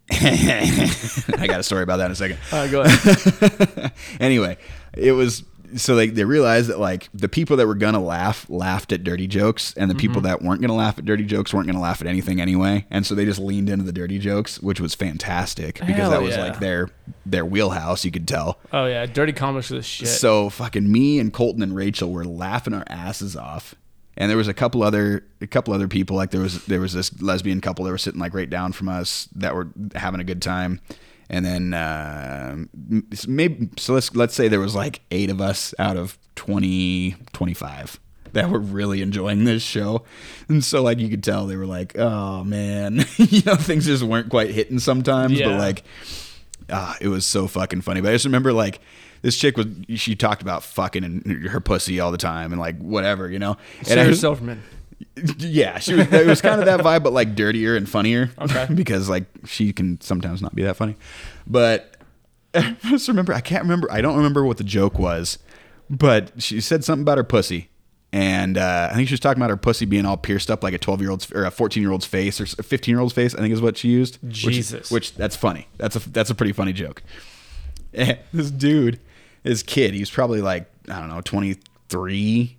I 0.11 1.47
got 1.47 1.61
a 1.61 1.63
story 1.63 1.85
about 1.85 1.99
that 1.99 2.07
in 2.07 2.13
a 2.13 2.17
second 2.17 2.39
Uh, 2.51 2.67
go 2.67 2.83
ahead. 2.83 3.93
anyway, 4.21 4.59
it 4.95 5.13
was 5.13 5.45
so 5.77 5.95
like 5.95 6.15
they 6.15 6.25
realized 6.25 6.69
that 6.69 6.79
like 6.79 7.09
the 7.15 7.29
people 7.29 7.57
that 7.57 7.67
were 7.67 7.75
gonna 7.75 8.03
laugh 8.03 8.47
laughed 8.49 8.93
at 8.93 9.05
dirty 9.05 9.27
jokes, 9.27 9.75
and 9.77 9.91
the 9.91 9.95
people 9.95 10.17
Mm-hmm. 10.23 10.27
that 10.29 10.43
weren't 10.43 10.61
gonna 10.61 10.75
laugh 10.75 10.99
at 10.99 11.05
dirty 11.05 11.25
jokes 11.25 11.53
weren't 11.53 11.67
gonna 11.67 11.81
laugh 11.81 12.01
at 12.01 12.07
anything 12.07 12.41
anyway. 12.41 12.87
And 12.91 13.07
so 13.07 13.15
they 13.15 13.25
just 13.25 13.41
leaned 13.41 13.69
into 13.69 13.85
the 13.85 13.93
dirty 13.93 14.19
jokes, 14.19 14.61
which 14.61 14.81
was 14.81 14.95
fantastic 14.95 15.75
because 15.81 15.95
Hell 15.97 16.11
that 16.11 16.23
was 16.23 16.37
yeah. 16.37 16.43
like 16.45 16.61
their 16.61 16.91
their 17.27 17.45
wheelhouse. 17.45 18.05
You 18.05 18.11
could 18.11 18.29
tell. 18.29 18.59
oh, 18.73 18.87
yeah. 18.87 19.07
Dirty 19.07 19.33
comics 19.33 19.71
are 19.71 19.77
the 19.77 19.83
shit. 19.83 20.09
So 20.09 20.51
fucking 20.51 20.91
me 20.91 21.19
and 21.19 21.33
Colton 21.33 21.63
and 21.63 21.75
Rachel 21.75 22.11
were 22.13 22.25
laughing 22.25 22.75
our 22.75 22.85
asses 22.89 23.37
off. 23.37 23.75
and 24.17 24.31
there 24.31 24.37
was 24.39 24.49
a 24.49 24.55
couple 24.55 24.83
other 24.83 25.25
a 25.41 25.47
couple 25.47 25.75
other 25.75 25.89
people 25.89 26.17
like 26.17 26.31
there 26.31 26.41
was 26.41 26.65
there 26.67 26.81
was 26.81 26.93
this 26.93 27.21
lesbian 27.21 27.61
couple 27.61 27.85
that 27.85 27.91
were 27.91 27.99
sitting 27.99 28.21
like 28.21 28.33
right 28.35 28.49
down 28.51 28.73
from 28.73 28.89
us 28.89 29.29
that 29.35 29.55
were 29.55 29.69
having 29.97 30.21
a 30.21 30.25
good 30.25 30.41
time 30.41 30.81
and 31.31 31.45
then 31.45 31.75
uh, 31.75 32.57
maybe 33.27 33.71
so 33.77 33.95
let's 33.95 34.15
let's 34.15 34.35
say 34.35 34.49
there 34.49 34.61
was 34.61 34.75
like 34.75 35.01
eight 35.11 35.31
of 35.31 35.41
us 35.41 35.75
out 35.79 35.97
of 35.97 36.19
20 36.37 37.15
25 37.33 38.01
that 38.33 38.51
were 38.51 38.59
really 38.59 39.01
enjoying 39.01 39.45
this 39.45 39.63
show 39.63 40.03
and 40.49 40.65
so 40.65 40.83
like 40.83 40.99
you 40.99 41.09
could 41.09 41.23
tell 41.23 41.47
they 41.47 41.57
were 41.57 41.67
like 41.67 41.97
oh 41.99 42.43
man 42.45 43.05
you 43.17 43.43
know 43.47 43.55
things 43.55 43.87
just 43.87 44.03
weren't 44.03 44.29
quite 44.29 44.51
hitting 44.51 44.79
sometimes 44.79 45.39
Yeah. 45.39 45.51
but 45.51 45.59
like 45.59 45.85
ah, 46.71 46.97
it 47.01 47.09
was 47.09 47.25
so 47.27 47.47
fucking 47.47 47.81
funny 47.83 48.01
but 48.01 48.09
i 48.11 48.13
just 48.13 48.25
remember 48.25 48.53
like 48.53 48.81
this 49.23 49.39
chick 49.39 49.57
was 49.57 49.67
she 49.95 50.15
talked 50.17 50.43
about 50.43 50.63
fucking 50.65 51.05
and 51.05 51.47
her 51.49 51.61
pussy 51.61 52.01
all 52.01 52.11
the 52.11 52.19
time 52.19 52.53
and 52.53 52.61
like 52.61 52.77
whatever 52.79 53.31
you 53.31 53.39
know 53.39 53.57
and 53.81 53.87
I 53.89 53.95
Sarah 53.95 54.09
was- 54.09 54.21
Silverman. 54.21 54.63
Yeah, 55.39 55.79
she 55.79 55.95
was, 55.95 56.13
it 56.13 56.27
was 56.27 56.41
kind 56.41 56.61
of 56.61 56.67
that 56.67 56.81
vibe, 56.81 57.03
but 57.03 57.13
like 57.13 57.35
dirtier 57.35 57.77
and 57.77 57.89
funnier. 57.89 58.31
Okay. 58.39 58.67
because 58.75 59.09
like 59.09 59.25
she 59.45 59.73
can 59.73 60.01
sometimes 60.01 60.43
not 60.43 60.55
be 60.55 60.63
that 60.63 60.77
funny. 60.77 60.97
But 61.47 61.97
I 62.55 62.77
just 62.83 63.09
remember, 63.09 63.33
I 63.33 63.41
can't 63.41 63.63
remember, 63.63 63.91
I 63.91 64.01
don't 64.01 64.17
remember 64.17 64.45
what 64.45 64.59
the 64.59 64.65
joke 64.65 64.99
was, 64.99 65.39
but 65.91 66.33
she 66.43 66.61
said 66.61 66.85
something 66.85 67.03
about 67.03 67.19
her 67.19 67.25
pussy. 67.25 67.69
And 68.13 68.57
uh, 68.57 68.89
I 68.93 68.95
think 68.95 69.09
she 69.09 69.15
was 69.15 69.21
talking 69.21 69.41
about 69.43 69.51
her 69.51 69.57
pussy 69.57 69.87
being 69.87 70.07
all 70.07 70.17
pierced 70.17 70.49
up 70.49 70.63
like 70.63 70.73
a 70.73 70.79
12 70.79 71.01
year 71.01 71.11
old's 71.11 71.33
or 71.33 71.45
a 71.45 71.51
14 71.51 71.83
year 71.83 71.91
old's 71.91 72.07
face 72.07 72.41
or 72.41 72.45
a 72.45 72.63
15 72.63 72.93
year 72.93 73.01
old's 73.01 73.13
face, 73.13 73.35
I 73.35 73.39
think 73.39 73.53
is 73.53 73.61
what 73.61 73.77
she 73.77 73.89
used. 73.89 74.23
Which- 74.23 74.35
Jesus. 74.35 74.91
Which, 74.91 75.15
that's 75.17 75.35
funny. 75.35 75.67
That's 75.79 75.97
a, 75.97 76.11
that's 76.11 76.31
a 76.31 76.35
pretty 76.35 76.53
funny 76.53 76.73
joke. 76.73 77.03
And 77.97 78.19
this 78.33 78.51
dude, 78.51 78.99
this 79.45 79.63
kid, 79.63 79.95
he 79.95 80.01
was 80.01 80.11
probably 80.11 80.41
like, 80.43 80.69
I 80.89 80.99
don't 80.99 81.09
know, 81.09 81.21
23, 81.21 82.57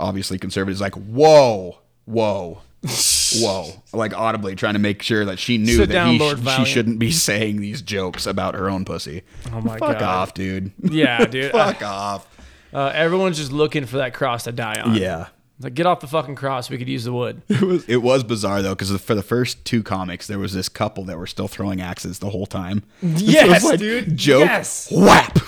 obviously 0.00 0.38
conservative 0.38 0.74
is 0.74 0.80
like, 0.80 0.94
whoa, 0.94 1.78
whoa, 2.04 2.60
whoa, 3.36 3.70
like 3.92 4.12
audibly 4.14 4.54
trying 4.56 4.72
to 4.74 4.78
make 4.80 5.02
sure 5.02 5.24
that 5.24 5.38
she 5.38 5.58
knew 5.58 5.76
Sit 5.76 5.88
that 5.88 5.94
down, 5.94 6.12
he, 6.14 6.18
Lord 6.18 6.38
she 6.38 6.44
Valiant. 6.44 6.68
shouldn't 6.68 6.98
be 6.98 7.10
saying 7.28 7.60
these 7.60 7.82
jokes 7.82 8.26
about 8.26 8.54
her 8.54 8.68
own 8.68 8.84
pussy. 8.84 9.22
Oh 9.52 9.60
my 9.60 9.78
Fuck 9.78 9.98
God. 9.98 10.02
off, 10.02 10.34
dude. 10.34 10.72
Yeah, 10.82 11.24
dude. 11.26 11.52
Fuck 11.52 11.82
off. 11.82 12.26
Uh, 12.74 12.90
everyone's 12.94 13.36
just 13.36 13.52
looking 13.52 13.84
for 13.86 13.98
that 13.98 14.14
cross 14.14 14.44
to 14.44 14.52
die 14.52 14.80
on. 14.80 14.94
Yeah. 14.94 15.28
Like, 15.60 15.74
get 15.74 15.86
off 15.86 16.00
the 16.00 16.08
fucking 16.08 16.34
cross. 16.34 16.70
We 16.70 16.78
could 16.78 16.88
use 16.88 17.04
the 17.04 17.12
wood. 17.12 17.42
It 17.48 17.60
was 17.60 17.84
it 17.88 17.98
was 17.98 18.24
bizarre 18.24 18.62
though 18.62 18.74
because 18.74 18.90
for 19.00 19.14
the 19.14 19.22
first 19.22 19.64
two 19.64 19.84
comics 19.84 20.26
there 20.26 20.38
was 20.40 20.52
this 20.54 20.68
couple 20.68 21.04
that 21.04 21.18
were 21.18 21.26
still 21.28 21.46
throwing 21.46 21.80
axes 21.80 22.18
the 22.18 22.30
whole 22.30 22.46
time. 22.46 22.82
Yes, 23.00 23.70
dude. 23.76 24.16
Joke, 24.16 24.40
Yes. 24.46 24.90
whap, 24.90 25.38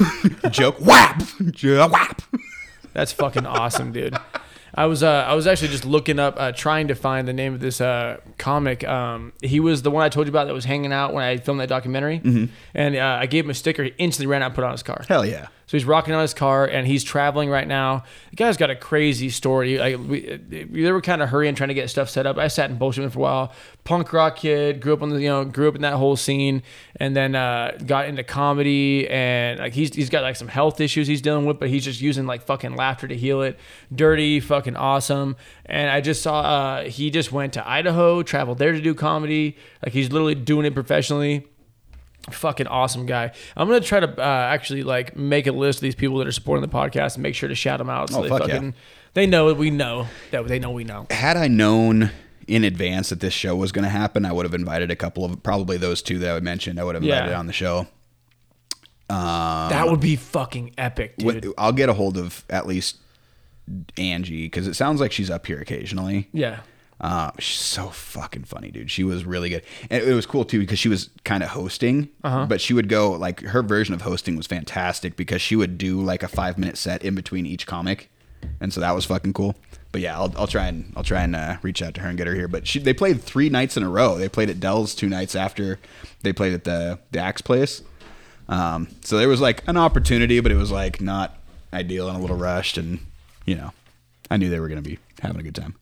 joke, 0.53 0.76
whap, 0.80 1.20
joke, 1.51 1.90
whap. 1.90 2.22
That's 2.95 3.12
fucking 3.12 3.45
awesome, 3.47 3.92
dude. 3.92 4.16
I 4.76 4.86
was 4.86 5.03
uh, 5.05 5.24
I 5.28 5.34
was 5.34 5.47
actually 5.47 5.68
just 5.68 5.84
looking 5.84 6.18
up, 6.18 6.34
uh, 6.36 6.51
trying 6.51 6.88
to 6.88 6.95
find 6.97 7.28
the 7.28 7.32
name 7.32 7.55
of 7.55 7.61
this 7.61 7.80
uh, 7.80 8.18
comic. 8.38 8.82
Um, 8.82 9.32
he 9.40 9.61
was 9.61 9.82
the 9.82 9.90
one 9.90 10.03
I 10.03 10.09
told 10.09 10.26
you 10.26 10.30
about 10.32 10.47
that 10.49 10.53
was 10.55 10.64
hanging 10.64 10.92
out 10.92 11.12
when 11.14 11.22
I 11.24 11.36
filmed 11.36 11.61
that 11.61 11.68
documentary, 11.68 12.18
Mm-hmm. 12.20 12.47
and 12.74 12.97
uh, 12.97 13.18
I 13.20 13.26
gave 13.26 13.45
him 13.45 13.51
a 13.51 13.55
sticker. 13.55 13.84
He 13.84 13.92
instantly 13.99 14.26
ran 14.26 14.42
out 14.42 14.47
and 14.47 14.55
put 14.57 14.62
it 14.62 14.66
on 14.66 14.72
his 14.72 14.82
car. 14.82 15.05
Hell 15.09 15.24
yeah. 15.24 15.47
So 15.67 15.77
he's 15.77 15.85
rocking 15.85 16.15
on 16.15 16.23
his 16.23 16.35
car 16.35 16.67
and 16.67 16.87
he's 16.87 17.03
traveling 17.03 17.49
right 17.49 17.67
now. 17.67 18.05
The 18.31 18.37
guy's 18.37 18.57
got 18.57 18.71
a 18.71 18.77
crazy 18.77 19.31
story. 19.31 19.79
Like 19.79 19.99
we, 19.99 20.37
they 20.49 20.93
were 20.93 21.01
kind 21.01 21.23
of 21.23 21.31
hurrying, 21.31 21.55
trying 21.55 21.69
to 21.69 21.75
get 21.75 21.89
stuff 21.91 22.11
set 22.11 22.27
up. 22.27 22.37
I 22.37 22.49
sat 22.49 22.71
and 22.71 22.79
bullshit 22.79 23.11
for 23.12 23.19
a 23.19 23.23
while. 23.23 23.53
Punk 23.85 24.12
rock 24.12 24.37
kid, 24.37 24.81
grew 24.81 24.95
up 24.95 25.03
on 25.03 25.11
the 25.11 25.21
you 25.21 25.29
know 25.29 25.45
grew 25.45 25.69
up 25.69 25.75
in 25.75 25.83
that 25.83 25.95
whole 25.95 26.17
scene, 26.17 26.62
and 26.97 27.17
then 27.17 27.35
uh, 27.35 27.77
got 27.87 28.09
into 28.09 28.23
comedy 28.23 29.09
and 29.09 29.59
like 29.59 29.73
he's 29.73 29.95
he's 29.95 30.11
got 30.11 30.23
like 30.23 30.37
some 30.37 30.49
health 30.49 30.81
issues 30.81 31.07
he's 31.07 31.23
dealing 31.23 31.47
with, 31.47 31.59
but 31.59 31.69
he's 31.69 31.85
just 31.85 32.01
using 32.01 32.27
like 32.27 32.43
fucking 32.43 32.77
laughter 32.77 33.09
to 33.09 33.17
heal 33.17 33.43
it. 33.43 33.59
Dirty, 33.95 34.41
fucking 34.41 34.77
awesome. 34.77 35.37
And 35.67 35.91
I 35.91 36.01
just 36.01 36.23
saw 36.23 36.41
uh, 36.41 36.85
he 36.85 37.11
just 37.11 37.33
went 37.33 37.55
to 37.55 37.69
Idaho, 37.69 38.23
traveled 38.23 38.59
there 38.59 38.73
to 38.73 38.81
do 38.81 38.95
comedy. 38.95 39.57
Like 39.83 39.93
he's 39.93 40.11
literally 40.12 40.35
doing 40.35 40.67
it 40.67 40.75
professionally 40.75 41.47
fucking 42.31 42.66
awesome 42.66 43.07
guy. 43.07 43.33
I'm 43.57 43.68
gonna 43.68 43.81
try 43.81 44.01
to 44.01 44.09
uh, 44.20 44.22
actually 44.25 44.83
like 44.83 45.16
make 45.16 45.47
a 45.47 45.53
list 45.53 45.79
of 45.79 45.83
these 45.83 45.95
people 45.95 46.18
that 46.18 46.27
are 46.27 46.33
supporting 46.33 46.62
the 46.62 46.75
podcast 46.75 47.14
and 47.14 47.22
make 47.22 47.35
sure 47.35 47.49
to 47.49 47.55
shout 47.55 47.79
them 47.79 47.91
out 47.91 48.11
so 48.11 48.18
Oh, 48.18 48.22
they 48.22 48.29
fuck 48.29 48.41
yeah. 48.49 48.55
fucking 48.55 48.75
they 49.14 49.27
know 49.27 49.53
we 49.55 49.70
know 49.70 50.09
that 50.31 50.47
they 50.49 50.59
know 50.59 50.70
we 50.70 50.85
know. 50.85 51.07
had 51.11 51.37
I 51.37 51.49
known 51.49 52.11
in 52.47 52.64
advance 52.64 53.09
that 53.11 53.20
this 53.20 53.33
show 53.33 53.57
was 53.57 53.72
going 53.72 53.85
to 53.85 53.89
happen, 53.89 54.25
I 54.27 54.33
would 54.33 54.45
have 54.45 54.53
invited 54.55 54.91
a 54.91 54.97
couple 54.97 55.25
of 55.25 55.43
probably 55.43 55.77
those 55.79 56.03
two 56.03 56.18
that 56.18 56.37
I 56.37 56.41
mentioned. 56.41 56.79
I 56.79 56.85
would 56.85 56.95
have 56.95 57.03
Yeah. 57.05 57.18
invited 57.20 57.35
on 57.37 57.47
the 57.47 57.53
show. 57.55 57.87
that 59.09 59.87
would 59.89 60.01
be 60.01 60.16
fucking 60.16 60.72
epic, 60.79 61.16
dude. 61.16 61.53
I'll 61.57 61.72
get 61.72 61.89
a 61.89 61.95
hold 61.95 62.18
of 62.18 62.45
at 62.51 62.66
least 62.66 62.97
Angie 63.97 64.45
because 64.45 64.66
it 64.66 64.75
sounds 64.75 65.01
like 65.01 65.12
she's 65.12 65.31
up 65.31 65.47
here 65.47 65.59
occasionally. 65.61 66.29
yeah. 66.33 66.61
Uh, 67.01 67.30
she's 67.38 67.61
so 67.61 67.88
fucking 67.88 68.45
funny, 68.45 68.70
dude. 68.70 68.90
She 68.90 69.05
was 69.05 69.24
really 69.24 69.51
good, 69.51 69.62
and 69.90 70.03
it 70.03 70.14
was 70.14 70.26
cool 70.26 70.45
too 70.45 70.61
because 70.61 70.78
she 70.78 70.88
was 70.88 71.11
kind 71.24 71.42
of 71.42 71.51
hosting, 71.51 72.09
Uh-huh. 72.22 72.47
but 72.47 72.61
she 72.61 72.72
would 72.72 72.88
go 72.88 73.11
like 73.12 73.40
her 73.40 73.62
version 73.62 73.95
of 73.95 74.03
hosting 74.03 74.36
was 74.36 74.47
fantastic 74.47 75.16
because 75.16 75.42
she 75.42 75.57
would 75.57 75.76
do 75.76 76.01
like 76.01 76.22
a 76.22 76.28
five 76.28 76.57
minute 76.57 76.78
set 76.78 77.03
in 77.05 77.14
between 77.14 77.47
each 77.47 77.66
comic, 77.66 78.11
and 78.61 78.72
so 78.72 78.80
that 78.80 78.92
was 78.95 79.05
fucking 79.07 79.32
cool. 79.32 79.57
But 79.92 80.01
yeah, 80.01 80.16
I'll, 80.16 80.32
I'll 80.36 80.47
try 80.47 80.66
and 80.66 80.92
I'll 80.97 81.03
try 81.05 81.22
and 81.22 81.36
uh, 81.36 81.57
reach 81.62 81.82
out 81.82 81.95
to 81.95 82.01
her 82.01 82.09
and 82.09 82.16
get 82.16 82.26
her 82.26 82.34
here. 82.34 82.49
But 82.49 82.66
she 82.66 82.78
they 82.78 82.95
played 82.95 83.20
three 83.22 83.49
nights 83.49 83.76
in 83.76 83.82
a 83.82 83.88
row. 83.90 84.16
They 84.16 84.28
played 84.28 84.49
at 84.51 84.59
Dell's 84.61 84.95
two 84.95 85.09
nights 85.09 85.34
after 85.36 85.78
they 86.22 86.32
played 86.32 86.53
at 86.55 86.64
the 86.64 86.99
the 87.11 87.18
Axe 87.18 87.42
Place. 87.42 87.82
Um, 88.49 88.88
so 89.03 89.18
there 89.18 89.28
was 89.28 89.40
like 89.40 89.62
an 89.66 89.76
opportunity, 89.76 90.40
but 90.40 90.53
it 90.53 90.57
was 90.57 90.70
like 90.70 91.01
not 91.01 91.38
ideal 91.72 92.09
and 92.09 92.16
a 92.16 92.20
little 92.20 92.36
rushed, 92.36 92.76
and 92.78 93.01
you 93.47 93.55
know, 93.57 93.72
I 94.30 94.36
knew 94.36 94.49
they 94.51 94.61
were 94.61 94.68
gonna 94.68 94.82
be 94.82 94.99
having 95.20 95.40
a 95.40 95.42
good 95.45 95.55
time. 95.55 95.74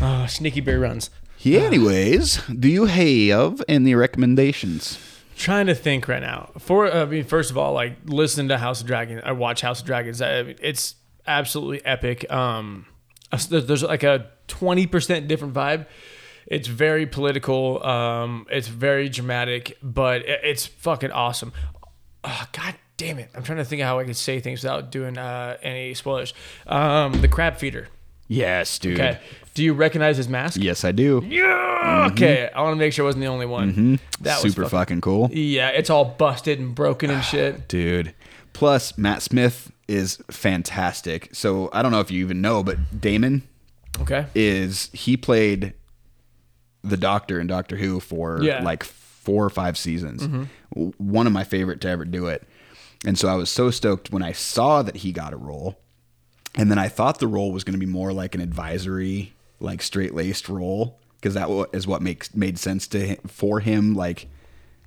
Oh, 0.00 0.26
sneaky 0.26 0.60
bear 0.60 0.78
runs. 0.80 1.10
Yeah, 1.40 1.60
anyways, 1.60 2.42
do 2.46 2.68
you 2.68 2.86
have 2.86 3.62
any 3.68 3.94
recommendations? 3.94 4.98
Trying 5.36 5.66
to 5.66 5.74
think 5.74 6.08
right 6.08 6.22
now. 6.22 6.50
For 6.58 6.90
I 6.90 7.04
mean, 7.04 7.24
first 7.24 7.50
of 7.50 7.58
all, 7.58 7.72
like 7.74 7.96
listen 8.06 8.48
to 8.48 8.58
House 8.58 8.80
of 8.80 8.86
Dragons. 8.86 9.22
I 9.24 9.32
watch 9.32 9.60
House 9.60 9.80
of 9.80 9.86
Dragons. 9.86 10.20
I 10.22 10.42
mean, 10.42 10.56
it's 10.60 10.94
absolutely 11.26 11.84
epic. 11.84 12.30
Um, 12.32 12.86
there's 13.50 13.82
like 13.82 14.02
a 14.02 14.30
twenty 14.48 14.86
percent 14.86 15.28
different 15.28 15.52
vibe. 15.54 15.86
It's 16.46 16.68
very 16.68 17.06
political. 17.06 17.84
Um, 17.84 18.46
it's 18.50 18.68
very 18.68 19.08
dramatic, 19.08 19.76
but 19.82 20.22
it- 20.22 20.40
it's 20.44 20.64
fucking 20.66 21.10
awesome. 21.10 21.52
Oh, 22.24 22.44
God 22.52 22.74
damn 22.96 23.18
it! 23.18 23.30
I'm 23.34 23.42
trying 23.42 23.58
to 23.58 23.64
think 23.64 23.82
of 23.82 23.86
how 23.88 23.98
I 23.98 24.04
could 24.04 24.16
say 24.16 24.40
things 24.40 24.62
without 24.62 24.90
doing 24.90 25.18
uh, 25.18 25.58
any 25.62 25.92
spoilers. 25.94 26.32
Um, 26.66 27.20
the 27.20 27.28
crab 27.28 27.56
feeder. 27.58 27.88
Yes, 28.28 28.78
dude. 28.78 28.98
Okay. 29.00 29.18
Do 29.54 29.62
you 29.64 29.72
recognize 29.72 30.16
his 30.16 30.28
mask? 30.28 30.58
Yes, 30.60 30.84
I 30.84 30.92
do. 30.92 31.22
Yeah. 31.26 31.42
Mm-hmm. 31.44 32.12
Okay. 32.12 32.50
I 32.54 32.60
want 32.62 32.72
to 32.74 32.78
make 32.78 32.92
sure 32.92 33.04
I 33.04 33.06
wasn't 33.06 33.22
the 33.22 33.28
only 33.28 33.46
one. 33.46 33.72
Mm-hmm. 33.72 33.94
That 34.22 34.42
was 34.42 34.52
Super 34.54 34.64
fucking 34.64 34.78
fucking 34.78 35.00
cool. 35.02 35.30
yeah, 35.32 35.68
it's 35.68 35.88
all 35.90 36.04
busted 36.04 36.58
and 36.58 36.74
broken 36.74 37.10
and 37.10 37.20
ah, 37.20 37.22
shit. 37.22 37.68
Dude. 37.68 38.14
Plus, 38.52 38.96
Matt 38.98 39.22
Smith 39.22 39.70
is 39.88 40.18
fantastic. 40.30 41.28
So 41.34 41.70
I 41.72 41.82
don't 41.82 41.92
know 41.92 42.00
if 42.00 42.10
you 42.10 42.20
even 42.24 42.40
know, 42.40 42.62
but 42.62 43.00
Daemon 43.00 43.42
Okay. 44.00 44.26
is 44.34 44.90
he 44.92 45.16
played 45.16 45.72
the 46.82 46.96
Doctor 46.96 47.40
in 47.40 47.46
Doctor 47.46 47.76
Who 47.76 48.00
for 48.00 48.42
Yeah. 48.42 48.62
like 48.62 48.82
four 48.84 49.44
or 49.44 49.50
five 49.50 49.78
seasons. 49.78 50.22
Mm-hmm. 50.22 50.44
W- 50.74 50.92
One 50.98 51.26
of 51.26 51.32
my 51.32 51.44
favorite 51.44 51.80
to 51.82 51.88
ever 51.88 52.04
do 52.04 52.26
it. 52.26 52.46
And 53.04 53.18
so 53.18 53.28
I 53.28 53.34
was 53.34 53.50
so 53.50 53.70
stoked 53.70 54.10
when 54.10 54.22
I 54.22 54.32
saw 54.32 54.82
that 54.82 54.96
he 54.96 55.12
got 55.12 55.32
a 55.32 55.36
role. 55.36 55.78
And 56.56 56.70
then 56.70 56.78
I 56.78 56.88
thought 56.88 57.18
the 57.18 57.26
role 57.28 57.52
was 57.52 57.64
going 57.64 57.78
to 57.78 57.84
be 57.84 57.90
more 57.90 58.12
like 58.12 58.34
an 58.34 58.40
advisory, 58.40 59.34
like 59.60 59.82
straight 59.82 60.14
laced 60.14 60.48
role, 60.48 60.98
because 61.20 61.34
that 61.34 61.48
is 61.72 61.86
what 61.86 62.00
makes 62.02 62.34
made 62.34 62.58
sense 62.58 62.86
to 62.88 62.98
him, 63.06 63.16
for 63.26 63.60
him, 63.60 63.94
like 63.94 64.28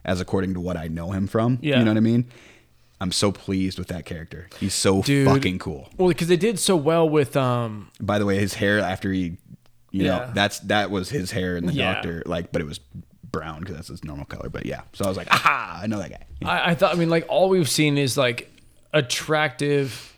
as 0.03 0.19
according 0.21 0.53
to 0.55 0.59
what 0.59 0.77
I 0.77 0.87
know 0.87 1.11
him 1.11 1.27
from. 1.27 1.59
Yeah. 1.61 1.77
You 1.79 1.85
know 1.85 1.91
what 1.91 1.97
I 1.97 2.01
mean? 2.01 2.25
I'm 3.01 3.11
so 3.11 3.31
pleased 3.31 3.77
with 3.79 3.87
that 3.89 4.05
character. 4.05 4.49
He's 4.59 4.73
so 4.73 5.01
Dude. 5.03 5.27
fucking 5.27 5.59
cool. 5.59 5.89
Well, 5.97 6.09
because 6.09 6.27
they 6.27 6.35
did 6.37 6.59
so 6.59 6.75
well 6.75 7.07
with 7.07 7.37
um. 7.37 7.91
By 8.01 8.19
the 8.19 8.25
way, 8.25 8.39
his 8.39 8.55
hair 8.55 8.79
after 8.79 9.11
he, 9.11 9.37
you 9.91 10.05
Yeah. 10.05 10.17
know, 10.17 10.31
that's 10.33 10.59
that 10.61 10.91
was 10.91 11.09
his 11.09 11.31
hair 11.31 11.55
in 11.55 11.65
the 11.65 11.73
Yeah. 11.73 11.93
doctor, 11.93 12.23
like, 12.25 12.51
but 12.51 12.61
it 12.61 12.65
was 12.65 12.79
brown 13.31 13.59
because 13.59 13.75
that's 13.75 13.87
his 13.89 14.03
normal 14.03 14.25
color. 14.25 14.49
But 14.49 14.65
yeah, 14.65 14.81
so 14.93 15.05
I 15.05 15.07
was 15.07 15.15
like, 15.17 15.31
aha, 15.31 15.79
I 15.83 15.87
know 15.87 15.99
that 15.99 16.09
guy. 16.09 16.25
Yeah. 16.41 16.49
I, 16.49 16.69
I 16.71 16.75
thought. 16.75 16.93
I 16.93 16.97
mean, 16.97 17.09
like 17.09 17.25
all 17.29 17.47
we've 17.47 17.69
seen 17.69 17.97
is 17.97 18.17
like 18.17 18.51
attractive, 18.91 20.17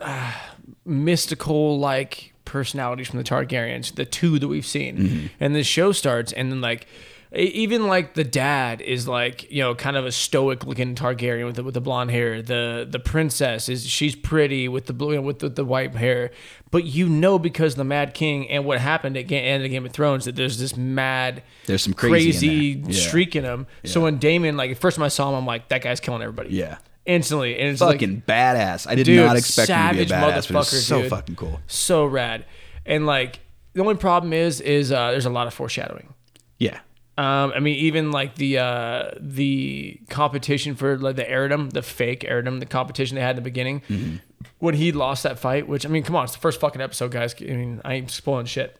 ah, 0.00 0.54
mystical 0.84 1.78
like 1.78 2.32
personalities 2.44 3.08
from 3.08 3.18
the 3.18 3.24
Targaryens. 3.24 3.94
The 3.94 4.04
two 4.04 4.38
that 4.38 4.48
we've 4.48 4.66
seen, 4.66 4.96
Mm-hmm. 4.96 5.26
and 5.40 5.54
the 5.54 5.62
show 5.64 5.92
starts, 5.92 6.32
and 6.32 6.50
then 6.52 6.60
like. 6.60 6.86
Even 7.32 7.86
like 7.86 8.14
the 8.14 8.24
dad 8.24 8.80
is 8.80 9.06
like 9.06 9.48
you 9.52 9.62
know 9.62 9.72
kind 9.76 9.96
of 9.96 10.04
a 10.04 10.10
stoic 10.10 10.66
looking 10.66 10.96
Targaryen 10.96 11.46
with 11.46 11.54
the, 11.54 11.62
with 11.62 11.74
the 11.74 11.80
blonde 11.80 12.10
hair. 12.10 12.42
The 12.42 12.84
the 12.90 12.98
princess 12.98 13.68
is 13.68 13.86
she's 13.86 14.16
pretty 14.16 14.66
with 14.66 14.86
the 14.86 14.92
blue 14.92 15.22
with 15.22 15.38
the, 15.38 15.48
the 15.48 15.64
white 15.64 15.94
hair, 15.94 16.32
but 16.72 16.86
you 16.86 17.08
know 17.08 17.38
because 17.38 17.76
the 17.76 17.84
Mad 17.84 18.14
King 18.14 18.50
and 18.50 18.64
what 18.64 18.80
happened 18.80 19.16
at 19.16 19.28
Ga- 19.28 19.44
end 19.46 19.62
of 19.64 19.70
Game 19.70 19.86
of 19.86 19.92
Thrones 19.92 20.24
that 20.24 20.34
there's 20.34 20.58
this 20.58 20.76
mad 20.76 21.44
There's 21.66 21.84
some 21.84 21.94
crazy 21.94 22.16
in 22.16 22.32
crazy 22.32 22.74
there. 22.74 22.90
Yeah. 22.94 23.08
streak 23.08 23.36
in 23.36 23.44
him. 23.44 23.68
So 23.84 24.00
when 24.00 24.18
Daemon, 24.18 24.56
like, 24.56 24.70
the 24.70 24.74
first 24.74 24.96
time 24.96 25.04
I 25.04 25.08
saw 25.08 25.28
him, 25.28 25.36
I'm 25.36 25.46
like, 25.46 25.68
that 25.68 25.82
guy's 25.82 26.00
killing 26.00 26.22
everybody. 26.22 26.50
Yeah. 26.56 26.78
Instantly, 27.10 27.58
and 27.58 27.68
it's 27.70 27.80
like 27.80 27.96
fucking 27.96 28.22
badass. 28.26 28.86
I 28.88 28.94
did 28.94 29.04
Dude, 29.04 29.24
not 29.26 29.36
expect 29.36 29.68
him 29.70 29.76
to 29.90 29.94
be 29.96 30.02
a 30.04 30.08
savage 30.08 30.10
badass, 30.10 30.52
but 30.52 30.58
it 30.66 30.72
was 30.72 30.86
so 30.86 31.02
dude. 31.02 31.10
fucking 31.10 31.36
cool. 31.36 31.60
so 31.66 32.04
rad. 32.06 32.44
And 32.86 33.06
like 33.06 33.40
the 33.74 33.80
only 33.82 33.96
problem 33.96 34.32
is, 34.32 34.60
is 34.60 34.90
uh, 34.92 35.10
there's 35.10 35.26
a 35.26 35.30
lot 35.30 35.46
of 35.46 35.54
foreshadowing. 35.54 36.14
Yeah. 36.58 36.80
Um, 37.18 37.52
I 37.54 37.60
mean, 37.60 37.76
even 37.76 38.10
like 38.12 38.36
the 38.36 38.58
uh, 38.58 39.10
the 39.20 40.00
competition 40.08 40.74
for 40.74 40.96
like 40.96 41.16
the 41.16 41.24
Aridum, 41.24 41.70
the 41.70 41.82
fake 41.82 42.20
Aridum, 42.22 42.60
the 42.60 42.66
competition 42.66 43.14
they 43.16 43.20
had 43.20 43.30
in 43.30 43.36
the 43.36 43.42
beginning, 43.42 43.82
Mm-hmm. 43.90 44.16
when 44.58 44.74
he 44.74 44.90
lost 44.92 45.22
that 45.24 45.38
fight. 45.38 45.68
Which 45.68 45.84
I 45.84 45.88
mean, 45.90 46.02
come 46.02 46.16
on, 46.16 46.24
it's 46.24 46.32
the 46.32 46.38
first 46.38 46.60
fucking 46.60 46.80
episode, 46.80 47.10
guys. 47.10 47.34
I 47.40 47.44
mean, 47.44 47.80
I 47.84 47.94
ain't 47.94 48.10
spoiling 48.10 48.46
shit. 48.46 48.76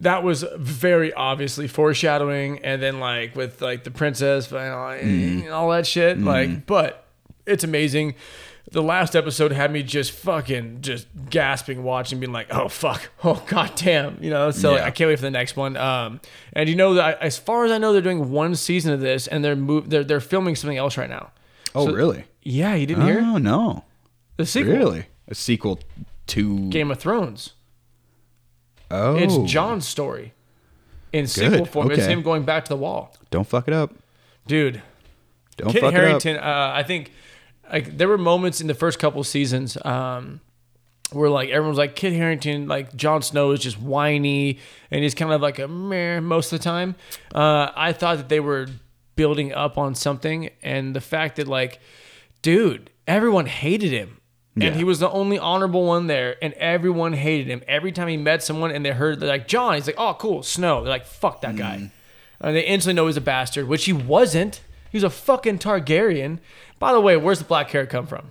That 0.00 0.22
was 0.22 0.44
very 0.58 1.12
obviously 1.14 1.68
foreshadowing, 1.68 2.58
and 2.64 2.82
then 2.82 3.00
like 3.00 3.34
with 3.34 3.62
like 3.62 3.84
the 3.84 3.90
princess 3.90 4.50
and 4.52 4.58
all, 4.58 4.90
Mm-hmm. 4.90 5.40
and 5.44 5.48
all 5.50 5.70
that 5.70 5.86
shit. 5.86 6.18
Like, 6.20 6.66
but 6.66 7.06
it's 7.46 7.64
amazing. 7.64 8.14
The 8.72 8.82
last 8.82 9.14
episode 9.14 9.52
had 9.52 9.70
me 9.72 9.82
just 9.84 10.10
fucking 10.10 10.78
just 10.82 11.06
gasping, 11.30 11.82
watching, 11.84 12.18
being 12.20 12.32
like, 12.32 12.48
"Oh 12.52 12.68
fuck, 12.68 13.08
oh 13.24 13.42
god 13.46 13.72
damn," 13.76 14.22
you 14.22 14.28
know. 14.28 14.50
So 14.50 14.72
like, 14.72 14.82
I 14.82 14.90
can't 14.90 15.08
wait 15.08 15.16
for 15.16 15.22
the 15.22 15.30
next 15.30 15.56
one. 15.56 15.76
Um, 15.76 16.20
and 16.52 16.68
you 16.68 16.74
know 16.74 16.94
that 16.94 17.22
as 17.22 17.38
far 17.38 17.64
as 17.64 17.70
I 17.72 17.78
know, 17.78 17.92
they're 17.92 18.02
doing 18.02 18.30
one 18.30 18.54
season 18.56 18.92
of 18.92 19.00
this, 19.00 19.26
and 19.28 19.44
they're 19.44 19.56
move 19.56 19.88
they're 19.88 20.04
they're 20.04 20.20
filming 20.20 20.56
something 20.56 20.76
else 20.76 20.96
right 20.98 21.08
now. 21.08 21.30
Oh, 21.74 21.86
So- 21.86 21.92
really? 21.94 22.24
Yeah, 22.42 22.74
you 22.74 22.86
didn't 22.86 23.04
hear 23.06 23.20
Oh 23.20 23.38
no. 23.38 23.84
the 24.36 24.44
sequel, 24.46 24.72
Really? 24.74 25.06
A 25.28 25.34
sequel 25.34 25.80
to 26.28 26.68
Game 26.70 26.90
of 26.90 26.98
Thrones. 26.98 27.52
Oh. 28.90 29.16
It's 29.16 29.36
Jon's 29.50 29.86
story 29.86 30.32
in 31.12 31.26
sequel 31.26 31.60
Good, 31.60 31.68
form. 31.68 31.90
It's 31.90 32.02
okay. 32.02 32.12
him 32.12 32.22
going 32.22 32.44
back 32.44 32.64
to 32.66 32.68
the 32.68 32.76
wall, 32.76 33.14
Don't 33.30 33.46
fuck 33.46 33.68
it 33.68 33.74
up. 33.74 33.92
dude. 34.46 34.82
Don't 35.56 35.72
Kit 35.72 35.80
fuck 35.80 35.94
Harington, 35.94 36.36
uh, 36.36 36.72
I 36.74 36.82
think 36.82 37.12
like 37.72 37.96
there 37.96 38.08
were 38.08 38.18
moments 38.18 38.60
in 38.60 38.66
the 38.66 38.74
first 38.74 38.98
couple 38.98 39.24
seasons 39.24 39.78
um, 39.86 40.40
where 41.12 41.30
like 41.30 41.48
everyone's 41.48 41.78
like 41.78 41.96
Kit 41.96 42.12
Harington, 42.12 42.68
like 42.68 42.94
Jon 42.94 43.22
Snow 43.22 43.52
is 43.52 43.60
just 43.60 43.80
whiny 43.80 44.58
and 44.90 45.02
he's 45.02 45.14
kind 45.14 45.32
of 45.32 45.40
like 45.40 45.58
a 45.58 45.66
meh 45.66 46.20
most 46.20 46.52
of 46.52 46.58
the 46.58 46.62
time. 46.62 46.94
Uh, 47.34 47.70
I 47.74 47.94
thought 47.94 48.18
that 48.18 48.28
they 48.28 48.38
were 48.40 48.66
building 49.16 49.54
up 49.54 49.78
on 49.78 49.94
something, 49.94 50.50
and 50.62 50.94
the 50.94 51.00
fact 51.00 51.36
that 51.36 51.48
like, 51.48 51.80
dude, 52.42 52.90
everyone 53.06 53.46
hated 53.46 53.92
him. 53.92 54.20
Yeah. 54.56 54.68
And 54.68 54.76
he 54.76 54.84
was 54.84 55.00
the 55.00 55.10
only 55.10 55.38
honorable 55.38 55.84
one 55.84 56.06
there, 56.06 56.36
and 56.42 56.54
everyone 56.54 57.12
hated 57.12 57.46
him. 57.46 57.62
Every 57.68 57.92
time 57.92 58.08
he 58.08 58.16
met 58.16 58.42
someone 58.42 58.70
and 58.70 58.84
they 58.84 58.90
heard, 58.92 59.20
they're 59.20 59.28
like, 59.28 59.46
Jon, 59.46 59.74
he's 59.74 59.86
like, 59.86 59.96
oh, 59.98 60.14
cool, 60.18 60.42
Snow. 60.42 60.80
They're 60.82 60.88
like, 60.90 61.04
fuck 61.06 61.42
that 61.42 61.54
Mm. 61.54 61.58
guy. 61.58 61.90
And 62.40 62.56
they 62.56 62.62
instantly 62.64 62.94
know 62.94 63.06
he's 63.06 63.16
a 63.18 63.20
bastard, 63.20 63.68
which 63.68 63.84
he 63.84 63.92
wasn't. 63.92 64.60
He 64.90 64.96
was 64.96 65.04
a 65.04 65.10
fucking 65.10 65.58
Targaryen. 65.58 66.38
By 66.78 66.92
the 66.92 67.00
way, 67.00 67.16
where's 67.18 67.38
the 67.38 67.44
black 67.44 67.70
hair 67.70 67.86
come 67.86 68.06
from? 68.06 68.30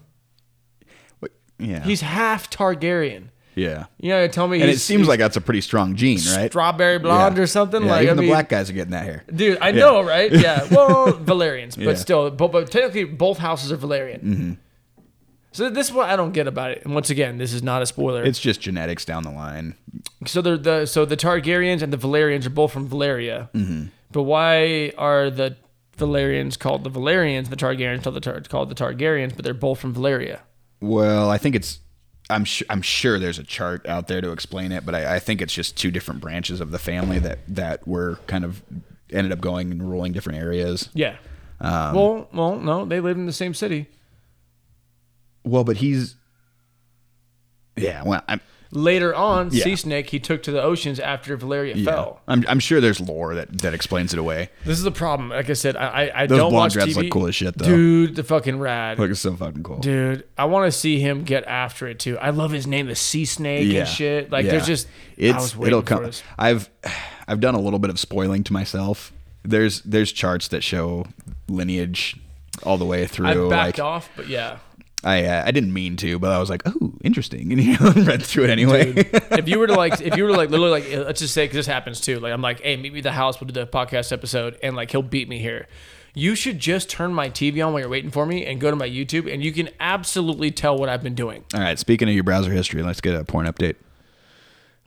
up. 1.23 1.30
Yeah. 1.59 1.84
He's 1.84 2.01
half 2.01 2.49
Targaryen. 2.49 3.26
yeah. 3.55 3.86
You 3.99 4.09
know, 4.09 4.28
tell 4.28 4.47
me 4.47 4.61
And 4.61 4.69
it 4.69 4.80
seems 4.80 5.07
like 5.07 5.19
that's 5.19 5.38
a 5.38 5.41
pretty 5.41 5.61
strong 5.61 5.95
gene, 5.95 6.19
right? 6.36 6.49
strawberry 6.51 6.99
blonde 6.99 7.38
Yeah. 7.38 7.43
or 7.43 7.47
something. 7.47 7.84
Yeah, 7.84 7.91
like 7.91 8.01
even 8.03 8.11
I 8.11 8.15
the 8.15 8.21
mean, 8.23 8.32
black 8.32 8.49
guys 8.49 8.69
are 8.69 8.73
getting 8.73 8.91
that 8.91 9.03
hair. 9.05 9.23
dude, 9.34 9.57
I 9.61 9.71
know, 9.71 10.01
right? 10.03 10.32
Yeah. 10.32 10.67
Well, 10.71 11.13
Velaryons, 11.13 11.76
but 11.76 11.84
Yeah. 11.86 11.93
still, 11.95 12.32
but, 12.32 12.51
but 12.51 12.69
technically, 12.71 13.05
both 13.05 13.38
houses 13.38 13.71
are 13.71 13.78
Valyrian. 13.78 14.23
Mm-hmm. 14.23 14.51
So 15.56 15.70
this 15.70 15.88
is 15.88 15.93
what 15.93 16.10
I 16.10 16.18
don't 16.18 16.34
get 16.34 16.47
about 16.47 16.72
it. 16.72 16.84
And 16.84 16.93
once 16.93 17.10
again, 17.10 17.38
this 17.38 17.53
is 17.53 17.64
not 17.64 17.82
a 17.82 17.86
spoiler. 17.86 18.26
It's 18.26 18.41
just 18.41 18.60
genetics 18.60 19.06
down 19.06 19.24
the 19.24 19.32
line. 19.32 19.76
so 20.26 20.41
they're 20.41 20.58
the 20.58 20.86
so 20.86 21.06
the 21.06 21.16
Targaryens 21.16 21.82
and 21.82 21.93
the 21.93 21.97
Velaryons 21.97 22.45
are 22.45 22.49
both 22.49 22.74
from 22.74 22.89
Valyria. 22.89 23.49
Mm-hmm. 23.53 23.86
But 24.12 24.24
why 24.24 24.91
are 24.97 25.30
the 25.30 25.56
Velaryons 25.97 26.60
called 26.60 26.84
the 26.84 26.91
Velaryons, 26.91 27.49
the 27.49 27.56
Targaryens 27.56 28.03
called 28.03 28.18
the, 28.18 28.20
Tar- 28.20 28.41
called 28.41 28.70
the 28.70 28.76
Targaryens, 28.76 29.34
but 29.34 29.45
they're 29.45 29.53
both 29.53 29.80
from 29.80 29.95
Valyria? 29.95 30.39
Well, 30.82 31.30
I 31.30 31.38
think 31.38 31.56
it's. 31.56 31.80
I'm 32.30 32.43
sure. 32.43 32.68
I'm 32.70 32.82
sure 32.82 33.18
there's 33.18 33.39
a 33.39 33.43
chart 33.43 33.88
out 33.88 34.10
there 34.10 34.20
to 34.20 34.34
explain 34.34 34.74
it, 34.74 34.86
but 34.86 34.93
I, 34.93 35.16
I 35.16 35.20
think 35.20 35.41
it's 35.41 35.53
just 35.53 35.78
two 35.78 35.89
different 35.89 36.20
branches 36.20 36.60
of 36.60 36.72
the 36.72 36.80
family 36.80 37.20
that 37.20 37.39
that 37.47 37.88
were 37.88 38.20
kind 38.28 38.43
of 38.43 38.62
ended 39.10 39.32
up 39.32 39.39
going 39.39 39.72
and 39.72 39.89
ruling 39.89 40.12
different 40.12 40.38
areas. 40.38 40.89
Yeah. 40.93 41.16
Um, 41.62 41.95
well, 41.95 42.30
well, 42.34 42.56
no, 42.58 42.84
they 42.84 42.99
live 42.99 43.16
in 43.16 43.26
the 43.26 43.32
same 43.32 43.53
city. 43.53 43.88
Well, 45.46 45.64
but 45.64 45.78
he's. 45.78 46.16
Yeah. 47.78 48.04
Well, 48.04 48.22
I'm. 48.28 48.41
Later 48.72 49.16
on, 49.16 49.52
Yeah. 49.52 49.64
Sea 49.64 49.76
Snake 49.78 50.10
he 50.10 50.20
took 50.20 50.43
to 50.43 50.52
the 50.52 50.62
oceans 50.62 51.00
after 51.00 51.38
Valyria 51.38 51.76
Yeah. 51.76 51.86
fell. 51.86 52.22
I'm. 52.28 52.43
I'm 52.48 52.60
sure 52.60 52.82
there's 52.82 53.00
lore 53.00 53.36
that 53.36 53.60
that 53.62 53.74
explains 53.74 54.12
it 54.12 54.20
away. 54.20 54.50
This 54.66 54.78
is 54.78 54.84
the 54.84 54.91
problem. 54.91 55.30
Like 55.30 55.50
I 55.50 55.54
said, 55.54 55.78
I 55.78 55.86
I, 55.88 56.22
I 56.24 56.26
Those 56.28 56.38
don't 56.39 56.54
watch 56.54 56.74
TV. 56.76 56.96
look 56.96 57.10
cool 57.10 57.28
as 57.28 57.36
shit, 57.36 57.58
though. 57.58 57.66
Dude, 57.66 58.16
the 58.16 58.24
fucking 58.24 58.60
rad. 58.60 59.00
Look, 59.00 59.12
it's 59.12 59.22
so 59.22 59.34
fucking 59.36 59.64
cool. 59.64 59.80
Dude, 59.80 60.26
I 60.38 60.46
want 60.46 60.72
to 60.72 60.78
see 60.78 61.00
him 61.00 61.24
get 61.24 61.46
after 61.46 61.88
it 61.88 62.00
too. 62.00 62.18
I 62.18 62.32
love 62.32 62.52
his 62.52 62.68
name, 62.68 62.88
the 62.88 62.96
Sea 62.96 63.24
Snake 63.24 63.68
yeah. 63.72 63.82
and 63.82 63.88
shit. 63.88 64.32
Like 64.32 64.46
there's 64.46 64.68
just 64.68 64.88
it's 65.16 65.56
it'll 65.56 65.84
come. 65.84 66.12
I've 66.38 66.70
I've 67.28 67.39
done 67.39 67.56
a 67.56 67.62
little 67.62 67.80
bit 67.80 67.91
of 67.91 68.00
spoiling 68.00 68.43
to 68.46 68.52
myself. 68.54 69.14
There's 69.43 69.82
there's 69.82 70.12
charts 70.12 70.48
that 70.50 70.64
show 70.64 71.06
lineage 71.48 72.20
all 72.64 72.78
the 72.78 72.86
way 72.86 73.06
through. 73.06 73.48
I 73.48 73.50
backed 73.50 73.78
like 73.78 73.86
off, 73.86 74.10
but 74.18 74.28
yeah. 74.28 74.58
I 75.06 75.24
uh, 75.24 75.43
I 75.45 75.51
didn't 75.51 75.72
mean 75.72 75.95
to, 75.97 76.18
but 76.18 76.32
I 76.32 76.39
was 76.39 76.49
like, 76.49 76.64
oh, 76.66 76.93
interesting, 77.01 77.51
and 77.51 77.62
you 77.62 77.78
know, 77.78 77.91
read 78.03 78.24
through 78.24 78.45
it 78.45 78.49
anyway. 78.49 78.93
if 78.95 79.47
you 79.47 79.60
were 79.60 79.68
to 79.68 79.76
like, 79.76 80.01
if 80.01 80.18
you 80.18 80.24
were 80.24 80.32
to 80.32 80.36
like, 80.36 80.49
literally 80.49 80.72
like, 80.82 81.06
let's 81.06 81.22
just 81.22 81.34
say, 81.34 81.45
because 81.45 81.58
this 81.58 81.68
happens 81.68 82.01
too. 82.01 82.20
Like, 82.20 82.34
I'm 82.34 82.41
like, 82.41 82.62
hey, 82.62 82.76
meet 82.76 82.91
me 82.91 82.99
at 82.99 83.03
the 83.03 83.12
house. 83.12 83.39
We'll 83.39 83.47
do 83.47 83.53
the 83.53 83.68
podcast 83.68 84.12
episode, 84.12 84.58
and 84.64 84.76
like, 84.76 84.91
he'll 84.91 85.03
beat 85.03 85.30
me 85.30 85.39
here. 85.39 85.68
You 86.16 86.34
should 86.34 86.60
just 86.60 86.89
turn 86.89 87.14
my 87.14 87.30
TV 87.30 87.66
on 87.66 87.74
while 87.74 87.82
you're 87.82 87.89
waiting 87.89 88.10
for 88.10 88.26
me, 88.26 88.45
and 88.45 88.60
go 88.60 88.72
to 88.72 88.76
my 88.76 88.89
YouTube, 88.89 89.32
and 89.32 89.43
you 89.43 89.51
can 89.51 89.70
absolutely 89.80 90.49
tell 90.49 90.78
what 90.78 90.89
I've 90.89 91.03
been 91.03 91.16
doing. 91.16 91.43
all 91.53 91.60
right, 91.62 91.78
speaking 91.78 92.10
of 92.10 92.16
your 92.16 92.24
browser 92.24 92.51
history, 92.51 92.82
let's 92.82 93.01
get 93.01 93.16
a 93.16 93.24
porn 93.24 93.45
update. 93.45 93.76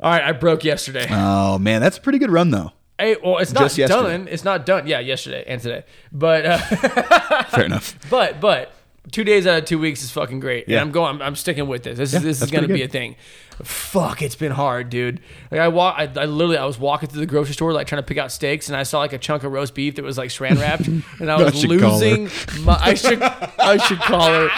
All 0.00 0.10
right, 0.10 0.22
I 0.22 0.32
broke 0.32 0.64
yesterday. 0.64 1.06
Oh 1.10 1.58
man, 1.58 1.80
that's 1.80 1.98
a 1.98 2.00
pretty 2.00 2.18
good 2.18 2.30
run 2.30 2.50
though. 2.50 2.72
Hey, 2.98 3.16
well, 3.22 3.38
it's 3.38 3.52
not 3.52 3.72
done. 3.76 4.26
It's 4.28 4.44
not 4.44 4.66
done. 4.66 4.86
Yeah, 4.88 4.98
yesterday 4.98 5.44
and 5.46 5.60
today. 5.60 5.84
But 6.10 6.44
uh, 6.46 6.58
Fair 7.44 7.64
enough. 7.64 7.96
but 8.10 8.40
but 8.40 8.72
two 9.12 9.24
days 9.24 9.46
out 9.46 9.58
of 9.60 9.64
two 9.64 9.78
weeks 9.78 10.02
is 10.02 10.10
fucking 10.10 10.40
great. 10.40 10.68
Yeah. 10.68 10.76
And 10.80 10.88
I'm 10.88 10.92
going. 10.92 11.16
I'm, 11.16 11.22
I'm 11.22 11.36
sticking 11.36 11.66
with 11.68 11.82
this. 11.84 11.98
This 11.98 12.12
Yeah, 12.12 12.18
is 12.18 12.24
this 12.24 12.42
is 12.42 12.50
gonna 12.50 12.68
be 12.68 12.82
a 12.82 12.88
thing. 12.88 13.16
Fuck, 13.62 14.22
it's 14.22 14.36
been 14.36 14.52
hard, 14.52 14.88
dude. 14.90 15.20
Like 15.50 15.60
I 15.60 15.68
walk. 15.68 15.96
I, 15.98 16.02
I 16.04 16.26
literally 16.26 16.58
I 16.58 16.64
was 16.64 16.78
walking 16.78 17.08
through 17.08 17.20
the 17.20 17.26
grocery 17.26 17.54
store 17.54 17.72
like 17.72 17.86
trying 17.88 18.00
to 18.02 18.06
pick 18.06 18.18
out 18.18 18.30
steaks, 18.30 18.68
and 18.68 18.76
I 18.76 18.84
saw 18.84 18.98
like 19.00 19.12
a 19.12 19.18
chunk 19.18 19.42
of 19.44 19.50
roast 19.52 19.74
beef 19.74 19.96
that 19.96 20.04
was 20.04 20.16
like 20.16 20.30
saran 20.30 20.60
wrapped, 20.60 20.86
and 21.20 21.30
I 21.30 21.36
I 21.38 21.42
was 21.42 21.60
her. 21.62 21.68
losing. 21.68 22.30
My, 22.64 22.78
I 22.80 22.94
should 22.94 23.20
I 23.22 23.76
should 23.78 23.98
call 23.98 24.30
her. 24.32 24.50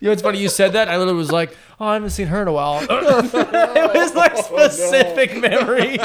You 0.00 0.06
know, 0.06 0.12
it's 0.12 0.22
funny 0.22 0.38
you 0.38 0.48
said 0.48 0.74
that. 0.74 0.88
I 0.88 0.96
literally 0.98 1.18
was 1.18 1.32
like, 1.32 1.56
"Oh, 1.80 1.86
I 1.86 1.94
haven't 1.94 2.10
seen 2.10 2.26
her 2.28 2.42
in 2.42 2.48
a 2.48 2.52
while." 2.52 2.80
it 2.88 3.94
was 3.94 4.14
like 4.14 4.36
specific 4.44 5.36
memory. 5.40 5.98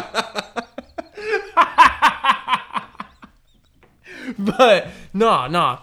but 4.39 4.87
no, 5.13 5.47
no, 5.47 5.79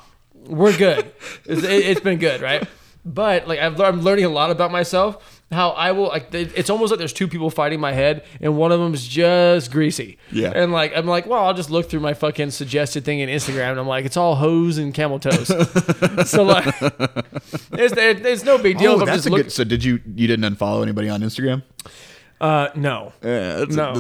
we're 0.51 0.77
good. 0.77 1.13
It's, 1.47 1.63
it, 1.63 1.71
it's 1.87 2.01
been 2.01 2.19
good, 2.19 2.41
right? 2.41 2.67
But 3.05 3.49
like 3.49 3.59
I've, 3.59 3.81
I'm 3.81 4.03
learning 4.03 4.27
a 4.27 4.29
lot 4.29 4.51
about 4.51 4.71
myself. 4.71 5.39
How 5.53 5.71
I 5.71 5.91
will 5.91 6.09
like 6.09 6.33
it's 6.33 6.71
almost 6.71 6.91
like 6.93 6.99
there's 6.99 7.13
two 7.13 7.27
people 7.27 7.51
fighting 7.51 7.81
my 7.81 7.93
head, 7.93 8.25
and 8.41 8.57
one 8.57 8.71
of 8.71 8.79
them's 8.79 9.05
just 9.09 9.73
greasy. 9.73 10.17
Yeah. 10.31 10.53
And 10.55 10.71
like 10.71 10.93
I'm 10.95 11.07
like, 11.07 11.27
well, 11.27 11.45
I'll 11.45 11.55
just 11.55 11.71
look 11.71 11.91
through 11.91 12.01
my 12.01 12.15
fucking 12.15 12.51
suggested 12.53 13.05
thing 13.05 13.19
in 13.19 13.29
Instagram, 13.29 13.71
and 13.73 13.81
I'm 13.81 13.89
like, 13.89 14.05
it's 14.05 14.17
all 14.17 14.37
hose 14.37 14.79
and 14.79 14.95
camel 14.95 15.19
toes. 15.19 15.49
so 16.31 16.45
like, 16.45 16.67
it's, 16.83 17.97
it, 17.97 18.25
it's 18.27 18.45
no 18.45 18.59
big 18.59 18.79
deal. 18.79 18.93
Oh, 18.93 18.99
that's 19.05 19.11
just 19.19 19.27
a 19.27 19.31
look- 19.31 19.43
good. 19.45 19.53
So 19.53 19.65
did 19.65 19.83
you 19.83 20.01
you 20.15 20.29
didn't 20.29 20.55
unfollow 20.55 20.83
anybody 20.83 21.09
on 21.09 21.21
Instagram? 21.23 21.63
Uh, 22.41 22.69
no. 22.75 23.13
Yeah, 23.23 23.57
that's 23.65 23.75
No. 23.77 23.93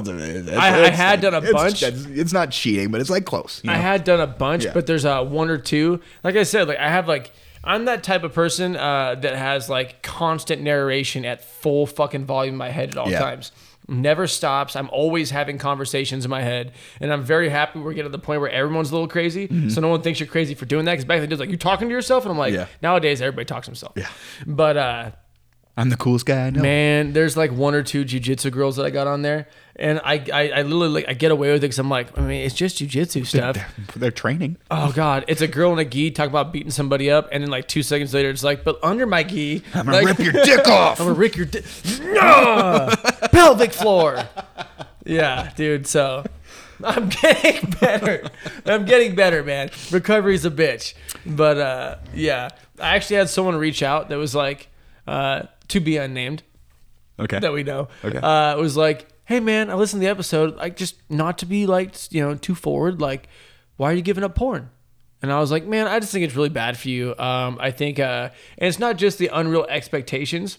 I- 0.56 0.84
I 0.86 0.88
had 0.90 1.20
done 1.20 1.34
a 1.34 1.38
it's, 1.38 1.52
bunch. 1.52 1.82
It's, 1.82 2.06
it's 2.06 2.32
not 2.32 2.50
cheating, 2.50 2.90
but 2.90 3.00
it's 3.00 3.10
like 3.10 3.24
close. 3.26 3.60
you 3.62 3.70
I 3.70 3.74
know? 3.76 3.82
had 3.82 4.04
done 4.04 4.20
a 4.20 4.26
bunch, 4.26 4.64
Yeah. 4.64 4.72
but 4.72 4.86
there's 4.86 5.04
uh, 5.04 5.22
one 5.24 5.50
or 5.50 5.58
two. 5.58 6.00
Like 6.24 6.36
I 6.36 6.44
said, 6.44 6.66
like 6.68 6.78
I 6.78 6.88
have 6.88 7.06
like 7.06 7.32
I'm 7.62 7.84
that 7.84 8.02
type 8.02 8.22
of 8.22 8.32
person 8.32 8.76
uh, 8.76 9.16
that 9.16 9.36
has 9.36 9.68
like 9.68 10.02
constant 10.02 10.62
narration 10.62 11.26
at 11.26 11.44
full 11.44 11.86
fucking 11.86 12.24
volume 12.24 12.54
in 12.54 12.58
my 12.58 12.70
head 12.70 12.88
at 12.90 12.96
all 12.96 13.10
Yeah. 13.10 13.18
times. 13.18 13.52
Never 13.86 14.26
stops. 14.28 14.76
I'm 14.76 14.88
always 14.90 15.30
having 15.30 15.58
conversations 15.58 16.24
in 16.24 16.30
my 16.30 16.40
head, 16.42 16.72
and 17.00 17.12
I'm 17.12 17.22
very 17.24 17.48
happy 17.50 17.80
we're 17.80 17.92
getting 17.92 18.10
to 18.10 18.16
the 18.16 18.22
point 18.22 18.40
where 18.40 18.48
everyone's 18.50 18.90
a 18.90 18.92
little 18.94 19.08
crazy, 19.08 19.48
so 19.68 19.80
no 19.80 19.88
one 19.88 20.00
thinks 20.00 20.20
you're 20.20 20.28
crazy 20.28 20.54
for 20.54 20.64
doing 20.64 20.84
that. 20.84 20.92
Because 20.92 21.04
back 21.06 21.16
then, 21.18 21.24
it 21.28 21.32
was 21.32 21.40
like 21.40 21.50
you 21.50 21.56
talking 21.56 21.88
to 21.88 21.94
yourself, 21.94 22.24
and 22.24 22.30
I'm 22.32 22.38
like, 22.38 22.52
Mm-hmm. 22.54 22.60
Yeah. 22.60 22.66
nowadays 22.82 23.20
everybody 23.20 23.46
talks 23.46 23.66
to 23.66 23.70
himself. 23.72 23.92
Yeah. 23.96 24.06
But 24.46 24.76
uh, 24.76 25.10
I'm 25.76 25.88
the 25.88 25.96
coolest 25.96 26.26
guy 26.26 26.46
I 26.46 26.50
know. 26.50 26.60
Man, 26.60 27.12
there's 27.12 27.36
like 27.36 27.52
one 27.52 27.74
or 27.74 27.82
two 27.82 28.04
jujitsu 28.04 28.50
girls 28.52 28.76
that 28.76 28.84
I 28.84 28.90
got 28.90 29.06
on 29.06 29.22
there, 29.22 29.48
and 29.76 29.98
I, 30.04 30.22
I, 30.32 30.50
I 30.50 30.62
literally 30.62 30.88
like 30.88 31.08
I 31.08 31.14
get 31.14 31.30
away 31.30 31.48
with 31.52 31.58
it 31.58 31.60
because 31.62 31.78
I'm 31.78 31.88
like, 31.88 32.18
I 32.18 32.20
mean, 32.22 32.44
it's 32.44 32.54
just 32.54 32.76
jujitsu 32.78 33.24
stuff. 33.26 33.54
They're, 33.54 33.66
they're 33.96 34.10
training. 34.10 34.58
Oh 34.70 34.92
God, 34.92 35.24
it's 35.28 35.40
a 35.40 35.48
girl 35.48 35.72
in 35.72 35.78
a 35.78 35.84
gi 35.84 36.10
talk 36.10 36.28
about 36.28 36.52
beating 36.52 36.70
somebody 36.70 37.10
up, 37.10 37.28
and 37.32 37.42
then 37.42 37.50
like 37.50 37.66
two 37.68 37.82
seconds 37.82 38.12
later, 38.12 38.28
it's 38.28 38.44
like, 38.44 38.62
but 38.62 38.78
under 38.82 39.06
my 39.06 39.22
gi, 39.22 39.62
I'm 39.74 39.86
gonna 39.86 40.02
like, 40.02 40.18
rip 40.18 40.18
your 40.18 40.44
dick 40.44 40.68
off. 40.68 41.00
I'm 41.00 41.06
gonna 41.06 41.18
rip 41.18 41.36
your 41.36 41.46
dick. 41.46 41.64
no 42.00 42.90
pelvic 43.32 43.72
floor. 43.72 44.22
Yeah, 45.06 45.50
dude. 45.56 45.86
So 45.86 46.24
I'm 46.84 47.08
getting 47.22 47.70
better. 47.80 48.24
I'm 48.66 48.84
getting 48.84 49.14
better, 49.14 49.42
man. 49.42 49.70
Recovery's 49.90 50.44
a 50.44 50.50
bitch. 50.50 50.94
but 51.24 51.56
uh, 51.58 51.96
yeah, 52.14 52.50
I 52.78 52.96
actually 52.96 53.16
had 53.16 53.30
someone 53.30 53.56
reach 53.56 53.82
out 53.82 54.08
that 54.10 54.16
was 54.16 54.34
like, 54.34 54.68
uh, 55.06 55.44
to 55.70 55.80
be 55.80 55.96
unnamed, 55.96 56.42
Okay. 57.18 57.38
that 57.40 57.52
we 57.52 57.62
know. 57.62 57.88
Okay. 58.04 58.18
Uh, 58.18 58.56
it 58.56 58.60
was 58.60 58.76
like, 58.76 59.06
hey 59.24 59.40
man, 59.40 59.70
I 59.70 59.74
listened 59.74 60.00
to 60.00 60.04
the 60.06 60.10
episode. 60.10 60.56
Like, 60.56 60.76
just 60.76 60.96
not 61.10 61.38
to 61.38 61.46
be 61.46 61.66
like, 61.66 61.94
you 62.12 62.20
know, 62.20 62.34
too 62.34 62.54
forward. 62.54 63.00
Like, 63.00 63.28
why 63.76 63.90
are 63.90 63.94
you 63.94 64.02
giving 64.02 64.24
up 64.24 64.34
porn? 64.34 64.70
And 65.22 65.30
I 65.32 65.38
was 65.38 65.50
like, 65.50 65.66
man, 65.66 65.86
I 65.86 66.00
just 66.00 66.12
think 66.12 66.24
it's 66.24 66.34
really 66.34 66.48
bad 66.48 66.78
for 66.78 66.88
you. 66.88 67.14
Um, 67.18 67.58
I 67.60 67.70
think, 67.72 67.98
uh, 67.98 68.30
and 68.58 68.68
it's 68.68 68.78
not 68.78 68.96
just 68.96 69.18
the 69.18 69.28
unreal 69.32 69.66
expectations. 69.68 70.58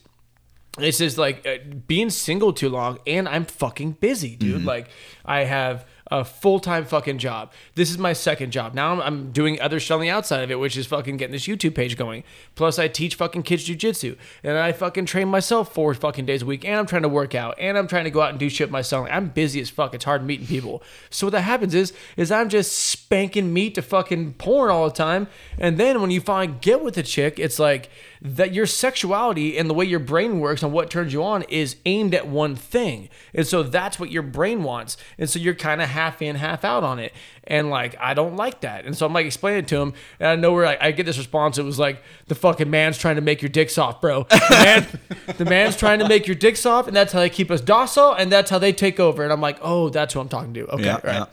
It's 0.79 0.99
just 0.99 1.17
like 1.17 1.45
uh, 1.45 1.57
being 1.87 2.09
single 2.09 2.53
too 2.53 2.69
long, 2.69 2.99
and 3.05 3.27
I'm 3.27 3.43
fucking 3.45 3.93
busy, 3.93 4.35
dude. 4.37 4.63
Like, 4.63 4.87
I 5.25 5.43
have 5.43 5.85
a 6.11 6.25
full 6.25 6.59
time 6.59 6.83
fucking 6.85 7.17
job. 7.17 7.51
This 7.75 7.89
is 7.89 7.97
my 7.97 8.13
second 8.13 8.51
job. 8.51 8.73
Now 8.73 8.91
I'm, 8.91 9.01
I'm 9.01 9.31
doing 9.31 9.59
other 9.61 9.79
shit 9.79 9.91
on 9.91 10.01
the 10.01 10.09
outside 10.09 10.43
of 10.43 10.51
it, 10.51 10.59
which 10.59 10.75
is 10.75 10.85
fucking 10.85 11.17
getting 11.17 11.31
this 11.31 11.47
YouTube 11.47 11.73
page 11.73 11.97
going. 11.97 12.23
Plus, 12.55 12.77
I 12.77 12.89
teach 12.89 13.15
fucking 13.15 13.43
kids 13.43 13.67
jujitsu, 13.67 14.17
and 14.43 14.57
I 14.57 14.73
fucking 14.73 15.05
train 15.05 15.29
myself 15.29 15.73
four 15.73 15.93
fucking 15.93 16.25
days 16.25 16.41
a 16.41 16.45
week, 16.45 16.65
and 16.65 16.77
I'm 16.77 16.85
trying 16.85 17.03
to 17.03 17.09
work 17.09 17.33
out, 17.33 17.55
and 17.57 17.77
I'm 17.77 17.87
trying 17.87 18.03
to 18.03 18.11
go 18.11 18.21
out 18.21 18.31
and 18.31 18.39
do 18.39 18.49
shit 18.49 18.69
myself. 18.69 19.07
I'm 19.09 19.29
busy 19.29 19.61
as 19.61 19.69
fuck. 19.69 19.95
It's 19.95 20.05
hard 20.05 20.25
meeting 20.25 20.47
people. 20.47 20.83
So 21.09 21.27
what 21.27 21.31
that 21.31 21.41
happens 21.41 21.73
is, 21.73 21.93
is 22.17 22.31
I'm 22.31 22.49
just 22.49 22.77
spanking 22.77 23.53
meat 23.53 23.75
to 23.75 23.81
fucking 23.81 24.33
porn 24.33 24.69
all 24.69 24.85
the 24.85 24.95
time, 24.95 25.27
and 25.57 25.77
then 25.77 26.01
when 26.01 26.11
you 26.11 26.19
finally 26.19 26.57
get 26.61 26.83
with 26.83 26.97
a 26.97 27.03
chick, 27.03 27.39
it's 27.39 27.57
like 27.57 27.89
that 28.23 28.53
your 28.53 28.67
sexuality 28.67 29.57
and 29.57 29.67
the 29.67 29.73
way 29.73 29.83
your 29.83 29.99
brain 29.99 30.39
works 30.39 30.61
and 30.61 30.71
what 30.71 30.91
turns 30.91 31.11
you 31.11 31.23
on 31.23 31.41
is 31.43 31.77
aimed 31.85 32.13
at 32.13 32.27
one 32.27 32.55
thing. 32.55 33.09
And 33.33 33.47
so 33.47 33.63
that's 33.63 33.99
what 33.99 34.11
your 34.11 34.21
brain 34.21 34.61
wants. 34.61 34.95
And 35.17 35.27
so 35.27 35.39
you're 35.39 35.55
kind 35.55 35.81
of 35.81 35.89
half 35.89 36.21
in, 36.21 36.35
half 36.35 36.63
out 36.63 36.83
on 36.83 36.99
it. 36.99 37.13
And 37.45 37.71
like, 37.71 37.95
I 37.99 38.13
don't 38.13 38.35
like 38.35 38.61
that. 38.61 38.85
And 38.85 38.95
so 38.95 39.07
I'm 39.07 39.13
like 39.13 39.25
explaining 39.25 39.63
it 39.63 39.67
to 39.69 39.77
him. 39.77 39.93
And 40.19 40.29
I 40.29 40.35
know 40.35 40.53
where 40.53 40.67
I, 40.67 40.77
I 40.79 40.91
get 40.91 41.07
this 41.07 41.17
response. 41.17 41.57
It 41.57 41.63
was 41.63 41.79
like, 41.79 42.03
the 42.27 42.35
fucking 42.35 42.69
man's 42.69 42.99
trying 42.99 43.15
to 43.15 43.21
make 43.21 43.41
your 43.41 43.49
dick 43.49 43.71
soft, 43.71 44.01
bro. 44.01 44.23
The, 44.29 44.47
man, 44.51 44.87
the 45.37 45.45
man's 45.45 45.75
trying 45.75 45.97
to 45.97 46.07
make 46.07 46.27
your 46.27 46.35
dick 46.35 46.57
soft. 46.57 46.87
And 46.87 46.95
that's 46.95 47.13
how 47.13 47.19
they 47.19 47.29
keep 47.29 47.49
us 47.49 47.59
docile. 47.59 48.13
And 48.13 48.31
that's 48.31 48.51
how 48.51 48.59
they 48.59 48.71
take 48.71 48.99
over. 48.99 49.23
And 49.23 49.33
I'm 49.33 49.41
like, 49.41 49.57
oh, 49.63 49.89
that's 49.89 50.13
who 50.13 50.19
I'm 50.19 50.29
talking 50.29 50.53
to. 50.53 50.67
Okay. 50.67 50.83
yeah, 50.83 50.93
right. 50.93 51.05
yeah. 51.05 51.25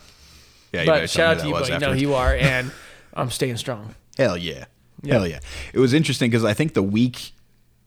Yeah, 0.72 0.80
you 0.82 0.86
But 0.86 1.10
shout 1.10 1.36
out 1.36 1.40
to 1.42 1.46
you, 1.48 1.52
buddy. 1.52 1.70
No, 1.70 1.76
afterwards. 1.76 2.02
you 2.02 2.14
are. 2.14 2.34
And 2.34 2.72
I'm 3.14 3.30
staying 3.30 3.56
strong. 3.58 3.94
Hell 4.16 4.36
yeah. 4.36 4.66
Hell 5.06 5.26
yeah. 5.26 5.40
It 5.72 5.78
was 5.78 5.92
interesting 5.94 6.30
because 6.30 6.44
I 6.44 6.54
think 6.54 6.74
the 6.74 6.82
week, 6.82 7.32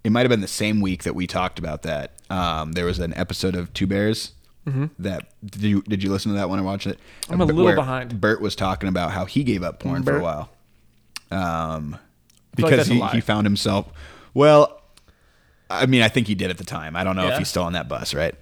it 0.04 0.12
might 0.12 0.22
have 0.22 0.30
been 0.30 0.42
the 0.42 0.48
same 0.48 0.80
week 0.82 1.04
that 1.04 1.16
we 1.16 1.28
talked 1.28 1.60
about 1.60 1.82
that. 1.84 2.14
Um, 2.30 2.72
there 2.74 2.86
was 2.86 3.00
an 3.00 3.14
episode 3.16 3.56
of 3.56 3.74
Two 3.74 3.88
Bears. 3.88 4.34
That 5.00 5.28
did 5.44 5.64
you 5.64 5.82
did 5.82 6.04
you 6.04 6.12
listen 6.12 6.32
to 6.32 6.38
that 6.38 6.48
when 6.50 6.60
I 6.60 6.62
watched 6.62 6.86
it? 6.88 7.00
Mm-hmm. 7.24 7.34
I'm 7.34 7.42
a 7.42 7.46
little 7.46 7.74
behind. 7.76 8.22
Bert 8.22 8.40
was 8.42 8.56
talking 8.56 8.88
about 8.88 9.12
how 9.12 9.26
he 9.26 9.44
gave 9.44 9.64
up 9.64 9.80
porn 9.80 10.04
for 10.04 10.18
a 10.18 10.22
while, 10.22 10.50
um, 11.32 11.98
feel 12.56 12.66
like 12.68 12.72
because 12.72 12.88
he, 12.88 13.02
he 13.08 13.22
found 13.22 13.46
himself. 13.48 13.88
Well, 14.36 14.80
I 15.70 15.88
mean, 15.88 16.04
I 16.04 16.10
think 16.10 16.28
he 16.28 16.36
did 16.36 16.52
at 16.52 16.58
the 16.60 16.64
time. 16.64 16.96
I 16.96 17.04
don't 17.04 17.16
know 17.16 17.28
if 17.28 17.38
he's 17.40 17.48
still 17.50 17.64
on 17.64 17.74
that 17.74 17.90
bus, 17.90 18.14
right? 18.14 18.36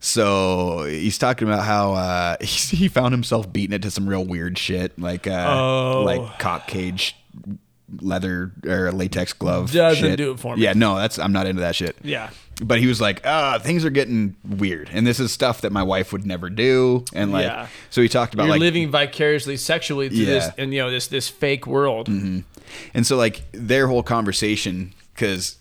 So 0.00 0.84
he's 0.84 1.18
talking 1.18 1.46
about 1.46 1.64
how 1.64 1.92
uh, 1.92 2.36
he, 2.40 2.46
he 2.76 2.88
found 2.88 3.12
himself 3.12 3.52
beating 3.52 3.74
it 3.74 3.82
to 3.82 3.90
some 3.90 4.08
real 4.08 4.24
weird 4.24 4.58
shit, 4.58 4.98
like 4.98 5.26
uh, 5.26 5.46
Oh. 5.56 6.02
like 6.04 6.38
cock 6.38 6.66
cage 6.66 7.14
leather 8.00 8.52
or 8.66 8.92
latex 8.92 9.32
glove. 9.32 9.72
Doesn't 9.72 10.02
shit. 10.02 10.16
do 10.16 10.32
it 10.32 10.40
for 10.40 10.56
me. 10.56 10.62
Yeah, 10.62 10.72
no, 10.74 10.96
that's 10.96 11.18
I'm 11.18 11.32
not 11.32 11.46
into 11.46 11.60
that 11.60 11.74
shit. 11.76 11.96
Yeah. 12.02 12.30
But 12.62 12.78
he 12.78 12.86
was 12.86 13.00
like, 13.00 13.22
ah, 13.24 13.58
things 13.58 13.84
are 13.86 13.90
getting 13.90 14.36
weird, 14.46 14.90
and 14.92 15.06
this 15.06 15.18
is 15.18 15.32
stuff 15.32 15.62
that 15.62 15.72
my 15.72 15.82
wife 15.82 16.12
would 16.12 16.26
never 16.26 16.50
do, 16.50 17.06
and 17.14 17.32
like, 17.32 17.46
Yeah. 17.46 17.68
so 17.88 18.02
he 18.02 18.08
talked 18.08 18.34
about 18.34 18.44
You're 18.44 18.50
like 18.52 18.60
living 18.60 18.90
vicariously 18.90 19.56
sexually 19.56 20.10
through 20.10 20.26
this, 20.26 20.48
and 20.58 20.72
you 20.74 20.80
know 20.80 20.90
this 20.90 21.06
this 21.06 21.28
fake 21.28 21.66
world. 21.66 22.08
And 22.08 22.44
so 23.06 23.16
like 23.16 23.42
their 23.52 23.86
whole 23.88 24.02
conversation, 24.02 24.92
because 25.14 25.56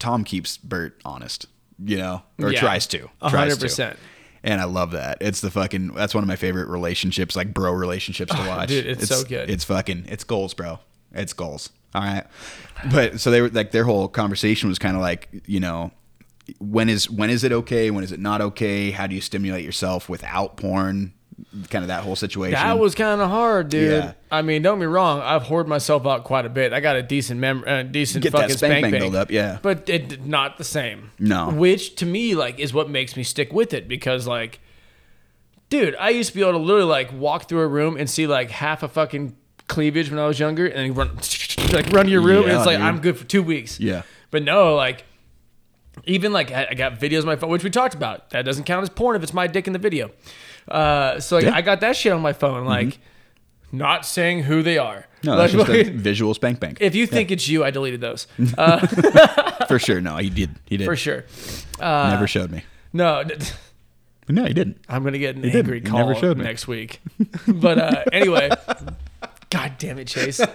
Tom 0.00 0.24
keeps 0.24 0.56
Bert 0.58 1.00
honest, 1.04 1.46
you 1.82 1.96
know, 1.98 2.22
or 2.40 2.50
Yeah. 2.52 2.60
tries 2.60 2.86
to, 2.88 3.08
A 3.22 3.28
hundred 3.30 3.60
percent. 3.60 3.96
And 4.42 4.60
I 4.60 4.64
love 4.64 4.90
that. 4.90 5.18
It's 5.22 5.40
the 5.40 5.50
fucking. 5.50 5.94
That's 5.94 6.14
one 6.14 6.22
of 6.22 6.28
my 6.28 6.36
favorite 6.36 6.68
relationships, 6.68 7.34
like 7.36 7.54
bro 7.54 7.72
relationships 7.72 8.34
to 8.34 8.46
watch. 8.46 8.68
dude, 8.68 8.86
it's 8.86 9.06
so 9.08 9.24
good. 9.24 9.48
It's 9.48 9.64
fucking. 9.64 10.04
It's 10.08 10.22
goals, 10.24 10.52
bro. 10.52 10.80
It's 11.14 11.32
goals. 11.32 11.70
All 11.94 12.02
right. 12.02 12.24
But 12.90 13.20
so 13.20 13.30
they 13.30 13.40
were 13.40 13.48
like 13.48 13.70
their 13.70 13.84
whole 13.84 14.08
conversation 14.08 14.68
was 14.68 14.78
kind 14.78 14.96
of 14.96 15.02
like 15.02 15.28
you 15.46 15.60
know 15.60 15.92
when 16.58 16.88
is 16.88 17.08
when 17.10 17.30
is 17.30 17.44
it 17.44 17.52
okay? 17.52 17.90
When 17.90 18.04
is 18.04 18.12
it 18.12 18.20
not 18.20 18.40
okay? 18.40 18.90
How 18.90 19.06
do 19.06 19.14
you 19.14 19.20
stimulate 19.20 19.64
yourself 19.64 20.08
without 20.08 20.56
porn? 20.56 21.12
Kind 21.68 21.82
of 21.82 21.88
that 21.88 22.04
whole 22.04 22.14
situation. 22.14 22.54
That 22.54 22.78
was 22.78 22.94
kind 22.94 23.20
of 23.20 23.28
hard, 23.28 23.68
dude. 23.68 23.90
Yeah. 23.90 24.12
I 24.30 24.42
mean, 24.42 24.62
don't 24.62 24.78
get 24.78 24.82
me 24.82 24.86
wrong. 24.86 25.20
I've 25.20 25.42
hoarded 25.42 25.68
myself 25.68 26.06
out 26.06 26.22
quite 26.22 26.46
a 26.46 26.48
bit. 26.48 26.72
I 26.72 26.78
got 26.78 26.94
a 26.94 27.02
decent 27.02 27.40
mem, 27.40 27.64
uh, 27.66 27.82
decent 27.82 28.22
Get 28.22 28.32
that 28.32 28.42
fucking 28.42 28.56
spank 28.56 28.72
spank, 28.72 28.92
bang 28.92 29.00
build 29.00 29.16
up, 29.16 29.32
yeah. 29.32 29.58
But 29.60 29.88
it 29.88 30.24
not 30.24 30.58
the 30.58 30.64
same. 30.64 31.10
No. 31.18 31.50
Which 31.50 31.96
to 31.96 32.06
me, 32.06 32.36
like, 32.36 32.60
is 32.60 32.72
what 32.72 32.88
makes 32.88 33.16
me 33.16 33.24
stick 33.24 33.52
with 33.52 33.74
it 33.74 33.88
because, 33.88 34.28
like, 34.28 34.60
dude, 35.70 35.96
I 35.96 36.10
used 36.10 36.30
to 36.30 36.36
be 36.36 36.42
able 36.42 36.52
to 36.52 36.58
literally 36.58 36.86
like 36.86 37.12
walk 37.12 37.48
through 37.48 37.60
a 37.60 37.68
room 37.68 37.96
and 37.96 38.08
see 38.08 38.28
like 38.28 38.50
half 38.50 38.84
a 38.84 38.88
fucking 38.88 39.36
cleavage 39.68 40.10
when 40.10 40.18
I 40.18 40.26
was 40.26 40.38
younger, 40.38 40.66
and 40.66 40.76
then 40.78 40.94
run 40.94 41.16
like 41.72 41.90
run 41.90 42.06
to 42.06 42.10
your 42.10 42.22
room, 42.22 42.44
and 42.44 42.52
it's 42.52 42.66
like 42.66 42.78
dude. 42.78 42.86
I'm 42.86 43.00
good 43.00 43.16
for 43.18 43.24
two 43.24 43.42
weeks. 43.42 43.78
Yeah. 43.80 44.02
But 44.30 44.42
no, 44.42 44.74
like 44.74 45.04
even 46.04 46.32
like 46.32 46.50
I 46.52 46.74
got 46.74 46.98
videos 46.98 47.20
on 47.20 47.26
my 47.26 47.36
phone, 47.36 47.50
which 47.50 47.64
we 47.64 47.70
talked 47.70 47.94
about. 47.94 48.30
That 48.30 48.42
doesn't 48.44 48.64
count 48.64 48.82
as 48.82 48.90
porn 48.90 49.16
if 49.16 49.22
it's 49.22 49.32
my 49.34 49.46
dick 49.46 49.66
in 49.66 49.72
the 49.72 49.78
video. 49.78 50.10
Uh, 50.68 51.20
so 51.20 51.36
like, 51.36 51.44
Yeah. 51.44 51.50
Mm-hmm. 51.50 51.58
I 51.58 51.62
got 51.62 51.80
that 51.80 51.96
shit 51.96 52.12
on 52.12 52.20
my 52.20 52.32
phone, 52.32 52.64
like 52.64 52.98
not 53.70 54.04
saying 54.06 54.44
who 54.44 54.62
they 54.62 54.78
are. 54.78 55.06
No, 55.22 55.36
like, 55.36 55.52
that's 55.52 55.66
just 55.68 55.88
a 55.88 55.90
visual 55.96 56.34
spank 56.34 56.60
bang. 56.60 56.76
if 56.80 56.94
you 56.94 57.06
think 57.06 57.30
it's 57.30 57.48
you, 57.48 57.64
I 57.64 57.70
deleted 57.70 58.00
those 58.00 58.24
for 59.68 59.78
sure. 59.78 60.00
No, 60.00 60.16
he 60.18 60.30
did. 60.30 60.50
He 60.66 60.76
did. 60.76 60.84
for 60.84 60.96
sure. 60.96 61.24
Uh, 61.80 62.10
Never 62.10 62.26
showed 62.26 62.50
me. 62.50 62.62
No, 62.92 63.24
No, 64.28 64.44
he 64.44 64.52
didn't. 64.54 64.78
I'm 64.88 65.02
gonna 65.04 65.18
get 65.18 65.36
an 65.36 65.42
didn't. 65.42 65.56
angry 65.56 65.80
call 65.80 65.98
never 66.00 66.14
showed 66.14 66.38
me. 66.38 66.44
next 66.44 66.66
week. 66.68 67.00
but 67.46 67.78
uh, 67.78 68.04
anyway, 68.12 68.50
God 69.54 69.72
damn 69.78 69.98
it, 70.00 70.08
Chase. 70.08 70.38
but 70.38 70.50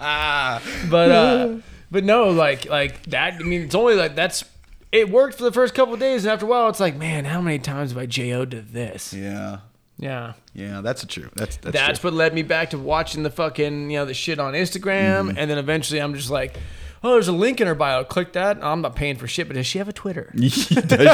uh, 0.00 1.56
but 1.90 2.04
no, 2.04 2.30
like 2.30 2.66
like 2.66 3.04
that. 3.06 3.34
I 3.34 3.38
mean, 3.40 3.62
it's 3.62 3.74
only 3.74 3.96
like 3.96 4.14
that's. 4.16 4.44
It 4.92 5.10
worked 5.10 5.36
for 5.36 5.44
the 5.44 5.52
first 5.52 5.74
couple 5.74 5.92
of 5.92 6.00
days, 6.00 6.24
and 6.24 6.32
after 6.32 6.46
a 6.46 6.48
while, 6.48 6.68
it's 6.68 6.80
like, 6.80 6.96
man, 6.96 7.24
how 7.24 7.40
many 7.40 7.58
times 7.58 7.90
have 7.90 7.98
I 7.98 8.06
JO'd 8.06 8.52
to 8.52 8.62
this? 8.62 9.12
Yeah. 9.12 9.58
Yeah. 9.98 10.34
Yeah, 10.54 10.80
that's 10.80 11.02
a 11.02 11.06
true. 11.06 11.28
That's 11.34 11.56
that's, 11.56 11.76
That's 11.76 11.98
true. 11.98 12.10
what 12.10 12.16
led 12.16 12.32
me 12.32 12.42
back 12.42 12.70
to 12.70 12.78
watching 12.78 13.24
the 13.24 13.30
fucking, 13.30 13.90
you 13.90 13.98
know, 13.98 14.04
the 14.04 14.14
shit 14.14 14.38
on 14.38 14.54
Instagram. 14.54 15.28
Mm-hmm. 15.28 15.38
And 15.38 15.50
then 15.50 15.58
eventually 15.58 16.00
I'm 16.00 16.14
just 16.14 16.30
like, 16.30 16.56
oh, 17.02 17.12
there's 17.12 17.28
a 17.28 17.32
link 17.32 17.60
in 17.60 17.66
her 17.66 17.74
bio. 17.74 18.04
Click 18.04 18.32
that. 18.32 18.64
I'm 18.64 18.80
not 18.80 18.96
paying 18.96 19.16
for 19.16 19.26
shit, 19.26 19.48
but 19.48 19.54
does 19.54 19.66
she 19.66 19.78
have 19.78 19.88
a 19.88 19.92
Twitter? 19.92 20.32
Does 20.36 20.54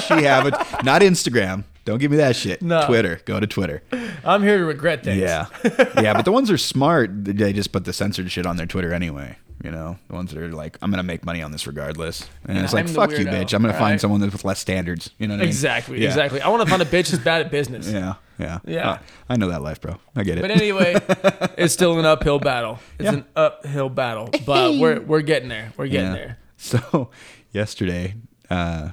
she 0.05 0.23
have 0.23 0.47
it? 0.47 0.55
Not 0.85 1.03
Instagram. 1.03 1.65
Don't 1.91 1.99
give 1.99 2.13
me 2.13 2.19
that 2.19 2.37
shit. 2.37 2.63
No. 2.63 2.87
Twitter. 2.87 3.21
Go 3.25 3.41
to 3.41 3.49
Twitter. 3.49 3.83
I'm 4.25 4.45
here 4.45 4.59
to 4.59 4.65
regret 4.65 5.03
things. 5.03 5.21
Yeah. 5.21 5.47
yeah, 6.01 6.15
but 6.15 6.25
the 6.25 6.31
ones 6.31 6.47
that 6.47 6.55
are 6.55 6.59
smart, 6.59 7.25
they 7.25 7.53
just 7.53 7.73
put 7.73 7.85
the 7.85 7.93
censored 7.93 8.31
shit 8.31 8.47
on 8.47 8.57
their 8.57 8.67
Twitter 8.67 8.93
anyway. 8.93 9.39
You 9.65 9.73
know, 9.73 9.99
the 10.07 10.15
ones 10.15 10.33
that 10.33 10.41
are 10.41 10.53
like, 10.53 10.79
I'm 10.81 10.91
gonna 10.93 11.03
make 11.03 11.25
money 11.25 11.43
on 11.43 11.51
this 11.51 11.67
regardless, 11.67 12.27
and 12.47 12.57
it's 12.59 12.73
like, 12.73 12.87
I'm 12.87 12.95
fuck 12.95 13.11
you, 13.11 13.27
bitch. 13.27 13.53
I'm 13.53 13.61
gonna 13.61 13.75
find 13.77 14.01
someone 14.01 14.21
with 14.21 14.45
less 14.45 14.61
standards. 14.61 15.11
You 15.19 15.27
know 15.27 15.35
what 15.35 15.39
I 15.41 15.43
mean? 15.43 15.49
Exactly. 15.49 16.01
Yeah. 16.01 16.09
Exactly. 16.09 16.41
I 16.41 16.49
want 16.49 16.63
to 16.63 16.71
find 16.71 16.81
a 16.81 16.87
bitch 16.87 17.11
that's 17.11 17.23
bad 17.25 17.45
at 17.45 17.51
business. 17.51 17.91
Yeah, 17.93 18.15
yeah, 18.39 18.59
Yeah. 18.65 18.91
Uh, 18.91 18.99
I 19.29 19.37
know 19.37 19.49
that 19.49 19.61
life, 19.63 19.81
bro. 19.81 19.97
I 20.17 20.23
get 20.23 20.39
it. 20.39 20.43
But 20.43 20.53
anyway, 20.53 20.95
it's 21.59 21.75
still 21.75 21.99
an 21.99 22.07
uphill 22.07 22.39
battle. 22.39 22.79
It's 23.01 23.07
Yeah. 23.07 23.19
an 23.19 23.25
uphill 23.35 23.89
battle, 23.91 24.31
but 24.47 24.79
we're 24.79 25.01
we're 25.01 25.21
getting 25.23 25.49
there. 25.49 25.73
We're 25.77 25.89
getting 25.89 26.07
Yeah. 26.13 26.15
there. 26.15 26.39
So 26.57 27.11
yesterday, 27.53 28.15
uh, 28.49 28.91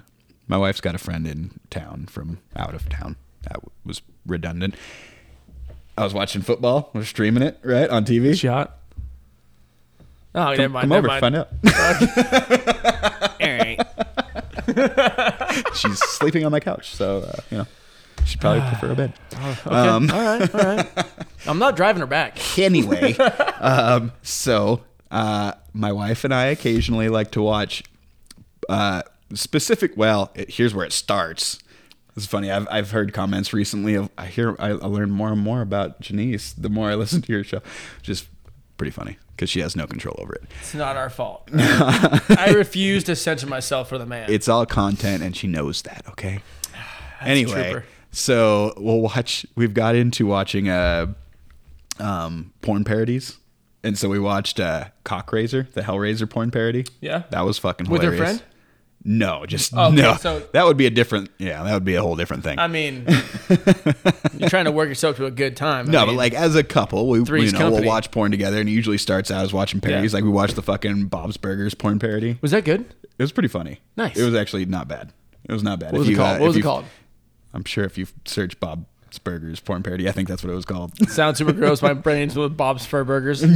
my 0.48 0.58
wife's 0.58 0.82
got 0.82 0.96
a 0.96 0.98
friend 0.98 1.28
in 1.28 1.60
town 1.70 2.08
from 2.08 2.40
out 2.56 2.74
of 2.74 2.90
town. 2.90 3.16
That 3.44 3.60
was 3.86 4.02
redundant. 4.26 4.76
I 5.98 6.04
was 6.04 6.14
watching 6.14 6.42
football. 6.42 6.90
We're 6.94 7.04
streaming 7.04 7.44
it 7.44 7.60
right 7.64 7.90
on 7.90 8.06
TV. 8.06 8.38
Shot. 8.38 8.78
Oh, 10.36 10.54
never 10.54 10.70
mind. 10.70 10.84
Come 10.84 10.90
never 10.90 11.10
over, 11.10 11.20
mind. 11.20 11.22
find 11.22 11.36
out. 11.36 11.50
All 13.42 13.58
right. 13.58 13.80
She's 15.76 15.98
sleeping 16.00 16.46
on 16.46 16.52
my 16.52 16.60
couch, 16.60 16.94
so 16.94 17.20
uh, 17.22 17.34
you 17.50 17.58
know 17.60 17.68
she'd 18.26 18.40
probably 18.42 18.62
prefer 18.70 18.92
a 18.92 18.96
bed. 18.96 19.14
Okay. 19.34 19.70
Um, 19.70 20.12
all 20.12 20.22
right. 20.40 20.56
All 20.56 20.76
right. 20.76 20.88
I'm 21.48 21.58
not 21.60 21.76
driving 21.76 22.02
her 22.02 22.08
back. 22.08 22.38
anyway, 22.60 23.14
um, 23.60 24.12
so 24.22 24.82
uh, 25.10 25.54
my 25.74 25.92
wife 25.92 26.24
and 26.24 26.34
I 26.34 26.46
occasionally 26.48 27.10
like 27.10 27.32
to 27.32 27.42
watch 27.42 27.84
uh, 28.70 29.02
specific. 29.34 29.96
Well, 29.96 30.32
it, 30.36 30.52
here's 30.52 30.74
where 30.74 30.86
it 30.86 30.94
starts. 30.94 31.60
It's 32.16 32.26
funny. 32.26 32.50
I've 32.52 32.68
I've 32.72 32.92
heard 32.92 33.14
comments 33.14 33.54
recently. 33.54 33.96
Of, 33.96 34.10
I 34.18 34.26
hear 34.28 34.56
I, 34.60 34.70
I 34.70 34.72
learn 34.88 35.12
more 35.12 35.32
and 35.32 35.40
more 35.40 35.62
about 35.62 36.00
Janice 36.02 36.54
the 36.54 36.70
more 36.70 36.90
I 36.90 36.96
listen 36.96 37.22
to 37.22 37.32
your 37.32 37.44
show, 37.44 37.62
which 38.00 38.10
is 38.10 38.26
pretty 38.78 38.92
funny 38.92 39.18
because 39.36 39.50
she 39.52 39.60
has 39.60 39.76
no 39.76 39.86
control 39.86 40.16
over 40.20 40.34
it. 40.34 40.44
It's 40.60 40.74
not 40.74 40.98
our 40.98 41.12
fault. 41.12 41.48
I 41.54 42.54
refuse 42.56 43.04
to 43.06 43.16
censor 43.16 43.46
myself 43.48 43.90
for 43.90 44.00
the 44.00 44.06
man. 44.06 44.32
It's 44.32 44.48
all 44.48 44.66
content, 44.66 45.22
and 45.22 45.36
she 45.36 45.46
knows 45.48 45.84
that. 45.84 46.06
Okay. 46.10 46.40
anyway, 47.22 47.84
so 48.12 48.74
we'll 48.78 49.02
watch. 49.02 49.46
We've 49.56 49.76
got 49.76 49.96
into 49.96 50.26
watching 50.26 50.70
uh, 50.70 51.14
um, 52.00 52.52
porn 52.62 52.84
parodies, 52.84 53.38
and 53.84 53.96
so 53.98 54.10
we 54.10 54.18
watched 54.18 54.60
uh, 54.60 54.86
Cockraiser, 55.06 55.72
the 55.74 55.82
Hellraiser 55.82 56.28
porn 56.30 56.50
parody. 56.50 56.86
Yeah. 57.00 57.24
that 57.30 57.46
was 57.46 57.60
fucking 57.60 57.90
With 57.90 58.02
hilarious. 58.02 58.40
friend? 58.40 58.44
No, 59.10 59.46
just 59.46 59.74
okay, 59.74 59.96
no. 59.96 60.16
so- 60.18 60.40
that 60.52 60.66
would 60.66 60.76
be 60.76 60.86
a 60.86 60.90
different. 60.90 61.30
Yeah, 61.38 61.64
that 61.64 61.74
would 61.74 61.86
be 61.86 61.96
a 61.96 62.02
whole 62.02 62.18
different 62.18 62.44
thing. 62.44 62.60
I 62.60 62.68
mean, 62.68 63.06
you're 64.38 64.50
trying 64.50 64.66
to 64.66 64.72
work 64.72 64.90
yourself 64.90 65.16
to 65.18 65.26
a 65.26 65.32
good 65.32 65.56
time. 65.56 65.88
I 65.88 65.92
no, 65.92 66.00
mean, 66.00 66.08
but 66.10 66.16
like 66.18 66.34
as 66.34 66.56
a 66.56 66.64
couple, 66.64 67.08
we 67.08 67.20
you 67.20 67.24
know 67.24 67.58
company. 67.58 67.70
we'll 67.72 67.84
watch 67.88 68.12
porn 68.12 68.32
together, 68.32 68.60
and 68.60 68.68
it 68.68 68.74
usually 68.74 68.98
starts 68.98 69.32
out 69.32 69.44
as 69.46 69.54
watching 69.54 69.80
parodies. 69.80 70.12
Yeah. 70.12 70.18
Like 70.18 70.24
we 70.26 70.30
watched 70.30 70.56
the 70.56 70.62
fucking 70.62 71.06
Bob's 71.06 71.38
Burgers 71.38 71.74
porn 71.74 72.00
parody. 72.00 72.38
was 72.42 72.52
that 72.52 72.66
good? 72.66 72.82
It 72.82 73.24
was 73.24 73.32
pretty 73.32 73.48
funny. 73.50 73.80
Nice. 73.96 74.18
It 74.18 74.26
was 74.26 74.36
actually 74.36 74.66
not 74.66 74.88
bad. 74.90 75.14
It 75.46 75.54
was 75.54 75.64
not 75.64 75.80
bad. 75.80 75.94
What 75.94 76.00
was 76.00 76.08
If 76.08 76.12
it 76.12 76.12
you, 76.12 76.18
called? 76.18 76.36
uh, 76.36 76.40
what 76.40 76.48
was 76.48 76.56
it 76.56 76.60
you- 76.60 76.64
called? 76.64 76.86
I'm 77.54 77.64
sure 77.64 77.86
if 77.86 77.98
you 77.98 78.08
search 78.26 78.60
Bob's 78.60 78.86
Burgers 79.24 79.60
porn 79.60 79.84
parody, 79.84 80.08
I 80.08 80.12
think 80.12 80.28
that's 80.28 80.44
what 80.44 80.52
it 80.52 80.56
was 80.56 80.66
called. 80.66 81.10
Sounds 81.10 81.38
super 81.38 81.54
gross. 81.54 81.82
My 81.82 81.94
brain's 81.94 82.36
with 82.36 82.58
Bob's 82.58 82.86
Fur 82.86 83.04
Burgers. 83.04 83.42
Dude, 83.42 83.54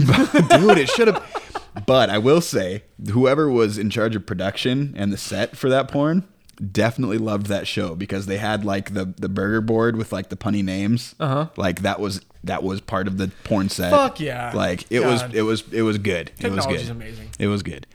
it 0.78 0.90
should 0.90 1.07
have. 1.07 1.61
But 1.86 2.10
I 2.10 2.18
will 2.18 2.41
say, 2.41 2.84
whoever 3.11 3.49
was 3.49 3.78
in 3.78 3.90
charge 3.90 4.15
of 4.15 4.26
production 4.26 4.94
and 4.98 5.11
the 5.11 5.18
set 5.18 5.57
for 5.57 5.69
that 5.69 5.88
porn 5.90 6.28
definitely 6.72 7.18
loved 7.18 7.48
that 7.48 7.68
show 7.68 7.95
because 7.95 8.28
they 8.28 8.38
had 8.38 8.64
like 8.64 8.94
the 8.94 9.14
the 9.18 9.30
burger 9.30 9.61
board 9.61 9.95
with 9.95 10.11
like 10.11 10.30
the 10.30 10.36
punny 10.36 10.64
names. 10.64 11.15
Uh-huh. 11.19 11.48
Like 11.57 11.82
that 11.82 11.99
was 11.99 12.22
that 12.44 12.64
was 12.64 12.82
part 12.82 13.07
of 13.07 13.18
the 13.18 13.32
porn 13.44 13.69
set. 13.69 13.91
Fuck 13.91 14.19
yeah. 14.19 14.52
Like 14.53 14.86
it 14.91 14.99
God. 15.02 15.11
was 15.11 15.34
it 15.34 15.41
was 15.41 15.64
it 15.73 15.82
was 15.82 15.98
good. 15.98 16.32
It 16.40 16.49
was 16.49 16.64
Technology's 16.65 16.88
good. 16.88 16.91
amazing. 16.91 17.30
It 17.40 17.48
was 17.48 17.64
good. 17.64 17.88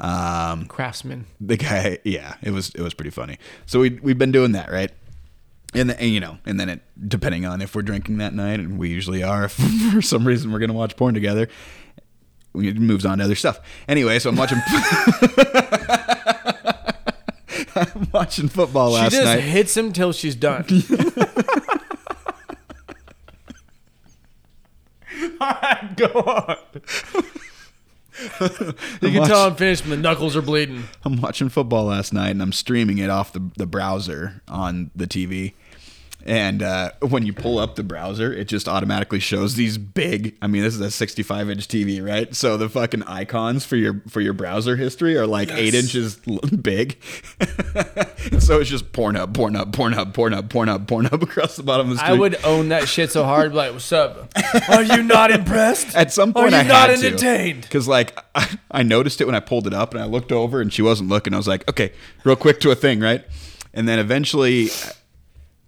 Um, 0.00 0.66
Craftsman. 0.66 1.26
the 1.40 1.56
guy 1.56 1.98
yeah 2.02 2.34
it 2.42 2.50
was 2.50 2.70
it 2.70 2.80
was 2.80 2.92
pretty 2.94 3.10
funny 3.12 3.38
so 3.64 3.78
we 3.78 3.90
we've 4.02 4.18
been 4.18 4.32
doing 4.32 4.52
that 4.52 4.70
right 4.70 4.90
and, 5.74 5.90
the, 5.90 6.00
and 6.00 6.10
you 6.10 6.20
know 6.20 6.38
and 6.46 6.58
then 6.60 6.68
it 6.68 6.80
depending 7.08 7.44
on 7.46 7.60
if 7.62 7.74
we're 7.74 7.82
drinking 7.82 8.18
that 8.18 8.34
night 8.34 8.60
and 8.60 8.78
we 8.78 8.90
usually 8.90 9.22
are 9.22 9.44
if 9.44 9.52
for 9.92 10.02
some 10.02 10.26
reason 10.26 10.52
we're 10.52 10.58
gonna 10.58 10.72
watch 10.72 10.96
porn 10.96 11.14
together 11.14 11.48
it 12.56 12.78
moves 12.78 13.04
on 13.04 13.18
to 13.18 13.24
other 13.24 13.34
stuff 13.34 13.60
anyway 13.88 14.18
so 14.18 14.30
i'm 14.30 14.36
watching 14.36 14.58
i'm 17.76 18.08
watching 18.12 18.48
football 18.48 18.90
She 18.94 19.00
last 19.02 19.12
just 19.12 19.24
night 19.24 19.40
hits 19.40 19.76
him 19.76 19.92
till 19.92 20.12
she's 20.12 20.36
done. 20.36 20.64
All 25.40 25.58
right, 25.62 25.96
Go 25.96 26.06
on. 26.06 26.56
you 28.32 29.10
can 29.10 29.20
Watch- 29.20 29.28
tell 29.28 29.46
I'm 29.48 29.56
finished 29.56 29.82
when 29.82 29.90
the 29.90 29.96
knuckles 29.96 30.36
are 30.36 30.42
bleeding. 30.42 30.84
I'm 31.04 31.20
watching 31.20 31.48
football 31.48 31.84
last 31.86 32.12
night 32.12 32.30
and 32.30 32.42
I'm 32.42 32.52
streaming 32.52 32.98
it 32.98 33.10
off 33.10 33.32
the, 33.32 33.50
the 33.56 33.66
browser 33.66 34.42
on 34.48 34.90
the 34.94 35.06
TV. 35.06 35.54
And 36.26 36.62
uh, 36.62 36.92
when 37.00 37.26
you 37.26 37.34
pull 37.34 37.58
up 37.58 37.76
the 37.76 37.82
browser, 37.82 38.32
it 38.32 38.48
just 38.48 38.66
automatically 38.66 39.20
shows 39.20 39.56
these 39.56 39.76
big. 39.76 40.34
I 40.40 40.46
mean, 40.46 40.62
this 40.62 40.74
is 40.74 40.80
a 40.80 40.90
65 40.90 41.50
inch 41.50 41.68
TV, 41.68 42.04
right? 42.04 42.34
So 42.34 42.56
the 42.56 42.70
fucking 42.70 43.02
icons 43.02 43.66
for 43.66 43.76
your 43.76 44.00
for 44.08 44.22
your 44.22 44.32
browser 44.32 44.76
history 44.76 45.18
are 45.18 45.26
like 45.26 45.50
eight 45.52 45.74
inches 45.74 46.16
big. 46.62 46.96
so 48.38 48.58
it's 48.58 48.70
just 48.70 48.90
porn 48.92 49.16
up, 49.16 49.34
porn 49.34 49.54
up, 49.54 49.72
porn 49.74 49.92
up, 49.92 50.14
porn 50.14 50.32
up, 50.32 50.48
porn 50.48 50.70
up, 50.70 50.86
porn 50.86 51.06
up 51.06 51.22
across 51.22 51.56
the 51.56 51.62
bottom 51.62 51.90
of 51.90 51.96
the 51.96 51.98
screen. 51.98 52.16
I 52.16 52.18
would 52.18 52.42
own 52.42 52.70
that 52.70 52.88
shit 52.88 53.10
so 53.10 53.24
hard. 53.24 53.54
Like, 53.54 53.72
what's 53.72 53.92
up? 53.92 54.32
Are 54.70 54.82
you 54.82 55.02
not 55.02 55.30
impressed? 55.30 55.94
At 55.94 56.10
some 56.10 56.30
Are 56.30 56.32
point, 56.32 56.52
you 56.52 56.58
I 56.58 56.62
not 56.62 56.88
had 56.88 57.04
entertained? 57.04 57.62
Because 57.62 57.86
like 57.86 58.18
I, 58.34 58.58
I 58.70 58.82
noticed 58.82 59.20
it 59.20 59.26
when 59.26 59.34
I 59.34 59.40
pulled 59.40 59.66
it 59.66 59.74
up, 59.74 59.92
and 59.92 60.02
I 60.02 60.06
looked 60.06 60.32
over, 60.32 60.62
and 60.62 60.72
she 60.72 60.80
wasn't 60.80 61.10
looking. 61.10 61.34
I 61.34 61.36
was 61.36 61.48
like, 61.48 61.68
okay, 61.68 61.92
real 62.24 62.36
quick 62.36 62.60
to 62.60 62.70
a 62.70 62.74
thing, 62.74 63.00
right? 63.00 63.22
And 63.74 63.86
then 63.86 63.98
eventually, 63.98 64.68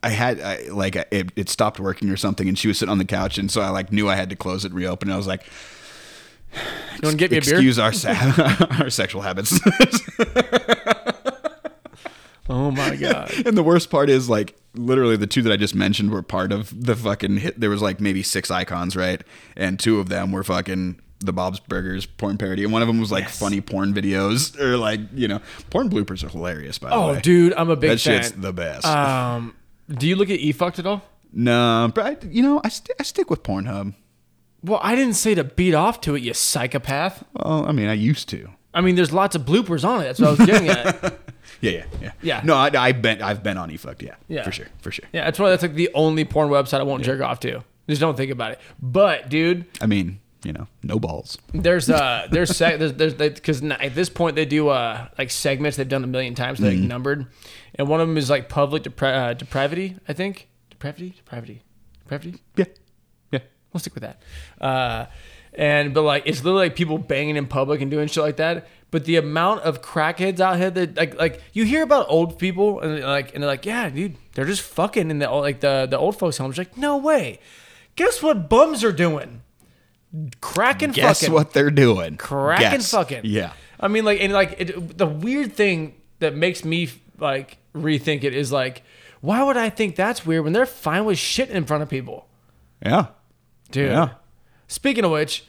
I 0.03 0.11
had 0.11 0.41
I, 0.41 0.69
like 0.71 0.95
it, 0.97 1.33
it 1.37 1.49
stopped 1.49 1.81
working 1.81 2.11
or 2.11 2.17
something, 2.17 2.49
and 2.49 2.59
she 2.59 2.69
was 2.69 2.79
sitting 2.79 2.91
on 2.93 2.99
the 2.99 3.05
couch, 3.05 3.39
and 3.39 3.51
so 3.51 3.61
I 3.61 3.71
like 3.71 3.91
knew 3.93 4.09
I 4.09 4.15
had 4.17 4.31
to 4.31 4.37
close 4.37 4.65
it, 4.65 4.69
and 4.69 4.75
reopen. 4.77 5.11
it. 5.11 5.15
I 5.15 5.17
was 5.17 5.27
like, 5.27 5.45
You 6.55 6.61
want 7.03 7.13
to 7.13 7.17
get 7.17 7.31
me 7.31 7.39
a 7.39 7.41
beer? 7.41 7.55
excuse 7.55 7.79
our 7.79 7.93
sa- 7.93 8.67
our 8.81 8.91
sexual 8.91 9.23
habits. 9.23 9.59
Oh 12.49 12.71
my 12.71 12.95
god. 12.95 13.33
and 13.45 13.59
the 13.59 13.63
worst 13.65 13.91
part 13.91 14.09
is 14.09 14.29
like 14.29 14.57
literally 14.75 15.17
the 15.17 15.27
two 15.27 15.43
that 15.43 15.53
I 15.53 15.57
just 15.57 15.75
mentioned 15.75 16.13
were 16.13 16.23
part 16.23 16.53
of 16.53 16.73
the 16.85 16.95
fucking 16.95 17.39
hit. 17.39 17.59
There 17.59 17.71
was 17.71 17.83
like 17.83 18.01
maybe 18.01 18.23
six 18.23 18.53
icons, 18.53 18.95
right? 18.95 19.21
And 19.57 19.81
two 19.81 19.99
of 19.99 20.09
them 20.09 20.31
were 20.31 20.45
fucking 20.45 21.01
the 21.19 21.33
Bob's 21.33 21.59
Burgers 21.59 22.07
porn 22.07 22.39
parody, 22.39 22.63
and 22.63 22.73
one 22.73 22.83
of 22.83 22.87
them 22.89 23.01
was 23.01 23.11
like 23.11 23.25
Yes. 23.25 23.37
funny 23.41 23.61
porn 23.61 23.93
videos 23.95 24.57
or 24.61 24.77
like 24.77 25.01
you 25.13 25.27
know 25.27 25.41
porn 25.71 25.91
bloopers 25.91 26.23
are 26.23 26.29
hilarious. 26.29 26.79
By 26.79 26.91
the 26.91 26.95
Oh, 26.95 27.09
way, 27.09 27.17
oh 27.17 27.21
dude, 27.21 27.53
I'm 27.55 27.69
a 27.69 27.75
big 27.75 27.91
that 27.91 28.01
fan. 28.01 28.23
shit's 28.23 28.31
the 28.37 28.53
best. 28.53 28.87
Um, 28.87 29.57
do 29.91 30.07
you 30.07 30.17
look 30.17 30.31
at 30.31 30.41
eFukt 30.41 30.79
at 30.79 30.87
all? 30.87 31.03
no, 31.33 31.91
but 31.95 32.07
I, 32.25 32.27
you 32.29 32.43
know 32.43 32.61
I, 32.65 32.69
st- 32.69 32.97
I 32.99 33.03
stick 33.03 33.31
with 33.31 33.43
Pornhub. 33.43 33.95
Well, 34.63 34.81
I 34.83 34.95
didn't 34.97 35.15
say 35.15 35.35
to 35.35 35.45
beat 35.45 35.75
off 35.75 36.01
to 36.03 36.15
it, 36.15 36.23
you 36.23 36.33
psychopath. 36.35 37.23
Well, 37.35 37.67
I 37.67 37.73
mean 37.73 37.89
I 37.89 37.93
used 37.95 38.29
to. 38.31 38.49
I 38.75 38.83
mean, 38.83 38.95
there's 38.95 39.13
lots 39.13 39.35
of 39.35 39.43
bloopers 39.43 39.85
on 39.89 40.03
it. 40.03 40.05
That's 40.05 40.21
what 40.21 40.27
I 40.29 40.31
was 40.33 40.47
getting 40.47 40.69
at. 40.69 41.19
Yeah, 41.63 41.71
yeah, 41.71 41.85
yeah. 42.03 42.13
Yeah. 42.23 42.41
No, 42.45 42.55
I, 42.55 42.71
I've 42.77 43.01
been 43.01 43.23
I've 43.23 43.43
been 43.43 43.57
on 43.57 43.71
eFukt. 43.71 44.03
Yeah, 44.03 44.17
Yeah. 44.29 44.43
for 44.43 44.53
sure, 44.53 44.67
for 44.83 44.91
sure. 44.91 45.07
Yeah, 45.13 45.25
that's 45.25 45.39
why 45.39 45.49
that's 45.49 45.63
like 45.63 45.75
the 45.75 45.89
only 45.95 46.25
porn 46.27 46.51
website 46.51 46.81
I 46.81 46.83
won't 46.83 47.03
jerk 47.05 47.23
off 47.23 47.41
to. 47.41 47.63
Just 47.89 48.01
don't 48.01 48.17
think 48.17 48.31
about 48.33 48.53
it. 48.53 48.61
But 48.83 49.29
dude, 49.31 49.65
I 49.81 49.87
mean, 49.87 50.19
you 50.45 50.53
know, 50.53 50.67
no 50.83 50.99
balls. 50.99 51.39
there's 51.53 51.89
uh 51.91 52.27
there's 52.31 52.51
seg- 52.51 52.79
there's 52.79 52.95
there's 52.95 53.15
because 53.15 53.63
at 53.63 53.95
this 53.95 54.09
point 54.09 54.37
they 54.37 54.45
do 54.45 54.69
uh 54.69 55.09
like 55.19 55.31
segments 55.31 55.77
they've 55.77 55.89
done 55.89 56.05
a 56.05 56.07
million 56.07 56.35
times 56.35 56.59
they're 56.59 56.71
like 56.73 56.81
numbered, 56.81 57.27
and 57.75 57.89
one 57.89 58.01
of 58.01 58.07
them 58.09 58.17
is 58.17 58.31
like 58.31 58.49
public 58.49 58.83
depra- 58.85 59.31
uh, 59.31 59.35
depravity 59.35 59.97
I 60.09 60.13
think 60.13 60.49
depravity 60.71 61.11
depravity 61.17 61.63
depravity 62.03 62.41
Yeah, 62.57 62.65
yeah. 63.33 63.39
We'll 63.73 63.81
stick 63.81 63.95
with 63.95 64.03
that. 64.03 64.23
Uh, 64.61 65.07
and 65.55 65.95
but 65.95 66.03
like 66.03 66.25
it's 66.27 66.45
literally 66.45 66.67
like 66.67 66.77
people 66.77 66.99
banging 66.99 67.37
in 67.37 67.47
public 67.47 67.81
and 67.81 67.91
doing 67.91 68.09
shit 68.09 68.23
like 68.23 68.37
that. 68.37 68.69
But 68.93 69.05
the 69.05 69.17
amount 69.17 69.63
of 69.63 69.83
crackheads 69.83 70.39
out 70.39 70.59
here 70.59 70.71
that 70.71 70.97
like 70.97 71.19
like 71.19 71.43
you 71.55 71.65
hear 71.65 71.83
about 71.83 72.07
old 72.09 72.39
people 72.39 72.81
and 72.81 73.01
like 73.01 73.33
and 73.35 73.43
they're 73.43 73.51
like 73.51 73.67
yeah 73.67 73.89
dude 73.89 74.17
they're 74.35 74.45
just 74.45 74.63
fucking 74.63 75.11
in 75.11 75.19
the 75.19 75.29
like 75.31 75.61
the 75.61 75.87
the 75.91 75.99
old 75.99 76.19
folks 76.19 76.37
homes 76.37 76.59
like 76.59 76.77
no 76.77 76.97
way. 76.99 77.41
Guess 77.97 78.23
what 78.23 78.49
bums 78.51 78.85
are 78.85 78.93
doing? 78.93 79.43
Cracking 80.41 80.93
Guess 80.93 81.21
fucking 81.21 81.35
what 81.35 81.53
they're 81.53 81.71
doing? 81.71 82.17
cracking 82.17 82.71
Guess. 82.71 82.91
fucking. 82.91 83.21
Yeah. 83.25 83.53
I 83.79 83.89
mean, 83.89 84.05
like, 84.05 84.21
and 84.21 84.33
like 84.33 84.55
it, 84.59 84.97
the 84.99 85.07
weird 85.07 85.53
thing 85.55 85.95
that 86.21 86.35
makes 86.35 86.65
me 86.65 86.89
like 87.19 87.59
rethink 87.75 88.25
it 88.25 88.35
is 88.35 88.51
like, 88.53 88.83
why 89.21 89.43
would 89.43 89.57
I 89.57 89.71
think 89.71 89.97
that's 89.97 90.25
weird 90.25 90.45
when 90.45 90.53
they're 90.53 90.67
fine 90.67 91.05
with 91.05 91.19
shit 91.19 91.51
in 91.51 91.65
front 91.65 91.83
of 91.83 91.89
people, 91.91 92.27
Yeah. 92.85 93.07
dude? 93.71 93.91
Yeah. 93.91 94.11
Speaking 94.69 95.05
of 95.05 95.11
which, 95.11 95.45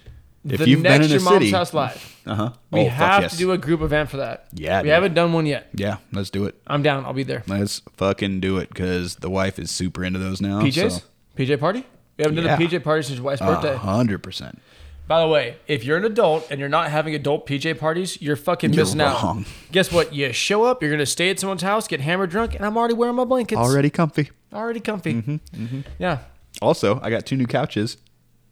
If 0.46 0.60
the 0.60 0.70
you've 0.70 0.84
been 0.84 0.92
next 1.02 1.06
in 1.06 1.12
a 1.12 1.16
your 1.16 1.22
mom's 1.24 1.36
city- 1.38 1.52
house 1.52 1.74
live, 1.74 2.16
Uh 2.26 2.36
huh. 2.36 2.52
we 2.72 2.86
have 2.86 3.30
to 3.32 3.38
do 3.38 3.52
a 3.52 3.58
group 3.58 3.82
event 3.82 4.10
for 4.10 4.18
that. 4.18 4.48
Yeah, 4.54 4.80
we 4.80 4.84
dude. 4.88 4.94
haven't 4.94 5.14
done 5.14 5.34
one 5.34 5.46
yet. 5.46 5.70
Yeah, 5.74 5.98
let's 6.12 6.30
do 6.30 6.46
it. 6.46 6.56
I'm 6.68 6.82
down. 6.84 7.06
I'll 7.06 7.14
be 7.14 7.24
there. 7.24 7.44
Let's 7.48 7.82
fucking 7.96 8.40
do 8.42 8.58
it 8.58 8.70
because 8.70 9.16
the 9.18 9.30
wife 9.30 9.60
is 9.60 9.72
super 9.72 10.04
into 10.04 10.20
those 10.20 10.40
now. 10.42 10.62
PJs, 10.62 11.04
PJ 11.38 11.60
party. 11.60 11.86
We 12.18 12.24
haven't 12.24 12.38
Yeah. 12.38 12.44
done 12.56 12.62
a 12.62 12.66
PJ 12.66 12.80
party 12.84 13.04
since 13.04 13.18
your 13.18 13.26
wife's 13.26 13.42
birthday. 13.42 13.76
Hundred 13.76 14.20
percent. 14.24 14.60
By 15.08 15.22
the 15.22 15.28
way, 15.28 15.56
if 15.68 15.86
you're 15.86 15.96
an 15.98 16.04
adult 16.04 16.48
and 16.52 16.60
you're 16.60 16.68
not 16.68 16.90
having 16.92 17.16
adult 17.16 17.48
PJ 17.48 17.80
parties, 17.80 18.22
you're 18.22 18.36
fucking 18.36 18.74
You're 18.74 18.84
missing 18.84 19.00
wrong. 19.00 19.40
out. 19.40 19.72
Guess 19.72 19.92
what? 19.94 20.14
You 20.14 20.34
show 20.34 20.66
up, 20.66 20.82
you're 20.82 20.92
gonna 20.92 21.06
stay 21.06 21.30
at 21.30 21.40
someone's 21.40 21.62
house, 21.62 21.88
get 21.88 22.02
hammered 22.02 22.30
drunk, 22.30 22.56
and 22.56 22.66
I'm 22.66 22.78
already 22.78 22.94
wearing 22.96 23.16
my 23.16 23.24
blankets. 23.24 23.60
Already 23.60 23.90
comfy. 23.90 24.32
Already 24.54 24.80
comfy. 24.82 25.14
Mm-hmm, 25.14 25.80
Yeah. 26.00 26.20
Also, 26.62 27.00
I 27.02 27.10
got 27.10 27.26
two 27.26 27.38
new 27.38 27.46
couches, 27.46 27.98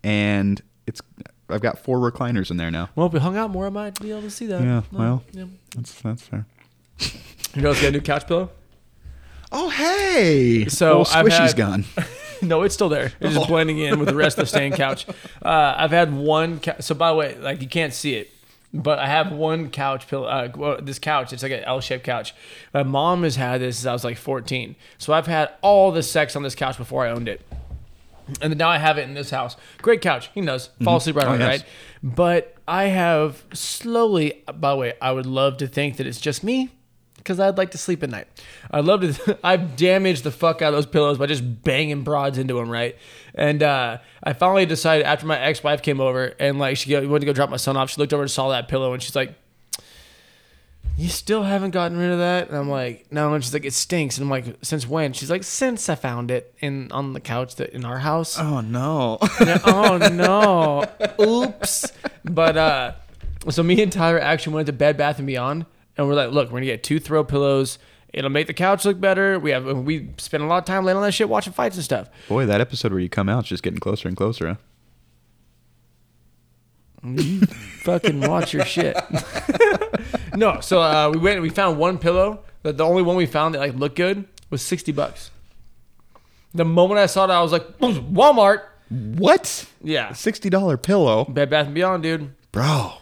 and 0.04 0.62
it's 0.88 1.02
I've 1.50 1.62
got 1.62 1.78
four 1.80 2.00
recliners 2.00 2.50
in 2.52 2.58
there 2.58 2.72
now. 2.72 2.90
Well, 2.96 3.08
if 3.08 3.14
we 3.14 3.20
hung 3.20 3.36
out 3.38 3.50
more, 3.52 3.66
I 3.68 3.70
might 3.70 4.00
be 4.00 4.12
able 4.12 4.22
to 4.22 4.30
see 4.32 4.46
that. 4.48 4.62
Yeah, 4.62 4.82
well. 4.92 5.24
yeah. 5.32 5.46
That's 5.76 6.02
that's 6.02 6.22
fair. 6.24 6.46
You 7.56 7.62
know, 7.62 7.72
it's 7.72 7.82
got 7.82 7.90
a 7.90 7.92
new 7.92 8.02
couch 8.02 8.28
pillow. 8.28 8.50
Oh 9.52 9.70
hey! 9.70 10.66
So 10.68 11.00
Old 11.00 11.08
squishy's 11.08 11.38
had- 11.52 11.56
gone. 11.58 11.86
no, 12.42 12.64
it's 12.64 12.74
still 12.74 12.90
there. 12.90 13.12
It's 13.20 13.34
just 13.36 13.46
Oh. 13.46 13.48
blending 13.48 13.80
in 13.80 14.00
with 14.00 14.10
the 14.10 14.16
rest 14.16 14.38
of 14.38 14.44
the 14.44 14.48
stained 14.48 14.76
couch. 14.76 15.06
Uh, 15.44 15.76
I've 15.78 15.92
had 15.92 16.12
one. 16.12 16.60
Ca- 16.60 16.78
so 16.80 16.96
by 16.96 17.10
the 17.12 17.16
way, 17.16 17.38
like 17.40 17.62
you 17.62 17.68
can't 17.68 17.94
see 17.94 18.16
it, 18.16 18.32
but 18.74 18.98
I 18.98 19.06
have 19.06 19.32
one 19.32 19.70
couch 19.70 20.08
pillow. 20.08 20.26
Uh, 20.26 20.50
well, 20.56 20.82
this 20.82 20.98
couch, 20.98 21.32
it's 21.34 21.44
like 21.44 21.52
an 21.52 21.64
L-shaped 21.66 22.04
couch. 22.04 22.34
My 22.74 22.82
mom 22.82 23.22
has 23.22 23.36
had 23.36 23.62
this 23.62 23.78
since 23.78 23.86
I 23.86 23.94
was 23.94 24.04
like 24.04 24.18
14. 24.18 24.76
So 24.98 25.14
I've 25.14 25.28
had 25.28 25.52
all 25.62 25.92
the 25.92 26.02
sex 26.02 26.36
on 26.36 26.42
this 26.42 26.56
couch 26.56 26.78
before 26.78 27.06
I 27.06 27.12
owned 27.12 27.28
it. 27.28 27.42
And 28.42 28.52
then 28.52 28.58
now 28.58 28.70
I 28.70 28.80
have 28.80 28.98
it 28.98 29.04
in 29.04 29.14
this 29.14 29.30
house. 29.30 29.56
Great 29.84 30.02
couch. 30.02 30.32
He 30.34 30.42
knows. 30.42 30.70
Fall 30.84 30.98
asleep 30.98 31.16
right 31.18 31.28
Oh, 31.28 31.30
away, 31.30 31.38
yes. 31.40 31.48
right? 31.62 31.64
But 32.02 32.56
I 32.68 32.86
have 32.86 33.44
slowly, 33.54 34.42
by 34.52 34.72
the 34.72 34.78
way, 34.78 34.94
I 35.00 35.12
would 35.12 35.28
love 35.28 35.58
to 35.58 35.68
think 35.68 35.98
that 35.98 36.08
it's 36.08 36.20
just 36.20 36.44
me 36.44 36.72
because 37.26 37.40
I'd 37.40 37.58
like 37.58 37.72
to 37.72 37.80
sleep 37.80 38.04
at 38.04 38.12
night. 38.12 38.28
I'd 38.70 38.86
love 38.86 39.02
to, 39.02 39.40
I've 39.44 39.76
damaged 39.76 40.24
the 40.24 40.32
fuck 40.32 40.62
out 40.62 40.70
of 40.70 40.76
those 40.76 40.86
pillows 40.86 41.18
by 41.18 41.26
just 41.26 41.64
banging 41.64 42.04
broads 42.04 42.38
into 42.38 42.54
them, 42.54 42.70
right? 42.70 42.96
And 43.34 43.64
uh, 43.64 43.98
I 44.24 44.34
finally 44.34 44.68
decided 44.68 45.08
after 45.08 45.26
my 45.26 45.38
ex 45.40 45.64
wife 45.64 45.82
came 45.82 46.00
over 46.00 46.36
and 46.40 46.60
like 46.60 46.78
she 46.78 46.96
went 46.96 47.22
to 47.22 47.26
go 47.26 47.34
drop 47.34 47.50
my 47.50 47.58
son 47.58 47.76
off, 47.76 47.90
she 47.90 48.00
looked 48.00 48.14
over 48.14 48.22
and 48.22 48.32
saw 48.32 48.50
that 48.50 48.68
pillow 48.68 48.94
and 48.94 49.02
she's 49.02 49.16
like, 49.16 49.34
you 50.98 51.10
still 51.10 51.44
haven't 51.44 51.72
gotten 51.72 51.98
rid 51.98 52.12
of 52.12 52.20
that? 52.20 52.48
And 52.48 52.58
I'm 52.58 52.70
like, 52.70 53.12
no. 53.12 53.34
And 53.34 53.44
she's 53.44 53.54
like, 53.54 53.66
it 53.66 53.74
stinks. 53.74 54.18
And 54.18 54.26
I'm 54.26 54.30
like, 54.30 54.46
since 54.62 54.88
when? 54.88 55.12
She's 55.12 55.30
like, 55.30 55.44
since 55.44 55.90
I 55.90 55.96
found 55.96 56.32
it 56.32 56.54
in 56.60 56.90
on 56.92 57.12
the 57.14 57.20
couch 57.20 57.56
that 57.56 57.72
in 57.72 57.84
our 57.84 57.98
house. 58.00 58.40
Oh 58.40 58.62
no. 58.62 59.18
Oh 59.66 59.98
no. 59.98 60.86
Oops. 61.20 61.92
But 62.24 62.56
uh 62.56 62.94
so 63.50 63.64
me 63.64 63.82
and 63.82 63.92
Tyler 63.92 64.20
actually 64.20 64.54
went 64.54 64.68
to 64.68 64.74
Bed 64.74 64.96
Bath 64.96 65.18
and 65.18 65.28
Beyond 65.28 65.66
and 65.98 66.08
we're 66.08 66.14
like, 66.16 66.32
look, 66.32 66.48
we're 66.50 66.58
gonna 66.60 66.66
get 66.68 66.84
two 66.84 67.00
throw 67.00 67.24
pillows. 67.24 67.78
It'll 68.14 68.30
make 68.30 68.48
the 68.48 68.54
couch 68.54 68.86
look 68.86 69.00
better. 69.02 69.38
We 69.40 69.52
have 69.52 69.66
we 69.66 70.10
spend 70.18 70.44
a 70.44 70.46
lot 70.48 70.60
of 70.60 70.66
time 70.66 70.86
laying 70.86 70.96
on 70.98 71.04
that 71.04 71.12
shit 71.14 71.28
watching 71.28 71.52
fights 71.54 71.76
and 71.76 71.84
stuff. 71.84 72.10
Boy, 72.30 72.46
that 72.46 72.62
episode 72.62 72.92
where 72.92 73.02
you 73.02 73.10
come 73.10 73.28
out 73.30 73.44
is 73.44 73.50
just 73.50 73.64
getting 73.64 73.80
closer 73.80 74.08
and 74.08 74.16
closer, 74.16 74.48
huh? 74.48 74.56
Fucking 77.84 78.22
watch 78.22 78.54
your 78.54 78.66
shit. 78.66 78.98
no, 80.36 80.60
so 80.62 80.82
uh, 80.82 81.12
we 81.14 81.20
went 81.20 81.36
and 81.36 81.44
we 81.44 81.50
found 81.50 81.78
one 81.78 81.98
pillow. 82.00 82.40
The, 82.64 82.74
the 82.74 82.84
only 82.86 83.04
one 83.04 83.16
we 83.16 83.26
found 83.26 83.54
that 83.54 83.60
like 83.60 83.76
looked 83.76 83.96
good 83.96 84.28
was 84.50 84.62
sixty 84.62 84.92
bucks. 84.92 85.30
The 86.54 86.66
moment 86.66 87.00
I 87.00 87.06
saw 87.06 87.28
that, 87.28 87.36
I 87.36 87.42
was 87.42 87.52
like, 87.52 87.78
Walmart. 87.80 88.62
What? 88.90 89.68
Yeah, 89.84 90.14
Sixty 90.14 90.50
dollar 90.50 90.78
pillow, 90.78 91.26
Bed 91.26 91.50
Bath 91.50 91.66
and 91.66 91.76
Beyond, 91.76 92.04
dude. 92.04 92.32
bro. 92.52 92.94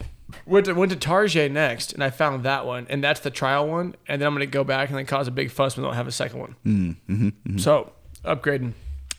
Went 0.46 0.66
to 0.66 0.72
went 0.74 0.90
to 0.92 0.96
Target 0.98 1.50
next, 1.52 1.92
and 1.92 2.02
I 2.02 2.10
found 2.10 2.44
that 2.44 2.66
one, 2.66 2.86
and 2.90 3.02
that's 3.02 3.20
the 3.20 3.30
trial 3.30 3.66
one. 3.68 3.94
And 4.08 4.20
then 4.20 4.26
I'm 4.26 4.34
gonna 4.34 4.46
go 4.46 4.64
back 4.64 4.88
and 4.88 4.98
then 4.98 5.06
cause 5.06 5.28
a 5.28 5.30
big 5.30 5.50
fuss 5.50 5.76
when 5.76 5.82
they 5.82 5.88
don't 5.88 5.96
have 5.96 6.06
a 6.06 6.12
second 6.12 6.40
one. 6.40 6.56
Mm, 6.66 6.96
mm-hmm, 7.08 7.58
So 7.58 7.92
upgrading. 8.24 8.72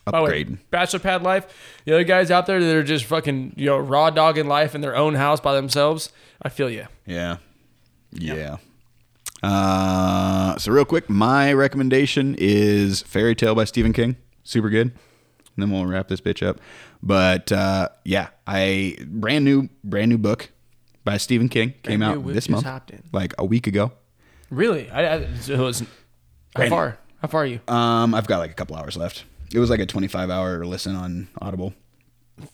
The 0.06 0.22
way, 0.22 0.44
Upgrading. 0.46 0.60
Bachelor 0.70 1.00
pad 1.00 1.24
life. 1.24 1.48
The 1.86 1.94
other 1.94 2.04
guys 2.04 2.30
out 2.30 2.46
there 2.46 2.64
that 2.64 2.76
are 2.76 2.84
just 2.84 3.06
fucking 3.06 3.54
you 3.56 3.66
know 3.66 3.78
raw 3.80 4.12
dogging 4.12 4.48
life 4.48 4.76
in 4.76 4.82
their 4.82 4.96
own 4.96 5.16
house 5.16 5.40
by 5.40 5.56
themselves. 5.56 6.12
I 6.42 6.50
feel 6.50 6.70
you. 6.70 6.86
Yeah. 7.08 7.38
Yeah. 8.12 8.58
Uh, 9.42 10.58
so 10.58 10.72
real 10.72 10.86
quick, 10.86 11.10
my 11.10 11.54
recommendation 11.54 12.36
is 12.38 13.02
Fairy 13.04 13.36
Tale 13.36 13.56
by 13.56 13.64
Stephen 13.64 13.94
King. 13.94 14.16
Super 14.44 14.70
good. 14.70 14.88
And 14.92 15.64
then 15.64 15.72
we'll 15.72 15.86
wrap 15.86 16.08
this 16.08 16.22
bitch 16.22 16.46
up. 16.46 16.60
But 17.02 17.52
uh, 17.52 17.90
yeah, 18.04 18.30
I 18.48 18.98
brand 19.06 19.46
new 19.46 19.70
brand 19.84 20.10
new 20.10 20.18
book 20.18 20.52
by 21.06 21.16
Stephen 21.18 21.48
King 21.48 21.74
came 21.84 22.02
out 22.02 22.26
this 22.28 22.50
month, 22.50 22.68
like 23.14 23.34
a 23.38 23.46
week 23.46 23.68
ago. 23.68 23.94
Really? 24.50 24.90
I, 24.90 25.16
I 25.16 25.34
so 25.36 25.54
it 25.54 25.60
was. 25.60 25.84
How 26.56 26.68
far? 26.68 26.98
How 27.22 27.28
far 27.30 27.44
are 27.44 27.46
you? 27.46 27.60
Um, 27.68 28.14
I've 28.14 28.28
got 28.28 28.40
like 28.40 28.52
a 28.52 28.54
couple 28.54 28.76
hours 28.76 28.98
left. 28.98 29.24
It 29.54 29.60
was 29.60 29.70
like 29.70 29.80
a 29.80 29.86
25 29.86 30.30
hour 30.30 30.66
listen 30.66 30.96
on 30.96 31.28
Audible, 31.42 31.74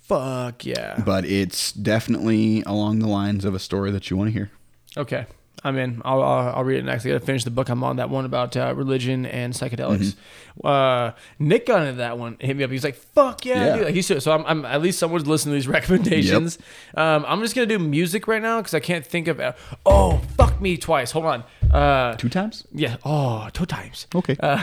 Fuck 0.03 0.65
yeah. 0.65 1.01
but 1.03 1.25
it's 1.25 1.71
definitely 1.71 2.61
along 2.63 2.99
the 2.99 3.07
lines 3.07 3.43
of 3.45 3.55
a 3.55 3.59
story 3.59 3.91
that 3.91 4.09
you 4.09 4.17
want 4.17 4.27
to 4.27 4.31
hear. 4.33 4.51
Okay. 4.95 5.25
I'm 5.63 5.77
in. 5.77 6.01
I'll, 6.03 6.23
I'll, 6.23 6.55
I'll 6.55 6.63
read 6.63 6.79
it 6.79 6.85
next. 6.85 7.05
I 7.05 7.09
got 7.09 7.19
to 7.19 7.25
finish 7.25 7.43
the 7.43 7.51
book 7.51 7.69
I'm 7.69 7.83
on. 7.83 7.97
That 7.97 8.09
one 8.09 8.25
about 8.25 8.57
uh, 8.57 8.73
religion 8.75 9.25
and 9.27 9.53
psychedelics. 9.53 10.15
Uh, 10.63 11.11
Nick 11.37 11.67
got 11.67 11.81
into 11.83 11.97
that 11.97 12.17
one. 12.17 12.37
Hit 12.39 12.57
me 12.57 12.63
up. 12.63 12.71
He's 12.71 12.83
like, 12.83 12.95
"Fuck 12.95 13.45
yeah!" 13.45 13.65
Yeah. 13.65 13.75
dude." 13.75 13.85
Like, 13.85 13.93
he's 13.93 14.07
so. 14.07 14.19
so 14.19 14.31
I'm, 14.31 14.45
I'm 14.45 14.65
at 14.65 14.81
least 14.81 14.97
someone's 14.99 15.27
listening 15.27 15.53
to 15.53 15.57
these 15.57 15.67
recommendations. 15.67 16.57
Um, 16.95 17.25
I'm 17.27 17.41
just 17.41 17.53
gonna 17.55 17.67
do 17.67 17.79
music 17.79 18.27
right 18.27 18.41
now 18.41 18.59
because 18.59 18.73
I 18.73 18.79
can't 18.79 19.05
think 19.05 19.27
of. 19.27 19.39
oh, 19.85 20.17
fuck 20.37 20.59
me 20.59 20.77
twice. 20.77 21.11
Hold 21.11 21.25
on. 21.25 21.43
Uh, 21.71 22.15
Two 22.15 22.29
times? 22.29 22.65
yeah. 22.73 22.97
Oh, 23.05 23.47
two 23.53 23.65
times. 23.65 24.07
Okay. 24.15 24.35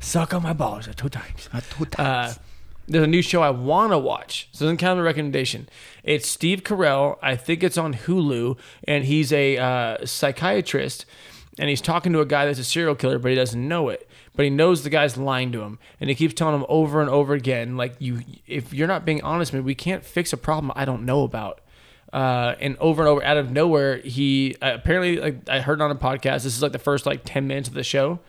Suck 0.00 0.34
on 0.34 0.42
my 0.42 0.52
balls 0.52 0.88
two 0.96 1.08
times. 1.08 1.48
two 1.78 1.86
Uh, 1.98 2.32
there's 2.88 3.04
a 3.04 3.08
new 3.08 3.22
show 3.22 3.42
I 3.42 3.50
want 3.50 3.92
to 3.92 3.98
watch. 3.98 4.48
So 4.52 4.64
doesn't 4.64 4.78
count 4.78 4.98
the 4.98 5.02
recommendation. 5.02 5.68
It's 6.02 6.28
Steve 6.28 6.62
Carell. 6.62 7.18
I 7.22 7.36
think 7.36 7.62
it's 7.62 7.78
on 7.78 7.94
Hulu, 7.94 8.58
and 8.86 9.04
he's 9.04 9.32
a 9.32 9.56
uh, 9.58 10.04
psychiatrist, 10.04 11.06
and 11.58 11.68
he's 11.68 11.80
talking 11.80 12.12
to 12.12 12.20
a 12.20 12.26
guy 12.26 12.46
that's 12.46 12.58
a 12.58 12.64
serial 12.64 12.94
killer, 12.94 13.18
but 13.18 13.30
he 13.30 13.34
doesn't 13.34 13.68
know 13.68 13.88
it. 13.88 14.08
But 14.34 14.44
he 14.44 14.50
knows 14.50 14.82
the 14.82 14.90
guy's 14.90 15.16
lying 15.16 15.52
to 15.52 15.62
him, 15.62 15.78
and 16.00 16.08
he 16.08 16.16
keeps 16.16 16.34
telling 16.34 16.54
him 16.54 16.66
over 16.68 17.00
and 17.00 17.10
over 17.10 17.34
again, 17.34 17.76
like 17.76 17.94
you, 17.98 18.22
if 18.46 18.72
you're 18.72 18.88
not 18.88 19.04
being 19.04 19.22
honest, 19.22 19.52
man, 19.52 19.64
we 19.64 19.74
can't 19.74 20.04
fix 20.04 20.32
a 20.32 20.36
problem 20.38 20.72
I 20.74 20.84
don't 20.84 21.04
know 21.04 21.22
about. 21.22 21.60
Uh, 22.12 22.54
and 22.60 22.76
over 22.78 23.02
and 23.02 23.08
over, 23.08 23.24
out 23.24 23.38
of 23.38 23.50
nowhere, 23.50 23.98
he 23.98 24.54
uh, 24.60 24.72
apparently 24.74 25.16
like 25.16 25.48
I 25.48 25.60
heard 25.60 25.80
on 25.80 25.90
a 25.90 25.94
podcast. 25.94 26.42
This 26.42 26.56
is 26.56 26.62
like 26.62 26.72
the 26.72 26.78
first 26.78 27.06
like 27.06 27.22
ten 27.24 27.46
minutes 27.46 27.68
of 27.68 27.74
the 27.74 27.82
show. 27.82 28.20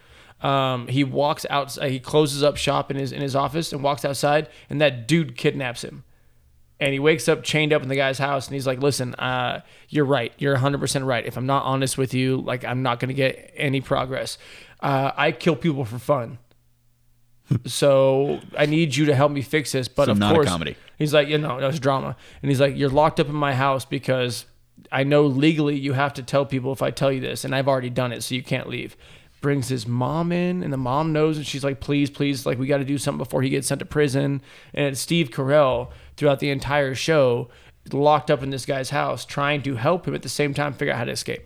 Um, 0.43 0.87
he 0.87 1.03
walks 1.03 1.45
out. 1.49 1.71
He 1.71 1.99
closes 1.99 2.43
up 2.43 2.57
shop 2.57 2.91
in 2.91 2.97
his 2.97 3.11
in 3.11 3.21
his 3.21 3.35
office 3.35 3.73
and 3.73 3.81
walks 3.81 4.03
outside, 4.05 4.49
and 4.69 4.79
that 4.81 5.07
dude 5.07 5.35
kidnaps 5.37 5.83
him. 5.83 6.03
And 6.79 6.91
he 6.91 6.99
wakes 6.99 7.29
up 7.29 7.43
chained 7.43 7.71
up 7.71 7.81
in 7.81 7.87
the 7.87 7.95
guy's 7.95 8.17
house, 8.17 8.47
and 8.47 8.53
he's 8.53 8.67
like, 8.67 8.79
"Listen, 8.81 9.15
uh, 9.15 9.61
you're 9.89 10.03
right. 10.05 10.33
You're 10.37 10.53
100 10.53 10.79
percent 10.79 11.05
right. 11.05 11.25
If 11.25 11.37
I'm 11.37 11.45
not 11.45 11.63
honest 11.63 11.97
with 11.97 12.13
you, 12.13 12.37
like 12.41 12.65
I'm 12.65 12.83
not 12.83 12.99
gonna 12.99 13.13
get 13.13 13.53
any 13.55 13.79
progress. 13.79 14.37
Uh, 14.81 15.11
I 15.15 15.31
kill 15.31 15.55
people 15.55 15.85
for 15.85 15.97
fun." 15.97 16.39
so 17.65 18.39
I 18.57 18.65
need 18.65 18.95
you 18.95 19.05
to 19.05 19.15
help 19.15 19.31
me 19.31 19.41
fix 19.41 19.71
this. 19.71 19.87
But 19.87 20.05
So 20.05 20.11
of 20.13 20.19
course, 20.19 20.47
comedy. 20.47 20.75
he's 20.97 21.13
like, 21.13 21.27
you 21.27 21.37
know, 21.37 21.59
no, 21.59 21.67
it's 21.67 21.79
drama. 21.79 22.15
And 22.41 22.49
he's 22.49 22.59
like, 22.59 22.75
you're 22.75 22.89
locked 22.89 23.19
up 23.19 23.27
in 23.27 23.35
my 23.35 23.53
house 23.53 23.85
because 23.85 24.45
I 24.91 25.03
know 25.03 25.25
legally 25.25 25.77
you 25.77 25.93
have 25.93 26.13
to 26.13 26.23
tell 26.23 26.45
people 26.45 26.71
if 26.71 26.81
I 26.81 26.91
tell 26.91 27.11
you 27.11 27.19
this, 27.19 27.43
and 27.45 27.53
I've 27.53 27.67
already 27.67 27.89
done 27.89 28.11
it, 28.11 28.23
so 28.23 28.35
you 28.35 28.43
can't 28.43 28.67
leave. 28.67 28.95
Brings 29.43 29.67
his 29.67 29.85
mom 29.85 30.31
in, 30.31 30.63
and 30.63 30.71
the 30.71 30.77
mom 30.77 31.11
knows, 31.11 31.35
and 31.35 31.45
she's 31.45 31.65
like, 31.65 31.81
please, 31.81 32.09
please, 32.09 32.45
like 32.45 32.57
we 32.57 32.65
got 32.65 32.77
to 32.77 32.85
do 32.85 32.97
something 32.97 33.17
before 33.17 33.41
he 33.41 33.49
gets 33.49 33.67
sent 33.67 33.79
to 33.79 33.85
prison. 33.85 34.41
And 34.73 34.85
it's 34.87 35.01
Steve 35.01 35.31
Carell 35.31 35.89
throughout 36.15 36.39
the 36.39 36.49
entire 36.49 36.95
show, 36.95 37.49
locked 37.91 38.31
up 38.31 38.41
in 38.41 38.51
this 38.51 38.65
guy's 38.65 38.91
house, 38.91 39.25
trying 39.25 39.61
to 39.63 39.75
help 39.75 40.07
him 40.07 40.15
at 40.15 40.21
the 40.21 40.29
same 40.29 40.53
time 40.53 40.71
figure 40.71 40.93
out 40.93 40.97
how 40.99 41.03
to 41.03 41.11
escape. 41.11 41.43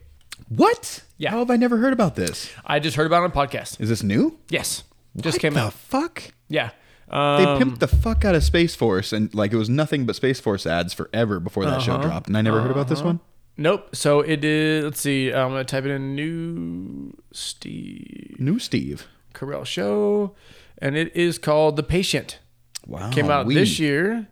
What? 0.48 1.02
Yeah. 1.18 1.32
How 1.32 1.40
have 1.40 1.50
I 1.50 1.56
never 1.56 1.78
heard 1.78 1.92
about 1.92 2.16
this? 2.16 2.52
I 2.64 2.78
just 2.78 2.96
heard 2.98 3.08
about 3.08 3.24
it 3.24 3.36
on 3.36 3.44
a 3.44 3.48
podcast. 3.48 3.82
Is 3.82 3.90
this 3.90 4.04
new? 4.04 4.38
Yes, 4.52 4.84
just 5.20 5.38
What 5.38 5.42
came 5.42 5.54
the 5.56 5.62
out. 5.62 5.74
Fuck. 5.74 6.22
Yeah. 6.50 6.70
They 7.10 7.16
Um, 7.18 7.60
pimped 7.60 7.80
the 7.80 7.88
fuck 7.88 8.24
out 8.26 8.36
of 8.36 8.44
Space 8.44 8.76
Force, 8.76 9.12
and 9.12 9.34
like 9.34 9.52
it 9.54 9.58
was 9.58 9.70
nothing 9.70 10.06
but 10.06 10.16
Space 10.16 10.40
Force 10.40 10.68
ads 10.68 10.94
forever 10.94 11.40
before 11.40 11.66
that 11.66 11.82
show 11.82 11.94
Uh-huh. 11.94 12.04
dropped. 12.04 12.28
And 12.28 12.38
I 12.38 12.44
never 12.44 12.62
heard 12.62 12.70
about 12.70 12.90
this 12.90 13.02
one. 13.02 13.22
Nope. 13.58 13.96
So 13.96 14.22
it 14.22 14.44
is. 14.46 14.84
Let's 14.84 15.02
see. 15.02 15.30
I'm 15.32 15.50
gonna 15.50 15.64
type 15.64 15.86
it 15.86 15.92
in. 15.92 16.16
New 16.16 17.14
Steve 17.32 18.36
New 18.40 18.60
Steve. 18.60 19.08
Carell 19.34 19.66
show, 19.66 20.36
and 20.80 20.96
it 20.96 21.16
is 21.16 21.38
called 21.38 21.76
The 21.76 21.84
Patient. 21.84 22.40
Wow. 22.86 23.10
It 23.10 23.14
Came 23.14 23.30
out 23.30 23.46
we- 23.46 23.54
this 23.56 23.80
year. 23.80 24.28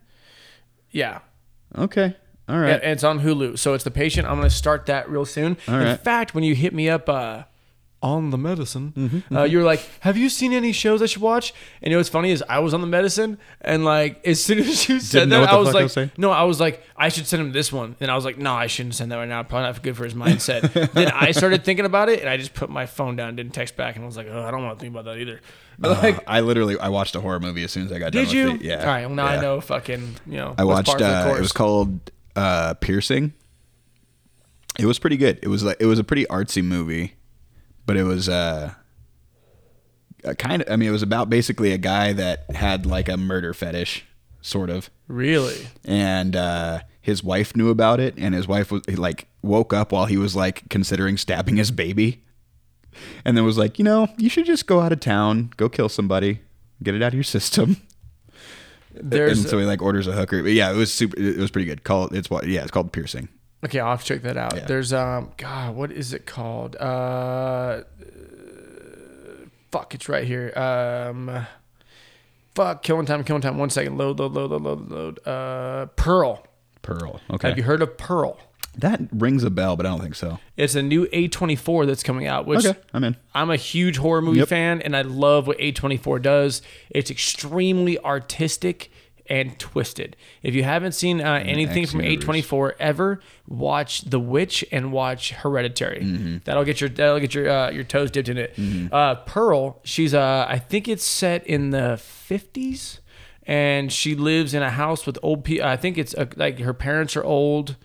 Yeah. 0.92 1.20
Okay. 1.78 2.16
All 2.48 2.60
right. 2.60 2.82
And 2.82 2.92
it's 2.94 3.04
on 3.04 3.20
Hulu. 3.22 3.58
So 3.60 3.74
it's 3.74 3.84
The 3.84 3.92
Patient. 3.92 4.28
I'm 4.28 4.36
gonna 4.38 4.50
start 4.50 4.86
that 4.86 5.10
real 5.10 5.26
soon. 5.26 5.58
All 5.68 5.76
in 5.76 5.84
right. 5.84 6.00
fact, 6.00 6.34
when 6.36 6.44
you 6.44 6.56
hit 6.56 6.74
me 6.74 6.88
up. 6.90 7.10
uh 7.10 7.44
on 8.06 8.30
the 8.30 8.38
medicine, 8.38 8.94
Mm-hmm, 8.96 9.36
uh, 9.36 9.44
you 9.44 9.58
were 9.58 9.64
like, 9.64 9.82
"Have 10.02 10.16
you 10.16 10.30
seen 10.30 10.54
any 10.54 10.72
shows 10.72 11.02
I 11.02 11.08
should 11.08 11.22
watch?" 11.22 11.54
And 11.82 11.90
you 11.92 11.96
know 11.96 12.00
what's 12.00 12.10
funny 12.10 12.32
is 12.32 12.44
I 12.48 12.60
was 12.60 12.74
on 12.74 12.82
the 12.82 12.88
medicine, 12.88 13.38
and 13.62 13.84
like 13.84 14.26
as 14.26 14.44
soon 14.44 14.60
as 14.60 14.88
you 14.88 15.00
said 15.00 15.20
Didn't 15.28 15.30
that, 15.42 15.50
I 15.50 15.56
was 15.58 15.68
fuck 15.70 15.76
I 15.76 15.80
like, 15.80 15.96
was 15.96 16.10
"No," 16.18 16.32
I 16.32 16.44
was 16.44 16.60
like, 16.60 16.84
"I 16.96 17.10
should 17.10 17.26
send 17.28 17.42
him 17.42 17.52
this 17.52 17.74
one," 17.74 17.96
and 18.00 18.12
I 18.12 18.16
was 18.16 18.24
like, 18.26 18.38
"No, 18.38 18.54
I 18.54 18.68
shouldn't 18.68 18.96
send 18.96 19.12
that 19.12 19.18
right 19.18 19.28
now. 19.28 19.44
Probably 19.44 19.68
not 19.68 19.82
good 19.82 19.98
for 19.98 20.04
his 20.04 20.14
mindset." 20.14 20.72
then 20.94 21.10
I 21.10 21.32
started 21.32 21.64
thinking 21.66 21.86
about 21.86 22.10
it, 22.10 22.20
and 22.22 22.30
I 22.30 22.38
just 22.38 22.54
put 22.54 22.70
my 22.70 22.86
phone 22.86 23.16
down, 23.16 23.36
didn't 23.36 23.54
text 23.54 23.76
back, 23.76 23.96
and 23.96 24.04
I 24.04 24.08
was 24.08 24.18
like, 24.18 24.28
"Oh, 24.30 24.42
I 24.44 24.52
don't 24.52 24.64
want 24.64 24.78
to 24.78 24.84
think 24.84 24.94
about 24.94 25.06
that 25.06 25.18
either." 25.18 25.42
But 25.80 25.98
Uh, 25.98 26.02
like, 26.04 26.24
I 26.28 26.42
literally 26.42 26.78
I 26.80 26.90
watched 26.90 27.16
a 27.16 27.22
horror 27.22 27.40
movie 27.40 27.64
as 27.64 27.72
soon 27.72 27.86
as 27.86 27.92
I 27.92 28.00
got 28.00 28.12
done 28.14 28.24
did 28.24 28.32
you? 28.32 28.52
with 28.54 28.62
it. 28.62 28.66
Yeah. 28.68 28.80
All 28.82 28.86
right. 28.86 29.06
Well, 29.06 29.16
now 29.16 29.26
Yeah. 29.26 29.40
I 29.40 29.42
know. 29.42 29.62
Fucking, 29.62 30.16
you 30.28 30.38
know. 30.38 30.56
I 30.58 30.64
watched. 30.64 30.88
par 30.88 30.98
for 31.00 31.04
the 31.04 31.32
Uh, 31.32 31.36
it 31.36 31.42
was 31.42 31.52
called 31.52 32.12
uh, 32.36 32.76
Piercing. 32.76 33.34
It 34.78 34.86
was 34.86 35.00
pretty 35.00 35.18
good. 35.18 35.40
It 35.42 35.48
was 35.48 35.64
like 35.64 35.78
it 35.80 35.86
was 35.86 36.00
a 36.00 36.04
pretty 36.04 36.26
artsy 36.26 36.64
movie, 36.64 37.16
but 37.86 37.98
it 37.98 38.04
was 38.04 38.30
uh, 38.30 38.74
a 40.24 40.36
kind 40.36 40.62
of. 40.62 40.72
I 40.72 40.76
mean, 40.76 40.90
it 40.90 40.92
was 40.92 41.04
about 41.04 41.30
basically 41.30 41.72
a 41.72 41.78
guy 41.78 42.14
that 42.14 42.50
had 42.52 42.86
like 42.86 43.10
a 43.10 43.18
murder 43.18 43.54
fetish, 43.54 44.06
sort 44.42 44.70
of, 44.70 44.90
really. 45.08 45.68
and 45.84 46.36
uh, 46.36 46.80
his 47.02 47.24
wife 47.24 47.56
knew 47.56 47.70
about 47.70 48.00
it, 48.00 48.16
and 48.18 48.34
his 48.34 48.48
wife 48.48 48.72
was 48.72 48.88
like 48.90 49.28
woke 49.42 49.74
up 49.74 49.92
while 49.92 50.06
he 50.06 50.18
was 50.18 50.36
like 50.36 50.68
considering 50.70 51.18
stabbing 51.18 51.58
his 51.58 51.72
baby, 51.72 52.24
and 53.24 53.38
then 53.38 53.46
was 53.46 53.58
like, 53.58 53.78
you 53.78 53.86
know, 53.86 54.08
you 54.18 54.30
should 54.30 54.46
just 54.46 54.68
go 54.68 54.82
out 54.82 54.92
of 54.92 55.00
town, 55.00 55.52
go 55.58 55.70
kill 55.70 55.90
somebody, 55.90 56.42
get 56.82 56.96
it 56.96 57.02
out 57.02 57.10
of 57.10 57.14
your 57.14 57.24
system. 57.24 57.78
There's 58.98 59.40
and 59.40 59.50
so 59.50 59.60
he 59.60 59.66
like 59.66 59.82
orders 59.82 60.08
a 60.08 60.14
hooker. 60.14 60.42
But 60.42 60.54
yeah, 60.54 60.72
it 60.72 60.76
was 60.76 60.94
super. 60.94 61.20
It 61.20 61.38
was 61.38 61.52
pretty 61.52 61.66
good. 61.66 61.84
Call 61.84 62.06
it. 62.06 62.14
it's 62.14 62.30
what? 62.30 62.48
Yeah, 62.48 62.62
it's 62.62 62.72
called 62.72 62.92
piercing. 62.92 63.28
Okay, 63.66 63.80
I'll 63.80 63.92
have 63.92 64.02
to 64.02 64.06
check 64.06 64.22
that 64.24 64.38
out. 64.38 64.56
Yeah. 64.56 64.66
There's 64.66 64.94
um 64.94 65.32
God, 65.38 65.76
what 65.76 65.92
is 65.92 66.14
it 66.14 66.26
called? 66.26 66.76
Uh 66.78 67.82
fuck, 69.72 69.94
it's 69.94 70.08
right 70.10 70.26
here. 70.26 70.52
Um 70.58 71.46
fuck, 72.54 72.84
killing 72.84 73.06
time, 73.06 73.24
killing 73.24 73.42
time. 73.42 73.58
One 73.58 73.70
second. 73.70 73.98
Load, 73.98 74.20
load, 74.20 74.34
load, 74.34 74.52
load, 74.52 74.62
load, 74.64 74.90
load. 74.92 75.28
Uh 75.28 75.86
Pearl. 75.96 76.46
Pearl. 76.82 77.20
Okay, 77.32 77.50
Have 77.50 77.58
you 77.58 77.64
heard 77.64 77.82
of 77.82 77.98
Pearl? 77.98 78.38
that 78.78 79.00
rings 79.14 79.46
a 79.46 79.50
bell, 79.50 79.78
but 79.78 79.86
I 79.86 79.90
don't 79.90 80.02
think 80.02 80.16
so. 80.16 80.38
It's 80.58 80.76
a 80.76 80.84
new 80.84 81.06
A24 81.08 81.88
that's 81.88 82.04
coming 82.04 82.28
out, 82.28 82.46
which 82.46 82.66
Okay, 82.66 82.78
I'm 82.94 83.06
in. 83.06 83.16
I'm 83.34 83.50
a 83.50 83.56
huge 83.56 83.96
horror 83.96 84.22
movie 84.22 84.40
Yep. 84.40 84.50
fan 84.50 84.82
and 84.82 84.98
I 84.98 85.02
love 85.02 85.48
what 85.48 85.58
A24 85.60 86.22
does. 86.22 86.62
It's 86.90 87.10
extremely 87.10 87.98
artistic 88.00 88.92
and 89.28 89.58
Twisted. 89.60 90.16
If 90.44 90.54
you 90.56 90.64
haven't 90.64 90.94
seen 90.94 91.22
uh, 91.22 91.42
anything 91.46 91.84
X 91.84 91.92
from 91.92 92.02
universe. 92.02 92.46
A24 92.46 92.72
ever, 92.80 93.20
watch 93.48 94.02
The 94.02 94.20
Witch 94.20 94.64
and 94.72 94.92
watch 94.92 95.32
Hereditary. 95.32 96.02
Mm-hmm. 96.02 96.38
That'll 96.46 96.64
get 96.64 96.82
your 96.82 96.90
that'll 96.90 97.20
get 97.20 97.34
your 97.34 97.50
uh, 97.50 97.70
your 97.72 97.84
toes 97.84 98.12
dipped 98.12 98.30
in 98.30 98.38
it. 98.38 98.58
Uh, 98.92 99.16
Pearl, 99.16 99.80
she's 99.84 100.14
uh 100.14 100.46
I 100.48 100.60
think 100.60 100.88
it's 100.88 101.06
set 101.06 101.46
in 101.48 101.72
the 101.72 102.00
50s 102.00 103.00
and 103.44 103.92
she 103.92 104.16
lives 104.16 104.54
in 104.54 104.64
a 104.64 104.72
house 104.72 105.06
with 105.06 105.18
old 105.22 105.44
people. 105.44 105.68
I 105.68 105.78
think 105.78 105.98
it's 105.98 106.14
uh 106.16 106.26
like 106.36 106.60
her 106.60 106.74
parents 106.74 107.16
are 107.16 107.24
old 107.24 107.76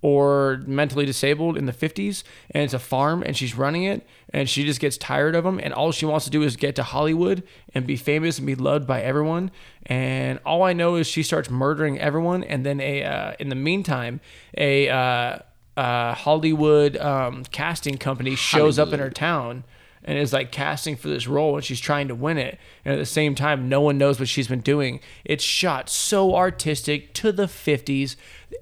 or 0.00 0.62
mentally 0.66 1.04
disabled 1.04 1.56
in 1.56 1.66
the 1.66 1.72
50s 1.72 2.22
and 2.50 2.62
it's 2.62 2.74
a 2.74 2.78
farm 2.78 3.22
and 3.22 3.36
she's 3.36 3.54
running 3.56 3.82
it 3.82 4.06
and 4.32 4.48
she 4.48 4.64
just 4.64 4.80
gets 4.80 4.96
tired 4.96 5.34
of 5.34 5.44
them 5.44 5.58
and 5.60 5.74
all 5.74 5.90
she 5.90 6.06
wants 6.06 6.24
to 6.24 6.30
do 6.30 6.42
is 6.42 6.56
get 6.56 6.76
to 6.76 6.82
Hollywood 6.82 7.42
and 7.74 7.86
be 7.86 7.96
famous 7.96 8.38
and 8.38 8.46
be 8.46 8.54
loved 8.54 8.86
by 8.86 9.02
everyone. 9.02 9.50
And 9.86 10.38
all 10.46 10.62
I 10.62 10.72
know 10.72 10.94
is 10.96 11.06
she 11.06 11.22
starts 11.22 11.50
murdering 11.50 11.98
everyone 11.98 12.44
and 12.44 12.64
then 12.64 12.80
a 12.80 13.02
uh, 13.02 13.32
in 13.40 13.48
the 13.48 13.56
meantime 13.56 14.20
a 14.56 14.88
uh, 14.88 15.38
uh, 15.76 16.14
Hollywood 16.14 16.96
um, 16.96 17.44
casting 17.44 17.98
company 17.98 18.36
shows 18.36 18.78
up 18.78 18.92
in 18.92 19.00
her 19.00 19.10
town 19.10 19.64
and 20.04 20.18
is 20.18 20.32
like 20.32 20.52
casting 20.52 20.96
for 20.96 21.08
this 21.08 21.26
role 21.26 21.56
and 21.56 21.64
she's 21.64 21.80
trying 21.80 22.08
to 22.08 22.14
win 22.14 22.38
it. 22.38 22.58
And 22.84 22.94
at 22.94 22.98
the 22.98 23.06
same 23.06 23.34
time 23.34 23.68
no 23.68 23.80
one 23.80 23.98
knows 23.98 24.18
what 24.18 24.28
she's 24.28 24.48
been 24.48 24.60
doing. 24.60 25.00
It's 25.24 25.44
shot 25.44 25.88
so 25.88 26.34
artistic 26.34 27.14
to 27.14 27.32
the 27.32 27.46
50s 27.46 28.16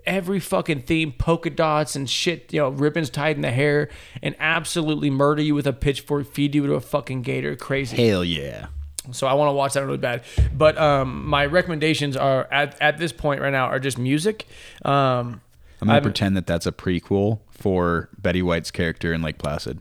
every 0.07 0.41
fucking 0.41 0.83
theme 0.83 1.13
polka 1.13 1.51
dots 1.51 1.97
and 1.97 2.09
shit 2.09 2.53
you 2.53 2.61
know 2.61 2.69
ribbons 2.69 3.11
tied 3.11 3.37
in 3.37 3.43
the 3.43 3.51
hair 3.51 3.89
and 4.23 4.35
absolutely 4.39 5.11
murder 5.11 5.43
you 5.43 5.55
with 5.55 5.67
a 5.67 5.73
pitchfork 5.73 6.27
feed 6.33 6.55
you 6.55 6.67
to 6.67 6.75
a 6.75 6.81
fucking 6.81 7.23
gator 7.23 7.57
crazy 7.57 7.97
Hell 7.97 8.25
yeah. 8.25 8.67
so 9.13 9.27
I 9.27 9.35
want 9.35 9.49
to 9.49 9.53
watch 9.53 9.75
that 9.75 9.85
really 9.85 9.99
bad. 9.99 10.23
But 10.53 10.77
um, 10.79 11.27
my 11.27 11.47
recommendations 11.47 12.17
are 12.17 12.49
at, 12.53 12.81
at 12.81 12.99
this 12.99 13.13
point 13.13 13.41
right 13.41 13.51
now 13.53 13.67
are 13.67 13.79
just 13.79 13.99
music. 13.99 14.47
Um, 14.85 15.41
I'm 15.81 15.89
gonna 15.89 16.01
pretend 16.01 16.37
that 16.37 16.47
that's 16.47 16.67
a 16.67 16.73
prequel 16.73 17.41
for 17.51 18.09
Betty 18.19 18.43
White's 18.43 18.71
character 18.71 19.13
in 19.13 19.23
Lake 19.23 19.39
Placid. 19.39 19.81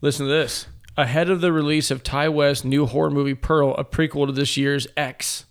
listen 0.00 0.26
to 0.26 0.32
this. 0.32 0.66
Ahead 0.96 1.30
of 1.30 1.40
the 1.40 1.52
release 1.52 1.90
of 1.90 2.02
Ti 2.02 2.28
West's 2.28 2.64
new 2.64 2.86
horror 2.86 3.10
movie 3.10 3.34
Pearl, 3.34 3.74
a 3.74 3.84
prequel 3.84 4.26
to 4.26 4.32
this 4.32 4.56
year's 4.56 4.86
X. 4.96 5.46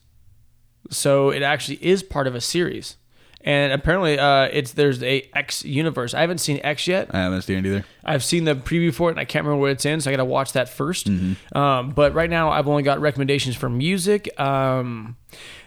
So 0.92 1.30
it 1.30 1.42
actually 1.42 1.84
is 1.84 2.04
part 2.04 2.28
of 2.28 2.36
a 2.36 2.42
series. 2.42 2.98
And 3.44 3.74
apparently, 3.74 4.20
uh, 4.20 4.50
it's 4.52 4.74
there's 4.74 5.02
a 5.02 5.28
X 5.34 5.66
universe. 5.66 6.14
I 6.14 6.22
haven't 6.22 6.38
seen 6.38 6.60
X 6.64 6.86
yet. 6.88 7.10
I 7.14 7.22
haven't 7.22 7.42
seen 7.42 7.58
it 7.58 7.66
either. 7.66 7.86
I've 8.04 8.24
seen 8.24 8.44
the 8.44 8.54
preview 8.54 8.94
for 8.94 9.10
it 9.10 9.14
and 9.14 9.20
I 9.20 9.26
can't 9.26 9.46
remember 9.46 9.62
what 9.62 9.72
it's 9.72 9.86
in, 9.86 10.00
so 10.00 10.12
I 10.12 10.14
got 10.14 10.18
to 10.18 10.26
watch 10.26 10.54
that 10.54 10.68
1st 10.68 11.56
Um, 11.58 11.90
but 11.92 12.14
right 12.14 12.30
now, 12.30 12.52
I've 12.52 12.68
only 12.68 12.84
got 12.84 13.00
recommendations 13.00 13.56
for 13.56 13.68
music. 13.68 14.40
Um, 14.40 15.18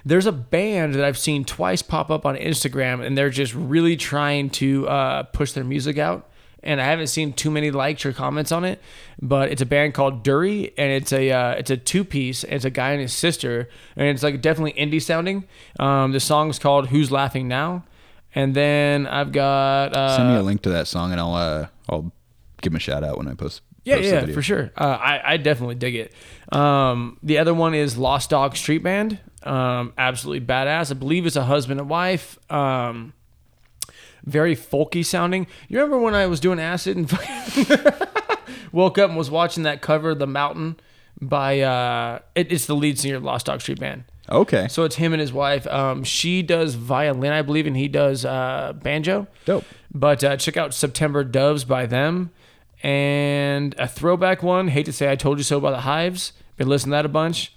there's 0.05 0.27
a 0.27 0.33
band 0.33 0.95
that 0.95 1.05
I've 1.05 1.19
seen 1.19 1.45
twice 1.45 1.83
pop 1.83 2.11
up 2.13 2.25
on 2.25 2.37
Instagram, 2.37 3.05
and 3.05 3.19
they're 3.19 3.31
just 3.31 3.55
really 3.55 3.97
trying 3.97 4.51
to 4.51 4.89
uh, 4.89 5.23
push 5.25 5.51
their 5.53 5.65
music 5.65 5.99
out. 5.99 6.31
And 6.65 6.81
I 6.81 6.85
haven't 6.87 7.09
seen 7.09 7.33
too 7.35 7.51
many 7.51 7.71
likes 7.71 8.05
or 8.07 8.13
comments 8.13 8.51
on 8.51 8.65
it, 8.65 8.81
but 9.21 9.51
it's 9.51 9.61
a 9.61 9.67
band 9.67 9.95
called 9.95 10.25
Dury, 10.25 10.73
and 10.79 10.91
it's 10.91 11.13
a 11.13 11.31
uh, 11.31 11.51
it's 11.53 11.71
a 11.71 11.77
two 11.77 12.05
piece. 12.05 12.43
It's 12.45 12.65
a 12.65 12.71
guy 12.71 12.93
and 12.93 13.01
his 13.03 13.13
sister, 13.13 13.69
and 13.97 14.09
it's 14.09 14.23
like 14.23 14.41
definitely 14.41 14.73
indie 14.73 15.03
sounding. 15.03 15.47
Um, 15.79 16.13
the 16.13 16.21
song's 16.21 16.59
called 16.59 16.89
"Who's 16.89 17.11
Laughing 17.13 17.49
Now," 17.49 17.85
and 18.35 18.55
then 18.55 19.07
I've 19.07 19.31
got 19.33 19.95
uh, 19.95 20.17
Send 20.17 20.31
me 20.31 20.37
a 20.37 20.43
link 20.43 20.63
to 20.63 20.71
that 20.71 20.89
song 20.89 21.13
and 21.13 21.21
I'll 21.21 21.35
uh, 21.35 21.67
I'll 21.89 22.13
give 22.63 22.73
him 22.73 22.77
a 22.77 22.81
shout 22.81 23.05
out 23.05 23.19
when 23.19 23.29
I 23.29 23.35
post. 23.35 23.63
Yeah, 23.85 23.97
post 23.97 24.09
yeah, 24.09 24.27
for 24.27 24.43
sure. 24.43 24.73
Uh, 24.77 24.99
I, 25.01 25.35
I 25.35 25.37
definitely 25.37 25.75
dig 25.75 25.95
it. 25.95 26.13
Um, 26.51 27.19
the 27.23 27.39
other 27.39 27.53
one 27.53 27.75
is 27.75 27.99
Lost 27.99 28.31
Dog 28.31 28.57
Street 28.57 28.83
Band. 28.83 29.19
Um, 29.43 29.93
absolutely 29.99 30.47
badass. 30.47 30.91
I 30.91 30.95
believe 30.95 31.27
it's 31.27 31.37
a 31.37 31.45
husband 31.45 31.81
and 31.81 31.89
wife. 31.89 32.39
Um, 32.51 33.13
very 34.25 34.57
folky 34.57 35.05
sounding. 35.05 35.47
You 35.69 35.79
remember 35.79 35.99
when 35.99 36.15
I 36.15 36.27
was 36.27 36.41
doing 36.41 36.59
acid 36.59 36.97
and 36.97 37.11
woke 38.73 38.99
up 38.99 39.11
and 39.11 39.19
was 39.19 39.31
watching 39.31 39.65
that 39.65 39.81
cover, 39.81 40.15
The 40.15 40.27
Mountain, 40.27 40.77
by 41.21 41.61
uh, 41.61 42.21
it, 42.35 42.51
it's 42.53 42.67
the 42.67 42.75
lead 42.75 42.99
singer 42.99 43.17
of 43.17 43.25
Lost 43.25 43.47
Dog 43.47 43.61
Street 43.61 43.81
Band. 43.81 44.05
Okay. 44.31 44.69
So 44.69 44.85
it's 44.85 44.97
him 44.97 45.13
and 45.13 45.21
his 45.21 45.33
wife. 45.33 45.67
Um, 45.67 46.03
she 46.03 46.43
does 46.43 46.75
violin, 46.75 47.33
I 47.33 47.43
believe, 47.43 47.67
and 47.67 47.77
he 47.77 47.89
does 47.89 48.25
uh, 48.25 48.73
banjo. 48.75 49.27
Dope. 49.45 49.65
But 49.93 50.25
uh, 50.25 50.37
check 50.37 50.57
out 50.57 50.73
September 50.73 51.25
Doves 51.25 51.65
by 51.65 51.87
them. 51.87 52.31
And 52.83 53.75
a 53.79 53.87
throwback 53.87 54.43
one, 54.43 54.69
Hate 54.69 54.87
to 54.87 54.93
Say 54.93 55.11
I 55.11 55.17
Told 55.17 55.39
You 55.39 55.45
So 55.45 55.61
by 55.61 55.71
the 55.71 55.81
Hives. 55.81 56.33
Been 56.57 56.69
listening 56.69 56.93
to 56.93 56.97
that 56.97 57.07
a 57.07 57.09
bunch. 57.09 57.53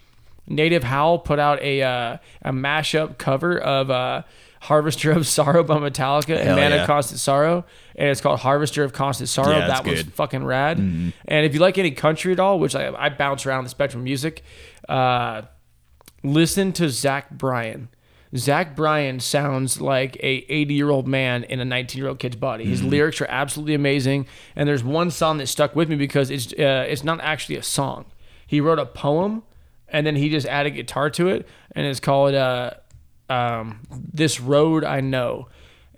Native 0.48 0.84
Howl 0.84 1.20
put 1.20 1.40
out 1.40 1.62
a 1.62 1.82
uh, 1.82 2.18
a 2.42 2.52
mashup 2.52 3.18
cover 3.18 3.58
of 3.58 3.92
uh, 3.92 4.24
Harvester 4.62 5.12
of 5.12 5.28
Sorrow 5.28 5.64
by 5.64 5.78
Metallica 5.78 6.36
and 6.38 6.48
Hell 6.48 6.56
Man 6.56 6.72
yeah. 6.72 6.82
of 6.82 6.88
Constant 6.88 7.20
Sorrow. 7.20 7.66
And 7.96 8.10
it's 8.10 8.22
called 8.22 8.40
Harvester 8.40 8.84
of 8.84 8.94
Constant 8.94 9.30
Sorrow. 9.30 9.58
Yeah, 9.58 9.68
that's 9.68 9.82
that 9.82 9.90
was 9.90 10.04
good. 10.04 10.14
fucking 10.14 10.44
rad. 10.44 10.78
And 10.78 11.14
if 11.28 11.54
you 11.54 11.60
like 11.60 11.78
any 11.78 11.92
country 11.92 12.34
at 12.34 12.40
all, 12.40 12.60
which 12.60 12.76
I, 12.76 12.94
I 12.96 13.10
bounce 13.10 13.46
around 13.46 13.64
the 13.64 13.70
spectrum 13.70 14.02
of 14.02 14.06
music, 14.06 14.44
uh, 14.90 15.44
listen 16.24 16.74
to 16.74 16.90
Zach 16.90 17.32
Bryan. 17.32 17.90
Zach 18.36 18.76
Bryan 18.76 19.20
sounds 19.20 19.80
like 19.80 20.18
a 20.18 20.46
80 20.50 20.74
year 20.74 20.90
old 20.90 21.08
man 21.08 21.44
in 21.46 21.60
a 21.60 21.66
19 21.66 22.00
year 22.00 22.10
old 22.10 22.20
kid's 22.20 22.36
body. 22.36 22.66
His 22.66 22.84
lyrics 22.84 23.22
are 23.22 23.28
absolutely 23.30 23.74
amazing, 23.74 24.28
and 24.56 24.68
there's 24.68 24.84
one 24.84 25.12
song 25.12 25.38
that 25.38 25.48
stuck 25.48 25.76
with 25.76 25.90
me 25.90 25.96
because 25.96 26.30
it's 26.30 26.52
uh, 26.54 26.86
it's 26.88 27.04
not 27.04 27.22
actually 27.22 27.56
a 27.56 27.64
song. 27.64 28.06
He 28.46 28.60
wrote 28.60 28.80
a 28.80 28.86
poem, 28.86 29.44
and 29.88 30.06
then 30.06 30.16
he 30.16 30.30
just 30.30 30.46
added 30.48 30.72
guitar 30.72 31.10
to 31.12 31.30
it, 31.30 31.48
and 31.72 31.86
it's 31.86 32.02
called 32.02 32.36
uh, 32.36 32.72
um, 33.30 33.82
"This 33.92 34.40
Road 34.40 34.84
I 34.84 35.02
Know." 35.02 35.48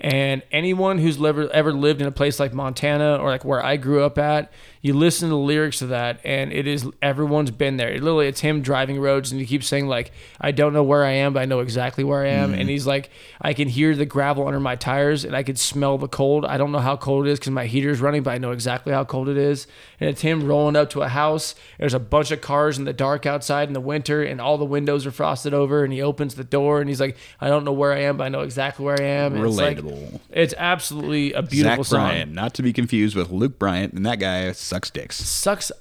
And 0.01 0.43
anyone 0.51 0.97
who's 0.97 1.22
ever 1.22 1.49
ever 1.49 1.73
lived 1.73 2.01
in 2.01 2.07
a 2.07 2.11
place 2.11 2.39
like 2.39 2.53
Montana 2.53 3.18
or 3.18 3.30
like 3.30 3.43
where 3.43 3.64
I 3.64 3.76
grew 3.77 4.03
up 4.03 4.18
at, 4.18 4.51
you 4.81 4.93
listen 4.93 5.27
to 5.30 5.35
the 5.35 5.38
lyrics 5.38 5.80
to 5.80 5.88
that, 5.88 6.22
and 6.23 6.53
it 6.53 6.65
is 6.65 6.88
everyone's 7.01 7.51
been 7.51 7.77
there. 7.77 7.89
It 7.89 8.01
literally, 8.01 8.27
it's 8.27 8.39
him 8.39 8.61
driving 8.61 8.99
roads, 8.99 9.31
and 9.31 9.41
he 9.41 9.45
keeps 9.45 9.68
saying 9.68 9.88
like, 9.88 10.11
"I 10.39 10.51
don't 10.51 10.72
know 10.72 10.84
where 10.84 11.03
I 11.03 11.11
am, 11.11 11.34
but 11.34 11.41
I 11.41 11.45
know 11.45 11.60
exactly 11.60 12.03
where 12.03 12.23
I 12.23 12.30
am." 12.30 12.51
Mm-hmm. 12.51 12.61
And 12.61 12.69
he's 12.69 12.88
like, 12.88 13.10
"I 13.41 13.53
can 13.53 13.68
hear 13.68 13.95
the 13.95 14.06
gravel 14.06 14.47
under 14.47 14.60
my 14.60 14.76
tires, 14.76 15.26
and 15.26 15.35
I 15.35 15.43
can 15.43 15.57
smell 15.57 15.97
the 15.97 16.07
cold. 16.07 16.45
I 16.45 16.57
don't 16.57 16.72
know 16.72 16.80
how 16.80 16.95
cold 16.95 17.27
it 17.27 17.31
is 17.31 17.39
because 17.39 17.51
my 17.51 17.65
heater's 17.65 17.99
running, 17.99 18.23
but 18.23 18.31
I 18.31 18.38
know 18.38 18.51
exactly 18.51 18.93
how 18.93 19.03
cold 19.03 19.27
it 19.27 19.38
is." 19.38 19.68
And 19.99 20.10
it's 20.10 20.22
him 20.22 20.45
rolling 20.45 20.77
up 20.77 20.89
to 20.91 21.01
a 21.01 21.10
house. 21.10 21.56
There's 21.77 21.93
a 21.93 21.99
bunch 21.99 22.31
of 22.31 22.39
cars 22.39 22.77
in 22.77 22.85
the 22.85 22.93
dark 22.93 23.26
outside 23.26 23.68
in 23.68 23.73
the 23.73 23.81
winter, 23.81 24.23
and 24.23 24.39
all 24.39 24.57
the 24.57 24.65
windows 24.65 25.06
are 25.06 25.11
frosted 25.11 25.53
over. 25.53 25.84
And 25.84 25.91
he 25.91 26.01
opens 26.01 26.35
the 26.35 26.43
door, 26.45 26.80
and 26.80 26.89
he's 26.89 27.01
like, 27.01 27.18
"I 27.41 27.49
don't 27.49 27.65
know 27.65 27.73
where 27.73 27.91
I 27.91 27.99
am, 28.03 28.15
but 28.15 28.23
I 28.23 28.30
know 28.30 28.41
exactly 28.41 28.85
where 28.85 28.99
I 28.99 29.03
am." 29.03 29.35
And 29.35 29.45
it's 29.45 29.57
like- 29.57 29.80
Relatable. 29.80 30.19
it's 30.31 30.53
absolutely 30.57 31.34
a 31.34 31.41
beautiful 31.41 31.84
Zach 31.84 31.89
song. 31.89 32.07
Bryan, 32.07 32.34
not 32.34 32.53
to 32.53 32.64
be 32.64 32.72
confused 32.72 33.15
with 33.15 33.30
Luke 33.30 33.60
Bryan, 33.60 33.91
and 33.93 34.06
that 34.06 34.19
guy 34.19 34.51
sucks 34.69 34.89
dicks. 34.89 35.15
Sucks 35.17 35.71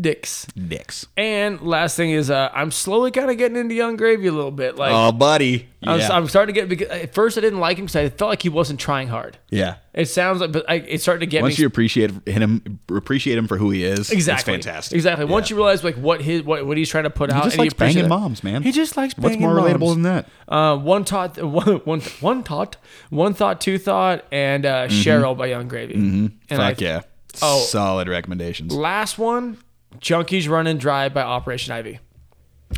dicks. 0.00 0.46
Dicks. 0.46 1.06
And 1.16 1.62
last 1.62 1.96
thing 1.96 2.10
is, 2.10 2.30
uh, 2.30 2.50
I'm 2.52 2.70
slowly 2.70 3.10
kind 3.10 3.30
of 3.30 3.38
getting 3.38 3.56
into 3.56 3.74
Yung 3.74 3.96
Gravy 3.96 4.26
a 4.26 4.32
little 4.32 4.50
bit. 4.50 4.76
Like, 4.76 4.92
Oh, 4.92 5.10
buddy. 5.10 5.68
I'm, 5.82 5.98
Yeah. 6.00 6.10
I'm 6.14 6.28
starting 6.28 6.54
to 6.54 6.60
get. 6.60 6.68
Because 6.68 6.88
at 6.88 7.14
first, 7.14 7.38
I 7.38 7.40
didn't 7.40 7.60
like 7.60 7.78
him 7.78 7.86
because 7.86 7.96
I 7.96 8.10
felt 8.10 8.28
like 8.28 8.42
he 8.42 8.50
wasn't 8.50 8.78
trying 8.78 9.08
hard. 9.08 9.38
yeah. 9.48 9.76
It 9.92 10.06
sounds 10.06 10.40
like, 10.40 10.52
but 10.52 10.64
I, 10.68 10.74
it's 10.76 11.02
starting 11.02 11.20
to 11.20 11.26
get 11.26 11.42
Once 11.42 11.58
me. 11.58 11.62
you 11.62 11.66
appreciate 11.66 12.12
him, 12.28 12.78
appreciate 12.94 13.36
him 13.36 13.48
for 13.48 13.56
who 13.56 13.70
he 13.70 13.82
is. 13.82 14.10
Exactly. 14.12 14.54
It's 14.54 14.64
fantastic. 14.66 14.94
Exactly. 14.94 15.24
Once 15.24 15.50
you 15.50 15.56
realize 15.56 15.82
like 15.82 15.96
what 15.96 16.20
his 16.22 16.42
what, 16.44 16.64
what 16.64 16.76
he's 16.76 16.88
trying 16.88 17.04
to 17.04 17.10
put 17.10 17.28
out, 17.32 17.42
just 17.42 17.58
likes 17.58 17.74
banging 17.74 18.02
that. 18.04 18.08
moms, 18.08 18.44
man. 18.44 18.62
He 18.62 18.70
just 18.70 18.96
likes 18.96 19.16
What's 19.18 19.36
more 19.38 19.54
moms. 19.54 19.66
relatable 19.72 19.94
than 19.94 20.02
that? 20.02 20.28
Uh, 20.46 20.76
one 20.76 21.04
thought, 21.04 21.42
one, 21.42 21.76
one, 21.84 22.00
one 22.20 22.42
thought, 22.44 22.76
one 23.08 23.34
thought, 23.34 23.60
two 23.60 23.78
thought, 23.78 24.24
and 24.30 24.64
uh, 24.64 24.86
Cheryl 24.86 25.36
by 25.36 25.46
Yung 25.46 25.66
Gravy. 25.66 25.94
Mm-hmm. 25.94 26.26
And 26.50 26.58
Fuck 26.60 26.80
I- 26.82 26.84
yeah. 26.84 27.00
Oh. 27.42 27.60
Solid 27.60 28.08
recommendations. 28.08 28.74
Last 28.74 29.18
one, 29.18 29.58
Junkies 29.98 30.48
Running 30.48 30.78
Dry 30.78 31.08
by 31.08 31.22
Operation 31.22 31.72
Ivy. 31.72 32.00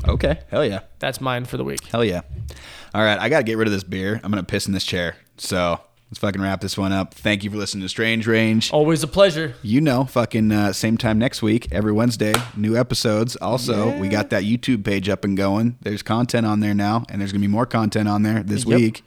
Okay. 0.09 0.41
Hell 0.49 0.65
yeah. 0.65 0.81
That's 0.99 1.21
mine 1.21 1.45
for 1.45 1.57
the 1.57 1.65
week. 1.65 1.85
Hell 1.87 2.05
yeah. 2.05 2.23
All 2.95 3.03
right. 3.05 3.19
I 3.19 3.29
got 3.29 3.39
to 3.39 3.45
get 3.45 3.59
rid 3.59 3.69
of 3.69 3.73
this 3.73 3.85
beer. 3.85 4.21
I'm 4.25 4.31
going 4.31 4.43
to 4.43 4.51
piss 4.51 4.67
in 4.67 4.73
this 4.73 4.85
chair. 4.85 5.17
So 5.37 5.79
let's 6.11 6.19
fucking 6.19 6.41
wrap 6.41 6.61
this 6.63 6.79
one 6.79 6.93
up. 6.93 7.13
Thank 7.15 7.45
you 7.45 7.51
for 7.51 7.57
listening 7.59 7.83
to 7.83 7.89
Strange 7.89 8.27
Range. 8.27 8.71
Always 8.73 9.03
a 9.03 9.07
pleasure. 9.07 9.55
You 9.63 9.81
know, 9.83 10.05
fucking 10.05 10.51
uh, 10.51 10.73
same 10.73 10.97
time 10.97 11.19
next 11.19 11.43
week, 11.43 11.69
every 11.73 11.93
Wednesday, 11.93 12.33
new 12.57 12.77
episodes. 12.77 13.37
Also, 13.37 13.97
we 13.99 14.09
got 14.09 14.31
that 14.31 14.45
YouTube 14.45 14.83
page 14.85 15.09
up 15.11 15.25
and 15.25 15.37
going. 15.37 15.77
There's 15.83 16.03
content 16.03 16.47
on 16.47 16.61
there 16.61 16.75
now, 16.75 17.05
and 17.11 17.21
there's 17.21 17.33
going 17.33 17.43
to 17.43 17.47
be 17.49 17.53
more 17.53 17.67
content 17.67 18.09
on 18.09 18.23
there 18.23 18.43
this 18.43 18.65
Yep. 18.65 18.79
week. 18.79 19.05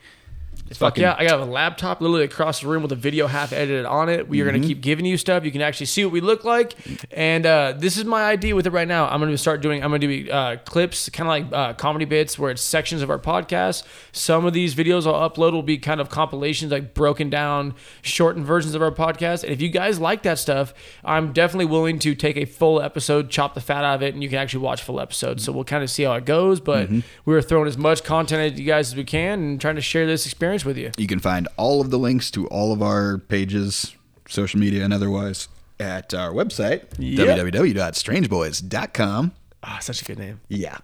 It's 0.76 0.80
Fuck 0.82 0.96
fucking 0.96 1.04
yeah, 1.04 1.16
I 1.18 1.26
got 1.26 1.40
a 1.40 1.46
laptop 1.46 2.02
literally 2.02 2.26
across 2.26 2.60
the 2.60 2.68
room 2.68 2.82
with 2.84 2.92
a 2.92 2.98
video 2.98 3.28
half 3.28 3.54
edited 3.54 3.86
on 3.86 4.10
it. 4.10 4.28
We 4.28 4.42
are 4.42 4.44
Mm-hmm. 4.46 4.52
going 4.52 4.62
to 4.62 4.68
keep 4.68 4.82
giving 4.82 5.06
you 5.06 5.16
stuff. 5.18 5.46
You 5.46 5.52
can 5.52 5.62
actually 5.62 5.86
see 5.86 6.04
what 6.04 6.12
we 6.12 6.20
look 6.20 6.44
like. 6.44 6.76
And 7.12 7.46
uh, 7.46 7.76
this 7.78 7.96
is 7.98 8.04
my 8.04 8.24
idea 8.26 8.56
with 8.56 8.68
it 8.68 8.74
right 8.74 8.88
now. 8.88 9.08
I'm 9.08 9.22
going 9.22 9.32
to 9.32 9.38
start 9.38 9.62
doing, 9.62 9.82
I'm 9.82 9.90
going 9.90 10.02
to 10.02 10.24
do 10.26 10.30
uh, 10.32 10.58
clips, 10.66 11.08
kind 11.10 11.28
of 11.28 11.52
like 11.52 11.58
uh, 11.58 11.74
comedy 11.76 12.04
bits 12.04 12.38
where 12.38 12.52
it's 12.52 12.62
sections 12.62 13.02
of 13.02 13.10
our 13.10 13.18
podcast. 13.20 13.84
Some 14.12 14.46
of 14.46 14.52
these 14.52 14.76
videos 14.76 15.08
I'll 15.08 15.30
upload 15.30 15.54
will 15.54 15.64
be 15.64 15.78
kind 15.78 16.02
of 16.02 16.10
compilations, 16.10 16.74
like 16.74 16.94
broken 16.94 17.30
down, 17.30 17.74
shortened 18.02 18.46
versions 18.46 18.76
of 18.76 18.82
our 18.82 18.92
podcast. 18.92 19.44
And 19.44 19.54
if 19.54 19.62
you 19.62 19.70
guys 19.70 19.98
like 20.00 20.24
that 20.24 20.40
stuff, 20.40 20.74
I'm 21.06 21.32
definitely 21.32 21.68
willing 21.68 22.00
to 22.00 22.16
take 22.16 22.36
a 22.36 22.44
full 22.44 22.82
episode, 22.82 23.30
chop 23.30 23.54
the 23.54 23.62
fat 23.62 23.86
out 23.86 23.96
of 23.96 24.04
it, 24.04 24.14
and 24.14 24.22
you 24.22 24.28
can 24.28 24.40
actually 24.40 24.64
watch 24.64 24.82
full 24.84 25.00
episodes. 25.00 25.44
So 25.46 25.54
we'll 25.54 25.64
kind 25.64 25.84
of 25.84 25.90
see 25.90 26.04
how 26.04 26.14
it 26.16 26.26
goes. 26.26 26.60
But 26.60 26.90
Mm-hmm. 26.90 27.00
we 27.26 27.34
are 27.36 27.42
throwing 27.42 27.68
as 27.70 27.78
much 27.78 28.04
content 28.04 28.52
at 28.54 28.60
you 28.60 28.66
guys 28.66 28.90
as 28.90 28.96
we 28.98 29.06
can 29.06 29.40
and 29.40 29.62
trying 29.62 29.76
to 29.76 29.82
share 29.82 30.06
this 30.06 30.26
experience 30.26 30.65
with 30.66 30.78
you. 30.78 30.92
You 30.98 31.08
can 31.08 31.20
find 31.20 31.48
all 31.58 31.82
of 31.82 31.90
the 31.92 32.00
links 32.00 32.30
to 32.32 32.48
all 32.48 32.72
of 32.74 32.82
our 32.82 33.18
pages, 33.18 33.94
social 34.28 34.60
media 34.60 34.84
and 34.84 34.94
otherwise, 34.94 35.48
at 35.80 36.14
our 36.14 36.32
website, 36.32 36.84
Yep. 36.98 37.54
www.strangeboys.com. 37.54 39.32
Ah, 39.64 39.80
such 39.82 40.02
a 40.02 40.06
good 40.06 40.20
name. 40.20 40.40
Yeah. 40.48 40.78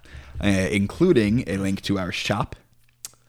Uh, 0.43 0.47
including 0.47 1.43
a 1.47 1.57
link 1.57 1.81
to 1.83 1.99
our 1.99 2.11
shop. 2.11 2.55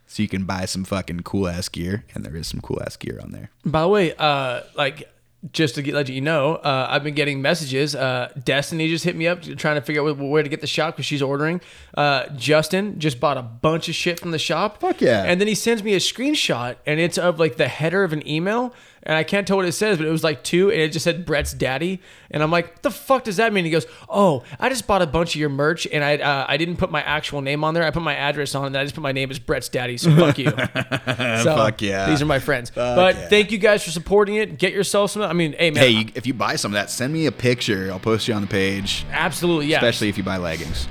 So 0.06 0.22
you 0.22 0.28
can 0.28 0.44
buy 0.44 0.64
some 0.66 0.84
fucking 0.84 1.20
cool 1.20 1.48
ass 1.48 1.68
gear. 1.68 2.04
And 2.14 2.24
there 2.24 2.36
is 2.36 2.46
some 2.46 2.60
cool 2.60 2.80
ass 2.84 2.96
gear 2.96 3.18
on 3.22 3.32
there. 3.32 3.50
By 3.64 3.82
the 3.82 3.88
way, 3.88 4.14
uh, 4.16 4.60
like 4.76 5.08
just 5.50 5.74
to 5.74 5.82
get, 5.82 5.94
let 5.94 6.08
you 6.08 6.20
know, 6.20 6.54
uh, 6.56 6.86
I've 6.88 7.02
been 7.02 7.14
getting 7.14 7.42
messages. 7.42 7.96
Uh, 7.96 8.32
Destiny 8.44 8.88
just 8.88 9.04
hit 9.04 9.16
me 9.16 9.26
up 9.26 9.42
trying 9.42 9.74
to 9.74 9.80
figure 9.80 10.00
out 10.00 10.16
where, 10.16 10.28
where 10.28 10.42
to 10.42 10.48
get 10.48 10.60
the 10.60 10.68
shop 10.68 10.94
because 10.94 11.06
she's 11.06 11.22
ordering. 11.22 11.60
Uh, 11.96 12.28
Justin 12.36 13.00
just 13.00 13.18
bought 13.18 13.36
a 13.36 13.42
bunch 13.42 13.88
of 13.88 13.94
shit 13.96 14.20
from 14.20 14.30
the 14.30 14.38
shop. 14.38 14.80
Fuck 14.80 15.00
yeah. 15.00 15.24
And 15.24 15.40
then 15.40 15.48
he 15.48 15.56
sends 15.56 15.82
me 15.82 15.94
a 15.94 15.98
screenshot, 15.98 16.76
and 16.86 17.00
it's 17.00 17.18
of 17.18 17.40
like 17.40 17.56
the 17.56 17.68
header 17.68 18.04
of 18.04 18.12
an 18.12 18.26
email, 18.26 18.72
and 19.04 19.16
I 19.16 19.24
can't 19.24 19.46
tell 19.46 19.56
what 19.56 19.66
it 19.66 19.72
says, 19.72 19.98
but 19.98 20.06
it 20.06 20.10
was 20.10 20.22
like 20.22 20.42
two, 20.44 20.70
and 20.70 20.80
it 20.80 20.92
just 20.92 21.04
said 21.04 21.24
Brett's 21.24 21.52
daddy, 21.52 22.00
and 22.30 22.42
I'm 22.42 22.50
like, 22.50 22.72
what 22.74 22.82
the 22.82 22.90
fuck 22.90 23.24
does 23.24 23.36
that 23.36 23.52
mean? 23.52 23.64
He 23.64 23.70
goes, 23.70 23.86
oh, 24.08 24.44
I 24.60 24.68
just 24.68 24.86
bought 24.86 25.02
a 25.02 25.06
bunch 25.06 25.34
of 25.34 25.40
your 25.40 25.48
merch, 25.48 25.86
and 25.92 26.04
I 26.04 26.16
uh, 26.16 26.46
I 26.48 26.56
didn't 26.56 26.76
put 26.76 26.90
my 26.90 27.02
actual 27.02 27.40
name 27.40 27.64
on 27.64 27.74
there. 27.74 27.82
I 27.84 27.90
put 27.90 28.02
my 28.02 28.14
address 28.14 28.54
on, 28.54 28.66
and 28.66 28.76
I 28.76 28.84
just 28.84 28.94
put 28.94 29.02
my 29.02 29.12
name 29.12 29.30
as 29.30 29.38
Brett's 29.38 29.68
daddy. 29.68 29.96
So 29.96 30.14
fuck 30.14 30.38
you. 30.38 30.50
so 30.50 31.56
Fuck 31.56 31.82
yeah. 31.82 32.08
These 32.08 32.22
are 32.22 32.26
my 32.26 32.38
friends. 32.38 32.70
but 32.70 33.16
yeah. 33.16 33.28
thank 33.28 33.50
you 33.52 33.58
guys 33.58 33.84
for 33.84 33.90
supporting 33.90 34.36
it. 34.36 34.58
Get 34.58 34.72
yourself 34.72 35.10
some. 35.10 35.22
I 35.22 35.32
mean, 35.32 35.54
hey 35.54 35.70
man, 35.70 35.82
Hey, 35.82 35.90
you, 35.90 36.06
if 36.14 36.26
you 36.26 36.34
buy 36.34 36.56
some 36.56 36.72
of 36.72 36.74
that, 36.74 36.90
send 36.90 37.12
me 37.12 37.26
a 37.26 37.32
picture. 37.32 37.90
I'll 37.90 37.98
post 37.98 38.28
you 38.28 38.34
on 38.34 38.42
the 38.42 38.48
page. 38.48 39.04
absolutely 39.10 39.66
yeah. 39.66 39.76
Especially 39.78 40.08
if 40.08 40.16
you 40.16 40.22
buy 40.24 40.36
leggings. 40.36 40.88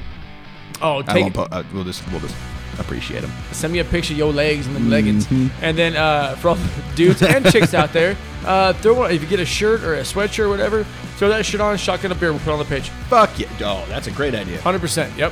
oh, 0.82 1.00
I 1.00 1.14
take 1.14 1.22
won't 1.24 1.34
po- 1.34 1.48
uh, 1.52 1.64
we'll 1.74 1.84
just 1.84 2.06
we'll 2.12 2.20
just 2.20 2.36
appreciate 2.82 3.22
them. 3.22 3.32
send 3.52 3.72
me 3.74 3.80
a 3.80 3.86
picture 3.86 4.14
of 4.14 4.18
your 4.18 4.34
legs 4.34 4.68
and 4.68 4.76
them 4.76 4.90
leggings, 4.90 5.26
Mm-hmm. 5.28 5.64
and 5.64 5.78
then 5.78 5.96
uh, 5.96 6.36
for 6.36 6.50
all 6.50 6.56
the 6.56 6.70
dudes 6.96 7.22
and 7.24 7.46
chicks 7.52 7.74
out 7.74 7.94
there, 7.94 8.18
uh, 8.46 8.74
throw 8.74 8.94
one. 8.96 9.12
If 9.12 9.22
you 9.22 9.28
get 9.28 9.40
a 9.40 9.46
shirt 9.46 9.84
or 9.84 9.96
a 9.96 10.02
sweatshirt 10.02 10.40
or 10.46 10.50
whatever, 10.50 10.84
throw 11.18 11.30
that 11.30 11.46
shit 11.46 11.62
on. 11.62 11.78
Shotgun 11.78 12.12
a 12.12 12.16
beer. 12.16 12.32
We'll 12.32 12.40
put 12.40 12.50
it 12.50 12.54
on 12.54 12.60
the 12.60 12.66
page. 12.66 12.90
Fuck 13.10 13.40
yeah. 13.40 13.48
Oh, 13.62 13.86
that's 13.88 14.08
a 14.08 14.12
great 14.12 14.36
idea. 14.36 14.60
Hundred 14.62 14.80
percent. 14.82 15.16
Yep. 15.18 15.32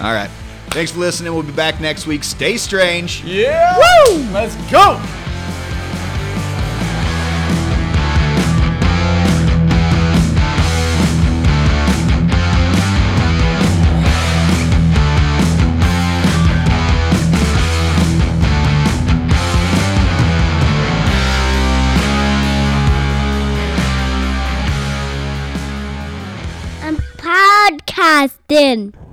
All 0.00 0.12
right. 0.12 0.30
Thanks 0.70 0.90
for 0.90 0.98
listening. 0.98 1.32
We'll 1.32 1.44
be 1.44 1.52
back 1.52 1.80
next 1.80 2.06
week. 2.06 2.24
Stay 2.24 2.56
strange. 2.56 3.22
Yeah. 3.24 3.76
Woo! 4.08 4.16
Let's 4.32 4.56
go. 4.70 5.00
Podcasting. 27.86 28.94